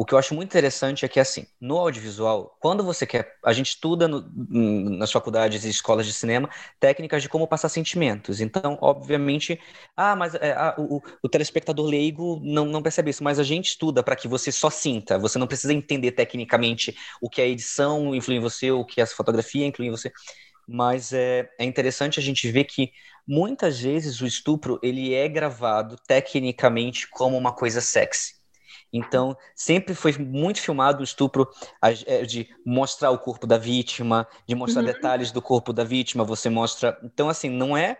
o 0.00 0.04
que 0.06 0.14
eu 0.14 0.18
acho 0.18 0.34
muito 0.34 0.48
interessante 0.48 1.04
é 1.04 1.08
que 1.08 1.20
assim, 1.20 1.46
no 1.60 1.76
audiovisual, 1.76 2.56
quando 2.58 2.82
você 2.82 3.06
quer, 3.06 3.36
a 3.44 3.52
gente 3.52 3.66
estuda 3.66 4.08
no, 4.08 4.22
nas 4.96 5.12
faculdades 5.12 5.62
e 5.66 5.68
escolas 5.68 6.06
de 6.06 6.14
cinema 6.14 6.48
técnicas 6.80 7.20
de 7.20 7.28
como 7.28 7.46
passar 7.46 7.68
sentimentos. 7.68 8.40
Então, 8.40 8.78
obviamente, 8.80 9.60
ah, 9.94 10.16
mas 10.16 10.34
é, 10.36 10.52
ah, 10.52 10.74
o, 10.78 11.02
o, 11.22 11.28
telespectador 11.28 11.84
leigo 11.84 12.40
não, 12.42 12.64
não 12.64 12.80
percebe 12.80 13.10
isso, 13.10 13.22
mas 13.22 13.38
a 13.38 13.42
gente 13.42 13.66
estuda 13.66 14.02
para 14.02 14.16
que 14.16 14.26
você 14.26 14.50
só 14.50 14.70
sinta. 14.70 15.18
Você 15.18 15.38
não 15.38 15.46
precisa 15.46 15.74
entender 15.74 16.12
tecnicamente 16.12 16.96
o 17.20 17.28
que 17.28 17.42
a 17.42 17.46
edição 17.46 18.14
influi 18.14 18.36
em 18.36 18.40
você, 18.40 18.70
o 18.70 18.86
que 18.86 19.02
a 19.02 19.06
fotografia 19.06 19.66
influi 19.66 19.88
em 19.88 19.90
você 19.90 20.10
mas 20.72 21.12
é, 21.12 21.50
é 21.58 21.64
interessante 21.64 22.20
a 22.20 22.22
gente 22.22 22.48
ver 22.48 22.62
que 22.62 22.92
muitas 23.26 23.80
vezes 23.80 24.20
o 24.20 24.26
estupro 24.26 24.78
ele 24.84 25.12
é 25.12 25.28
gravado 25.28 25.96
tecnicamente 26.06 27.08
como 27.10 27.36
uma 27.36 27.52
coisa 27.52 27.80
sexy. 27.80 28.39
Então, 28.92 29.36
sempre 29.54 29.94
foi 29.94 30.12
muito 30.18 30.60
filmado 30.60 31.00
o 31.00 31.04
estupro 31.04 31.48
é, 32.06 32.22
de 32.22 32.48
mostrar 32.64 33.10
o 33.10 33.18
corpo 33.18 33.46
da 33.46 33.56
vítima, 33.56 34.26
de 34.46 34.54
mostrar 34.54 34.80
uhum. 34.80 34.86
detalhes 34.86 35.30
do 35.30 35.40
corpo 35.40 35.72
da 35.72 35.84
vítima, 35.84 36.24
você 36.24 36.50
mostra. 36.50 36.98
Então, 37.02 37.28
assim, 37.28 37.48
não 37.48 37.76
é. 37.76 37.98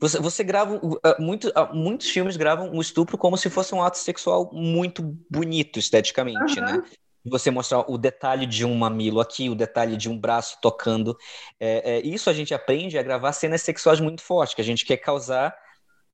Você, 0.00 0.18
você 0.18 0.42
grava. 0.42 0.80
Muito, 1.18 1.52
muitos 1.72 2.08
filmes 2.10 2.36
gravam 2.36 2.72
o 2.72 2.80
estupro 2.80 3.16
como 3.16 3.36
se 3.36 3.48
fosse 3.48 3.74
um 3.74 3.82
ato 3.82 3.98
sexual 3.98 4.50
muito 4.52 5.02
bonito 5.30 5.78
esteticamente, 5.78 6.58
uhum. 6.58 6.66
né? 6.66 6.82
você 7.28 7.50
mostrar 7.50 7.84
o 7.90 7.98
detalhe 7.98 8.46
de 8.46 8.64
um 8.64 8.74
mamilo 8.74 9.20
aqui, 9.20 9.48
o 9.50 9.54
detalhe 9.54 9.96
de 9.96 10.08
um 10.08 10.18
braço 10.18 10.58
tocando. 10.60 11.16
É, 11.60 11.96
é, 11.96 12.06
isso 12.06 12.30
a 12.30 12.32
gente 12.32 12.54
aprende 12.54 12.98
a 12.98 13.02
gravar 13.02 13.32
cenas 13.32 13.62
sexuais 13.62 14.00
muito 14.00 14.22
fortes, 14.22 14.54
que 14.54 14.60
a 14.60 14.64
gente 14.64 14.84
quer 14.84 14.96
causar, 14.96 15.54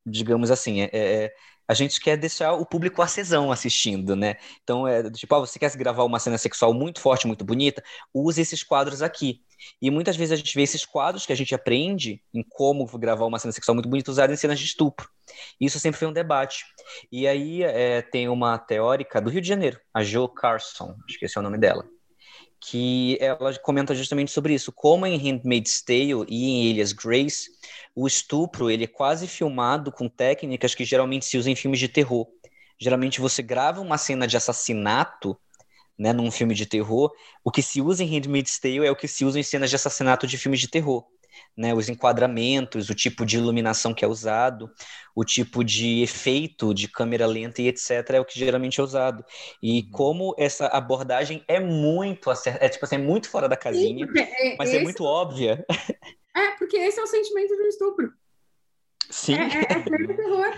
digamos 0.05 0.51
assim, 0.51 0.83
é, 0.83 0.91
é 0.93 1.35
a 1.67 1.75
gente 1.75 2.01
quer 2.01 2.17
deixar 2.17 2.53
o 2.53 2.67
público 2.67 3.03
acesão 3.03 3.51
assistindo, 3.51 4.15
né? 4.15 4.37
Então, 4.63 4.87
é 4.87 5.11
tipo, 5.11 5.35
ah, 5.35 5.41
você 5.41 5.59
quer 5.59 5.75
gravar 5.77 6.05
uma 6.05 6.19
cena 6.19 6.39
sexual 6.39 6.75
muito 6.75 7.01
forte, 7.01 7.27
muito 7.27 7.45
bonita, 7.45 7.83
use 8.13 8.41
esses 8.41 8.63
quadros 8.63 9.03
aqui. 9.03 9.43
E 9.81 9.91
muitas 9.91 10.17
vezes 10.17 10.33
a 10.33 10.37
gente 10.37 10.55
vê 10.55 10.63
esses 10.63 10.85
quadros 10.85 11.25
que 11.25 11.33
a 11.33 11.37
gente 11.37 11.55
aprende 11.55 12.23
em 12.35 12.43
como 12.43 12.87
gravar 12.99 13.25
uma 13.25 13.39
cena 13.39 13.53
sexual 13.53 13.75
muito 13.75 13.89
bonita 13.89 14.11
usada 14.11 14.33
em 14.33 14.37
cenas 14.37 14.59
de 14.59 14.67
estupro. 14.67 15.09
Isso 15.61 15.79
sempre 15.79 15.99
foi 15.99 16.09
um 16.09 16.13
debate. 16.13 16.65
E 17.11 17.27
aí 17.27 17.63
é, 17.63 18.03
tem 18.03 18.29
uma 18.29 18.59
teórica 18.59 19.21
do 19.21 19.31
Rio 19.31 19.41
de 19.41 19.49
Janeiro, 19.49 19.81
a 19.93 20.03
Jo 20.03 20.29
Carson, 20.29 20.97
esse 21.21 21.37
é 21.37 21.41
o 21.41 21.45
nome 21.45 21.59
dela, 21.59 21.87
que 22.67 23.19
ela 23.21 23.57
comenta 23.59 23.95
justamente 23.95 24.31
sobre 24.31 24.55
isso, 24.55 24.73
como 24.73 25.07
em 25.07 25.19
Handmaid's 25.19 25.83
Tale 25.83 26.25
e 26.29 26.45
em 26.45 26.71
Elias 26.71 26.93
Grace, 26.93 27.51
o 27.95 28.07
estupro 28.07 28.71
ele 28.71 28.85
é 28.85 28.87
quase 28.89 29.27
filmado 29.27 29.93
com 29.93 30.09
técnicas 30.09 30.75
que 30.75 30.85
geralmente 30.85 31.27
se 31.27 31.37
usam 31.37 31.53
em 31.53 31.57
filmes 31.57 31.79
de 31.79 31.89
terror. 31.89 32.27
Geralmente 32.79 33.21
você 33.21 33.43
grava 33.43 33.81
uma 33.81 33.99
cena 33.99 34.27
de 34.27 34.37
assassinato 34.37 35.39
né, 35.99 36.13
num 36.13 36.31
filme 36.31 36.55
de 36.55 36.67
terror, 36.67 37.13
o 37.45 37.51
que 37.51 37.63
se 37.63 37.81
usa 37.81 38.03
em 38.03 38.07
Handmaid's 38.09 38.59
Tale 38.59 38.87
é 38.87 38.91
o 38.91 38.97
que 38.97 39.07
se 39.07 39.25
usa 39.25 39.39
em 39.39 39.43
cenas 39.43 39.71
de 39.71 39.77
assassinato 39.77 40.27
de 40.27 40.39
filmes 40.39 40.61
de 40.61 40.69
terror. 40.69 41.05
Né, 41.57 41.73
os 41.73 41.89
enquadramentos, 41.89 42.91
o 42.91 42.95
tipo 42.95 43.25
de 43.25 43.37
iluminação 43.37 43.95
que 43.95 44.05
é 44.05 44.09
usado, 44.09 44.69
o 45.15 45.25
tipo 45.25 45.63
de 45.63 46.03
efeito 46.03 46.75
de 46.75 46.89
câmera 46.89 47.27
lenta 47.27 47.63
e 47.63 47.69
etc. 47.69 48.11
é 48.11 48.21
o 48.21 48.25
que 48.25 48.39
geralmente 48.39 48.81
é 48.81 48.83
usado. 48.83 49.25
E 49.63 49.81
uhum. 49.81 49.91
como 49.93 50.35
essa 50.37 50.67
abordagem 50.67 51.45
é 51.47 51.61
muito 51.61 52.29
é 52.31 52.69
tipo 52.69 52.85
assim, 52.85 52.97
é 52.97 52.99
muito 52.99 53.31
fora 53.31 53.49
da 53.49 53.57
casinha, 53.57 54.07
Sim, 54.07 54.19
é, 54.19 54.57
mas 54.57 54.69
é 54.69 54.73
esse... 54.73 54.81
é 54.81 54.83
muito 54.83 55.05
óbvia. 55.05 55.65
É, 56.37 56.51
porque 56.59 56.77
esse 56.77 56.99
é 56.99 57.03
o 57.03 57.07
sentimento 57.07 57.55
do 57.55 57.63
estupro. 57.63 58.13
Sim. 59.09 59.35
É, 59.35 59.45
é, 59.45 60.11
é 60.11 60.15
terror. 60.17 60.53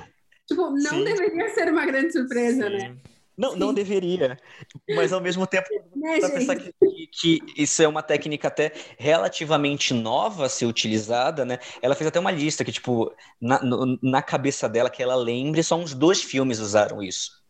Tipo, 0.47 0.71
não 0.71 0.81
Sim. 0.81 1.05
deveria 1.05 1.49
ser 1.51 1.69
uma 1.69 1.85
grande 1.85 2.13
surpresa? 2.13 2.71
Sim. 2.71 2.79
né? 2.79 2.97
Não, 3.37 3.55
não 3.55 3.75
deveria. 3.75 4.39
Mas 4.89 5.13
ao 5.13 5.21
mesmo 5.21 5.47
tempo, 5.47 5.69
né, 5.95 6.21
pensar 6.21 6.57
que, 6.57 6.73
que, 7.13 7.41
isso 7.57 7.83
é 7.83 7.89
uma 7.89 8.03
técnica 8.03 8.49
até 8.49 8.73
relativamente 8.99 9.93
nova 9.93 10.47
a 10.47 10.49
ser 10.49 10.65
utilizada, 10.65 11.45
né? 11.45 11.59
Ela 11.83 11.95
fez 11.95 12.09
até 12.09 12.19
uma 12.19 12.31
lista 12.31 12.65
que, 12.65 12.73
tipo, 12.73 13.15
na, 13.41 13.63
no, 13.63 13.99
na 14.03 14.23
cabeça 14.23 14.69
dela, 14.69 14.89
que 14.89 15.03
ela 15.03 15.15
lembre, 15.15 15.63
só 15.63 15.77
uns 15.77 15.93
dois 15.93 16.23
filmes 16.23 16.61
usaram 16.61 17.03
isso, 17.03 17.43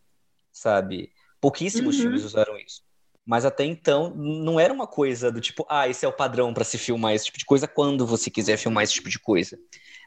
sabe? 0.53 1.13
Pouquíssimos 1.41 1.97
uhum. 1.97 2.03
filmes 2.03 2.25
usaram 2.25 2.59
isso. 2.59 2.83
Mas 3.25 3.45
até 3.45 3.65
então 3.65 4.15
não 4.15 4.59
era 4.59 4.73
uma 4.73 4.87
coisa 4.87 5.31
do 5.31 5.41
tipo, 5.41 5.67
ah, 5.69 5.89
esse 5.89 6.05
é 6.05 6.09
o 6.09 6.13
padrão 6.13 6.55
para 6.55 6.65
se 6.65 6.79
filmar 6.79 7.13
esse 7.13 7.27
tipo 7.27 7.39
de 7.39 7.45
coisa 7.45 7.67
quando 7.67 8.07
você 8.07 8.31
quiser 8.31 8.57
filmar 8.57 8.85
esse 8.85 8.95
tipo 8.95 9.09
de 9.09 9.19
coisa, 9.19 9.59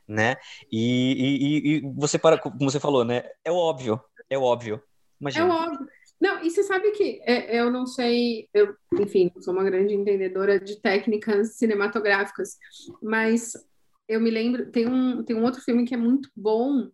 né? 0.07 0.37
E, 0.71 1.13
e, 1.13 1.77
e 1.77 1.81
você 1.95 2.17
para, 2.17 2.37
como 2.37 2.57
você 2.59 2.79
falou, 2.79 3.03
né? 3.03 3.23
É 3.43 3.51
óbvio, 3.51 4.01
é 4.29 4.37
óbvio. 4.37 4.81
Imagina. 5.19 5.45
É 5.45 5.47
óbvio. 5.47 5.87
Não, 6.19 6.43
e 6.43 6.49
você 6.49 6.63
sabe 6.63 6.91
que 6.91 7.21
é, 7.23 7.59
eu 7.59 7.71
não 7.71 7.85
sei, 7.85 8.49
eu, 8.53 8.75
enfim, 8.99 9.31
sou 9.39 9.53
uma 9.53 9.63
grande 9.63 9.93
entendedora 9.93 10.59
de 10.59 10.75
técnicas 10.81 11.55
cinematográficas, 11.55 12.57
mas 13.01 13.53
eu 14.07 14.19
me 14.19 14.29
lembro, 14.29 14.69
tem 14.69 14.85
um, 14.85 15.23
tem 15.23 15.35
um 15.35 15.43
outro 15.43 15.61
filme 15.61 15.85
que 15.85 15.93
é 15.93 15.97
muito 15.97 16.29
bom 16.35 16.89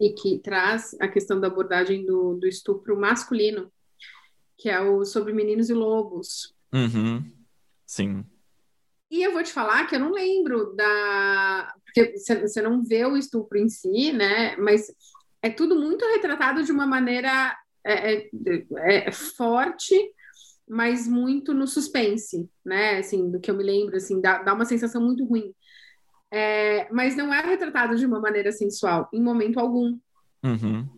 e 0.00 0.10
que 0.10 0.38
traz 0.38 0.96
a 0.98 1.06
questão 1.06 1.38
da 1.38 1.48
abordagem 1.48 2.06
do, 2.06 2.34
do 2.34 2.46
estupro 2.46 2.98
masculino, 2.98 3.70
que 4.56 4.70
é 4.70 4.80
o 4.80 5.04
Sobre 5.04 5.34
Meninos 5.34 5.68
e 5.68 5.74
Lobos. 5.74 6.54
Uhum. 6.72 7.30
Sim. 7.84 8.24
E 9.10 9.22
eu 9.22 9.32
vou 9.32 9.42
te 9.42 9.52
falar 9.52 9.86
que 9.86 9.96
eu 9.96 10.00
não 10.00 10.12
lembro 10.12 10.72
da. 10.74 11.74
Porque 11.84 12.16
você 12.16 12.62
não 12.62 12.82
vê 12.84 13.04
o 13.04 13.16
estupro 13.16 13.58
em 13.58 13.68
si, 13.68 14.12
né? 14.12 14.56
Mas 14.56 14.86
é 15.42 15.50
tudo 15.50 15.74
muito 15.74 16.04
retratado 16.06 16.62
de 16.62 16.72
uma 16.72 16.86
maneira 16.86 17.56
é, 17.84 18.14
é, 18.14 18.30
é, 18.76 19.12
forte, 19.12 19.94
mas 20.68 21.08
muito 21.08 21.52
no 21.54 21.66
suspense, 21.66 22.48
né? 22.64 22.98
Assim, 22.98 23.30
do 23.30 23.40
que 23.40 23.50
eu 23.50 23.56
me 23.56 23.64
lembro, 23.64 23.96
assim, 23.96 24.20
dá, 24.20 24.42
dá 24.42 24.54
uma 24.54 24.64
sensação 24.64 25.02
muito 25.02 25.24
ruim. 25.24 25.52
É, 26.30 26.88
mas 26.92 27.16
não 27.16 27.34
é 27.34 27.40
retratado 27.40 27.96
de 27.96 28.06
uma 28.06 28.20
maneira 28.20 28.52
sensual, 28.52 29.08
em 29.12 29.22
momento 29.22 29.58
algum. 29.58 29.98
Uhum. 30.44 30.88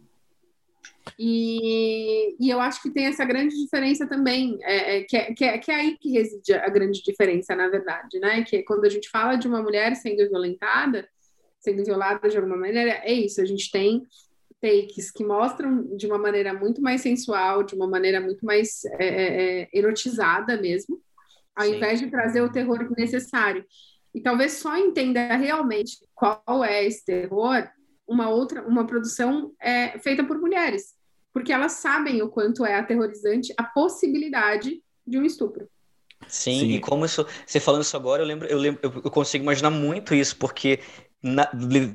E, 1.18 2.36
e 2.38 2.50
eu 2.50 2.60
acho 2.60 2.82
que 2.82 2.90
tem 2.90 3.06
essa 3.06 3.24
grande 3.24 3.56
diferença 3.56 4.06
também, 4.06 4.58
é, 4.62 4.98
é, 4.98 5.02
que, 5.02 5.16
é, 5.16 5.34
que, 5.34 5.44
é, 5.44 5.58
que 5.58 5.70
é 5.70 5.74
aí 5.74 5.98
que 5.98 6.10
reside 6.10 6.52
a 6.52 6.68
grande 6.68 7.02
diferença, 7.02 7.54
na 7.56 7.68
verdade, 7.68 8.18
né? 8.18 8.42
Que 8.42 8.56
é 8.56 8.62
quando 8.62 8.84
a 8.84 8.88
gente 8.88 9.08
fala 9.08 9.36
de 9.36 9.48
uma 9.48 9.62
mulher 9.62 9.94
sendo 9.96 10.28
violentada, 10.28 11.08
sendo 11.60 11.84
violada 11.84 12.28
de 12.28 12.36
alguma 12.36 12.56
maneira, 12.56 13.00
é 13.04 13.12
isso, 13.12 13.40
a 13.40 13.44
gente 13.44 13.70
tem 13.70 14.06
takes 14.62 15.10
que 15.10 15.24
mostram 15.24 15.96
de 15.96 16.06
uma 16.06 16.16
maneira 16.16 16.54
muito 16.54 16.80
mais 16.80 17.00
sensual, 17.00 17.64
de 17.64 17.74
uma 17.74 17.88
maneira 17.88 18.20
muito 18.20 18.46
mais 18.46 18.84
é, 18.98 19.06
é, 19.06 19.60
é 19.62 19.68
erotizada 19.72 20.56
mesmo, 20.56 21.00
ao 21.54 21.66
Sim. 21.66 21.76
invés 21.76 21.98
de 21.98 22.08
trazer 22.08 22.40
o 22.40 22.52
terror 22.52 22.88
necessário. 22.96 23.66
E 24.14 24.20
talvez 24.20 24.52
só 24.52 24.76
entenda 24.76 25.36
realmente 25.36 25.98
qual 26.14 26.64
é 26.64 26.84
esse 26.84 27.04
terror 27.04 27.68
uma 28.06 28.28
outra, 28.28 28.62
uma 28.66 28.86
produção 28.86 29.52
é, 29.60 29.98
feita 29.98 30.22
por 30.22 30.38
mulheres, 30.38 30.94
porque 31.32 31.52
elas 31.52 31.72
sabem 31.72 32.22
o 32.22 32.28
quanto 32.28 32.64
é 32.64 32.76
aterrorizante 32.76 33.52
a 33.56 33.64
possibilidade 33.64 34.80
de 35.06 35.18
um 35.18 35.24
estupro. 35.24 35.68
Sim, 36.28 36.60
Sim. 36.60 36.70
e 36.72 36.80
como 36.80 37.04
isso, 37.04 37.26
você 37.44 37.58
falando 37.58 37.82
isso 37.82 37.96
agora, 37.96 38.22
eu 38.22 38.26
lembro, 38.26 38.46
eu 38.46 38.58
lembro, 38.58 38.80
eu 38.82 39.10
consigo 39.10 39.42
imaginar 39.42 39.70
muito 39.70 40.14
isso, 40.14 40.36
porque 40.36 40.78
na, 41.22 41.48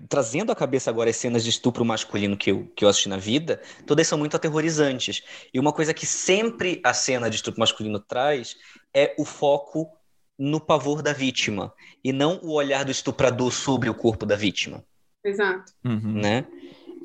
trazendo 0.08 0.52
à 0.52 0.56
cabeça 0.56 0.90
agora 0.90 1.10
as 1.10 1.18
cenas 1.18 1.44
de 1.44 1.50
estupro 1.50 1.84
masculino 1.84 2.38
que 2.38 2.52
eu, 2.52 2.72
que 2.76 2.86
eu 2.86 2.90
assisti 2.90 3.10
na 3.10 3.18
vida, 3.18 3.62
todas 3.86 4.08
são 4.08 4.18
muito 4.18 4.36
aterrorizantes. 4.36 5.22
E 5.54 5.60
uma 5.60 5.74
coisa 5.74 5.94
que 5.94 6.06
sempre 6.06 6.80
a 6.84 6.94
cena 6.94 7.30
de 7.30 7.36
estupro 7.36 7.60
masculino 7.60 8.00
traz 8.00 8.56
é 8.94 9.14
o 9.18 9.26
foco 9.26 9.92
no 10.40 10.60
pavor 10.62 11.02
da 11.02 11.14
vítima 11.14 11.74
e 12.04 12.14
não 12.14 12.40
o 12.42 12.54
olhar 12.54 12.86
do 12.86 12.92
estuprador 12.92 13.52
sobre 13.52 13.90
o 13.90 13.96
corpo 13.96 14.26
da 14.26 14.36
vítima. 14.36 14.84
Exato. 15.24 15.74
Uhum. 15.84 16.22
Né? 16.22 16.46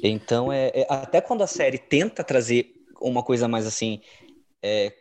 Então, 0.02 0.52
é, 0.52 0.70
é, 0.74 0.86
até 0.88 1.20
quando 1.20 1.42
a 1.42 1.46
série 1.46 1.78
tenta 1.78 2.22
trazer 2.22 2.72
uma 3.00 3.22
coisa 3.22 3.48
mais 3.48 3.66
assim, 3.66 4.00
é, 4.62 4.92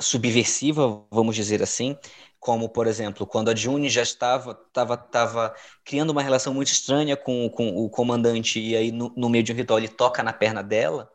subversiva, 0.00 1.04
vamos 1.10 1.34
dizer 1.34 1.62
assim, 1.62 1.98
como, 2.44 2.68
por 2.68 2.86
exemplo, 2.86 3.26
quando 3.26 3.48
a 3.48 3.54
June 3.54 3.88
já 3.88 4.02
estava, 4.02 4.52
estava, 4.52 4.94
estava 4.94 5.54
criando 5.82 6.10
uma 6.10 6.22
relação 6.22 6.52
muito 6.52 6.68
estranha 6.68 7.16
com, 7.16 7.48
com 7.48 7.74
o 7.74 7.88
comandante, 7.88 8.60
e 8.60 8.76
aí 8.76 8.92
no, 8.92 9.10
no 9.16 9.30
meio 9.30 9.42
de 9.42 9.50
um 9.50 9.56
ritual 9.56 9.78
ele 9.78 9.88
toca 9.88 10.22
na 10.22 10.30
perna 10.30 10.62
dela, 10.62 11.10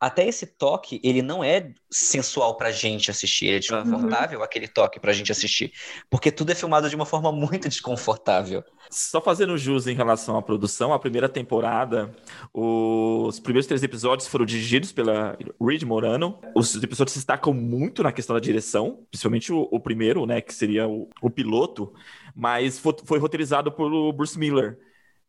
até 0.00 0.26
esse 0.26 0.46
toque, 0.46 0.98
ele 1.04 1.20
não 1.20 1.44
é 1.44 1.74
sensual 1.90 2.56
pra 2.56 2.72
gente 2.72 3.10
assistir, 3.10 3.46
ele 3.46 3.56
é 3.56 3.60
desconfortável 3.60 4.38
uhum. 4.38 4.44
aquele 4.44 4.66
toque 4.66 4.98
pra 4.98 5.12
gente 5.12 5.30
assistir, 5.30 5.72
porque 6.08 6.32
tudo 6.32 6.50
é 6.50 6.54
filmado 6.54 6.88
de 6.88 6.96
uma 6.96 7.04
forma 7.04 7.30
muito 7.30 7.68
desconfortável. 7.68 8.64
Só 8.88 9.20
fazendo 9.20 9.58
jus 9.58 9.86
em 9.86 9.94
relação 9.94 10.38
à 10.38 10.42
produção, 10.42 10.94
a 10.94 10.98
primeira 10.98 11.28
temporada, 11.28 12.10
os 12.54 13.38
primeiros 13.38 13.66
três 13.66 13.82
episódios 13.82 14.26
foram 14.26 14.46
dirigidos 14.46 14.90
pela 14.90 15.36
Reed 15.60 15.82
Morano. 15.82 16.40
Os 16.56 16.74
episódios 16.82 17.12
se 17.12 17.18
destacam 17.18 17.52
muito 17.52 18.02
na 18.02 18.10
questão 18.10 18.34
da 18.34 18.40
direção, 18.40 19.06
principalmente 19.10 19.52
o, 19.52 19.68
o 19.70 19.78
primeiro, 19.78 20.24
né, 20.24 20.40
que 20.40 20.54
seria 20.54 20.88
o, 20.88 21.10
o 21.20 21.28
piloto, 21.28 21.92
mas 22.34 22.78
foi, 22.78 22.94
foi 23.04 23.18
roteirizado 23.18 23.70
por 23.70 24.12
Bruce 24.14 24.38
Miller 24.38 24.78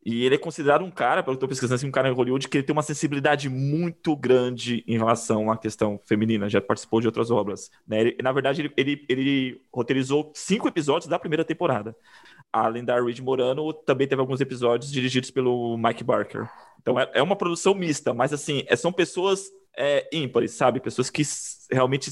e 0.04 0.26
ele 0.26 0.34
é 0.34 0.38
considerado 0.38 0.84
um 0.84 0.89
cara, 0.89 1.22
pelo 1.22 1.38
que 1.38 1.43
eu 1.43 1.45
estou 1.45 1.49
pesquisando, 1.49 1.76
assim, 1.76 1.88
um 1.88 1.91
cara 1.91 2.10
em 2.10 2.14
Hollywood 2.14 2.47
que 2.47 2.58
ele 2.58 2.64
tem 2.64 2.74
uma 2.74 2.82
sensibilidade 2.82 3.47
muito 3.49 4.16
grande 4.16 4.84
em 4.88 4.97
relação 4.97 5.52
à 5.52 5.58
questão 5.58 5.99
feminina. 6.06 6.49
Já 6.49 6.60
participou 6.60 6.99
de 6.99 7.08
outras 7.08 7.30
obras. 7.30 7.70
Né? 7.88 8.02
Ele, 8.02 8.18
na 8.22 8.32
verdade, 8.32 8.62
ele, 8.62 8.74
ele, 8.76 9.06
ele, 9.08 9.62
roteirizou 9.72 10.32
cinco 10.34 10.68
episódios 10.68 11.08
da 11.08 11.20
primeira 11.20 11.45
temporada. 11.45 11.95
Além 12.52 12.84
da 12.84 12.99
Reed 12.99 13.20
Morano, 13.20 13.72
também 13.74 14.08
teve 14.08 14.20
alguns 14.20 14.41
episódios 14.41 14.91
dirigidos 14.91 15.30
pelo 15.30 15.78
Mike 15.78 16.04
Barker. 16.04 16.49
Então 16.82 16.99
é, 16.99 17.08
é 17.14 17.22
uma 17.22 17.36
produção 17.36 17.76
mista, 17.76 18.12
mas 18.12 18.34
assim, 18.34 18.64
é, 18.68 18.76
são 18.76 18.91
pessoas 18.91 19.52
é, 19.78 20.10
ímpares, 20.12 20.52
sabe? 20.54 20.80
Pessoas 20.80 21.12
que 21.12 21.22
realmente 21.72 22.10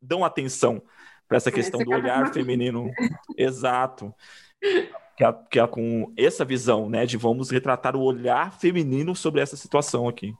dão 0.00 0.24
atenção 0.24 0.82
para 1.28 1.36
essa 1.36 1.50
é, 1.50 1.52
questão 1.52 1.84
do 1.84 1.90
olhar 1.90 2.32
feminino. 2.32 2.90
Exato 3.36 4.14
que 5.16 5.24
é, 5.24 5.32
que 5.50 5.60
é 5.60 5.66
com 5.66 6.12
essa 6.16 6.44
visão, 6.44 6.88
né, 6.88 7.06
de 7.06 7.16
vamos 7.16 7.50
retratar 7.50 7.96
o 7.96 8.02
olhar 8.02 8.58
feminino 8.58 9.14
sobre 9.14 9.40
essa 9.40 9.56
situação 9.56 10.08
aqui. 10.08 10.34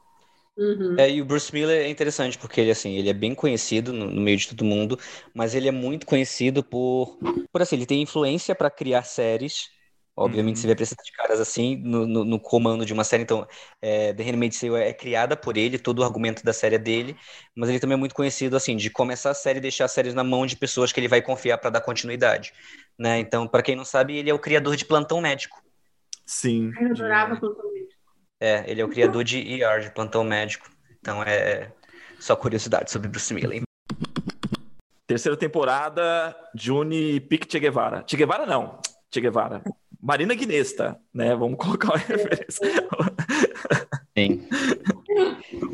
Uhum. 0.56 0.96
É, 0.98 1.10
e 1.10 1.22
o 1.22 1.24
Bruce 1.24 1.52
Miller 1.52 1.86
é 1.86 1.88
interessante 1.88 2.36
porque 2.36 2.60
ele 2.60 2.70
assim 2.70 2.96
ele 2.96 3.08
é 3.08 3.14
bem 3.14 3.34
conhecido 3.34 3.90
no, 3.90 4.10
no 4.10 4.20
meio 4.20 4.36
de 4.36 4.48
todo 4.48 4.64
mundo, 4.64 4.98
mas 5.34 5.54
ele 5.54 5.66
é 5.66 5.72
muito 5.72 6.06
conhecido 6.06 6.62
por 6.62 7.18
por 7.50 7.62
assim 7.62 7.76
ele 7.76 7.86
tem 7.86 8.02
influência 8.02 8.54
para 8.54 8.70
criar 8.70 9.02
séries 9.02 9.70
Obviamente, 10.14 10.56
uhum. 10.56 10.60
você 10.60 10.66
vê 10.66 10.72
a 10.74 10.76
presença 10.76 11.02
de 11.02 11.12
caras 11.12 11.40
assim 11.40 11.76
no, 11.76 12.06
no, 12.06 12.24
no, 12.24 12.38
comando 12.38 12.84
de 12.84 12.92
uma 12.92 13.02
série. 13.02 13.22
Então, 13.22 13.46
é, 13.80 14.12
The 14.12 14.22
Handmaid's 14.22 14.60
Tale 14.60 14.74
é, 14.76 14.88
é 14.88 14.92
criada 14.92 15.36
por 15.36 15.56
ele, 15.56 15.78
todo 15.78 16.00
o 16.00 16.04
argumento 16.04 16.44
da 16.44 16.52
série 16.52 16.74
é 16.74 16.78
dele, 16.78 17.16
mas 17.54 17.70
ele 17.70 17.80
também 17.80 17.94
é 17.94 17.98
muito 17.98 18.14
conhecido 18.14 18.54
assim 18.54 18.76
de 18.76 18.90
começar 18.90 19.30
a 19.30 19.34
série 19.34 19.58
e 19.58 19.62
deixar 19.62 19.86
as 19.86 19.92
séries 19.92 20.12
na 20.12 20.22
mão 20.22 20.44
de 20.44 20.56
pessoas 20.56 20.92
que 20.92 21.00
ele 21.00 21.08
vai 21.08 21.22
confiar 21.22 21.56
para 21.56 21.70
dar 21.70 21.80
continuidade. 21.80 22.52
Né? 22.98 23.20
Então, 23.20 23.48
para 23.48 23.62
quem 23.62 23.74
não 23.74 23.86
sabe, 23.86 24.16
ele 24.16 24.28
é 24.28 24.34
o 24.34 24.38
criador 24.38 24.76
de 24.76 24.84
Plantão 24.84 25.20
Médico. 25.20 25.62
Sim. 26.26 26.72
Eu 26.78 26.90
adorava 26.90 27.36
Plantão 27.36 27.72
Médico. 27.72 27.92
É, 28.38 28.70
ele 28.70 28.80
é 28.82 28.84
o 28.84 28.88
criador 28.88 29.24
de 29.24 29.38
ER, 29.38 29.80
de 29.80 29.90
Plantão 29.92 30.24
Médico. 30.24 30.70
Então, 31.00 31.22
é 31.22 31.72
só 32.20 32.36
curiosidade 32.36 32.90
sobre 32.90 33.08
Bruce 33.08 33.32
Miller. 33.32 33.62
Terceira 35.06 35.36
temporada, 35.36 36.36
Juni 36.54 37.20
Pique 37.20 37.46
Che 37.50 37.58
Guevara. 37.58 38.04
Che 38.06 38.16
Guevara 38.16 38.46
não, 38.46 38.78
Che 39.10 39.20
Guevara. 39.20 39.62
Marina 40.02 40.34
Guinesta, 40.34 40.98
né? 41.14 41.34
Vamos 41.36 41.56
colocar 41.56 41.90
uma 41.90 41.96
referência. 42.02 42.88
Sim. 44.18 44.48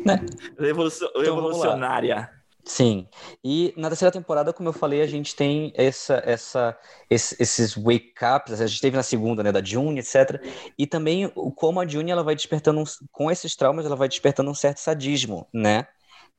né? 0.05 0.23
Revolucion... 0.59 1.07
Então, 1.09 1.21
revolucionária. 1.23 2.29
Sim. 2.63 3.07
E 3.43 3.73
na 3.75 3.87
terceira 3.87 4.11
temporada, 4.11 4.53
como 4.53 4.69
eu 4.69 4.73
falei, 4.73 5.01
a 5.01 5.07
gente 5.07 5.35
tem 5.35 5.73
essa, 5.75 6.21
essa, 6.23 6.77
esses 7.09 7.73
wake-ups, 7.73 8.61
a 8.61 8.67
gente 8.67 8.79
teve 8.79 8.95
na 8.95 9.01
segunda, 9.01 9.41
né, 9.41 9.51
da 9.51 9.63
June, 9.63 9.99
etc. 9.99 10.39
E 10.77 10.85
também 10.85 11.27
como 11.55 11.79
a 11.79 11.87
June, 11.87 12.11
ela 12.11 12.23
vai 12.23 12.35
despertando, 12.35 12.83
com 13.11 13.31
esses 13.31 13.55
traumas, 13.55 13.87
ela 13.87 13.95
vai 13.95 14.07
despertando 14.07 14.51
um 14.51 14.55
certo 14.55 14.77
sadismo, 14.77 15.47
né? 15.51 15.87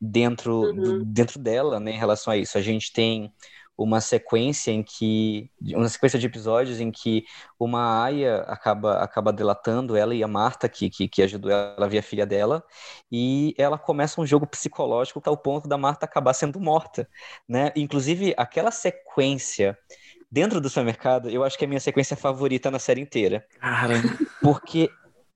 Dentro, 0.01 0.61
uhum. 0.63 0.75
do, 0.75 1.05
dentro 1.05 1.41
dela, 1.41 1.81
né, 1.81 1.91
em 1.91 1.99
relação 1.99 2.33
a 2.33 2.37
isso. 2.37 2.57
A 2.57 2.63
gente 2.63 2.93
tem 2.93 3.33
uma 3.83 3.99
sequência 4.01 4.71
em 4.71 4.83
que 4.83 5.51
uma 5.75 5.89
sequência 5.89 6.19
de 6.19 6.27
episódios 6.27 6.81
em 6.81 6.91
que 6.91 7.25
uma 7.59 8.05
aia 8.05 8.43
acaba 8.43 8.99
acaba 8.99 9.33
delatando 9.33 9.97
ela 9.97 10.15
e 10.15 10.23
a 10.23 10.29
Marta 10.29 10.69
que, 10.69 10.91
que, 10.91 11.09
que 11.09 11.23
ajudou 11.23 11.51
ela 11.51 11.87
a 11.87 11.89
ver 11.89 11.99
a 11.99 12.03
filha 12.03 12.27
dela 12.27 12.63
e 13.11 13.55
ela 13.57 13.79
começa 13.79 14.21
um 14.21 14.27
jogo 14.27 14.47
psicológico 14.47 15.23
ao 15.25 15.37
ponto 15.37 15.67
da 15.67 15.79
Marta 15.79 16.05
acabar 16.05 16.35
sendo 16.35 16.61
morta, 16.61 17.09
né? 17.49 17.73
Inclusive 17.75 18.35
aquela 18.37 18.71
sequência 18.71 19.79
dentro 20.31 20.61
do 20.61 20.69
supermercado, 20.69 21.31
eu 21.31 21.43
acho 21.43 21.57
que 21.57 21.65
é 21.65 21.67
a 21.67 21.69
minha 21.69 21.81
sequência 21.81 22.17
favorita 22.17 22.71
na 22.71 22.79
série 22.79 23.01
inteira. 23.01 23.47
Cara, 23.59 23.95
porque 24.43 24.91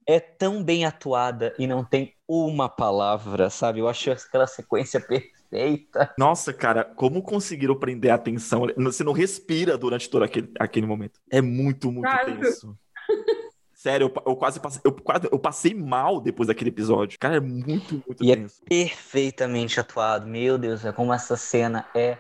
é 0.07 0.21
tão 0.21 0.63
bem 0.63 0.85
atuada 0.85 1.55
e 1.59 1.67
não 1.67 1.83
tem 1.83 2.15
uma 2.29 2.69
palavra, 2.69 3.49
sabe? 3.49 3.81
Eu 3.81 3.89
acho 3.89 4.11
aquela 4.11 4.47
sequência 4.47 5.01
perfeita 5.01 5.34
perfeita. 5.55 6.13
Nossa, 6.19 6.53
cara, 6.53 6.85
como 6.85 7.23
conseguiram 7.23 7.79
prender 7.79 8.11
a 8.11 8.17
atenção? 8.17 8.67
Você 8.77 9.05
não 9.05 9.13
respira 9.13 9.79
durante 9.79 10.11
todo 10.11 10.25
aquele, 10.25 10.51
aquele 10.59 10.87
momento. 10.87 11.21
É 11.31 11.41
muito, 11.41 11.91
muito 11.91 12.09
tenso. 12.25 12.77
Sério, 13.73 14.07
eu, 14.07 14.23
eu, 14.27 14.37
quase 14.37 14.59
passei, 14.59 14.81
eu 14.83 14.93
quase 14.93 15.29
eu 15.31 15.39
passei 15.39 15.75
mal 15.75 16.19
depois 16.21 16.49
daquele 16.49 16.71
episódio. 16.71 17.19
Cara, 17.19 17.37
é 17.37 17.41
muito, 17.41 18.03
muito 18.07 18.25
e 18.25 18.33
é 18.33 18.37
tenso. 18.37 18.63
é 18.65 18.69
perfeitamente 18.69 19.79
atuado. 19.79 20.27
Meu 20.27 20.57
Deus, 20.57 20.85
é 20.85 20.93
como 20.93 21.13
essa 21.13 21.37
cena 21.37 21.87
é 21.95 22.17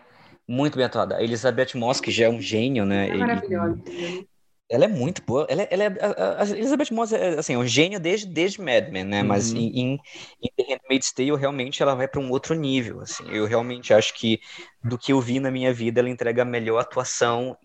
muito 0.46 0.76
bem 0.76 0.84
atuada. 0.84 1.16
A 1.16 1.22
Elizabeth 1.22 1.74
Moss, 1.74 2.00
que 2.00 2.10
já 2.10 2.26
é 2.26 2.28
um 2.28 2.40
gênio, 2.40 2.84
né? 2.84 3.08
É 3.08 3.16
maravilhosa. 3.16 3.80
Ela 4.74 4.86
é 4.86 4.88
muito 4.88 5.22
boa. 5.22 5.46
Ela, 5.48 5.62
ela 5.70 5.84
é, 5.84 5.86
a, 5.86 6.42
a 6.42 6.50
Elizabeth 6.50 6.90
Moss 6.90 7.12
é 7.12 7.38
assim, 7.38 7.56
um 7.56 7.64
gênio 7.64 8.00
desde, 8.00 8.26
desde 8.26 8.60
Mad 8.60 8.88
Men, 8.90 9.04
né? 9.04 9.22
Uhum. 9.22 9.28
Mas 9.28 9.52
em, 9.52 9.68
em, 9.68 10.00
em 10.42 10.50
The 10.56 10.74
Handmaid's 10.74 11.12
Tale, 11.12 11.36
realmente 11.36 11.80
ela 11.80 11.94
vai 11.94 12.08
para 12.08 12.20
um 12.20 12.28
outro 12.28 12.56
nível. 12.56 13.00
Assim. 13.00 13.24
Eu 13.30 13.46
realmente 13.46 13.94
acho 13.94 14.12
que 14.14 14.40
do 14.82 14.98
que 14.98 15.12
eu 15.12 15.20
vi 15.20 15.38
na 15.38 15.48
minha 15.48 15.72
vida, 15.72 16.00
ela 16.00 16.10
entrega 16.10 16.42
a 16.42 16.44
melhor 16.44 16.80
atuação 16.80 17.56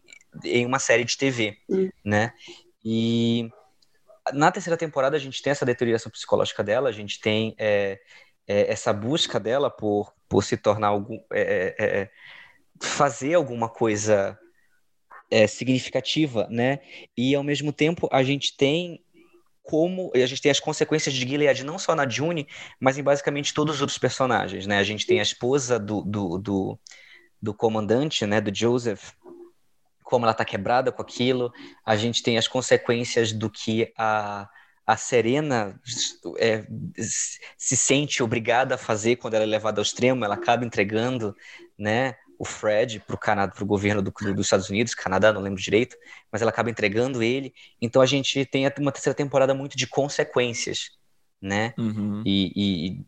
em 0.44 0.68
uma 0.68 0.78
série 0.78 1.04
de 1.04 1.18
TV, 1.18 1.58
uhum. 1.68 1.90
né? 2.06 2.32
E 2.86 3.50
na 4.32 4.52
terceira 4.52 4.78
temporada 4.78 5.18
a 5.18 5.20
gente 5.20 5.42
tem 5.42 5.50
essa 5.50 5.66
deterioração 5.66 6.12
psicológica 6.12 6.64
dela, 6.64 6.90
a 6.90 6.92
gente 6.94 7.20
tem 7.20 7.56
é, 7.58 8.00
é, 8.48 8.72
essa 8.72 8.94
busca 8.94 9.40
dela 9.40 9.72
por, 9.72 10.14
por 10.28 10.44
se 10.44 10.56
tornar 10.56 10.90
algum, 10.90 11.20
é, 11.34 11.76
é, 11.80 12.02
é 12.02 12.10
fazer 12.80 13.34
alguma 13.34 13.68
coisa 13.68 14.38
é, 15.30 15.48
significativa, 15.48 16.48
né? 16.50 16.80
E 17.16 17.36
ao 17.36 17.44
mesmo 17.44 17.72
tempo 17.72 18.08
a 18.12 18.24
gente 18.24 18.56
tem 18.56 19.04
como 19.62 20.12
a 20.16 20.26
gente 20.26 20.42
tem 20.42 20.50
as 20.50 20.60
consequências 20.60 21.14
de 21.14 21.28
Gilead 21.28 21.64
não 21.64 21.78
só 21.78 21.94
na 21.94 22.08
June, 22.10 22.48
mas 22.80 22.98
em 22.98 23.04
basicamente 23.04 23.54
todos 23.54 23.76
os 23.76 23.82
outros 23.82 24.00
personagens, 24.00 24.66
né? 24.66 24.80
A 24.80 24.84
gente 24.84 25.06
tem 25.06 25.20
a 25.20 25.24
esposa 25.24 25.78
do, 25.78 26.02
do, 26.02 26.38
do, 26.40 26.80
do 27.42 27.54
comandante, 27.54 28.26
né? 28.26 28.42
Do 28.42 28.54
Joseph, 28.56 29.12
como 30.04 30.26
ela 30.26 30.32
está 30.32 30.44
quebrada 30.44 30.92
com 30.92 31.02
aquilo. 31.02 31.52
A 31.86 31.96
gente 31.96 32.24
tem 32.24 32.38
as 32.38 32.48
consequências 32.48 33.32
do 33.32 33.50
que 33.50 33.94
a 33.96 34.50
a 34.90 34.98
Serena 34.98 35.80
é, 36.40 36.66
se 36.98 37.78
sente 37.78 38.24
obrigada 38.24 38.74
a 38.74 38.78
fazer 38.78 39.18
quando 39.18 39.36
ela 39.36 39.44
é 39.44 39.48
levada 39.48 39.80
ao 39.80 39.84
extremo, 39.84 40.26
ela 40.26 40.34
acaba 40.34 40.66
entregando, 40.66 41.36
né, 41.78 42.16
o 42.40 42.46
Fred 42.46 43.02
para 43.02 43.16
o 43.16 43.20
Canadá, 43.20 43.52
para 43.54 43.64
o 43.64 43.68
governo 43.68 44.02
do, 44.02 44.12
dos 44.34 44.46
Estados 44.46 44.70
Unidos, 44.70 44.96
Canadá, 44.96 45.34
não 45.34 45.42
lembro 45.42 45.62
direito, 45.62 45.98
mas 46.32 46.42
ela 46.42 46.50
acaba 46.50 46.70
entregando 46.70 47.22
ele. 47.22 47.54
Então 47.82 48.02
a 48.02 48.06
gente 48.06 48.46
tem 48.46 48.66
uma 48.80 48.94
terceira 48.94 49.16
temporada 49.16 49.54
muito 49.54 49.78
de 49.78 49.86
consequências, 49.86 50.92
né? 51.42 51.74
Uhum. 51.78 52.24
E, 52.26 52.54
e, 52.56 53.06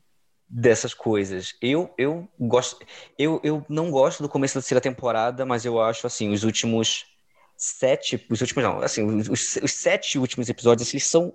dessas 0.50 0.94
coisas. 0.94 1.56
Eu 1.62 1.94
eu 1.98 2.28
gosto, 2.38 2.86
eu, 3.18 3.40
eu 3.42 3.66
não 3.70 3.90
gosto 3.90 4.22
do 4.22 4.28
começo 4.28 4.56
da 4.56 4.62
terceira 4.62 4.82
temporada, 4.82 5.46
mas 5.46 5.64
eu 5.64 5.82
acho 5.82 6.06
assim 6.06 6.30
os 6.30 6.44
últimos 6.44 7.06
sete, 7.56 8.26
os 8.30 8.42
últimos 8.42 8.64
não, 8.66 8.82
assim 8.82 9.02
os, 9.06 9.56
os 9.56 9.72
sete 9.72 10.20
últimos 10.20 10.50
episódios 10.50 10.94
eles 10.94 11.06
são 11.06 11.34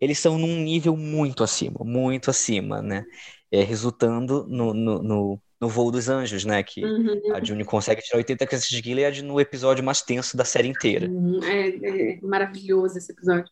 eles 0.00 0.18
são 0.20 0.38
num 0.38 0.62
nível 0.62 0.96
muito 0.96 1.42
acima, 1.42 1.80
muito 1.84 2.30
acima, 2.30 2.80
né? 2.80 3.04
É, 3.50 3.62
resultando 3.62 4.46
no, 4.48 4.72
no, 4.72 5.02
no 5.02 5.42
no 5.64 5.68
Voo 5.70 5.90
dos 5.90 6.10
Anjos, 6.10 6.44
né? 6.44 6.62
Que 6.62 6.84
uhum. 6.84 7.34
a 7.34 7.42
June 7.42 7.64
consegue 7.64 8.02
tirar 8.02 8.18
80 8.18 8.46
crianças 8.46 8.68
de 8.68 8.82
Gilead 8.82 9.22
no 9.22 9.40
episódio 9.40 9.82
mais 9.82 10.02
tenso 10.02 10.36
da 10.36 10.44
série 10.44 10.68
inteira. 10.68 11.08
Uhum. 11.08 11.42
É, 11.42 11.68
é, 11.68 12.18
maravilhoso 12.22 12.98
esse 12.98 13.10
episódio. 13.10 13.50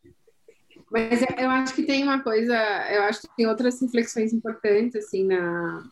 Mas 0.90 1.22
eu 1.22 1.48
acho 1.48 1.74
que 1.74 1.84
tem 1.84 2.02
uma 2.02 2.22
coisa, 2.22 2.54
eu 2.90 3.04
acho 3.04 3.22
que 3.22 3.28
tem 3.34 3.46
outras 3.46 3.80
reflexões 3.80 4.34
importantes, 4.34 4.94
assim, 4.94 5.24
na, 5.24 5.90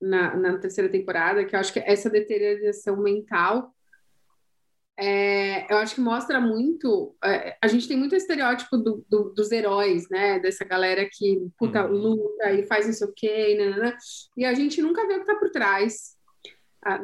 na, 0.00 0.36
na 0.36 0.58
terceira 0.58 0.88
temporada, 0.88 1.44
que 1.44 1.54
eu 1.54 1.60
acho 1.60 1.70
que 1.70 1.80
essa 1.80 2.08
deterioração 2.08 2.96
mental 2.96 3.74
é, 5.04 5.66
eu 5.68 5.78
acho 5.78 5.96
que 5.96 6.00
mostra 6.00 6.40
muito. 6.40 7.16
É, 7.24 7.56
a 7.60 7.66
gente 7.66 7.88
tem 7.88 7.96
muito 7.96 8.14
estereótipo 8.14 8.76
do, 8.76 9.04
do, 9.08 9.30
dos 9.30 9.50
heróis, 9.50 10.08
né? 10.08 10.38
Dessa 10.38 10.64
galera 10.64 11.08
que 11.10 11.44
puta, 11.58 11.84
uhum. 11.84 11.92
luta 11.92 12.52
e 12.52 12.64
faz 12.68 12.86
não 12.86 12.92
sei 12.92 13.08
o 13.08 13.12
quê, 13.12 13.56
né, 13.58 13.70
né, 13.70 13.78
né? 13.78 13.96
e 14.36 14.44
a 14.44 14.54
gente 14.54 14.80
nunca 14.80 15.04
vê 15.04 15.14
o 15.14 15.16
que 15.16 15.22
está 15.22 15.34
por 15.34 15.50
trás. 15.50 16.16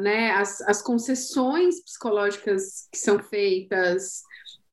né? 0.00 0.30
As, 0.30 0.60
as 0.60 0.80
concessões 0.80 1.82
psicológicas 1.82 2.86
que 2.92 2.98
são 2.98 3.18
feitas, 3.18 4.22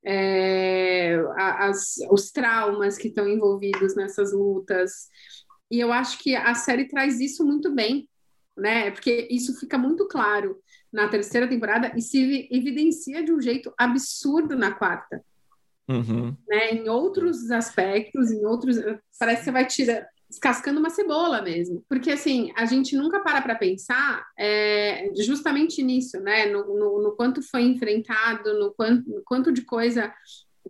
é, 0.05 1.17
as, 1.35 1.95
os 2.11 2.31
traumas 2.31 2.95
que 2.95 3.07
estão 3.07 3.27
envolvidos 3.27 3.95
nessas 3.95 4.33
lutas. 4.33 5.09
E 5.71 5.79
eu 5.79 5.91
acho 5.91 6.19
que 6.19 6.35
a 6.35 6.53
série 6.53 6.87
traz 6.87 7.19
isso 7.19 7.43
muito 7.43 7.73
bem, 7.73 8.07
né? 8.55 8.91
Porque 8.91 9.27
isso 9.31 9.59
fica 9.59 9.79
muito 9.79 10.07
claro 10.07 10.61
na 10.95 11.09
terceira 11.09 11.47
temporada 11.47 11.91
e 11.95 12.01
se 12.01 12.47
evidencia 12.49 13.21
de 13.23 13.33
um 13.33 13.41
jeito 13.41 13.71
absurdo 13.77 14.55
na 14.55 14.71
quarta. 14.71 15.21
Uhum. 15.89 16.35
Né? 16.47 16.71
Em 16.71 16.89
outros 16.89 17.51
aspectos, 17.51 18.31
em 18.31 18.45
outros. 18.45 18.77
Parece 19.19 19.39
que 19.39 19.45
você 19.45 19.51
vai 19.51 19.67
tirar, 19.67 20.07
descascando 20.29 20.79
uma 20.79 20.89
cebola 20.89 21.41
mesmo. 21.41 21.83
Porque, 21.89 22.11
assim, 22.11 22.51
a 22.55 22.65
gente 22.65 22.95
nunca 22.95 23.19
para 23.19 23.41
para 23.41 23.55
pensar 23.55 24.25
é, 24.39 25.11
justamente 25.17 25.83
nisso, 25.83 26.17
né? 26.21 26.45
No, 26.47 26.65
no, 26.65 27.03
no, 27.03 27.11
quanto 27.15 27.41
foi 27.43 27.63
enfrentado, 27.63 28.57
no 28.57 28.73
quanto, 28.73 29.09
no 29.09 29.21
quanto 29.25 29.51
de 29.51 29.63
coisa 29.63 30.11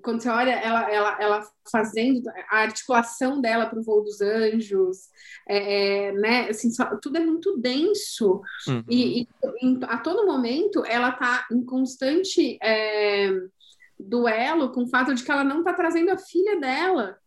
quando 0.02 0.22
você 0.22 0.30
olha 0.30 0.52
ela, 0.52 0.92
ela, 0.92 1.18
ela 1.22 1.50
fazendo 1.72 2.30
a 2.50 2.60
articulação 2.60 3.40
dela 3.40 3.66
para 3.66 3.80
o 3.80 3.84
voo 3.84 4.04
dos 4.04 4.22
anjos, 4.22 5.10
é, 5.48 6.08
é, 6.08 6.12
né, 6.12 6.50
assim, 6.50 6.70
só, 6.70 6.98
tudo 6.98 7.18
é 7.18 7.20
muito 7.22 7.58
denso 7.58 8.42
uhum. 8.68 8.84
e, 8.90 9.22
e 9.22 9.28
em, 9.62 9.80
a 9.84 9.98
todo 9.98 10.26
momento 10.26 10.84
ela 10.86 11.10
está 11.10 11.48
em 11.52 11.64
constante 11.64 12.58
é, 12.62 13.30
duelo 14.00 14.72
com 14.72 14.84
o 14.84 14.90
fato 14.90 15.14
de 15.14 15.24
que 15.24 15.32
ela 15.32 15.44
não 15.44 15.60
está 15.60 15.74
trazendo 15.74 16.12
a 16.12 16.18
filha 16.18 16.60
dela, 16.60 17.18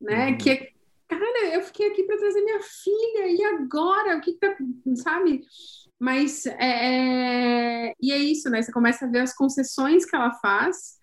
né, 0.00 0.30
uhum. 0.30 0.38
que 0.38 0.50
é, 0.50 0.68
cara, 1.08 1.54
eu 1.54 1.62
fiquei 1.62 1.88
aqui 1.88 2.02
para 2.04 2.18
trazer 2.18 2.42
minha 2.42 2.60
filha 2.60 3.26
e 3.28 3.44
agora 3.44 4.16
o 4.16 4.20
que, 4.20 4.32
que 4.32 4.38
tá, 4.38 4.56
sabe? 4.96 5.42
Mas 5.98 6.44
é, 6.44 7.88
é, 7.88 7.94
e 8.00 8.12
é 8.12 8.18
isso, 8.18 8.50
né? 8.50 8.60
Você 8.60 8.72
começa 8.72 9.06
a 9.06 9.08
ver 9.08 9.20
as 9.20 9.34
concessões 9.34 10.04
que 10.04 10.14
ela 10.14 10.32
faz 10.34 10.98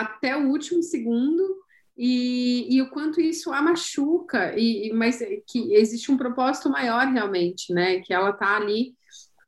até 0.00 0.36
o 0.36 0.48
último 0.48 0.82
segundo 0.82 1.62
e, 1.96 2.74
e 2.74 2.80
o 2.82 2.90
quanto 2.90 3.20
isso 3.20 3.52
a 3.52 3.60
machuca, 3.60 4.58
e, 4.58 4.92
mas 4.92 5.18
que 5.46 5.74
existe 5.74 6.10
um 6.10 6.16
propósito 6.16 6.70
maior 6.70 7.06
realmente, 7.06 7.72
né? 7.72 8.00
Que 8.00 8.14
ela 8.14 8.32
tá 8.32 8.56
ali 8.56 8.94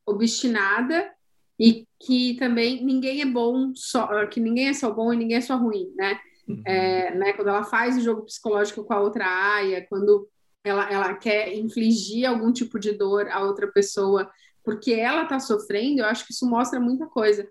obstinada 0.07 1.11
e 1.59 1.87
que 2.01 2.37
também 2.39 2.85
ninguém 2.85 3.23
é 3.23 3.27
bom 3.27 3.73
só, 3.75 4.27
que 4.27 4.41
ninguém 4.41 4.69
é 4.69 4.75
só 4.75 4.91
bom 4.91 5.13
e 5.13 5.17
ninguém 5.17 5.39
é 5.39 5.41
só 5.41 5.57
ruim, 5.57 5.93
né? 5.97 6.19
Uhum. 6.47 6.63
É, 6.67 7.15
né 7.15 7.33
quando 7.33 7.49
ela 7.49 7.65
faz 7.65 7.97
o 7.97 8.03
jogo 8.03 8.23
psicológico 8.23 8.85
com 8.85 8.93
a 8.93 9.01
outra 9.01 9.25
aia, 9.27 9.87
quando 9.89 10.29
ela, 10.63 10.91
ela 10.91 11.15
quer 11.15 11.55
infligir 11.55 12.27
algum 12.27 12.53
tipo 12.53 12.79
de 12.79 12.93
dor 12.93 13.29
a 13.31 13.43
outra 13.43 13.67
pessoa 13.69 14.31
porque 14.65 14.93
ela 14.93 15.27
tá 15.27 15.39
sofrendo, 15.39 16.01
eu 16.01 16.07
acho 16.07 16.27
que 16.27 16.33
isso 16.33 16.49
mostra 16.49 16.81
muita 16.81 17.07
coisa. 17.07 17.47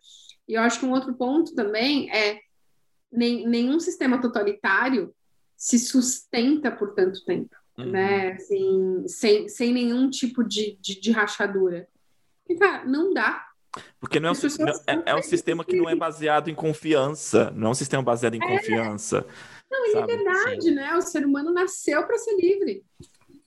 E 0.47 0.55
eu 0.55 0.61
acho 0.61 0.79
que 0.79 0.85
um 0.85 0.91
outro 0.91 1.13
ponto 1.13 1.53
também 1.53 2.11
é 2.11 2.39
nem, 3.13 3.47
nenhum 3.47 3.79
sistema 3.79 4.19
totalitário 4.19 5.13
se 5.55 5.79
sustenta 5.79 6.71
por 6.71 6.93
tanto 6.93 7.23
tempo, 7.23 7.55
uhum. 7.77 7.91
né? 7.91 8.33
Assim, 8.33 9.07
sem, 9.07 9.47
sem 9.47 9.71
nenhum 9.71 10.09
tipo 10.09 10.43
de, 10.43 10.77
de, 10.81 10.99
de 10.99 11.11
rachadura. 11.11 11.87
E, 12.49 12.55
cara, 12.55 12.83
não 12.85 13.13
dá. 13.13 13.45
Porque 13.99 14.19
não 14.19 14.29
é, 14.29 14.31
um, 14.31 14.65
não, 14.65 14.73
é, 14.87 15.11
é, 15.11 15.15
um 15.15 15.23
sistema 15.23 15.63
que 15.63 15.75
não 15.75 15.89
é 15.89 15.95
baseado 15.95 16.49
em 16.49 16.55
confiança, 16.55 17.49
não 17.55 17.69
é 17.69 17.71
um 17.71 17.75
sistema 17.75 18.03
baseado 18.03 18.35
em 18.35 18.43
é. 18.43 18.47
confiança. 18.47 19.25
Não, 19.71 19.85
em 19.87 20.01
liberdade, 20.01 20.63
Sim. 20.63 20.75
né? 20.75 20.93
O 20.95 21.01
ser 21.01 21.25
humano 21.25 21.51
nasceu 21.51 22.05
para 22.05 22.17
ser 22.17 22.35
livre. 22.35 22.83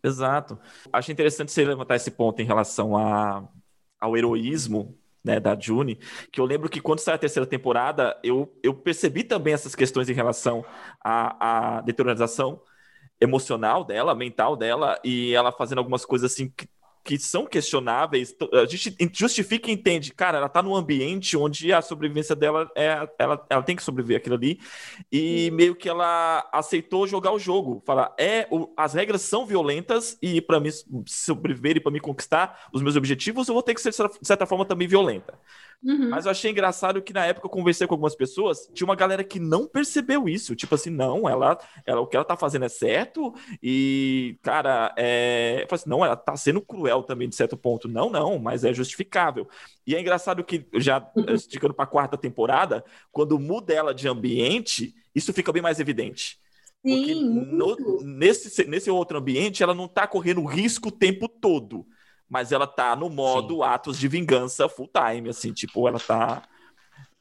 Exato. 0.03 0.59
Acho 0.93 1.13
interessante 1.13 1.53
você 1.53 1.65
levantar 1.65 1.97
esse 1.97 2.11
ponto 2.11 2.41
em 2.41 2.45
relação 2.45 2.97
a, 2.97 3.47
ao 4.01 4.17
heroísmo 4.17 4.97
né, 5.27 5.41
da 5.41 5.59
June, 5.59 5.99
que 6.31 6.41
eu 6.41 6.45
lembro 6.45 6.69
que 6.71 6.81
quando 6.81 7.01
saiu 7.01 7.17
a 7.17 7.19
terceira 7.19 7.47
temporada, 7.47 8.19
eu, 8.23 8.57
eu 8.63 8.73
percebi 8.73 9.25
também 9.25 9.53
essas 9.53 9.75
questões 9.75 10.09
em 10.09 10.13
relação 10.13 10.65
à, 11.03 11.79
à 11.79 11.81
deteriorização 11.81 12.63
emocional 13.21 13.85
dela, 13.85 14.15
mental 14.15 14.57
dela, 14.57 15.01
e 15.03 15.35
ela 15.35 15.51
fazendo 15.51 15.79
algumas 15.79 16.05
coisas 16.05 16.33
assim 16.33 16.49
que 16.57 16.69
que 17.07 17.17
são 17.21 17.47
questionáveis, 17.47 18.35
a 18.53 18.67
gente 18.67 18.97
justifica 19.15 19.71
e 19.71 19.75
entende, 19.75 20.13
cara, 20.13 20.39
ela 20.39 20.49
tá 20.49 20.61
num 20.61 20.75
ambiente 20.75 21.37
onde 21.37 21.73
a 21.73 21.81
sobrevivência 21.81 22.35
dela 22.35 22.69
é 22.75 23.09
ela, 23.17 23.47
ela 23.49 23.63
tem 23.63 23.77
que 23.77 23.83
sobreviver 23.83 24.17
aquilo 24.17 24.35
ali, 24.35 24.59
e 25.11 25.49
meio 25.53 25.77
que 25.77 25.89
ela 25.89 26.49
aceitou 26.53 27.07
jogar 27.07 27.31
o 27.31 27.39
jogo, 27.39 27.81
falar, 27.87 28.13
é, 28.19 28.49
o, 28.51 28.73
as 28.77 28.95
regras 28.95 29.23
são 29.23 29.47
violentas 29.47 30.19
e 30.21 30.41
para 30.41 30.59
mim 30.59 30.71
sobreviver 31.07 31.77
e 31.77 31.81
para 31.81 31.93
me 31.93 32.01
conquistar 32.01 32.67
os 32.73 32.83
meus 32.83 32.97
objetivos, 32.97 33.47
eu 33.47 33.55
vou 33.55 33.63
ter 33.63 33.75
que 33.75 33.81
ser 33.81 33.93
de 33.93 34.27
certa 34.27 34.45
forma 34.45 34.65
também 34.65 34.89
violenta. 34.89 35.39
Uhum. 35.83 36.11
Mas 36.11 36.25
eu 36.25 36.31
achei 36.31 36.51
engraçado 36.51 37.03
que 37.03 37.13
na 37.13 37.25
época 37.27 37.47
eu 37.47 37.51
conversei 37.51 37.87
com 37.87 37.95
algumas 37.95 38.15
pessoas, 38.15 38.69
tinha 38.75 38.87
uma 38.87 38.97
galera 38.97 39.23
que 39.23 39.39
não 39.39 39.67
percebeu 39.67 40.29
isso. 40.29 40.57
Tipo 40.57 40.75
assim, 40.75 40.91
não, 40.91 41.29
ela, 41.29 41.59
ela 41.85 42.01
o 42.01 42.07
que 42.07 42.17
ela 42.17 42.25
tá 42.25 42.37
fazendo 42.37 42.65
é 42.65 42.69
certo. 42.69 43.35
E, 43.63 44.39
cara, 44.43 44.93
é... 44.97 45.63
eu 45.63 45.69
falei 45.69 45.81
assim, 45.81 45.91
não, 45.91 46.05
ela 46.05 46.17
tá 46.17 46.37
sendo 46.37 46.61
cruel 46.61 47.03
também, 47.03 47.29
de 47.29 47.37
certo 47.37 47.57
ponto. 47.57 47.89
Não, 47.89 48.11
não, 48.11 48.39
mas 48.39 48.65
é 48.65 48.73
justificável. 48.73 49.49
E 49.87 49.95
é 49.95 50.01
engraçado 50.01 50.43
que, 50.43 50.67
já 50.75 51.07
esticando 51.29 51.75
pra 51.75 51.87
quarta 51.87 52.17
temporada, 52.17 52.85
quando 53.13 53.39
muda 53.39 53.73
ela 53.73 53.95
de 53.95 54.09
ambiente, 54.09 54.95
isso 55.15 55.33
fica 55.33 55.53
bem 55.53 55.63
mais 55.63 55.79
evidente. 55.79 56.39
Porque 56.83 57.15
no, 57.15 58.01
nesse, 58.03 58.65
nesse 58.67 58.91
outro 58.91 59.19
ambiente, 59.19 59.63
ela 59.63 59.75
não 59.75 59.89
tá 59.89 60.07
correndo 60.07 60.45
risco 60.45 60.89
o 60.89 60.93
tempo 60.93 61.29
todo 61.29 61.87
mas 62.29 62.53
ela 62.53 62.67
tá 62.67 62.95
no 62.97 63.09
modo 63.09 63.57
Sim. 63.57 63.63
atos 63.63 63.99
de 63.99 64.09
vingança 64.09 64.69
full 64.69 64.89
time, 64.89 65.31
assim, 65.31 65.53
tipo, 65.53 65.87
ela 65.87 65.99
tá 65.99 66.43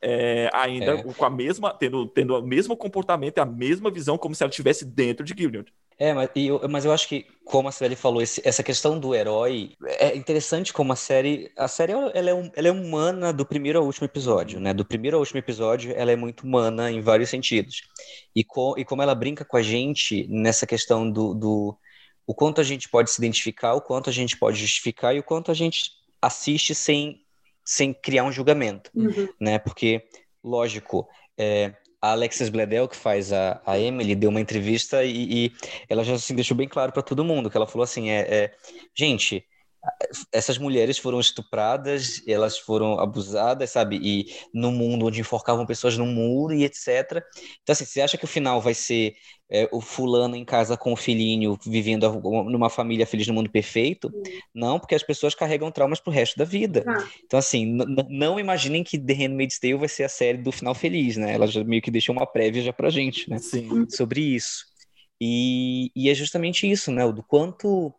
é, 0.01 0.49
ainda 0.53 0.93
é. 0.93 1.03
com 1.03 1.25
a 1.25 1.29
mesma, 1.29 1.73
tendo, 1.73 2.07
tendo 2.07 2.37
o 2.37 2.41
mesmo 2.41 2.77
comportamento, 2.77 3.39
a 3.39 3.45
mesma 3.45 3.89
visão, 3.89 4.17
como 4.17 4.35
se 4.35 4.43
ela 4.43 4.49
estivesse 4.49 4.85
dentro 4.85 5.25
de 5.25 5.33
Gilead. 5.35 5.71
É, 5.97 6.13
mas 6.13 6.29
eu, 6.35 6.61
mas 6.69 6.83
eu 6.83 6.91
acho 6.91 7.07
que, 7.07 7.25
como 7.45 7.69
a 7.69 7.71
série 7.71 7.95
falou, 7.95 8.21
esse, 8.21 8.41
essa 8.45 8.61
questão 8.61 8.99
do 8.99 9.15
herói 9.15 9.71
é 9.85 10.15
interessante 10.15 10.73
como 10.73 10.91
a 10.91 10.95
série. 10.95 11.49
A 11.57 11.69
série 11.69 11.93
ela 11.93 12.11
é, 12.13 12.51
ela 12.53 12.67
é 12.67 12.71
humana 12.71 13.31
do 13.31 13.45
primeiro 13.45 13.79
ao 13.79 13.85
último 13.85 14.05
episódio, 14.05 14.59
né? 14.59 14.73
Do 14.73 14.83
primeiro 14.83 15.15
ao 15.15 15.21
último 15.21 15.39
episódio, 15.39 15.93
ela 15.95 16.11
é 16.11 16.15
muito 16.17 16.41
humana 16.41 16.91
em 16.91 16.99
vários 16.99 17.29
sentidos. 17.29 17.83
E, 18.35 18.43
co, 18.43 18.75
e 18.77 18.83
como 18.83 19.01
ela 19.01 19.15
brinca 19.15 19.45
com 19.45 19.55
a 19.55 19.61
gente 19.61 20.27
nessa 20.27 20.67
questão 20.67 21.09
do, 21.09 21.33
do 21.33 21.77
o 22.27 22.33
quanto 22.33 22.59
a 22.61 22.63
gente 22.63 22.89
pode 22.89 23.11
se 23.11 23.19
identificar, 23.19 23.73
o 23.73 23.81
quanto 23.81 24.09
a 24.09 24.13
gente 24.13 24.37
pode 24.37 24.57
justificar 24.57 25.15
e 25.15 25.19
o 25.19 25.23
quanto 25.23 25.51
a 25.51 25.53
gente 25.53 25.91
assiste 26.21 26.73
sem, 26.73 27.21
sem 27.63 27.93
criar 27.93 28.23
um 28.23 28.31
julgamento, 28.31 28.89
uhum. 28.95 29.27
né? 29.39 29.59
Porque, 29.59 30.03
lógico, 30.43 31.07
é, 31.37 31.75
a 32.01 32.11
Alexis 32.11 32.49
Bledel, 32.49 32.87
que 32.87 32.95
faz 32.95 33.31
a, 33.31 33.61
a 33.65 33.79
Emily, 33.79 34.15
deu 34.15 34.29
uma 34.29 34.41
entrevista 34.41 35.03
e, 35.03 35.45
e 35.45 35.51
ela 35.89 36.03
já 36.03 36.13
assim, 36.13 36.35
deixou 36.35 36.55
bem 36.55 36.67
claro 36.67 36.91
para 36.91 37.01
todo 37.01 37.23
mundo 37.23 37.49
que 37.49 37.57
ela 37.57 37.67
falou 37.67 37.83
assim, 37.83 38.09
é, 38.09 38.21
é 38.21 38.55
gente, 38.93 39.45
essas 40.31 40.57
mulheres 40.57 40.97
foram 40.97 41.19
estupradas, 41.19 42.21
elas 42.27 42.57
foram 42.57 42.99
abusadas, 42.99 43.69
sabe? 43.69 43.99
E 44.01 44.33
no 44.53 44.71
mundo 44.71 45.05
onde 45.05 45.19
enforcavam 45.19 45.65
pessoas 45.65 45.97
no 45.97 46.05
muro 46.05 46.53
e 46.53 46.63
etc. 46.63 47.23
Então, 47.61 47.73
assim, 47.73 47.85
você 47.85 48.01
acha 48.01 48.17
que 48.17 48.25
o 48.25 48.27
final 48.27 48.61
vai 48.61 48.73
ser 48.73 49.15
é, 49.49 49.69
o 49.71 49.79
fulano 49.79 50.35
em 50.35 50.43
casa 50.43 50.75
com 50.75 50.93
o 50.93 50.95
filhinho, 50.95 51.57
vivendo 51.65 52.11
numa 52.49 52.69
família 52.69 53.05
feliz 53.05 53.27
no 53.27 53.33
mundo 53.33 53.49
perfeito? 53.49 54.11
Não, 54.53 54.79
porque 54.79 54.95
as 54.95 55.03
pessoas 55.03 55.35
carregam 55.35 55.71
traumas 55.71 55.99
pro 55.99 56.11
resto 56.11 56.37
da 56.37 56.45
vida. 56.45 56.83
Ah. 56.87 57.07
Então, 57.23 57.37
assim, 57.37 57.77
não 58.09 58.39
imaginem 58.39 58.83
que 58.83 58.97
The 58.97 59.13
Handmaid's 59.13 59.59
Tale 59.59 59.75
vai 59.75 59.89
ser 59.89 60.03
a 60.03 60.09
série 60.09 60.39
do 60.39 60.51
final 60.51 60.73
feliz, 60.73 61.17
né? 61.17 61.33
Ela 61.33 61.47
já 61.47 61.63
meio 61.63 61.81
que 61.81 61.91
deixou 61.91 62.15
uma 62.15 62.25
prévia 62.25 62.63
já 62.63 62.73
pra 62.73 62.89
gente, 62.89 63.29
né? 63.29 63.37
Sim. 63.37 63.85
Sobre 63.89 64.21
isso. 64.21 64.65
E, 65.21 65.91
e 65.95 66.09
é 66.09 66.13
justamente 66.13 66.69
isso, 66.69 66.91
né? 66.91 67.05
O 67.05 67.11
do 67.11 67.23
quanto 67.23 67.93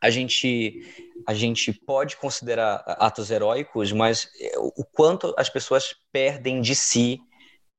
a 0.00 0.10
gente 0.10 0.82
a 1.26 1.34
gente 1.34 1.72
pode 1.72 2.16
considerar 2.16 2.82
atos 2.86 3.30
heróicos, 3.30 3.92
mas 3.92 4.28
o 4.76 4.84
quanto 4.84 5.34
as 5.36 5.48
pessoas 5.48 5.94
perdem 6.10 6.60
de 6.60 6.74
si 6.74 7.20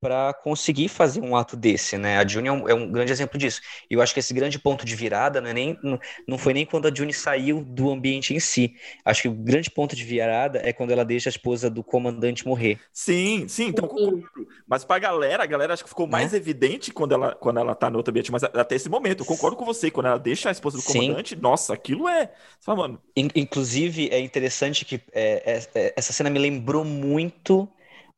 para 0.02 0.34
conseguir 0.34 0.88
fazer 0.88 1.22
um 1.22 1.36
ato 1.36 1.58
desse, 1.58 1.98
né? 1.98 2.18
A 2.18 2.28
June 2.28 2.48
é 2.48 2.52
um, 2.52 2.70
é 2.70 2.74
um, 2.74 2.90
grande 2.90 3.12
exemplo 3.12 3.38
disso. 3.38 3.62
E 3.90 3.94
eu 3.94 4.02
acho 4.02 4.14
que 4.14 4.20
esse 4.20 4.34
grande 4.34 4.58
ponto 4.58 4.86
de 4.86 4.96
virada 4.96 5.42
não, 5.42 5.50
é 5.50 5.54
nem, 5.54 5.78
não, 5.84 6.00
não 6.28 6.38
foi 6.38 6.54
nem 6.54 6.66
quando 6.66 6.88
a 6.88 6.94
June 6.94 7.14
saiu 7.14 7.64
do 7.64 7.92
ambiente 7.92 8.34
em 8.34 8.40
si. 8.40 8.76
Acho 9.04 9.24
que 9.24 9.28
o 9.28 9.34
grande 9.34 9.70
ponto 9.70 9.96
de 9.96 10.04
virada 10.04 10.62
é 10.64 10.72
quando 10.72 10.92
ela 10.92 11.04
deixa 11.04 11.30
a 11.30 11.32
esposa 11.32 11.70
do 11.70 11.84
comandante 11.84 12.48
morrer. 12.48 12.80
Sim, 12.94 13.48
sim, 13.48 13.68
então 13.68 13.88
concordo. 13.88 14.24
Mas 14.68 14.86
pra 14.86 15.00
galera, 15.00 15.44
a 15.44 15.48
galera 15.48 15.74
acho 15.74 15.84
que 15.84 15.90
ficou 15.90 16.08
mais 16.08 16.34
é? 16.34 16.38
evidente 16.38 16.92
quando 16.92 17.14
ela, 17.14 17.36
quando 17.36 17.60
ela 17.60 17.76
tá 17.76 17.90
no 17.90 17.98
outro 17.98 18.12
ambiente. 18.12 18.32
Mas 18.32 18.44
até 18.44 18.76
esse 18.76 18.90
momento, 18.90 19.22
eu 19.22 19.26
concordo 19.26 19.58
com 19.58 19.66
você. 19.66 19.92
Quando 19.92 20.08
ela 20.08 20.20
deixa 20.20 20.50
a 20.50 20.52
esposa 20.52 20.78
do 20.78 20.84
comandante, 20.84 21.36
sim. 21.36 21.42
nossa, 21.42 21.74
aquilo 21.74 22.08
é. 22.08 22.32
Fala, 22.62 22.80
mano. 22.80 23.02
Inclusive, 23.16 24.10
é 24.12 24.20
interessante 24.20 24.86
que 24.86 25.02
é, 25.12 25.44
é, 25.46 25.64
é, 25.76 25.94
essa 25.98 26.14
cena 26.14 26.30
me 26.30 26.40
lembrou 26.40 26.86
muito 26.86 27.68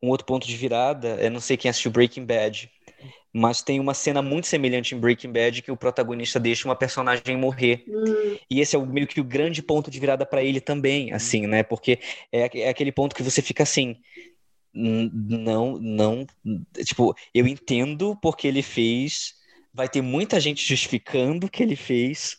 um 0.01 0.09
outro 0.09 0.25
ponto 0.25 0.47
de 0.47 0.55
virada, 0.55 1.17
eu 1.21 1.29
não 1.29 1.39
sei 1.39 1.57
quem 1.57 1.69
assistiu 1.69 1.91
Breaking 1.91 2.25
Bad, 2.25 2.69
mas 3.33 3.61
tem 3.61 3.79
uma 3.79 3.93
cena 3.93 4.21
muito 4.21 4.47
semelhante 4.47 4.93
em 4.93 4.99
Breaking 4.99 5.31
Bad 5.31 5.61
que 5.61 5.71
o 5.71 5.77
protagonista 5.77 6.39
deixa 6.39 6.67
uma 6.67 6.75
personagem 6.75 7.37
morrer. 7.37 7.85
Hum. 7.87 8.37
E 8.49 8.59
esse 8.59 8.75
é 8.75 8.79
o, 8.79 8.85
meio 8.85 9.07
que 9.07 9.21
o 9.21 9.23
grande 9.23 9.61
ponto 9.61 9.89
de 9.89 9.99
virada 9.99 10.25
para 10.25 10.43
ele 10.43 10.59
também, 10.59 11.13
assim, 11.13 11.47
né? 11.47 11.63
Porque 11.63 11.99
é, 12.31 12.49
é 12.61 12.69
aquele 12.69 12.91
ponto 12.91 13.15
que 13.15 13.23
você 13.23 13.41
fica 13.41 13.63
assim, 13.63 13.95
não, 14.73 15.77
não, 15.79 16.25
tipo, 16.85 17.15
eu 17.33 17.47
entendo 17.47 18.17
porque 18.21 18.47
ele 18.47 18.61
fez, 18.61 19.33
vai 19.73 19.87
ter 19.87 20.01
muita 20.01 20.39
gente 20.39 20.65
justificando 20.65 21.47
o 21.47 21.49
que 21.49 21.63
ele 21.63 21.75
fez, 21.75 22.37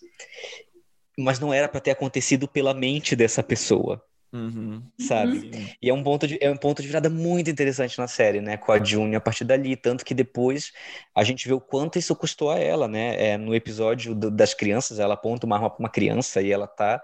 mas 1.18 1.38
não 1.38 1.52
era 1.52 1.68
para 1.68 1.80
ter 1.80 1.90
acontecido 1.90 2.48
pela 2.48 2.74
mente 2.74 3.14
dessa 3.14 3.42
pessoa. 3.42 4.02
Uhum. 4.32 4.82
Sabe? 4.98 5.38
Uhum. 5.38 5.68
E 5.80 5.90
é 5.90 5.92
um, 5.92 6.02
ponto 6.02 6.26
de, 6.26 6.38
é 6.40 6.50
um 6.50 6.56
ponto 6.56 6.80
de 6.80 6.88
virada 6.88 7.10
muito 7.10 7.50
interessante 7.50 7.98
na 7.98 8.08
série, 8.08 8.40
né? 8.40 8.56
Com 8.56 8.72
a 8.72 8.82
June 8.82 9.14
a 9.14 9.20
partir 9.20 9.44
dali. 9.44 9.76
Tanto 9.76 10.04
que 10.04 10.14
depois 10.14 10.72
a 11.14 11.22
gente 11.22 11.46
vê 11.46 11.52
o 11.52 11.60
quanto 11.60 11.98
isso 11.98 12.16
custou 12.16 12.50
a 12.50 12.58
ela, 12.58 12.88
né? 12.88 13.32
É, 13.32 13.36
no 13.36 13.54
episódio 13.54 14.14
do, 14.14 14.30
das 14.30 14.54
crianças, 14.54 14.98
ela 14.98 15.14
aponta 15.14 15.44
uma 15.44 15.56
arma 15.56 15.68
pra 15.68 15.80
uma 15.80 15.90
criança 15.90 16.40
e 16.40 16.50
ela 16.50 16.66
tá, 16.66 17.02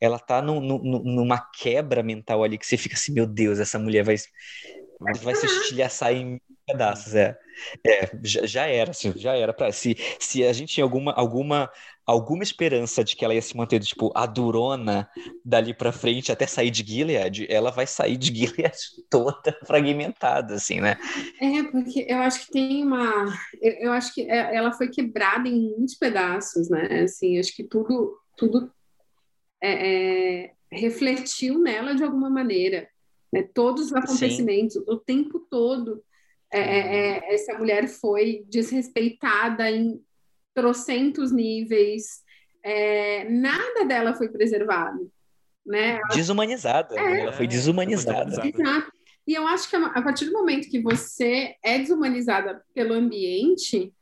ela 0.00 0.20
tá 0.20 0.40
no, 0.40 0.60
no, 0.60 0.78
numa 0.78 1.38
quebra 1.38 2.00
mental 2.00 2.44
ali 2.44 2.56
que 2.56 2.66
você 2.66 2.76
fica 2.76 2.94
assim: 2.94 3.12
meu 3.12 3.26
Deus, 3.26 3.58
essa 3.58 3.78
mulher 3.78 4.04
vai, 4.04 4.14
vai 5.20 5.34
se 5.34 5.46
estilhaçar 5.46 6.12
em 6.12 6.40
pedaços, 6.68 7.14
é. 7.14 7.38
É, 7.84 8.10
já, 8.22 8.46
já 8.46 8.66
era, 8.66 8.90
assim, 8.90 9.12
já 9.16 9.34
era 9.34 9.52
para 9.52 9.72
se 9.72 9.96
se 10.20 10.44
a 10.44 10.52
gente 10.52 10.74
tinha 10.74 10.84
alguma 10.84 11.12
alguma 11.12 11.68
alguma 12.06 12.42
esperança 12.42 13.04
de 13.04 13.14
que 13.14 13.24
ela 13.24 13.34
ia 13.34 13.42
se 13.42 13.56
manter 13.56 13.80
tipo 13.80 14.10
a 14.14 14.24
durona 14.26 15.08
dali 15.44 15.74
para 15.74 15.92
frente 15.92 16.32
até 16.32 16.46
sair 16.46 16.70
de 16.70 16.82
Gilead, 16.82 17.46
ela 17.50 17.70
vai 17.70 17.86
sair 17.86 18.16
de 18.16 18.32
Gilead 18.34 18.76
toda 19.10 19.58
fragmentada, 19.66 20.54
assim, 20.54 20.80
né? 20.80 20.96
É, 21.40 21.62
porque 21.64 22.06
eu 22.08 22.18
acho 22.18 22.46
que 22.46 22.52
tem 22.52 22.84
uma, 22.84 23.26
eu 23.60 23.92
acho 23.92 24.14
que 24.14 24.22
é, 24.22 24.54
ela 24.56 24.72
foi 24.72 24.88
quebrada 24.88 25.48
em 25.48 25.74
muitos 25.76 25.96
pedaços, 25.96 26.70
né? 26.70 27.02
Assim, 27.02 27.38
acho 27.38 27.54
que 27.54 27.64
tudo 27.64 28.16
tudo 28.36 28.70
é, 29.60 30.44
é, 30.44 30.52
refletiu 30.70 31.58
nela 31.58 31.94
de 31.94 32.04
alguma 32.04 32.30
maneira, 32.30 32.88
né? 33.32 33.42
Todos 33.52 33.86
os 33.86 33.92
acontecimentos, 33.94 34.74
Sim. 34.74 34.84
o 34.86 34.96
tempo 34.96 35.40
todo 35.50 36.02
é, 36.50 36.60
é, 36.60 36.78
é, 37.18 37.34
essa 37.34 37.56
mulher 37.58 37.88
foi 37.88 38.44
desrespeitada 38.48 39.70
em 39.70 40.00
trocentos 40.54 41.30
níveis, 41.30 42.22
é, 42.62 43.28
nada 43.28 43.84
dela 43.84 44.14
foi 44.14 44.28
preservado. 44.28 45.10
Né? 45.64 46.00
Desumanizada, 46.14 46.98
é, 46.98 47.20
ela 47.20 47.32
foi 47.32 47.46
desumanizada. 47.46 48.30
Exato. 48.46 48.92
E 49.26 49.34
eu 49.34 49.46
acho 49.46 49.68
que 49.68 49.76
a 49.76 50.02
partir 50.02 50.24
do 50.24 50.32
momento 50.32 50.70
que 50.70 50.80
você 50.80 51.54
é 51.62 51.78
desumanizada 51.78 52.62
pelo 52.74 52.94
ambiente, 52.94 53.92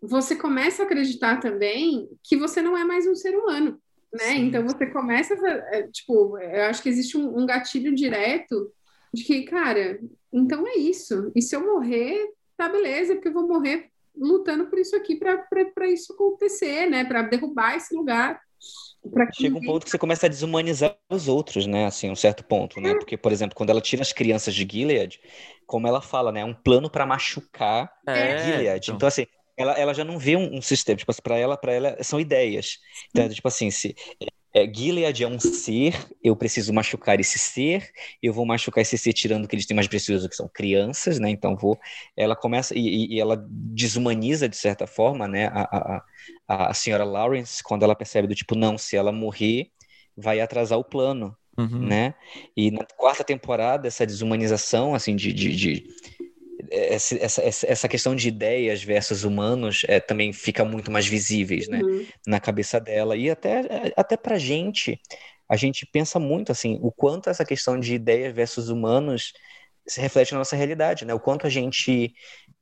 você 0.00 0.36
começa 0.36 0.82
a 0.82 0.86
acreditar 0.86 1.40
também 1.40 2.08
que 2.22 2.36
você 2.36 2.62
não 2.62 2.78
é 2.78 2.84
mais 2.84 3.08
um 3.08 3.16
ser 3.16 3.36
humano, 3.36 3.80
né? 4.14 4.26
Sim. 4.26 4.46
Então 4.46 4.62
você 4.62 4.86
começa, 4.86 5.34
a, 5.34 5.88
tipo, 5.90 6.38
eu 6.38 6.62
acho 6.64 6.80
que 6.80 6.88
existe 6.88 7.16
um, 7.16 7.40
um 7.40 7.44
gatilho 7.44 7.92
direto 7.92 8.72
de 9.12 9.24
que, 9.24 9.42
cara, 9.42 9.98
então 10.36 10.66
é 10.68 10.76
isso. 10.76 11.32
E 11.34 11.40
se 11.40 11.56
eu 11.56 11.64
morrer, 11.64 12.30
tá 12.56 12.68
beleza, 12.68 13.14
porque 13.14 13.28
eu 13.28 13.32
vou 13.32 13.48
morrer 13.48 13.90
lutando 14.14 14.66
por 14.66 14.78
isso 14.78 14.94
aqui 14.96 15.16
para 15.16 15.88
isso 15.88 16.12
acontecer, 16.12 16.86
né? 16.88 17.04
Para 17.04 17.22
derrubar 17.22 17.76
esse 17.76 17.94
lugar. 17.94 18.40
Chega 19.34 19.56
um 19.56 19.60
ponto 19.60 19.84
que 19.84 19.90
você 19.90 19.98
começa 19.98 20.26
a 20.26 20.28
desumanizar 20.28 20.96
os 21.10 21.28
outros, 21.28 21.66
né? 21.66 21.86
Assim, 21.86 22.10
um 22.10 22.16
certo 22.16 22.44
ponto, 22.44 22.80
né? 22.80 22.90
É. 22.90 22.94
Porque, 22.94 23.16
por 23.16 23.32
exemplo, 23.32 23.54
quando 23.54 23.70
ela 23.70 23.80
tira 23.80 24.02
as 24.02 24.12
crianças 24.12 24.54
de 24.54 24.66
Gilead, 24.70 25.20
como 25.66 25.86
ela 25.86 26.00
fala, 26.02 26.32
né? 26.32 26.40
É 26.40 26.44
um 26.44 26.54
plano 26.54 26.90
para 26.90 27.06
machucar 27.06 27.90
é. 28.06 28.38
Gilead. 28.38 28.86
Então, 28.86 28.96
então 28.96 29.08
assim, 29.08 29.26
ela, 29.56 29.72
ela 29.72 29.94
já 29.94 30.04
não 30.04 30.18
vê 30.18 30.36
um, 30.36 30.56
um 30.56 30.62
sistema, 30.62 30.96
tipo, 30.96 31.10
assim, 31.10 31.22
para 31.22 31.38
ela, 31.38 31.56
para 31.56 31.72
ela 31.72 32.02
são 32.02 32.20
ideias. 32.20 32.78
Então, 33.10 33.28
tipo 33.28 33.48
assim, 33.48 33.70
se 33.70 33.94
é, 34.56 34.66
Gilead 34.72 35.22
é 35.22 35.28
um 35.28 35.38
ser, 35.38 35.94
eu 36.24 36.34
preciso 36.34 36.72
machucar 36.72 37.20
esse 37.20 37.38
ser, 37.38 37.90
eu 38.22 38.32
vou 38.32 38.46
machucar 38.46 38.80
esse 38.80 38.96
ser 38.96 39.12
tirando 39.12 39.44
o 39.44 39.48
que 39.48 39.54
eles 39.54 39.66
têm 39.66 39.74
mais 39.74 39.86
precioso, 39.86 40.30
que 40.30 40.34
são 40.34 40.48
crianças, 40.48 41.18
né? 41.18 41.28
Então 41.28 41.54
vou. 41.54 41.78
Ela 42.16 42.34
começa 42.34 42.72
e, 42.74 43.14
e 43.14 43.20
ela 43.20 43.44
desumaniza, 43.46 44.48
de 44.48 44.56
certa 44.56 44.86
forma, 44.86 45.28
né? 45.28 45.48
A, 45.48 46.02
a, 46.48 46.70
a 46.70 46.74
senhora 46.74 47.04
Lawrence, 47.04 47.62
quando 47.62 47.82
ela 47.82 47.94
percebe 47.94 48.26
do 48.26 48.34
tipo, 48.34 48.54
não, 48.54 48.78
se 48.78 48.96
ela 48.96 49.12
morrer, 49.12 49.70
vai 50.16 50.40
atrasar 50.40 50.78
o 50.78 50.84
plano. 50.84 51.36
Uhum. 51.58 51.86
Né? 51.86 52.14
E 52.56 52.70
na 52.70 52.84
quarta 52.96 53.24
temporada, 53.24 53.88
essa 53.88 54.06
desumanização, 54.06 54.94
assim, 54.94 55.16
de, 55.16 55.32
de, 55.34 55.54
de 55.54 55.86
essa, 56.70 57.16
essa, 57.16 57.66
essa 57.66 57.88
questão 57.88 58.14
de 58.14 58.28
ideias 58.28 58.82
versus 58.82 59.24
humanos 59.24 59.82
é, 59.88 60.00
também 60.00 60.32
fica 60.32 60.64
muito 60.64 60.90
mais 60.90 61.06
visíveis, 61.06 61.68
né? 61.68 61.80
Uhum. 61.82 62.06
Na 62.26 62.40
cabeça 62.40 62.80
dela. 62.80 63.16
E 63.16 63.30
até, 63.30 63.92
até 63.96 64.16
pra 64.16 64.38
gente, 64.38 65.00
a 65.48 65.56
gente 65.56 65.86
pensa 65.86 66.18
muito, 66.18 66.52
assim, 66.52 66.78
o 66.82 66.90
quanto 66.90 67.30
essa 67.30 67.44
questão 67.44 67.78
de 67.78 67.94
ideias 67.94 68.34
versus 68.34 68.68
humanos 68.68 69.32
se 69.86 70.00
reflete 70.00 70.32
na 70.32 70.38
nossa 70.38 70.56
realidade, 70.56 71.04
né? 71.04 71.14
O 71.14 71.20
quanto 71.20 71.46
a 71.46 71.50
gente 71.50 72.12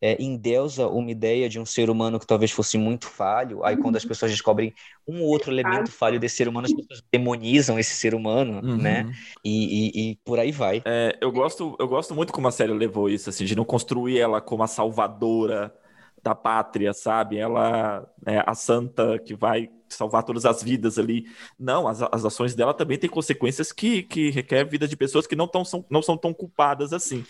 é, 0.05 0.23
endeusa 0.23 0.87
uma 0.87 1.11
ideia 1.11 1.49
de 1.49 1.59
um 1.59 1.65
ser 1.65 1.89
humano 1.89 2.21
que 2.21 2.27
talvez 2.27 2.51
fosse 2.51 2.77
muito 2.77 3.07
falho, 3.07 3.65
aí 3.65 3.75
quando 3.75 3.97
as 3.97 4.03
uhum. 4.03 4.11
pessoas 4.11 4.31
descobrem 4.31 4.75
um 5.09 5.23
outro 5.23 5.51
elemento 5.51 5.91
falho 5.91 6.21
desse 6.21 6.37
ser 6.37 6.47
humano, 6.47 6.67
as 6.67 6.75
pessoas 6.75 7.03
demonizam 7.11 7.79
esse 7.79 7.95
ser 7.95 8.15
humano, 8.15 8.61
uhum. 8.63 8.77
né? 8.77 9.11
E, 9.43 9.55
e, 9.89 10.11
e, 10.11 10.17
por 10.17 10.39
aí 10.39 10.53
vai. 10.53 10.83
É, 10.85 11.17
eu, 11.23 11.33
gosto, 11.33 11.75
eu 11.81 11.89
gosto 11.89 12.15
muito 12.15 12.35
como 12.35 12.47
a 12.47 12.51
série 12.51 12.75
levou 12.75 13.09
isso, 13.09 13.31
assim, 13.31 13.47
de 13.47 13.57
não 13.57 13.65
construir 13.65 14.19
ela 14.19 14.43
como 14.43 14.63
a 14.63 14.67
salvadora 14.67 15.75
da 16.23 16.35
pátria, 16.35 16.93
sabe? 16.93 17.39
Ela 17.39 18.07
é 18.27 18.45
a 18.47 18.55
santa 18.55 19.19
que 19.19 19.35
vai 19.35 19.71
salvar 19.89 20.23
todas 20.23 20.45
as 20.45 20.63
vidas 20.63 20.99
ali. 20.99 21.25
Não, 21.59 21.89
as, 21.89 22.03
as 22.03 22.27
ações 22.27 22.55
dela 22.55 22.75
também 22.75 22.99
têm 22.99 23.09
consequências 23.09 23.73
que, 23.73 24.03
que 24.03 24.29
requerem 24.29 24.69
vida 24.69 24.87
de 24.87 24.99
pessoas 24.99 25.27
que 25.27 25.35
não, 25.35 25.49
tão, 25.49 25.65
são, 25.65 25.83
não 25.89 26.03
são 26.03 26.15
tão 26.15 26.35
culpadas 26.35 26.93
assim, 26.93 27.25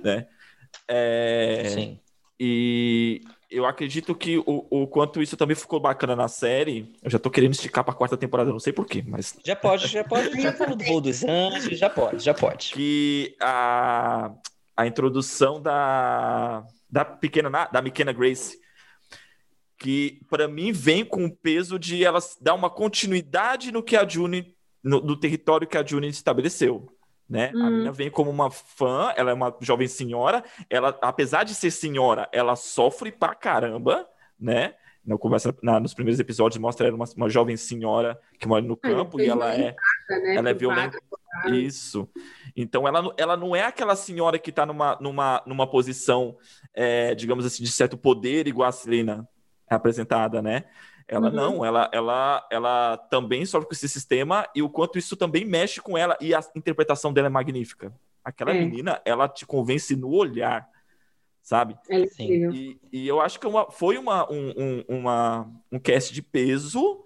né? 0.00 0.28
É, 0.86 1.64
Sim. 1.74 2.00
E 2.42 3.20
eu 3.50 3.66
acredito 3.66 4.14
que 4.14 4.38
o, 4.38 4.66
o 4.70 4.86
quanto 4.86 5.20
isso 5.20 5.36
também 5.36 5.54
ficou 5.54 5.78
bacana 5.78 6.16
na 6.16 6.26
série. 6.26 6.90
Eu 7.02 7.10
já 7.10 7.18
tô 7.18 7.30
querendo 7.30 7.52
esticar 7.52 7.84
pra 7.84 7.92
quarta 7.92 8.16
temporada, 8.16 8.50
não 8.50 8.58
sei 8.58 8.72
porquê, 8.72 9.04
mas. 9.06 9.36
Já 9.44 9.54
pode, 9.54 9.86
já 9.86 10.02
pode. 10.02 10.40
Já 10.40 10.52
falou 10.54 10.74
do 10.74 10.84
voo 10.84 11.00
dos 11.02 11.22
anjos, 11.22 11.78
já 11.78 11.90
pode, 11.90 12.24
já 12.24 12.32
pode. 12.32 12.72
Que 12.72 13.36
a, 13.38 14.32
a 14.74 14.86
introdução 14.86 15.60
da, 15.60 16.64
da 16.88 17.04
pequena 17.04 17.50
da 17.50 17.82
pequena 17.82 18.12
Grace 18.12 18.58
que 19.78 20.20
para 20.28 20.46
mim 20.46 20.72
vem 20.72 21.04
com 21.04 21.24
o 21.24 21.34
peso 21.34 21.78
de 21.78 22.04
ela 22.04 22.18
dar 22.40 22.54
uma 22.54 22.68
continuidade 22.68 23.72
no 23.72 23.82
que 23.82 23.96
a 23.96 24.06
June 24.06 24.54
no, 24.82 25.00
no 25.00 25.16
território 25.18 25.66
que 25.66 25.76
a 25.76 25.84
June 25.84 26.08
estabeleceu. 26.08 26.88
Né? 27.30 27.52
Hum. 27.54 27.64
A 27.64 27.70
menina 27.70 27.92
vem 27.92 28.10
como 28.10 28.28
uma 28.28 28.50
fã, 28.50 29.14
ela 29.16 29.30
é 29.30 29.34
uma 29.34 29.56
jovem 29.60 29.86
senhora, 29.86 30.42
ela, 30.68 30.98
apesar 31.00 31.44
de 31.44 31.54
ser 31.54 31.70
senhora, 31.70 32.28
ela 32.32 32.56
sofre 32.56 33.12
pra 33.12 33.36
caramba, 33.36 34.04
né? 34.38 34.74
Na 35.06 35.16
conversa, 35.16 35.56
na, 35.62 35.78
nos 35.78 35.94
primeiros 35.94 36.18
episódios 36.18 36.60
mostra 36.60 36.88
ela 36.88 36.96
uma, 36.96 37.06
uma 37.16 37.28
jovem 37.30 37.56
senhora 37.56 38.20
que 38.38 38.48
mora 38.48 38.62
no 38.62 38.76
campo 38.76 39.20
e 39.20 39.28
ela 39.28 39.54
é, 39.54 39.76
né, 40.08 40.36
ela 40.36 40.50
é 40.50 40.54
violenta. 40.54 40.98
Isso. 41.46 42.08
Então 42.54 42.86
ela, 42.86 43.14
ela 43.16 43.36
não 43.36 43.54
é 43.54 43.62
aquela 43.62 43.94
senhora 43.94 44.38
que 44.38 44.50
está 44.50 44.66
numa, 44.66 44.98
numa, 45.00 45.42
numa 45.46 45.66
posição, 45.66 46.36
é, 46.74 47.14
digamos 47.14 47.46
assim, 47.46 47.62
de 47.62 47.70
certo 47.70 47.96
poder 47.96 48.48
igual 48.48 48.68
a 48.68 48.72
Celina 48.72 49.26
é 49.70 49.74
apresentada, 49.74 50.42
né? 50.42 50.64
Ela 51.10 51.28
uhum. 51.28 51.34
não, 51.34 51.64
ela, 51.64 51.90
ela, 51.92 52.46
ela 52.52 52.96
também 52.96 53.44
sofre 53.44 53.66
com 53.66 53.74
esse 53.74 53.88
sistema 53.88 54.48
e 54.54 54.62
o 54.62 54.70
quanto 54.70 54.96
isso 54.96 55.16
também 55.16 55.44
mexe 55.44 55.80
com 55.80 55.98
ela 55.98 56.16
e 56.20 56.32
a 56.32 56.40
interpretação 56.54 57.12
dela 57.12 57.26
é 57.26 57.30
magnífica. 57.30 57.92
Aquela 58.24 58.52
é. 58.52 58.60
menina, 58.60 59.02
ela 59.04 59.28
te 59.28 59.44
convence 59.44 59.96
no 59.96 60.08
olhar, 60.10 60.68
sabe? 61.42 61.76
É 61.88 62.06
e, 62.22 62.78
e, 62.92 63.08
eu 63.08 63.20
acho 63.20 63.40
que 63.40 63.46
uma, 63.48 63.68
foi 63.72 63.98
uma, 63.98 64.30
um, 64.30 64.54
um, 64.56 64.84
uma, 65.00 65.50
um 65.72 65.80
cast 65.80 66.14
de 66.14 66.22
peso 66.22 67.04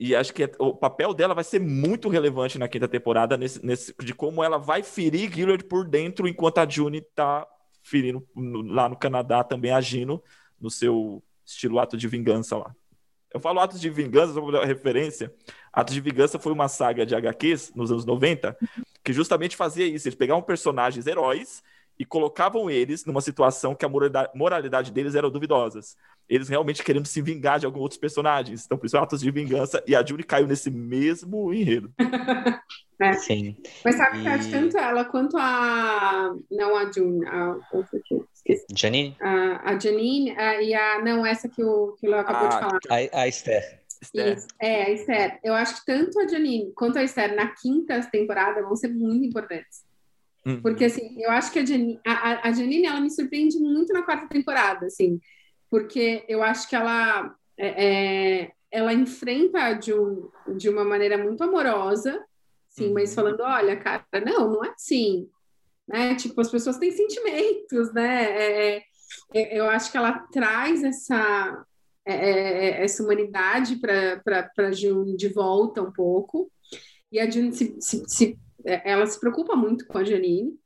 e 0.00 0.16
acho 0.16 0.34
que 0.34 0.50
o 0.58 0.74
papel 0.74 1.14
dela 1.14 1.32
vai 1.32 1.44
ser 1.44 1.60
muito 1.60 2.08
relevante 2.08 2.58
na 2.58 2.66
quinta 2.66 2.88
temporada, 2.88 3.36
nesse, 3.36 3.64
nesse, 3.64 3.94
de 4.02 4.12
como 4.12 4.42
ela 4.42 4.58
vai 4.58 4.82
ferir 4.82 5.32
Gillard 5.32 5.62
por 5.66 5.86
dentro, 5.86 6.26
enquanto 6.26 6.58
a 6.58 6.68
June 6.68 7.00
tá 7.00 7.46
ferindo 7.80 8.26
no, 8.34 8.62
lá 8.62 8.88
no 8.88 8.96
Canadá, 8.96 9.44
também 9.44 9.70
agindo 9.70 10.20
no 10.60 10.68
seu 10.68 11.22
estilo 11.44 11.78
ato 11.78 11.96
de 11.96 12.08
vingança 12.08 12.56
lá. 12.56 12.74
Eu 13.36 13.40
falo 13.40 13.60
Atos 13.60 13.80
de 13.80 13.90
Vingança, 13.90 14.32
só 14.32 14.40
para 14.40 14.64
referência. 14.64 15.32
Atos 15.72 15.94
de 15.94 16.00
Vingança 16.00 16.38
foi 16.38 16.52
uma 16.52 16.68
saga 16.68 17.04
de 17.04 17.14
HQs 17.14 17.72
nos 17.74 17.90
anos 17.90 18.06
90 18.06 18.56
que 19.04 19.12
justamente 19.12 19.54
fazia 19.54 19.86
isso. 19.86 20.08
Eles 20.08 20.18
pegavam 20.18 20.42
personagens 20.42 21.06
heróis 21.06 21.62
e 21.98 22.04
colocavam 22.04 22.70
eles 22.70 23.04
numa 23.04 23.20
situação 23.20 23.74
que 23.74 23.84
a 23.84 23.90
moralidade 24.34 24.90
deles 24.90 25.14
era 25.14 25.30
duvidosas. 25.30 25.96
Eles 26.28 26.48
realmente 26.48 26.82
querendo 26.82 27.06
se 27.06 27.20
vingar 27.20 27.58
de 27.58 27.66
alguns 27.66 27.82
outros 27.82 28.00
personagens. 28.00 28.64
Então, 28.64 28.78
por 28.78 28.86
isso, 28.86 28.96
Atos 28.96 29.20
de 29.20 29.30
Vingança 29.30 29.82
e 29.86 29.94
a 29.94 30.04
Julie 30.04 30.24
caiu 30.24 30.46
nesse 30.46 30.70
mesmo 30.70 31.52
enredo. 31.52 31.92
é. 32.98 33.12
Sim. 33.14 33.56
Mas 33.84 33.96
sabe 33.96 34.18
e... 34.18 34.22
que 34.22 34.28
acho 34.28 34.50
tanto 34.50 34.78
ela 34.78 35.04
quanto 35.04 35.36
a. 35.36 36.34
Não 36.50 36.74
a 36.74 36.90
June, 36.90 37.24
a 37.26 37.56
outra 37.70 37.98
aqui. 37.98 38.22
Janine? 38.74 39.16
A, 39.20 39.72
a 39.72 39.78
Janine 39.78 40.30
a, 40.30 40.62
e 40.62 40.74
a. 40.74 41.02
Não, 41.02 41.24
essa 41.24 41.48
que 41.48 41.62
o, 41.62 41.96
que 41.98 42.06
o 42.06 42.10
Léo 42.10 42.20
acabou 42.20 42.48
de 42.48 42.54
ah, 42.54 42.58
falar. 42.58 42.80
A, 42.88 43.20
a 43.22 43.28
Esther. 43.28 43.80
Isso, 44.14 44.46
é, 44.60 44.84
a 44.84 44.90
Esther. 44.90 45.40
Eu 45.42 45.54
acho 45.54 45.80
que 45.80 45.86
tanto 45.86 46.18
a 46.20 46.28
Janine 46.28 46.72
quanto 46.74 46.98
a 46.98 47.02
Esther 47.02 47.34
na 47.34 47.48
quinta 47.48 48.00
temporada 48.10 48.62
vão 48.62 48.76
ser 48.76 48.88
muito 48.88 49.24
importantes. 49.24 49.84
Uhum. 50.44 50.60
Porque, 50.60 50.84
assim, 50.84 51.20
eu 51.20 51.30
acho 51.30 51.50
que 51.50 51.58
a 51.58 51.66
Janine, 51.66 52.00
a, 52.06 52.48
a 52.48 52.52
Janine, 52.52 52.86
ela 52.86 53.00
me 53.00 53.10
surpreende 53.10 53.58
muito 53.58 53.92
na 53.92 54.02
quarta 54.02 54.28
temporada, 54.28 54.86
assim, 54.86 55.20
porque 55.68 56.24
eu 56.28 56.42
acho 56.42 56.68
que 56.68 56.76
ela, 56.76 57.34
é, 57.58 58.42
é 58.44 58.52
ela 58.70 58.92
enfrenta 58.92 59.72
de, 59.72 59.92
um, 59.92 60.28
de 60.56 60.68
uma 60.68 60.84
maneira 60.84 61.18
muito 61.18 61.42
amorosa, 61.42 62.24
sim, 62.68 62.88
uhum. 62.88 62.94
mas 62.94 63.12
falando, 63.12 63.40
olha, 63.40 63.76
cara, 63.76 64.04
não, 64.24 64.52
não 64.52 64.64
é 64.64 64.68
assim, 64.68 65.28
né? 65.86 66.14
Tipo, 66.14 66.40
as 66.40 66.50
pessoas 66.50 66.78
têm 66.78 66.90
sentimentos, 66.90 67.92
né? 67.92 68.24
É, 68.24 68.76
é, 68.76 68.82
é 69.34 69.58
eu 69.58 69.68
acho 69.68 69.90
que 69.90 69.96
ela 69.96 70.12
traz 70.32 70.82
essa, 70.82 71.64
é, 72.04 72.14
é 72.14 72.84
essa 72.84 73.02
humanidade 73.02 73.76
para 73.76 74.72
June 74.72 75.16
de 75.16 75.28
volta 75.28 75.82
um 75.82 75.92
pouco. 75.92 76.50
E 77.10 77.20
a 77.20 77.30
June 77.30 77.52
se, 77.52 77.76
se, 77.80 78.04
se, 78.06 78.38
ela 78.64 79.06
se 79.06 79.18
preocupa 79.18 79.54
muito 79.54 79.86
com 79.86 79.98
a 79.98 80.04
Janine. 80.04 80.58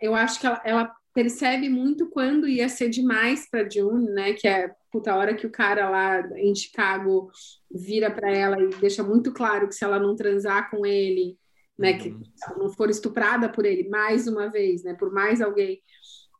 Eu 0.00 0.14
acho 0.14 0.38
que 0.40 0.46
ela, 0.46 0.62
ela, 0.64 0.98
percebe 1.18 1.68
muito 1.68 2.08
quando 2.10 2.46
ia 2.46 2.68
ser 2.68 2.88
demais 2.88 3.50
para 3.50 3.68
June, 3.68 4.08
né? 4.10 4.34
Que 4.34 4.46
é 4.46 4.70
puta 4.90 5.16
hora 5.16 5.34
que 5.34 5.48
o 5.48 5.50
cara 5.50 5.90
lá 5.90 6.20
em 6.36 6.54
Chicago 6.54 7.28
vira 7.68 8.08
para 8.08 8.30
ela 8.30 8.62
e 8.62 8.68
deixa 8.80 9.02
muito 9.02 9.32
claro 9.32 9.66
que 9.66 9.74
se 9.74 9.82
ela 9.82 9.98
não 9.98 10.14
transar 10.14 10.70
com 10.70 10.86
ele, 10.86 11.36
né, 11.78 11.94
que 11.94 12.08
uhum. 12.08 12.22
não 12.58 12.70
for 12.70 12.90
estuprada 12.90 13.48
por 13.48 13.64
ele 13.64 13.88
mais 13.88 14.26
uma 14.26 14.50
vez, 14.50 14.82
né, 14.82 14.94
por 14.94 15.12
mais 15.12 15.40
alguém, 15.40 15.80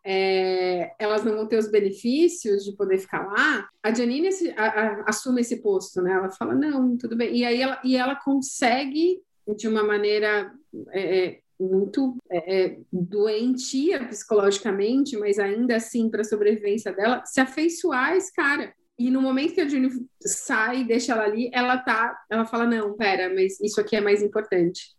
é, 0.05 0.95
elas 0.99 1.23
não 1.23 1.35
vão 1.35 1.47
ter 1.47 1.59
os 1.59 1.71
benefícios 1.71 2.65
de 2.65 2.73
poder 2.73 2.99
ficar 2.99 3.27
lá. 3.27 3.69
A 3.83 3.93
Janine 3.93 4.31
a, 4.57 4.65
a, 4.65 5.03
assume 5.07 5.43
esse 5.43 5.61
posto, 5.61 6.01
né? 6.01 6.13
Ela 6.13 6.31
fala 6.31 6.55
não, 6.55 6.97
tudo 6.97 7.15
bem. 7.15 7.37
E 7.37 7.45
aí 7.45 7.61
ela, 7.61 7.79
e 7.85 7.95
ela 7.95 8.17
consegue 8.17 9.21
de 9.57 9.69
uma 9.69 9.83
maneira 9.83 10.51
é, 10.93 11.27
é 11.27 11.41
muito 11.61 12.17
é, 12.31 12.65
é, 12.65 12.79
doentia 12.91 14.07
psicologicamente, 14.07 15.17
mas 15.19 15.39
ainda 15.39 15.77
assim 15.77 16.09
para 16.09 16.23
a 16.23 16.25
sobrevivência 16.25 16.93
dela, 16.93 17.23
se 17.27 17.41
afeiçoar 17.41 18.13
a 18.13 18.17
esse 18.17 18.33
cara. 18.33 18.73
E 18.99 19.11
no 19.11 19.21
momento 19.21 19.55
que 19.55 19.61
a 19.61 19.69
Juni 19.69 19.91
sai, 20.21 20.85
deixa 20.85 21.13
ela 21.13 21.25
ali, 21.25 21.51
ela 21.53 21.77
tá, 21.79 22.19
ela 22.31 22.47
fala 22.47 22.67
não, 22.67 22.97
pera, 22.97 23.33
mas 23.33 23.61
isso 23.61 23.81
aqui 23.81 23.95
é 23.95 24.01
mais 24.01 24.23
importante 24.23 24.97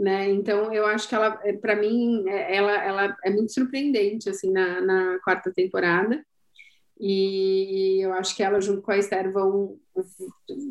né? 0.00 0.30
Então 0.30 0.72
eu 0.72 0.86
acho 0.86 1.06
que 1.06 1.14
ela, 1.14 1.38
é, 1.44 1.52
para 1.52 1.76
mim, 1.76 2.26
é, 2.26 2.56
ela, 2.56 2.72
ela 2.72 3.16
é 3.22 3.30
muito 3.30 3.52
surpreendente 3.52 4.30
assim 4.30 4.50
na, 4.50 4.80
na, 4.80 5.18
quarta 5.22 5.52
temporada. 5.52 6.24
E 6.98 7.98
eu 8.02 8.12
acho 8.14 8.34
que 8.34 8.42
ela 8.42 8.60
junto 8.60 8.82
com 8.82 8.90
a 8.90 8.98
Esther 8.98 9.30
vão, 9.30 9.78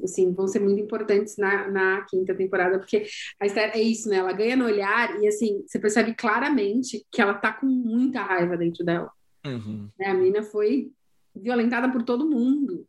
assim, 0.04 0.32
vão 0.32 0.48
ser 0.48 0.60
muito 0.60 0.80
importantes 0.80 1.38
na, 1.38 1.68
na 1.70 2.06
quinta 2.10 2.36
temporada, 2.36 2.78
porque 2.78 3.06
a 3.40 3.46
Esther 3.46 3.72
é 3.76 3.82
isso, 3.82 4.10
né? 4.10 4.18
Ela 4.18 4.34
ganha 4.34 4.56
no 4.56 4.66
olhar 4.66 5.20
e 5.22 5.28
assim 5.28 5.64
você 5.68 5.80
percebe 5.80 6.14
claramente 6.16 7.06
que 7.12 7.22
ela 7.22 7.36
tá 7.36 7.54
com 7.54 7.68
muita 7.68 8.24
raiva 8.24 8.58
dentro 8.58 8.84
dela. 8.84 9.12
Uhum. 9.46 9.90
Né? 9.98 10.08
A 10.08 10.14
menina 10.14 10.42
foi 10.42 10.92
violentada 11.36 11.92
por 11.92 12.02
todo 12.02 12.30
mundo. 12.30 12.86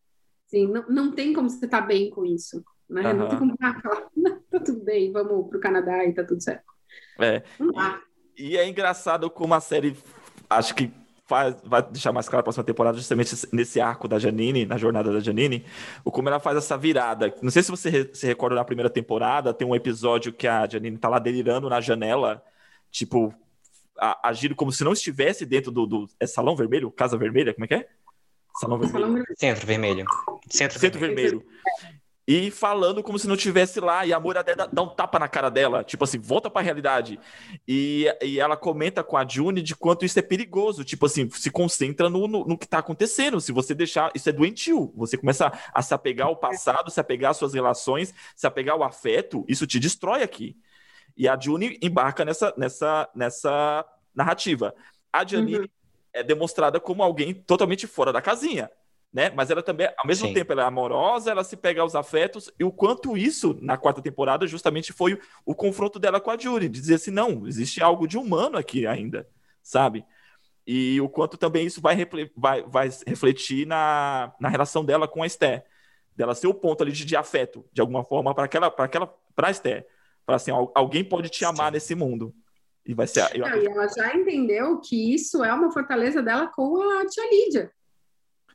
Assim, 0.47 0.67
não, 0.67 0.87
não 0.89 1.13
tem 1.13 1.35
como 1.35 1.51
você 1.51 1.67
estar 1.67 1.83
tá 1.83 1.87
bem 1.87 2.09
com 2.09 2.25
isso. 2.25 2.65
Né? 2.89 3.13
Uhum. 3.13 3.19
Não 3.19 3.29
tem 3.29 3.39
como 3.39 3.57
falar, 3.59 4.11
tá 4.61 4.65
tudo 4.65 4.85
bem, 4.85 5.11
vamos 5.11 5.49
pro 5.49 5.61
Canadá 5.61 6.05
e 6.05 6.13
tá 6.13 6.23
tudo 6.23 6.43
certo. 6.43 6.65
É. 7.19 7.43
E, 8.37 8.51
e, 8.51 8.57
é 8.57 8.69
engraçado 8.69 9.29
como 9.31 9.55
a 9.55 9.61
série, 9.61 9.97
acho 10.49 10.75
que 10.75 10.91
faz, 11.27 11.57
vai 11.65 11.83
deixar 11.83 12.13
mais 12.13 12.29
claro 12.29 12.41
a 12.41 12.43
próxima 12.45 12.65
temporada, 12.65 12.97
justamente 12.97 13.35
nesse 13.53 13.81
arco 13.81 14.09
da 14.09 14.19
Janine, 14.19 14.67
na 14.67 14.77
jornada 14.77 15.13
da 15.13 15.21
Janine, 15.21 15.65
o 16.05 16.11
como 16.11 16.29
ela 16.29 16.41
faz 16.41 16.57
essa 16.57 16.77
virada. 16.77 17.35
Não 17.43 17.51
sei 17.51 17.63
se 17.63 17.71
você 17.71 18.11
se 18.13 18.27
recorda 18.27 18.57
na 18.57 18.65
primeira 18.65 18.91
temporada, 18.91 19.55
tem 19.55 19.67
um 19.67 19.75
episódio 19.75 20.33
que 20.33 20.47
a 20.47 20.69
Janine 20.69 20.99
tá 20.99 21.09
lá 21.09 21.19
delirando 21.19 21.69
na 21.69 21.81
janela, 21.81 22.43
tipo, 22.91 23.35
agindo 24.23 24.55
como 24.55 24.73
se 24.73 24.85
não 24.85 24.93
estivesse 24.93 25.45
dentro 25.45 25.71
do, 25.71 25.87
do 25.87 26.09
é 26.19 26.27
salão 26.27 26.57
vermelho, 26.57 26.91
casa 26.91 27.17
vermelha, 27.17 27.55
como 27.55 27.65
é 27.65 27.69
que 27.69 27.75
é? 27.75 27.89
Salão 28.61 28.79
vermelho. 28.79 29.25
Centro 29.37 29.67
vermelho. 29.67 30.05
Centro, 30.49 30.79
Centro 30.79 30.99
vermelho. 30.99 31.39
vermelho 31.39 32.00
e 32.33 32.49
falando 32.49 33.03
como 33.03 33.19
se 33.19 33.27
não 33.27 33.37
tivesse 33.37 33.81
lá, 33.81 34.07
e 34.07 34.13
a 34.13 34.21
Moira 34.21 34.45
dá, 34.45 34.65
dá 34.65 34.83
um 34.83 34.89
tapa 34.89 35.19
na 35.19 35.27
cara 35.27 35.51
dela, 35.51 35.83
tipo 35.83 36.05
assim, 36.05 36.17
volta 36.17 36.49
pra 36.49 36.63
realidade. 36.63 37.19
E, 37.67 38.07
e 38.23 38.39
ela 38.39 38.57
comenta 38.57 39.03
com 39.03 39.17
a 39.17 39.27
June 39.27 39.61
de 39.61 39.75
quanto 39.75 40.05
isso 40.05 40.17
é 40.17 40.23
perigoso, 40.23 40.85
tipo 40.85 41.07
assim, 41.07 41.29
se 41.29 41.51
concentra 41.51 42.09
no, 42.09 42.29
no, 42.29 42.45
no, 42.45 42.57
que 42.57 42.69
tá 42.69 42.79
acontecendo, 42.79 43.41
se 43.41 43.51
você 43.51 43.75
deixar, 43.75 44.13
isso 44.15 44.29
é 44.29 44.33
doentio, 44.33 44.93
você 44.95 45.17
começa 45.17 45.53
a 45.75 45.83
se 45.83 45.93
apegar 45.93 46.29
ao 46.29 46.37
passado, 46.37 46.89
se 46.89 47.01
apegar 47.01 47.33
às 47.33 47.37
suas 47.37 47.53
relações, 47.53 48.15
se 48.37 48.47
apegar 48.47 48.77
ao 48.77 48.85
afeto, 48.85 49.45
isso 49.49 49.67
te 49.67 49.81
destrói 49.81 50.23
aqui. 50.23 50.57
E 51.17 51.27
a 51.27 51.37
June 51.37 51.81
embarca 51.83 52.25
nessa, 52.25 52.55
nessa, 52.57 53.09
nessa 53.13 53.85
narrativa. 54.15 54.73
A 55.13 55.27
Janine 55.27 55.59
uhum. 55.59 55.69
é 56.13 56.23
demonstrada 56.23 56.79
como 56.79 57.03
alguém 57.03 57.35
totalmente 57.35 57.89
fora 57.89 58.13
da 58.13 58.23
casinha 58.23 58.71
né? 59.13 59.31
Mas 59.35 59.51
ela 59.51 59.63
também, 59.63 59.89
ao 59.99 60.07
mesmo 60.07 60.29
Sim. 60.29 60.35
tempo, 60.35 60.53
ela 60.53 60.63
é 60.63 60.67
amorosa, 60.67 61.31
ela 61.31 61.43
se 61.43 61.57
pega 61.57 61.83
aos 61.83 61.95
afetos, 61.95 62.51
e 62.59 62.65
o 62.65 62.71
quanto 62.71 63.17
isso, 63.17 63.59
na 63.61 63.77
quarta 63.77 64.01
temporada, 64.01 64.47
justamente 64.47 64.93
foi 64.93 65.15
o, 65.15 65.19
o 65.47 65.55
confronto 65.55 65.99
dela 65.99 66.21
com 66.21 66.31
a 66.31 66.39
Jury, 66.39 66.69
de 66.69 66.81
dizer 66.81 66.95
assim, 66.95 67.11
não, 67.11 67.47
existe 67.47 67.83
algo 67.83 68.07
de 68.07 68.17
humano 68.17 68.57
aqui 68.57 68.87
ainda, 68.87 69.29
sabe? 69.63 70.05
E 70.67 71.01
o 71.01 71.09
quanto 71.09 71.37
também 71.37 71.67
isso 71.67 71.81
vai, 71.81 71.97
vai, 72.37 72.63
vai 72.63 72.91
refletir 73.07 73.67
na, 73.67 74.33
na 74.39 74.49
relação 74.49 74.85
dela 74.85 75.09
com 75.09 75.23
a 75.23 75.27
Esther, 75.27 75.65
dela 76.15 76.35
ser 76.35 76.47
o 76.47 76.55
ponto 76.55 76.83
ali 76.83 76.93
de, 76.93 77.05
de 77.05 77.17
afeto, 77.17 77.65
de 77.73 77.81
alguma 77.81 78.05
forma, 78.05 78.33
para 78.35 78.45
aquela, 78.45 78.71
para 78.71 78.85
aquela, 78.85 79.13
para 79.35 79.51
Esther, 79.51 79.87
para 80.25 80.37
assim, 80.37 80.53
alguém 80.75 81.03
pode 81.03 81.29
te 81.29 81.45
amar 81.45 81.69
Sim. 81.69 81.73
nesse 81.73 81.95
mundo. 81.95 82.33
E 82.87 82.95
vai 82.95 83.07
ser. 83.07 83.29
Eu... 83.35 83.49
Não, 83.49 83.57
e 83.57 83.67
ela 83.67 83.89
já 83.89 84.15
entendeu 84.15 84.81
que 84.81 85.15
isso 85.15 85.45
é 85.45 85.53
uma 85.53 85.73
fortaleza 85.73 86.23
dela 86.23 86.47
com 86.49 86.81
a 86.99 87.07
tia 87.07 87.29
Lídia. 87.31 87.73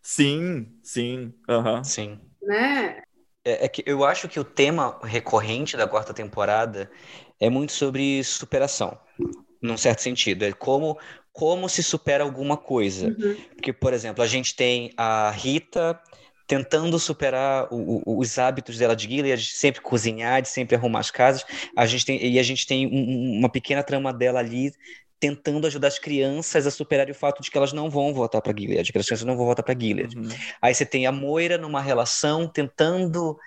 Sim, 0.06 0.68
sim. 0.84 1.34
Uhum. 1.50 1.84
Sim. 1.84 2.20
Né? 2.44 3.02
É, 3.44 3.66
é, 3.66 3.68
que 3.68 3.84
eu 3.88 4.06
acho 4.06 4.30
que 4.30 4.40
o 4.40 4.44
tema 4.44 5.00
recorrente 5.04 5.76
da 5.76 5.88
quarta 5.88 6.14
temporada 6.14 6.92
é 7.40 7.50
muito 7.50 7.72
sobre 7.72 8.24
superação, 8.24 9.00
num 9.60 9.76
certo 9.76 10.04
sentido. 10.04 10.46
É 10.46 10.54
como, 10.54 11.00
como 11.34 11.68
se 11.68 11.82
supera 11.82 12.24
alguma 12.24 12.56
coisa. 12.56 13.08
Uhum. 13.08 13.36
Porque, 13.56 13.74
por 13.74 13.94
exemplo, 13.94 14.24
a 14.24 14.28
gente 14.28 14.56
tem 14.56 14.92
a 14.96 15.32
Rita 15.32 16.00
tentando 16.46 17.00
superar 17.00 17.68
o, 17.72 18.04
o, 18.06 18.20
os 18.20 18.38
hábitos 18.38 18.78
dela 18.78 18.96
de 18.96 19.08
Gilead, 19.08 19.42
de 19.42 19.56
sempre 19.56 19.82
cozinhar, 19.82 20.40
de 20.40 20.50
sempre 20.50 20.76
arrumar 20.76 21.00
as 21.00 21.10
casas. 21.10 21.44
A 21.76 21.88
gente 21.88 22.06
tem, 22.06 22.24
e 22.24 22.38
a 22.38 22.44
gente 22.44 22.68
tem 22.68 22.86
um, 22.86 23.40
uma 23.40 23.50
pequena 23.50 23.82
trama 23.82 24.14
dela 24.14 24.38
ali 24.40 24.72
tentando 25.20 25.66
ajudar 25.68 25.88
as 25.88 26.00
crianças 26.00 26.68
a 26.68 26.72
superar 26.72 27.10
o 27.10 27.16
fato 27.16 27.42
de 27.42 27.50
que 27.50 27.58
elas 27.58 27.74
não 27.74 27.90
vão 27.90 28.14
voltar 28.14 28.42
para 28.42 28.54
Gilead, 28.58 28.92
que 28.92 28.98
as 28.98 29.06
crianças 29.06 29.26
não 29.26 29.36
vão 29.36 29.46
voltar 29.46 29.64
para 29.64 29.80
Gilead. 29.80 30.18
Uhum. 30.18 30.30
Aí 30.62 30.74
você 30.74 30.86
tem 30.86 31.06
a 31.08 31.12
Moira 31.12 31.58
numa 31.58 31.82
relação 31.82 32.48
tentando 32.48 33.38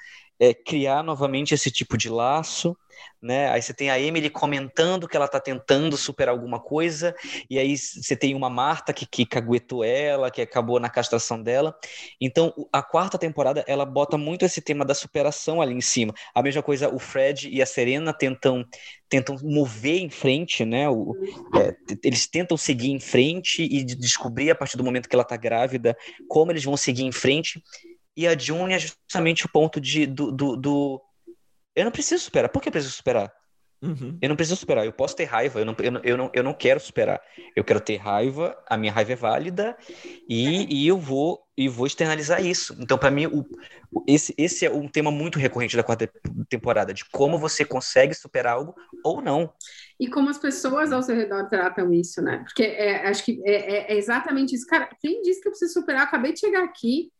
é, 0.40 0.54
criar 0.54 1.02
novamente 1.02 1.54
esse 1.54 1.70
tipo 1.70 1.96
de 1.96 2.08
laço, 2.08 2.76
né? 3.20 3.50
Aí 3.50 3.60
você 3.60 3.74
tem 3.74 3.90
a 3.90 3.98
Emily 3.98 4.30
comentando 4.30 5.08
que 5.08 5.16
ela 5.16 5.26
está 5.26 5.40
tentando 5.40 5.96
superar 5.96 6.34
alguma 6.34 6.60
coisa, 6.60 7.14
e 7.50 7.58
aí 7.58 7.76
você 7.76 8.16
tem 8.16 8.34
uma 8.34 8.48
Marta 8.48 8.92
que, 8.92 9.06
que 9.06 9.26
caguetou 9.26 9.84
ela, 9.84 10.30
que 10.30 10.40
acabou 10.40 10.78
na 10.80 10.88
castração 10.88 11.42
dela. 11.42 11.76
Então, 12.20 12.52
a 12.72 12.82
quarta 12.82 13.18
temporada, 13.18 13.64
ela 13.66 13.84
bota 13.84 14.16
muito 14.16 14.44
esse 14.44 14.60
tema 14.60 14.84
da 14.84 14.94
superação 14.94 15.60
ali 15.60 15.74
em 15.74 15.80
cima. 15.80 16.14
A 16.34 16.42
mesma 16.42 16.62
coisa, 16.62 16.88
o 16.92 16.98
Fred 16.98 17.48
e 17.50 17.60
a 17.60 17.66
Serena 17.66 18.12
tentam 18.12 18.64
tentam 19.08 19.36
mover 19.42 20.02
em 20.02 20.10
frente, 20.10 20.66
né? 20.66 20.86
O, 20.88 21.14
é, 21.56 21.74
eles 22.04 22.26
tentam 22.26 22.58
seguir 22.58 22.90
em 22.90 23.00
frente 23.00 23.62
e 23.62 23.82
descobrir 23.82 24.50
a 24.50 24.54
partir 24.54 24.76
do 24.76 24.84
momento 24.84 25.08
que 25.08 25.16
ela 25.16 25.22
está 25.22 25.36
grávida 25.36 25.96
como 26.28 26.52
eles 26.52 26.62
vão 26.62 26.76
seguir 26.76 27.04
em 27.04 27.12
frente. 27.12 27.62
E 28.18 28.26
a 28.26 28.36
June 28.36 28.74
é 28.74 28.80
justamente 28.80 29.46
o 29.46 29.48
ponto 29.48 29.80
de, 29.80 30.04
do, 30.04 30.32
do, 30.32 30.56
do... 30.56 31.00
Eu 31.72 31.84
não 31.84 31.92
preciso 31.92 32.24
superar. 32.24 32.50
Por 32.50 32.60
que 32.60 32.68
eu 32.68 32.72
preciso 32.72 32.92
superar? 32.92 33.32
Uhum. 33.80 34.18
Eu 34.20 34.28
não 34.28 34.34
preciso 34.34 34.58
superar. 34.58 34.84
Eu 34.84 34.92
posso 34.92 35.14
ter 35.14 35.22
raiva. 35.22 35.60
Eu 35.60 35.64
não, 35.64 35.76
eu, 35.78 35.92
não, 35.92 36.00
eu, 36.02 36.16
não, 36.16 36.30
eu 36.34 36.42
não 36.42 36.52
quero 36.52 36.80
superar. 36.80 37.20
Eu 37.54 37.62
quero 37.62 37.80
ter 37.80 37.94
raiva. 37.94 38.60
A 38.68 38.76
minha 38.76 38.90
raiva 38.90 39.12
é 39.12 39.14
válida 39.14 39.78
e, 40.28 40.82
e 40.82 40.88
eu 40.88 40.98
vou 40.98 41.44
e 41.56 41.68
vou 41.68 41.86
externalizar 41.86 42.44
isso. 42.44 42.76
Então, 42.80 42.98
para 42.98 43.12
mim, 43.12 43.26
o, 43.26 43.44
esse, 44.04 44.34
esse 44.36 44.66
é 44.66 44.70
um 44.70 44.88
tema 44.88 45.12
muito 45.12 45.38
recorrente 45.38 45.76
da 45.76 45.84
quarta 45.84 46.10
temporada, 46.48 46.92
de 46.92 47.04
como 47.04 47.38
você 47.38 47.64
consegue 47.64 48.14
superar 48.14 48.54
algo 48.54 48.74
ou 49.04 49.22
não. 49.22 49.52
E 50.00 50.08
como 50.08 50.28
as 50.28 50.38
pessoas 50.38 50.90
ao 50.90 51.04
seu 51.04 51.14
redor 51.14 51.48
tratam 51.48 51.92
isso, 51.94 52.20
né? 52.20 52.38
Porque 52.38 52.64
é, 52.64 53.06
acho 53.06 53.24
que 53.24 53.40
é, 53.44 53.52
é, 53.52 53.92
é 53.92 53.96
exatamente 53.96 54.56
isso. 54.56 54.66
Cara, 54.66 54.90
quem 55.00 55.22
disse 55.22 55.40
que 55.40 55.46
eu 55.46 55.52
preciso 55.52 55.74
superar? 55.74 56.02
Eu 56.02 56.06
acabei 56.08 56.32
de 56.32 56.40
chegar 56.40 56.64
aqui 56.64 57.12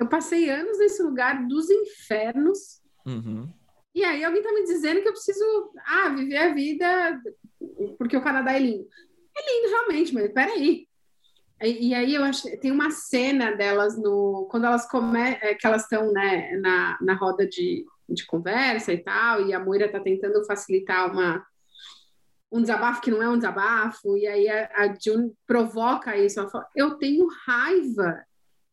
eu 0.00 0.08
passei 0.08 0.48
anos 0.48 0.78
nesse 0.78 1.02
lugar 1.02 1.46
dos 1.46 1.68
infernos. 1.68 2.80
Uhum. 3.06 3.52
E 3.94 4.04
aí 4.04 4.24
alguém 4.24 4.42
tá 4.42 4.52
me 4.52 4.64
dizendo 4.64 5.02
que 5.02 5.08
eu 5.08 5.12
preciso 5.12 5.72
ah, 5.86 6.08
viver 6.10 6.36
a 6.36 6.54
vida 6.54 7.20
porque 7.98 8.16
o 8.16 8.22
Canadá 8.22 8.52
é 8.52 8.58
lindo. 8.58 8.86
É 9.36 9.52
lindo 9.52 9.68
realmente, 9.68 10.14
mas 10.14 10.32
peraí. 10.32 10.88
E, 11.62 11.88
e 11.88 11.94
aí 11.94 12.14
eu 12.14 12.24
acho 12.24 12.48
tem 12.60 12.70
uma 12.70 12.90
cena 12.90 13.52
delas 13.52 13.98
no 13.98 14.48
quando 14.50 14.66
elas 14.66 14.88
come, 14.88 15.20
é, 15.20 15.54
que 15.54 15.66
elas 15.66 15.82
estão 15.82 16.12
né, 16.12 16.56
na, 16.56 16.98
na 17.00 17.14
roda 17.14 17.46
de, 17.46 17.84
de 18.08 18.24
conversa 18.26 18.92
e 18.92 18.98
tal, 18.98 19.46
e 19.46 19.52
a 19.52 19.60
Moira 19.60 19.90
tá 19.90 20.00
tentando 20.00 20.44
facilitar 20.46 21.12
uma 21.12 21.44
um 22.52 22.60
desabafo 22.60 23.00
que 23.00 23.12
não 23.12 23.22
é 23.22 23.28
um 23.28 23.36
desabafo, 23.36 24.16
e 24.16 24.26
aí 24.26 24.48
a, 24.48 24.70
a 24.74 24.94
June 24.94 25.32
provoca 25.46 26.16
isso, 26.16 26.40
ela 26.40 26.50
fala, 26.50 26.66
eu 26.74 26.96
tenho 26.96 27.28
raiva, 27.46 28.24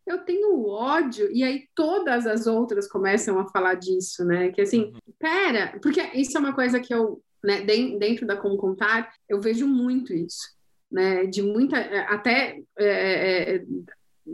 eu 0.08 0.20
tenho 0.20 0.66
ódio, 0.66 1.30
e 1.32 1.44
aí 1.44 1.68
todas 1.76 2.26
as 2.26 2.48
outras 2.48 2.88
começam 2.88 3.38
a 3.40 3.48
falar 3.50 3.76
disso, 3.76 4.24
né? 4.24 4.50
Que 4.52 4.62
assim, 4.62 4.86
uhum. 4.86 5.14
pera, 5.20 5.78
porque 5.82 6.02
isso 6.14 6.38
é 6.38 6.40
uma 6.40 6.56
coisa 6.56 6.80
que 6.80 6.94
eu, 6.94 7.22
né, 7.44 7.62
dentro 7.62 8.26
da 8.26 8.38
Como 8.38 8.58
Contar, 8.58 9.14
eu 9.28 9.42
vejo 9.42 9.68
muito 9.68 10.14
isso, 10.14 10.56
né? 10.90 11.26
De 11.26 11.42
muita, 11.42 11.78
até 12.08 12.60
é, 12.80 13.56
é, 13.56 13.66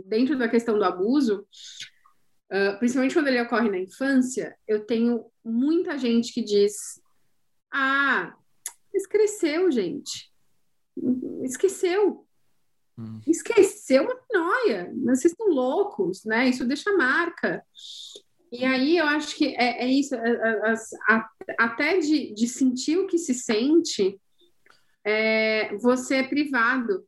dentro 0.05 0.37
da 0.37 0.47
questão 0.47 0.77
do 0.77 0.83
abuso, 0.83 1.45
uh, 2.51 2.77
principalmente 2.77 3.15
quando 3.15 3.27
ele 3.27 3.41
ocorre 3.41 3.69
na 3.69 3.79
infância, 3.79 4.55
eu 4.67 4.85
tenho 4.85 5.25
muita 5.43 5.97
gente 5.97 6.31
que 6.31 6.43
diz: 6.43 7.01
ah, 7.71 8.33
esqueceu, 8.93 9.71
gente. 9.71 10.31
Esqueceu. 11.43 12.22
Hum. 12.97 13.19
Esqueceu 13.27 14.03
uma 14.03 14.15
noia, 14.31 14.93
vocês 15.03 15.31
estão 15.31 15.47
loucos, 15.47 16.23
né? 16.25 16.47
Isso 16.47 16.65
deixa 16.65 16.95
marca. 16.95 17.63
E 18.51 18.63
aí 18.63 18.97
eu 18.97 19.05
acho 19.07 19.35
que 19.35 19.55
é, 19.55 19.83
é 19.83 19.87
isso, 19.87 20.13
é, 20.13 20.29
é, 20.29 20.73
a, 21.09 21.29
até 21.57 21.97
de, 21.97 22.35
de, 22.35 22.47
sentir 22.47 22.99
o 22.99 23.07
que 23.07 23.17
se 23.17 23.33
sente, 23.33 24.19
é, 25.03 25.75
você 25.77 26.17
é 26.17 26.23
privado. 26.23 27.03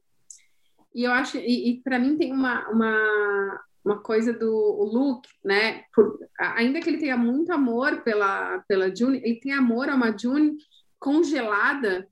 E 0.93 1.03
eu 1.03 1.11
acho, 1.11 1.37
e, 1.37 1.69
e 1.69 1.81
para 1.83 1.99
mim 1.99 2.17
tem 2.17 2.33
uma, 2.33 2.67
uma, 2.69 3.63
uma 3.85 3.99
coisa 3.99 4.33
do 4.33 4.89
Luke, 4.91 5.29
né? 5.43 5.83
Por, 5.93 6.17
ainda 6.39 6.79
que 6.79 6.89
ele 6.89 6.97
tenha 6.97 7.15
muito 7.15 7.53
amor 7.53 8.01
pela, 8.01 8.63
pela 8.67 8.93
June, 8.93 9.21
ele 9.23 9.39
tem 9.39 9.53
amor 9.53 9.87
a 9.87 9.95
uma 9.95 10.17
June 10.17 10.57
congelada 10.97 12.07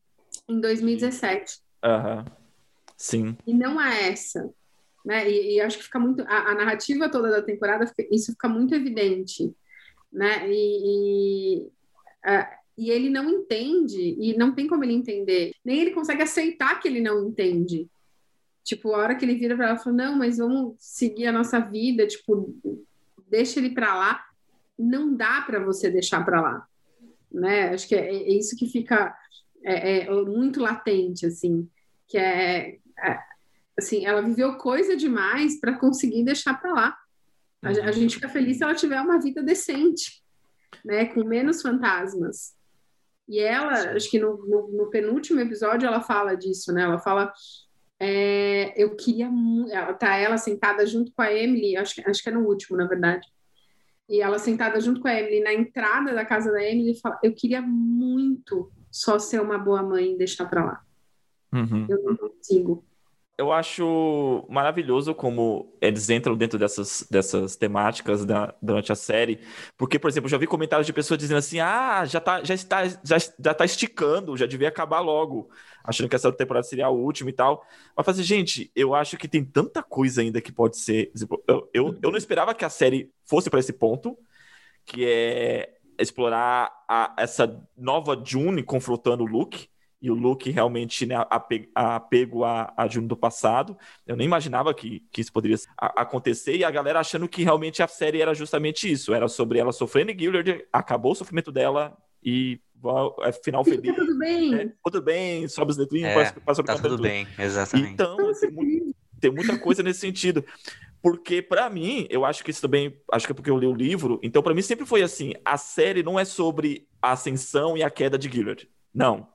em 0.48 0.62
2017. 0.62 1.60
Aham. 1.84 2.18
Uhum. 2.20 2.43
Sim. 2.98 3.38
E 3.46 3.54
não 3.54 3.80
a 3.80 3.94
essa. 3.94 4.50
Né? 5.06 5.30
E, 5.30 5.56
e 5.56 5.62
acho 5.62 5.78
que 5.78 5.84
fica 5.84 6.00
muito. 6.00 6.22
A, 6.24 6.52
a, 6.52 6.56
narrativa 6.56 7.10
toda 7.10 7.30
da 7.30 7.42
temporada, 7.42 7.92
isso 8.12 8.32
fica 8.32 8.48
muito 8.48 8.74
evidente. 8.74 9.54
Né? 10.12 10.50
E, 10.50 11.58
e, 11.58 11.68
e 12.78 12.90
ele 12.90 13.10
não 13.10 13.30
entende, 13.30 14.16
e 14.20 14.38
não 14.38 14.54
tem 14.54 14.68
como 14.68 14.84
ele 14.84 14.94
entender. 14.94 15.54
Nem 15.64 15.82
ele 15.82 15.92
consegue 15.92 16.22
aceitar 16.22 16.80
que 16.80 16.88
ele 16.88 17.02
não 17.02 17.28
entende. 17.28 17.90
Tipo, 18.64 18.94
a 18.94 19.00
hora 19.00 19.16
que 19.16 19.26
ele 19.26 19.36
vira 19.36 19.56
para 19.56 19.70
ela 19.70 19.76
e 19.78 19.84
fala: 19.84 19.96
Não, 19.96 20.18
mas 20.18 20.38
vamos 20.38 20.76
seguir 20.80 21.28
a 21.28 21.34
nossa 21.34 21.60
vida, 21.60 22.08
tipo, 22.08 22.56
deixa 23.28 23.60
ele 23.60 23.72
para 23.72 23.94
lá. 23.94 24.26
Não 24.80 25.14
dá 25.16 25.42
para 25.42 25.60
você 25.64 25.90
deixar 25.90 26.24
para 26.24 26.42
lá. 26.42 26.68
Né? 27.32 27.70
Acho 27.70 27.88
que 27.88 27.96
é, 27.96 28.08
é 28.08 28.30
isso 28.30 28.56
que 28.56 28.68
fica 28.68 29.16
é, 29.64 30.00
é 30.00 30.12
muito 30.12 30.62
latente, 30.62 31.26
assim, 31.26 31.68
que 32.08 32.18
é 32.18 32.24
é, 32.64 32.80
assim, 33.78 34.06
ela 34.06 34.22
viveu 34.22 34.58
coisa 34.58 34.96
demais 34.96 35.60
para 35.60 35.78
conseguir 35.78 36.24
deixar 36.24 36.60
para 36.60 36.74
lá. 36.74 36.98
A, 37.64 37.70
a, 37.70 37.72
uhum. 37.72 37.94
gente 37.94 38.16
fica 38.16 38.30
feliz 38.30 38.58
se 38.58 38.64
ela 38.64 38.76
tiver 38.76 39.00
uma 39.02 39.20
vida 39.20 39.42
decente, 39.42 40.22
né, 40.84 41.06
com 41.06 41.24
menos 41.24 41.62
fantasmas. 41.62 42.54
E 43.28 43.40
ela, 43.40 43.92
acho 43.96 44.10
que 44.10 44.20
no, 44.20 44.38
no, 44.46 44.68
no 44.70 44.90
penúltimo 44.90 45.40
episódio 45.40 45.88
ela 45.88 46.02
fala 46.02 46.36
disso, 46.36 46.74
né? 46.74 46.84
Ela 46.84 47.00
fala, 47.00 47.32
é, 48.00 48.74
eu 48.76 48.96
queria 48.98 49.32
ela 49.72 49.94
tá 49.94 50.16
ela 50.18 50.38
sentada 50.38 50.86
junto 50.86 51.14
com 51.14 51.22
a 51.22 51.34
Emily, 51.34 51.78
acho, 51.78 52.02
acho 52.06 52.22
que 52.22 52.30
é 52.30 52.34
no 52.34 52.46
último, 52.46 52.76
na 52.76 52.86
verdade. 52.86 53.26
E 54.10 54.22
ela 54.22 54.38
sentada 54.38 54.80
junto 54.82 55.00
com 55.00 55.08
a 55.08 55.18
Emily 55.18 55.40
na 55.40 55.54
entrada 55.54 56.14
da 56.14 56.26
casa 56.26 56.52
da 56.52 56.62
Emily, 56.62 57.00
fala, 57.00 57.18
eu 57.24 57.34
queria 57.34 57.62
muito 57.62 58.70
só 58.92 59.18
ser 59.18 59.42
uma 59.42 59.58
boa 59.58 59.82
mãe 59.82 60.14
e 60.14 60.18
deixar 60.18 60.46
para 60.46 60.66
lá. 60.66 60.82
Uhum. 61.54 61.86
Eu 61.88 62.04
não 62.04 62.16
consigo. 62.18 62.84
Eu 63.36 63.52
acho 63.52 64.46
maravilhoso 64.48 65.16
como 65.16 65.76
eles 65.82 66.08
entram 66.10 66.38
dentro 66.38 66.60
dessas, 66.60 67.08
dessas 67.10 67.56
temáticas 67.56 68.26
da, 68.26 68.54
durante 68.62 68.92
a 68.92 68.96
série, 68.96 69.40
porque, 69.76 69.98
por 69.98 70.08
exemplo, 70.08 70.28
eu 70.28 70.32
já 70.32 70.38
vi 70.38 70.46
comentários 70.46 70.86
de 70.86 70.94
pessoas 70.94 71.20
dizendo 71.20 71.40
assim: 71.40 71.60
ah, 71.60 72.06
já, 72.06 72.20
tá, 72.20 72.44
já, 72.44 72.54
está, 72.54 72.88
já, 72.88 73.18
já 73.40 73.54
tá 73.54 73.66
esticando, 73.66 74.38
já 74.38 74.46
devia 74.46 74.68
acabar 74.68 75.00
logo, 75.00 75.50
achando 75.84 76.08
que 76.10 76.16
essa 76.16 76.32
temporada 76.32 76.66
seria 76.66 76.86
a 76.86 76.92
última 76.92 77.32
e 77.32 77.34
tal. 77.34 77.66
Mas 77.98 78.06
fazer, 78.06 78.22
gente, 78.22 78.72
eu 78.76 78.94
acho 78.94 79.18
que 79.18 79.28
tem 79.28 79.44
tanta 79.44 79.82
coisa 79.82 80.22
ainda 80.22 80.40
que 80.40 80.52
pode 80.52 80.78
ser. 80.78 81.12
Eu, 81.48 81.70
eu, 81.74 82.00
eu 82.04 82.12
não 82.12 82.18
esperava 82.18 82.54
que 82.54 82.66
a 82.66 82.70
série 82.70 83.12
fosse 83.26 83.50
para 83.50 83.60
esse 83.60 83.74
ponto, 83.74 84.16
que 84.86 85.06
é 85.06 85.74
explorar 85.98 86.72
a, 86.88 87.16
essa 87.18 87.60
nova 87.76 88.22
June 88.24 88.62
confrontando 88.62 89.24
o 89.24 89.28
Luke 89.28 89.73
e 90.04 90.12
o 90.12 90.14
Luke 90.14 90.52
realmente 90.52 91.06
né, 91.06 91.16
apego 91.74 92.44
a, 92.44 92.74
a 92.76 92.86
June 92.90 93.08
do 93.08 93.16
passado. 93.16 93.78
Eu 94.06 94.18
nem 94.18 94.28
imaginava 94.28 94.74
que, 94.74 95.02
que 95.10 95.22
isso 95.22 95.32
poderia 95.32 95.56
acontecer, 95.78 96.58
e 96.58 96.66
a 96.66 96.70
galera 96.70 97.00
achando 97.00 97.26
que 97.26 97.42
realmente 97.42 97.82
a 97.82 97.88
série 97.88 98.22
era 98.22 98.34
justamente 98.34 98.92
isso, 98.92 99.14
era 99.14 99.30
sobre 99.30 99.60
ela 99.60 99.72
sofrendo 99.72 100.12
em 100.12 100.20
Gillard, 100.20 100.66
acabou 100.74 101.14
o 101.14 101.16
sofrimento 101.16 101.54
dela 101.54 101.98
e 102.22 102.60
é 103.22 103.32
final 103.32 103.64
feliz. 103.64 103.96
Tá 103.96 104.02
tudo 104.02 104.18
bem. 104.18 104.56
É, 104.56 104.72
tudo 104.84 105.02
bem, 105.02 105.48
sobe 105.48 105.72
os 105.72 105.78
letrinhos, 105.78 106.10
é, 106.10 106.14
passa, 106.14 106.42
passa 106.42 106.64
tá 106.64 106.78
tudo 106.78 107.02
bem, 107.02 107.26
exatamente. 107.40 107.94
Então, 107.94 108.18
tem, 108.42 108.96
tem 109.22 109.32
muita 109.32 109.58
coisa 109.58 109.82
nesse 109.82 110.02
sentido. 110.02 110.44
Porque, 111.02 111.42
para 111.42 111.70
mim, 111.70 112.08
eu 112.10 112.26
acho 112.26 112.44
que 112.44 112.52
isso 112.52 112.62
também. 112.62 112.98
Acho 113.12 113.26
que 113.26 113.32
é 113.32 113.36
porque 113.36 113.50
eu 113.50 113.58
li 113.58 113.68
o 113.68 113.74
livro. 113.74 114.20
Então, 114.22 114.42
para 114.42 114.54
mim, 114.54 114.62
sempre 114.62 114.86
foi 114.86 115.02
assim: 115.02 115.34
a 115.44 115.58
série 115.58 116.04
não 116.04 116.18
é 116.18 116.24
sobre 116.24 116.88
a 117.02 117.12
ascensão 117.12 117.78
e 117.78 117.84
a 117.84 117.90
queda 117.90 118.18
de 118.18 118.30
Gillard. 118.30 118.70
Não. 118.94 119.28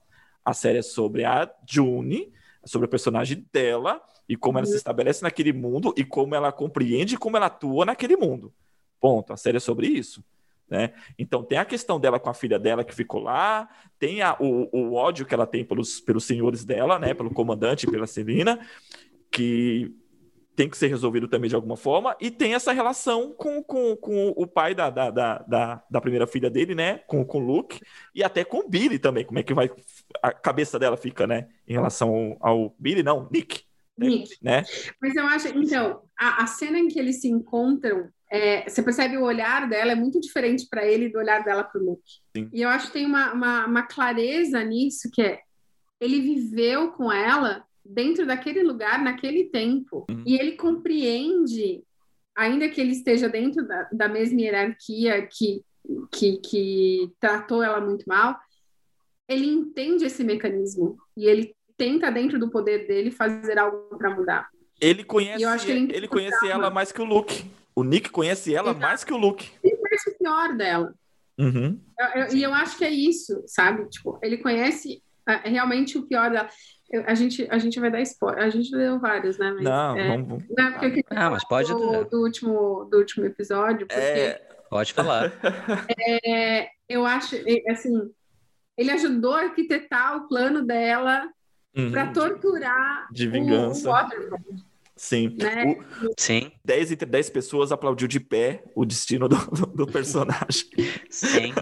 A 0.49 0.55
série 0.55 0.79
é 0.79 0.83
sobre 0.83 1.27
a 1.27 1.47
June, 1.69 2.33
sobre 2.65 2.87
a 2.87 2.89
personagem 2.89 3.47
dela 3.53 4.01
e 4.27 4.35
como 4.35 4.57
ela 4.57 4.65
se 4.65 4.73
uhum. 4.73 4.79
estabelece 4.79 5.23
naquele 5.23 5.53
mundo 5.53 5.93
e 5.95 6.03
como 6.03 6.35
ela 6.35 6.51
compreende 6.51 7.19
como 7.19 7.37
ela 7.37 7.47
atua 7.47 7.85
naquele 7.85 8.17
mundo. 8.17 8.51
Ponto. 8.99 9.31
A 9.31 9.37
série 9.37 9.59
é 9.59 9.61
sobre 9.61 9.89
isso. 9.89 10.25
Né? 10.67 10.95
Então 11.19 11.43
tem 11.43 11.59
a 11.59 11.67
questão 11.67 12.01
dela 12.01 12.19
com 12.19 12.31
a 12.31 12.35
filha 12.35 12.59
dela 12.59 12.83
que 12.83 12.95
ficou 12.95 13.21
lá, 13.21 13.69
tem 13.99 14.23
a, 14.23 14.39
o, 14.41 14.71
o 14.73 14.95
ódio 14.95 15.27
que 15.27 15.35
ela 15.35 15.47
tem 15.47 15.63
pelos, 15.63 16.01
pelos 16.01 16.25
senhores 16.25 16.65
dela, 16.65 16.99
né? 16.99 17.13
Pelo 17.13 17.31
comandante, 17.31 17.87
pela 17.87 18.07
Celina, 18.07 18.59
que 19.31 19.95
tem 20.59 20.69
que 20.69 20.77
ser 20.77 20.89
resolvido 20.89 21.29
também 21.29 21.49
de 21.49 21.55
alguma 21.55 21.77
forma, 21.77 22.17
e 22.21 22.33
tem 22.33 22.53
essa 22.53 22.73
relação 22.73 23.33
com, 23.33 23.63
com, 23.63 23.95
com 23.95 24.35
o 24.37 24.45
pai 24.45 24.75
da, 24.75 24.91
da, 24.91 25.09
da, 25.09 25.85
da, 25.89 26.01
primeira 26.01 26.27
filha 26.27 26.51
dele, 26.51 26.75
né? 26.75 26.99
Com, 27.07 27.25
com 27.25 27.39
o 27.39 27.47
Luke, 27.47 27.81
e 28.13 28.25
até 28.25 28.45
com 28.45 28.59
o 28.59 28.69
Billy 28.69 28.99
também, 28.99 29.25
como 29.25 29.39
é 29.39 29.45
que 29.45 29.55
vai 29.55 29.71
a 30.23 30.33
cabeça 30.33 30.79
dela 30.79 30.97
fica, 30.97 31.27
né? 31.27 31.49
Em 31.67 31.73
relação 31.73 32.37
ao, 32.41 32.49
ao 32.49 32.75
Billy, 32.79 33.03
não, 33.03 33.29
Nick. 33.31 33.63
Nick. 33.97 34.37
Né? 34.43 34.65
Mas 35.01 35.17
eu 35.17 35.27
acho, 35.27 35.49
então, 35.49 36.03
a, 36.19 36.45
a 36.45 36.47
cena 36.47 36.79
em 36.79 36.89
que 36.89 36.99
eles 36.99 37.21
se 37.21 37.29
encontram, 37.29 38.09
é, 38.31 38.69
você 38.69 38.83
percebe 38.83 39.17
o 39.17 39.25
olhar 39.25 39.69
dela 39.69 39.93
é 39.93 39.97
muito 39.97 40.21
diferente 40.21 40.67
para 40.71 40.87
ele 40.87 41.09
do 41.09 41.19
olhar 41.19 41.43
dela 41.45 41.65
para 41.65 41.81
o 41.81 41.85
Luke. 41.85 42.11
Sim. 42.37 42.49
E 42.53 42.63
eu 42.63 42.69
acho 42.69 42.89
que 42.89 42.93
tem 42.93 43.07
uma, 43.07 43.33
uma, 43.33 43.67
uma 43.67 43.83
clareza 43.83 44.63
nisso, 44.63 45.11
que 45.13 45.23
é 45.23 45.41
ele 46.01 46.21
viveu 46.21 46.93
com 46.93 47.11
ela 47.11 47.65
dentro 47.85 48.27
daquele 48.27 48.63
lugar, 48.63 49.03
naquele 49.03 49.45
tempo. 49.45 50.07
Uhum. 50.09 50.23
E 50.25 50.39
ele 50.39 50.53
compreende, 50.53 51.83
ainda 52.37 52.69
que 52.69 52.81
ele 52.81 52.93
esteja 52.93 53.29
dentro 53.29 53.67
da, 53.67 53.89
da 53.93 54.09
mesma 54.09 54.41
hierarquia 54.41 55.27
que, 55.27 55.65
que, 56.13 56.37
que 56.39 57.13
tratou 57.19 57.63
ela 57.63 57.81
muito 57.81 58.05
mal, 58.07 58.39
ele 59.29 59.47
entende 59.47 60.05
esse 60.05 60.25
mecanismo 60.25 60.97
e 61.17 61.27
ele 61.27 61.55
tenta, 61.77 62.11
dentro 62.11 62.39
do 62.39 62.51
poder 62.51 62.87
dele, 62.89 63.11
fazer 63.11 63.59
algo 63.59 63.97
para 63.97 64.11
mudar. 64.11 64.49
Ele 64.81 65.05
conhece, 65.05 65.71
ele, 65.71 65.95
ele 65.95 66.09
conhece 66.09 66.49
ela 66.49 66.71
mais 66.71 66.91
que 66.91 67.01
o 67.01 67.05
Luke. 67.05 67.45
O 67.75 67.85
Nick 67.85 68.11
conhece 68.11 68.55
ela 68.55 68.71
Exato. 68.71 68.81
mais 68.81 69.05
que 69.05 69.13
o 69.13 69.17
Luke. 69.17 69.51
Ele 69.63 69.77
conhece 69.77 70.11
o 70.11 70.19
pior 70.19 70.57
dela. 70.57 70.95
Uhum. 71.39 71.81
E 72.33 72.43
eu, 72.43 72.51
eu, 72.51 72.55
acho 72.55 72.77
que 72.77 72.85
é 72.85 72.91
isso, 72.91 73.43
sabe? 73.47 73.89
Tipo, 73.89 74.19
ele 74.23 74.39
conhece 74.39 75.01
é, 75.29 75.49
realmente 75.49 75.97
o 75.97 76.07
pior 76.07 76.31
dela. 76.31 76.49
Eu, 76.91 77.05
a, 77.07 77.15
gente, 77.15 77.47
a 77.51 77.59
gente 77.59 77.79
vai 77.79 77.91
dar 77.91 78.01
spoiler. 78.01 78.43
A 78.43 78.51
gente 78.51 78.71
deu 78.71 78.99
vários, 78.99 79.39
né? 79.39 79.53
Mas, 79.53 79.63
não, 79.63 79.97
é, 79.97 80.09
vamos. 80.09 80.45
Não, 80.51 80.73
porque 80.73 81.05
ah, 81.11 81.31
mas 81.31 81.45
pode. 81.45 81.73
Do, 81.73 82.05
do, 82.05 82.21
último, 82.23 82.89
do 82.91 82.99
último 82.99 83.27
episódio. 83.27 83.87
Porque, 83.87 84.01
é... 84.01 84.49
Pode 84.69 84.93
falar. 84.93 85.33
É, 86.27 86.69
eu 86.89 87.05
acho, 87.07 87.37
assim, 87.69 88.11
ele 88.79 88.93
ajudou 88.93 89.35
a 89.35 89.43
arquitetar 89.43 90.17
o 90.17 90.29
plano 90.29 90.65
dela 90.65 91.29
uhum. 91.77 91.91
para 91.91 92.13
torturar 92.13 93.09
de 93.13 93.27
vingança. 93.27 93.91
O, 93.91 93.93
o 93.93 94.69
Sim. 94.95 95.37
Né? 95.37 95.65
O, 96.05 96.13
Sim. 96.17 96.53
10 96.65 96.93
entre 96.93 97.09
10 97.09 97.31
pessoas 97.31 97.73
aplaudiu 97.73 98.07
de 98.07 98.21
pé 98.21 98.63
o 98.75 98.85
destino 98.85 99.29
do, 99.29 99.37
do, 99.51 99.67
do 99.67 99.87
personagem. 99.87 100.67
Sim. 101.11 101.53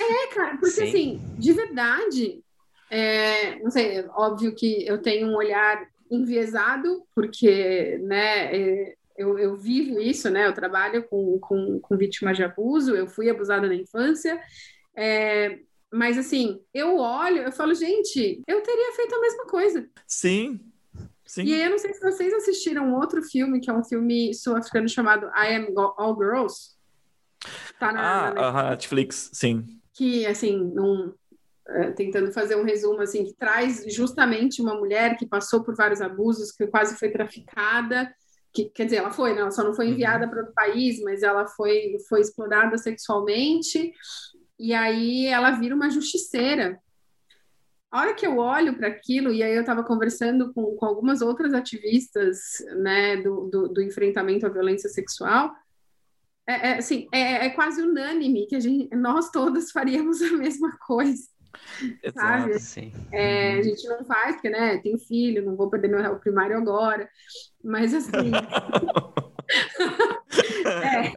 É, 0.00 0.34
cara, 0.34 0.56
porque 0.56 0.70
Sim. 0.70 0.88
assim, 0.88 1.20
de 1.36 1.52
verdade, 1.52 2.42
é, 2.90 3.58
não 3.60 3.70
sei, 3.70 4.04
óbvio 4.14 4.54
que 4.54 4.86
eu 4.86 5.02
tenho 5.02 5.28
um 5.28 5.36
olhar 5.36 5.86
enviesado, 6.10 7.04
porque, 7.14 7.98
né, 8.02 8.56
é, 8.56 8.94
eu, 9.16 9.38
eu, 9.38 9.56
vivo 9.56 10.00
isso, 10.00 10.30
né, 10.30 10.46
eu 10.46 10.54
trabalho 10.54 11.02
com, 11.04 11.38
com, 11.38 11.78
com 11.80 11.96
vítimas 11.96 12.36
de 12.36 12.44
abuso, 12.44 12.96
eu 12.96 13.06
fui 13.06 13.28
abusada 13.28 13.68
na 13.68 13.74
infância, 13.74 14.40
é, 14.96 15.58
mas 15.92 16.18
assim, 16.18 16.60
eu 16.72 16.98
olho, 16.98 17.38
eu 17.38 17.52
falo, 17.52 17.74
gente, 17.74 18.42
eu 18.46 18.62
teria 18.62 18.92
feito 18.92 19.14
a 19.14 19.20
mesma 19.20 19.46
coisa. 19.46 19.88
Sim, 20.06 20.60
Sim. 21.28 21.44
E 21.44 21.52
aí, 21.52 21.64
eu 21.64 21.70
não 21.70 21.78
sei 21.78 21.92
se 21.92 22.00
vocês 22.00 22.32
assistiram 22.32 22.94
outro 22.94 23.22
filme, 23.22 23.60
que 23.60 23.68
é 23.68 23.72
um 23.72 23.84
filme 23.84 24.32
sul-africano 24.32 24.88
chamado 24.88 25.26
I 25.26 25.56
Am 25.56 25.74
All 25.76 26.16
Girls. 26.16 26.70
Tá 27.78 27.92
na, 27.92 28.00
ah, 28.00 28.32
na 28.32 28.70
Netflix. 28.70 28.70
Netflix, 28.70 29.30
sim. 29.34 29.78
Que, 29.92 30.24
assim, 30.24 30.72
é, 31.68 31.90
tentando 31.90 32.32
fazer 32.32 32.56
um 32.56 32.64
resumo 32.64 33.02
assim 33.02 33.24
que 33.24 33.34
traz 33.34 33.84
justamente 33.94 34.62
uma 34.62 34.74
mulher 34.74 35.18
que 35.18 35.26
passou 35.26 35.62
por 35.62 35.76
vários 35.76 36.00
abusos, 36.00 36.50
que 36.50 36.66
quase 36.66 36.96
foi 36.98 37.10
traficada, 37.10 38.10
que 38.50 38.70
quer 38.70 38.86
dizer, 38.86 38.96
ela 38.96 39.10
foi, 39.10 39.34
né? 39.34 39.42
ela 39.42 39.50
só 39.50 39.62
não 39.62 39.74
foi 39.74 39.86
uhum. 39.86 39.92
enviada 39.92 40.26
para 40.26 40.40
outro 40.40 40.54
país, 40.54 40.98
mas 41.02 41.22
ela 41.22 41.46
foi 41.46 41.98
foi 42.08 42.22
explorada 42.22 42.78
sexualmente 42.78 43.92
e 44.58 44.74
aí 44.74 45.26
ela 45.26 45.52
vira 45.52 45.74
uma 45.74 45.90
justiceira. 45.90 46.80
A 47.90 48.00
hora 48.00 48.14
que 48.14 48.26
eu 48.26 48.36
olho 48.38 48.76
para 48.76 48.88
aquilo, 48.88 49.32
e 49.32 49.42
aí 49.42 49.54
eu 49.54 49.62
estava 49.62 49.82
conversando 49.82 50.52
com, 50.52 50.76
com 50.76 50.84
algumas 50.84 51.22
outras 51.22 51.54
ativistas 51.54 52.38
né, 52.76 53.16
do, 53.16 53.48
do, 53.48 53.68
do 53.68 53.82
enfrentamento 53.82 54.44
à 54.44 54.50
violência 54.50 54.90
sexual, 54.90 55.54
é, 56.46 56.70
é, 56.70 56.78
assim, 56.78 57.06
é, 57.12 57.46
é, 57.46 57.50
quase 57.50 57.82
unânime 57.82 58.46
que 58.46 58.56
a 58.56 58.60
gente, 58.60 58.94
nós 58.96 59.30
todas 59.30 59.70
faríamos 59.72 60.22
a 60.22 60.32
mesma 60.32 60.76
coisa. 60.78 61.28
Exato, 62.02 62.58
sim. 62.58 62.92
É, 63.12 63.54
a 63.54 63.62
gente 63.62 63.86
não 63.88 64.04
faz, 64.04 64.36
porque, 64.36 64.50
né, 64.50 64.78
tenho 64.78 64.98
filho, 64.98 65.44
não 65.44 65.56
vou 65.56 65.70
perder 65.70 65.88
meu 65.88 66.00
réu 66.00 66.18
primário 66.18 66.56
agora, 66.56 67.08
mas 67.62 67.94
assim... 67.94 68.32
é, 70.66 71.12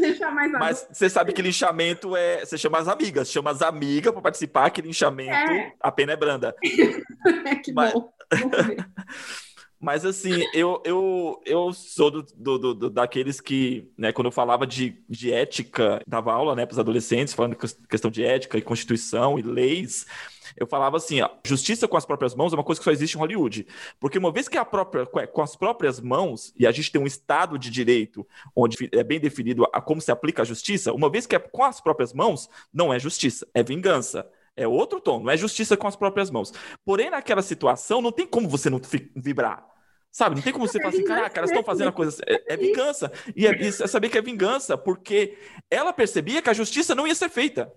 deixar 0.00 0.30
mais 0.30 0.52
Mas 0.52 0.88
você 0.90 1.08
sabe 1.10 1.32
que 1.32 1.42
linchamento 1.42 2.16
é. 2.16 2.44
Você 2.44 2.56
chama 2.56 2.78
as 2.78 2.88
amigas, 2.88 3.30
chama 3.30 3.50
as 3.50 3.62
amigas 3.62 4.12
para 4.12 4.22
participar, 4.22 4.70
que 4.70 4.80
linchamento 4.80 5.32
é. 5.32 5.72
a 5.80 5.92
pena 5.92 6.12
é 6.12 6.16
branda. 6.16 6.54
é 7.44 7.56
que 7.56 7.72
Mas... 7.72 7.92
bom. 7.92 8.10
Mas 9.80 10.04
assim, 10.04 10.44
eu, 10.52 10.82
eu, 10.84 11.40
eu 11.46 11.72
sou 11.72 12.10
do, 12.10 12.22
do, 12.36 12.74
do, 12.74 12.90
daqueles 12.90 13.40
que, 13.40 13.90
né, 13.96 14.12
quando 14.12 14.26
eu 14.26 14.32
falava 14.32 14.66
de, 14.66 15.02
de 15.08 15.32
ética, 15.32 16.02
dava 16.06 16.34
aula 16.34 16.54
né, 16.54 16.66
para 16.66 16.74
os 16.74 16.78
adolescentes, 16.78 17.32
falando 17.32 17.56
questão 17.88 18.10
de 18.10 18.22
ética 18.22 18.58
e 18.58 18.62
constituição 18.62 19.38
e 19.38 19.42
leis, 19.42 20.06
eu 20.54 20.66
falava 20.66 20.98
assim: 20.98 21.22
ó, 21.22 21.30
justiça 21.44 21.88
com 21.88 21.96
as 21.96 22.04
próprias 22.04 22.34
mãos 22.34 22.52
é 22.52 22.56
uma 22.56 22.64
coisa 22.64 22.78
que 22.78 22.84
só 22.84 22.90
existe 22.90 23.14
em 23.14 23.20
Hollywood. 23.20 23.66
Porque 23.98 24.18
uma 24.18 24.30
vez 24.30 24.48
que 24.48 24.58
é 24.58 24.60
a 24.60 24.66
própria, 24.66 25.06
com 25.06 25.40
as 25.40 25.56
próprias 25.56 25.98
mãos, 25.98 26.52
e 26.58 26.66
a 26.66 26.72
gente 26.72 26.92
tem 26.92 27.00
um 27.00 27.06
Estado 27.06 27.58
de 27.58 27.70
direito 27.70 28.26
onde 28.54 28.76
é 28.92 29.02
bem 29.02 29.18
definido 29.18 29.66
a 29.72 29.80
como 29.80 30.00
se 30.00 30.12
aplica 30.12 30.42
a 30.42 30.44
justiça, 30.44 30.92
uma 30.92 31.08
vez 31.08 31.26
que 31.26 31.34
é 31.34 31.38
com 31.38 31.64
as 31.64 31.80
próprias 31.80 32.12
mãos, 32.12 32.50
não 32.72 32.92
é 32.92 32.98
justiça, 32.98 33.48
é 33.54 33.62
vingança. 33.62 34.28
É 34.56 34.66
outro 34.66 35.00
tom, 35.00 35.20
não 35.22 35.30
é 35.30 35.36
justiça 35.36 35.76
com 35.76 35.86
as 35.86 35.96
próprias 35.96 36.30
mãos. 36.30 36.52
Porém, 36.84 37.10
naquela 37.10 37.42
situação, 37.42 38.02
não 38.02 38.12
tem 38.12 38.26
como 38.26 38.48
você 38.48 38.68
não 38.68 38.80
vibrar. 39.16 39.66
Sabe? 40.10 40.34
Não 40.34 40.42
tem 40.42 40.52
como 40.52 40.66
você 40.66 40.78
é 40.78 40.82
falar 40.82 40.94
assim, 40.94 41.04
caraca, 41.04 41.38
elas 41.38 41.50
estão 41.50 41.62
fazendo 41.62 41.88
a 41.88 41.92
coisa. 41.92 42.20
É, 42.26 42.54
é 42.54 42.56
vingança. 42.56 43.12
E 43.36 43.46
é, 43.46 43.50
é 43.50 43.70
saber 43.70 44.08
que 44.08 44.18
é 44.18 44.22
vingança, 44.22 44.76
porque 44.76 45.38
ela 45.70 45.92
percebia 45.92 46.42
que 46.42 46.50
a 46.50 46.54
justiça 46.54 46.94
não 46.94 47.06
ia 47.06 47.14
ser 47.14 47.30
feita. 47.30 47.72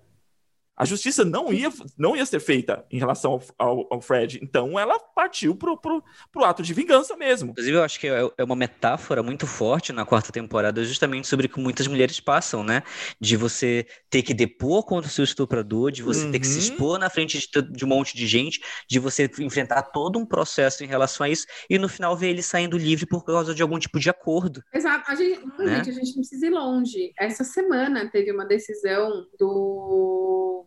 A 0.76 0.86
justiça 0.86 1.24
não 1.24 1.54
ia, 1.54 1.72
não 1.98 2.16
ia 2.16 2.26
ser 2.26 2.40
feita 2.40 2.84
em 2.92 2.98
relação 2.98 3.34
ao, 3.34 3.44
ao, 3.58 3.88
ao 3.92 4.02
Fred. 4.02 4.40
Então 4.42 4.80
ela 4.80 4.98
partiu 5.00 5.56
pro, 5.56 5.78
pro, 5.78 6.04
pro, 6.32 6.44
ato 6.44 6.64
de 6.64 6.74
vingança 6.74 7.16
mesmo. 7.16 7.52
Inclusive, 7.52 7.78
eu 7.78 7.84
acho 7.84 8.00
que 8.00 8.08
é, 8.08 8.28
é 8.38 8.44
uma 8.44 8.56
metáfora 8.56 9.22
muito 9.22 9.46
forte 9.46 9.94
na 9.94 10.04
quarta 10.04 10.32
temporada, 10.32 10.84
justamente 10.84 11.28
sobre 11.28 11.46
o 11.46 11.50
que 11.50 11.60
muitas 11.60 11.86
mulheres 11.86 12.20
passam, 12.20 12.64
né? 12.64 12.82
De 13.20 13.38
você 13.38 13.86
ter 14.10 14.24
que 14.24 14.34
depor 14.34 14.84
contra 14.84 15.08
o 15.08 15.14
seu 15.14 15.24
estuprador, 15.24 15.92
de 15.92 16.02
você 16.02 16.26
uhum. 16.26 16.32
ter 16.32 16.40
que 16.40 16.48
se 16.48 16.54
uhum. 16.54 16.60
expor 16.60 17.00
na 17.00 17.10
frente 17.10 17.38
de, 17.38 17.62
de, 17.72 17.86
um 17.86 17.88
monte 17.88 18.18
de 18.18 18.26
gente, 18.26 18.60
de 18.90 18.98
você 18.98 19.30
enfrentar 19.40 19.84
todo 19.84 20.18
um 20.18 20.26
processo 20.26 20.84
em 20.84 20.88
relação 20.88 21.26
a 21.26 21.30
isso, 21.30 21.46
e 21.70 21.78
no 21.78 21.88
final 21.88 22.18
ver 22.18 22.30
ele 22.30 22.42
saindo 22.42 22.78
livre 22.78 23.06
por 23.06 23.24
causa 23.24 23.54
de 23.54 23.62
algum 23.62 23.78
tipo 23.78 24.00
de 24.00 24.10
acordo. 24.10 24.64
Exato. 24.74 25.12
A 25.12 25.16
gente, 25.16 25.40
né? 25.60 25.76
gente, 25.76 25.90
a 25.90 25.94
gente 25.94 26.08
não 26.08 26.22
precisa 26.22 26.48
ir 26.48 26.50
longe. 26.50 27.14
Essa 27.20 27.44
semana 27.44 28.10
teve 28.10 28.32
uma 28.32 28.46
decisão 28.46 29.26
do 29.38 30.63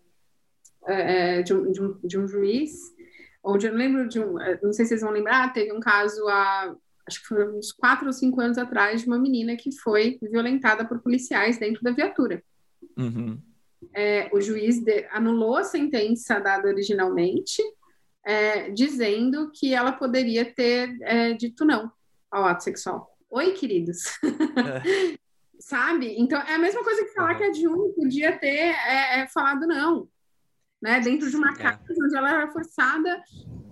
é, 0.87 1.39
é, 1.39 1.43
de, 1.43 1.53
um, 1.53 1.71
de, 1.73 1.83
um, 1.83 1.99
de, 2.05 2.19
um, 2.19 2.29
juiz, 2.29 2.95
onde 3.43 3.67
eu 3.67 3.73
não 3.73 3.79
lembro 3.79 4.09
de 4.09 4.21
um, 4.21 4.41
é, 4.41 4.59
não 4.63 4.73
sei 4.73 4.85
se 4.85 4.91
vocês 4.91 5.01
vão 5.01 5.11
lembrar, 5.11 5.53
teve 5.53 5.73
um 5.73 5.81
caso 5.81 6.27
há, 6.29 6.75
acho 7.07 7.21
que 7.21 7.27
foi 7.27 7.49
uns 7.53 7.73
quatro 7.73 8.07
ou 8.07 8.13
cinco 8.13 8.41
anos 8.41 8.57
atrás, 8.57 9.03
de 9.03 9.07
uma 9.09 9.19
menina 9.19 9.57
que 9.57 9.73
foi 9.73 10.17
violentada 10.23 10.85
por 10.85 11.01
policiais 11.01 11.59
dentro 11.59 11.83
da 11.83 11.91
viatura. 11.91 12.43
Uhum. 12.97 13.41
É, 13.93 14.31
o 14.33 14.41
juiz 14.41 14.79
de, 14.83 15.07
anulou 15.11 15.57
a 15.57 15.65
sentença 15.65 16.39
dada 16.39 16.69
originalmente, 16.69 17.63
é, 18.25 18.71
dizendo 18.71 19.51
que 19.53 19.75
ela 19.75 19.93
poderia 19.93 20.45
ter 20.45 20.97
é, 21.03 21.33
dito 21.33 21.65
não 21.65 21.91
ao 22.31 22.45
ato 22.45 22.63
sexual. 22.63 23.17
Oi, 23.29 23.53
queridos. 23.53 24.03
Sabe? 25.59 26.15
Então, 26.19 26.41
é 26.43 26.55
a 26.55 26.59
mesma 26.59 26.85
coisa 26.85 27.05
que 27.05 27.15
falar 27.15 27.35
que 27.35 27.43
a 27.43 27.53
June 27.53 27.93
podia 27.95 28.39
ter 28.39 28.75
falado 29.33 29.67
não 29.67 30.09
né? 30.81 31.01
Dentro 31.01 31.31
de 31.31 31.37
uma 31.37 31.51
é. 31.51 31.57
casa 31.57 31.81
onde 31.91 32.17
ela 32.17 32.31
era 32.31 32.53
forçada 32.53 33.23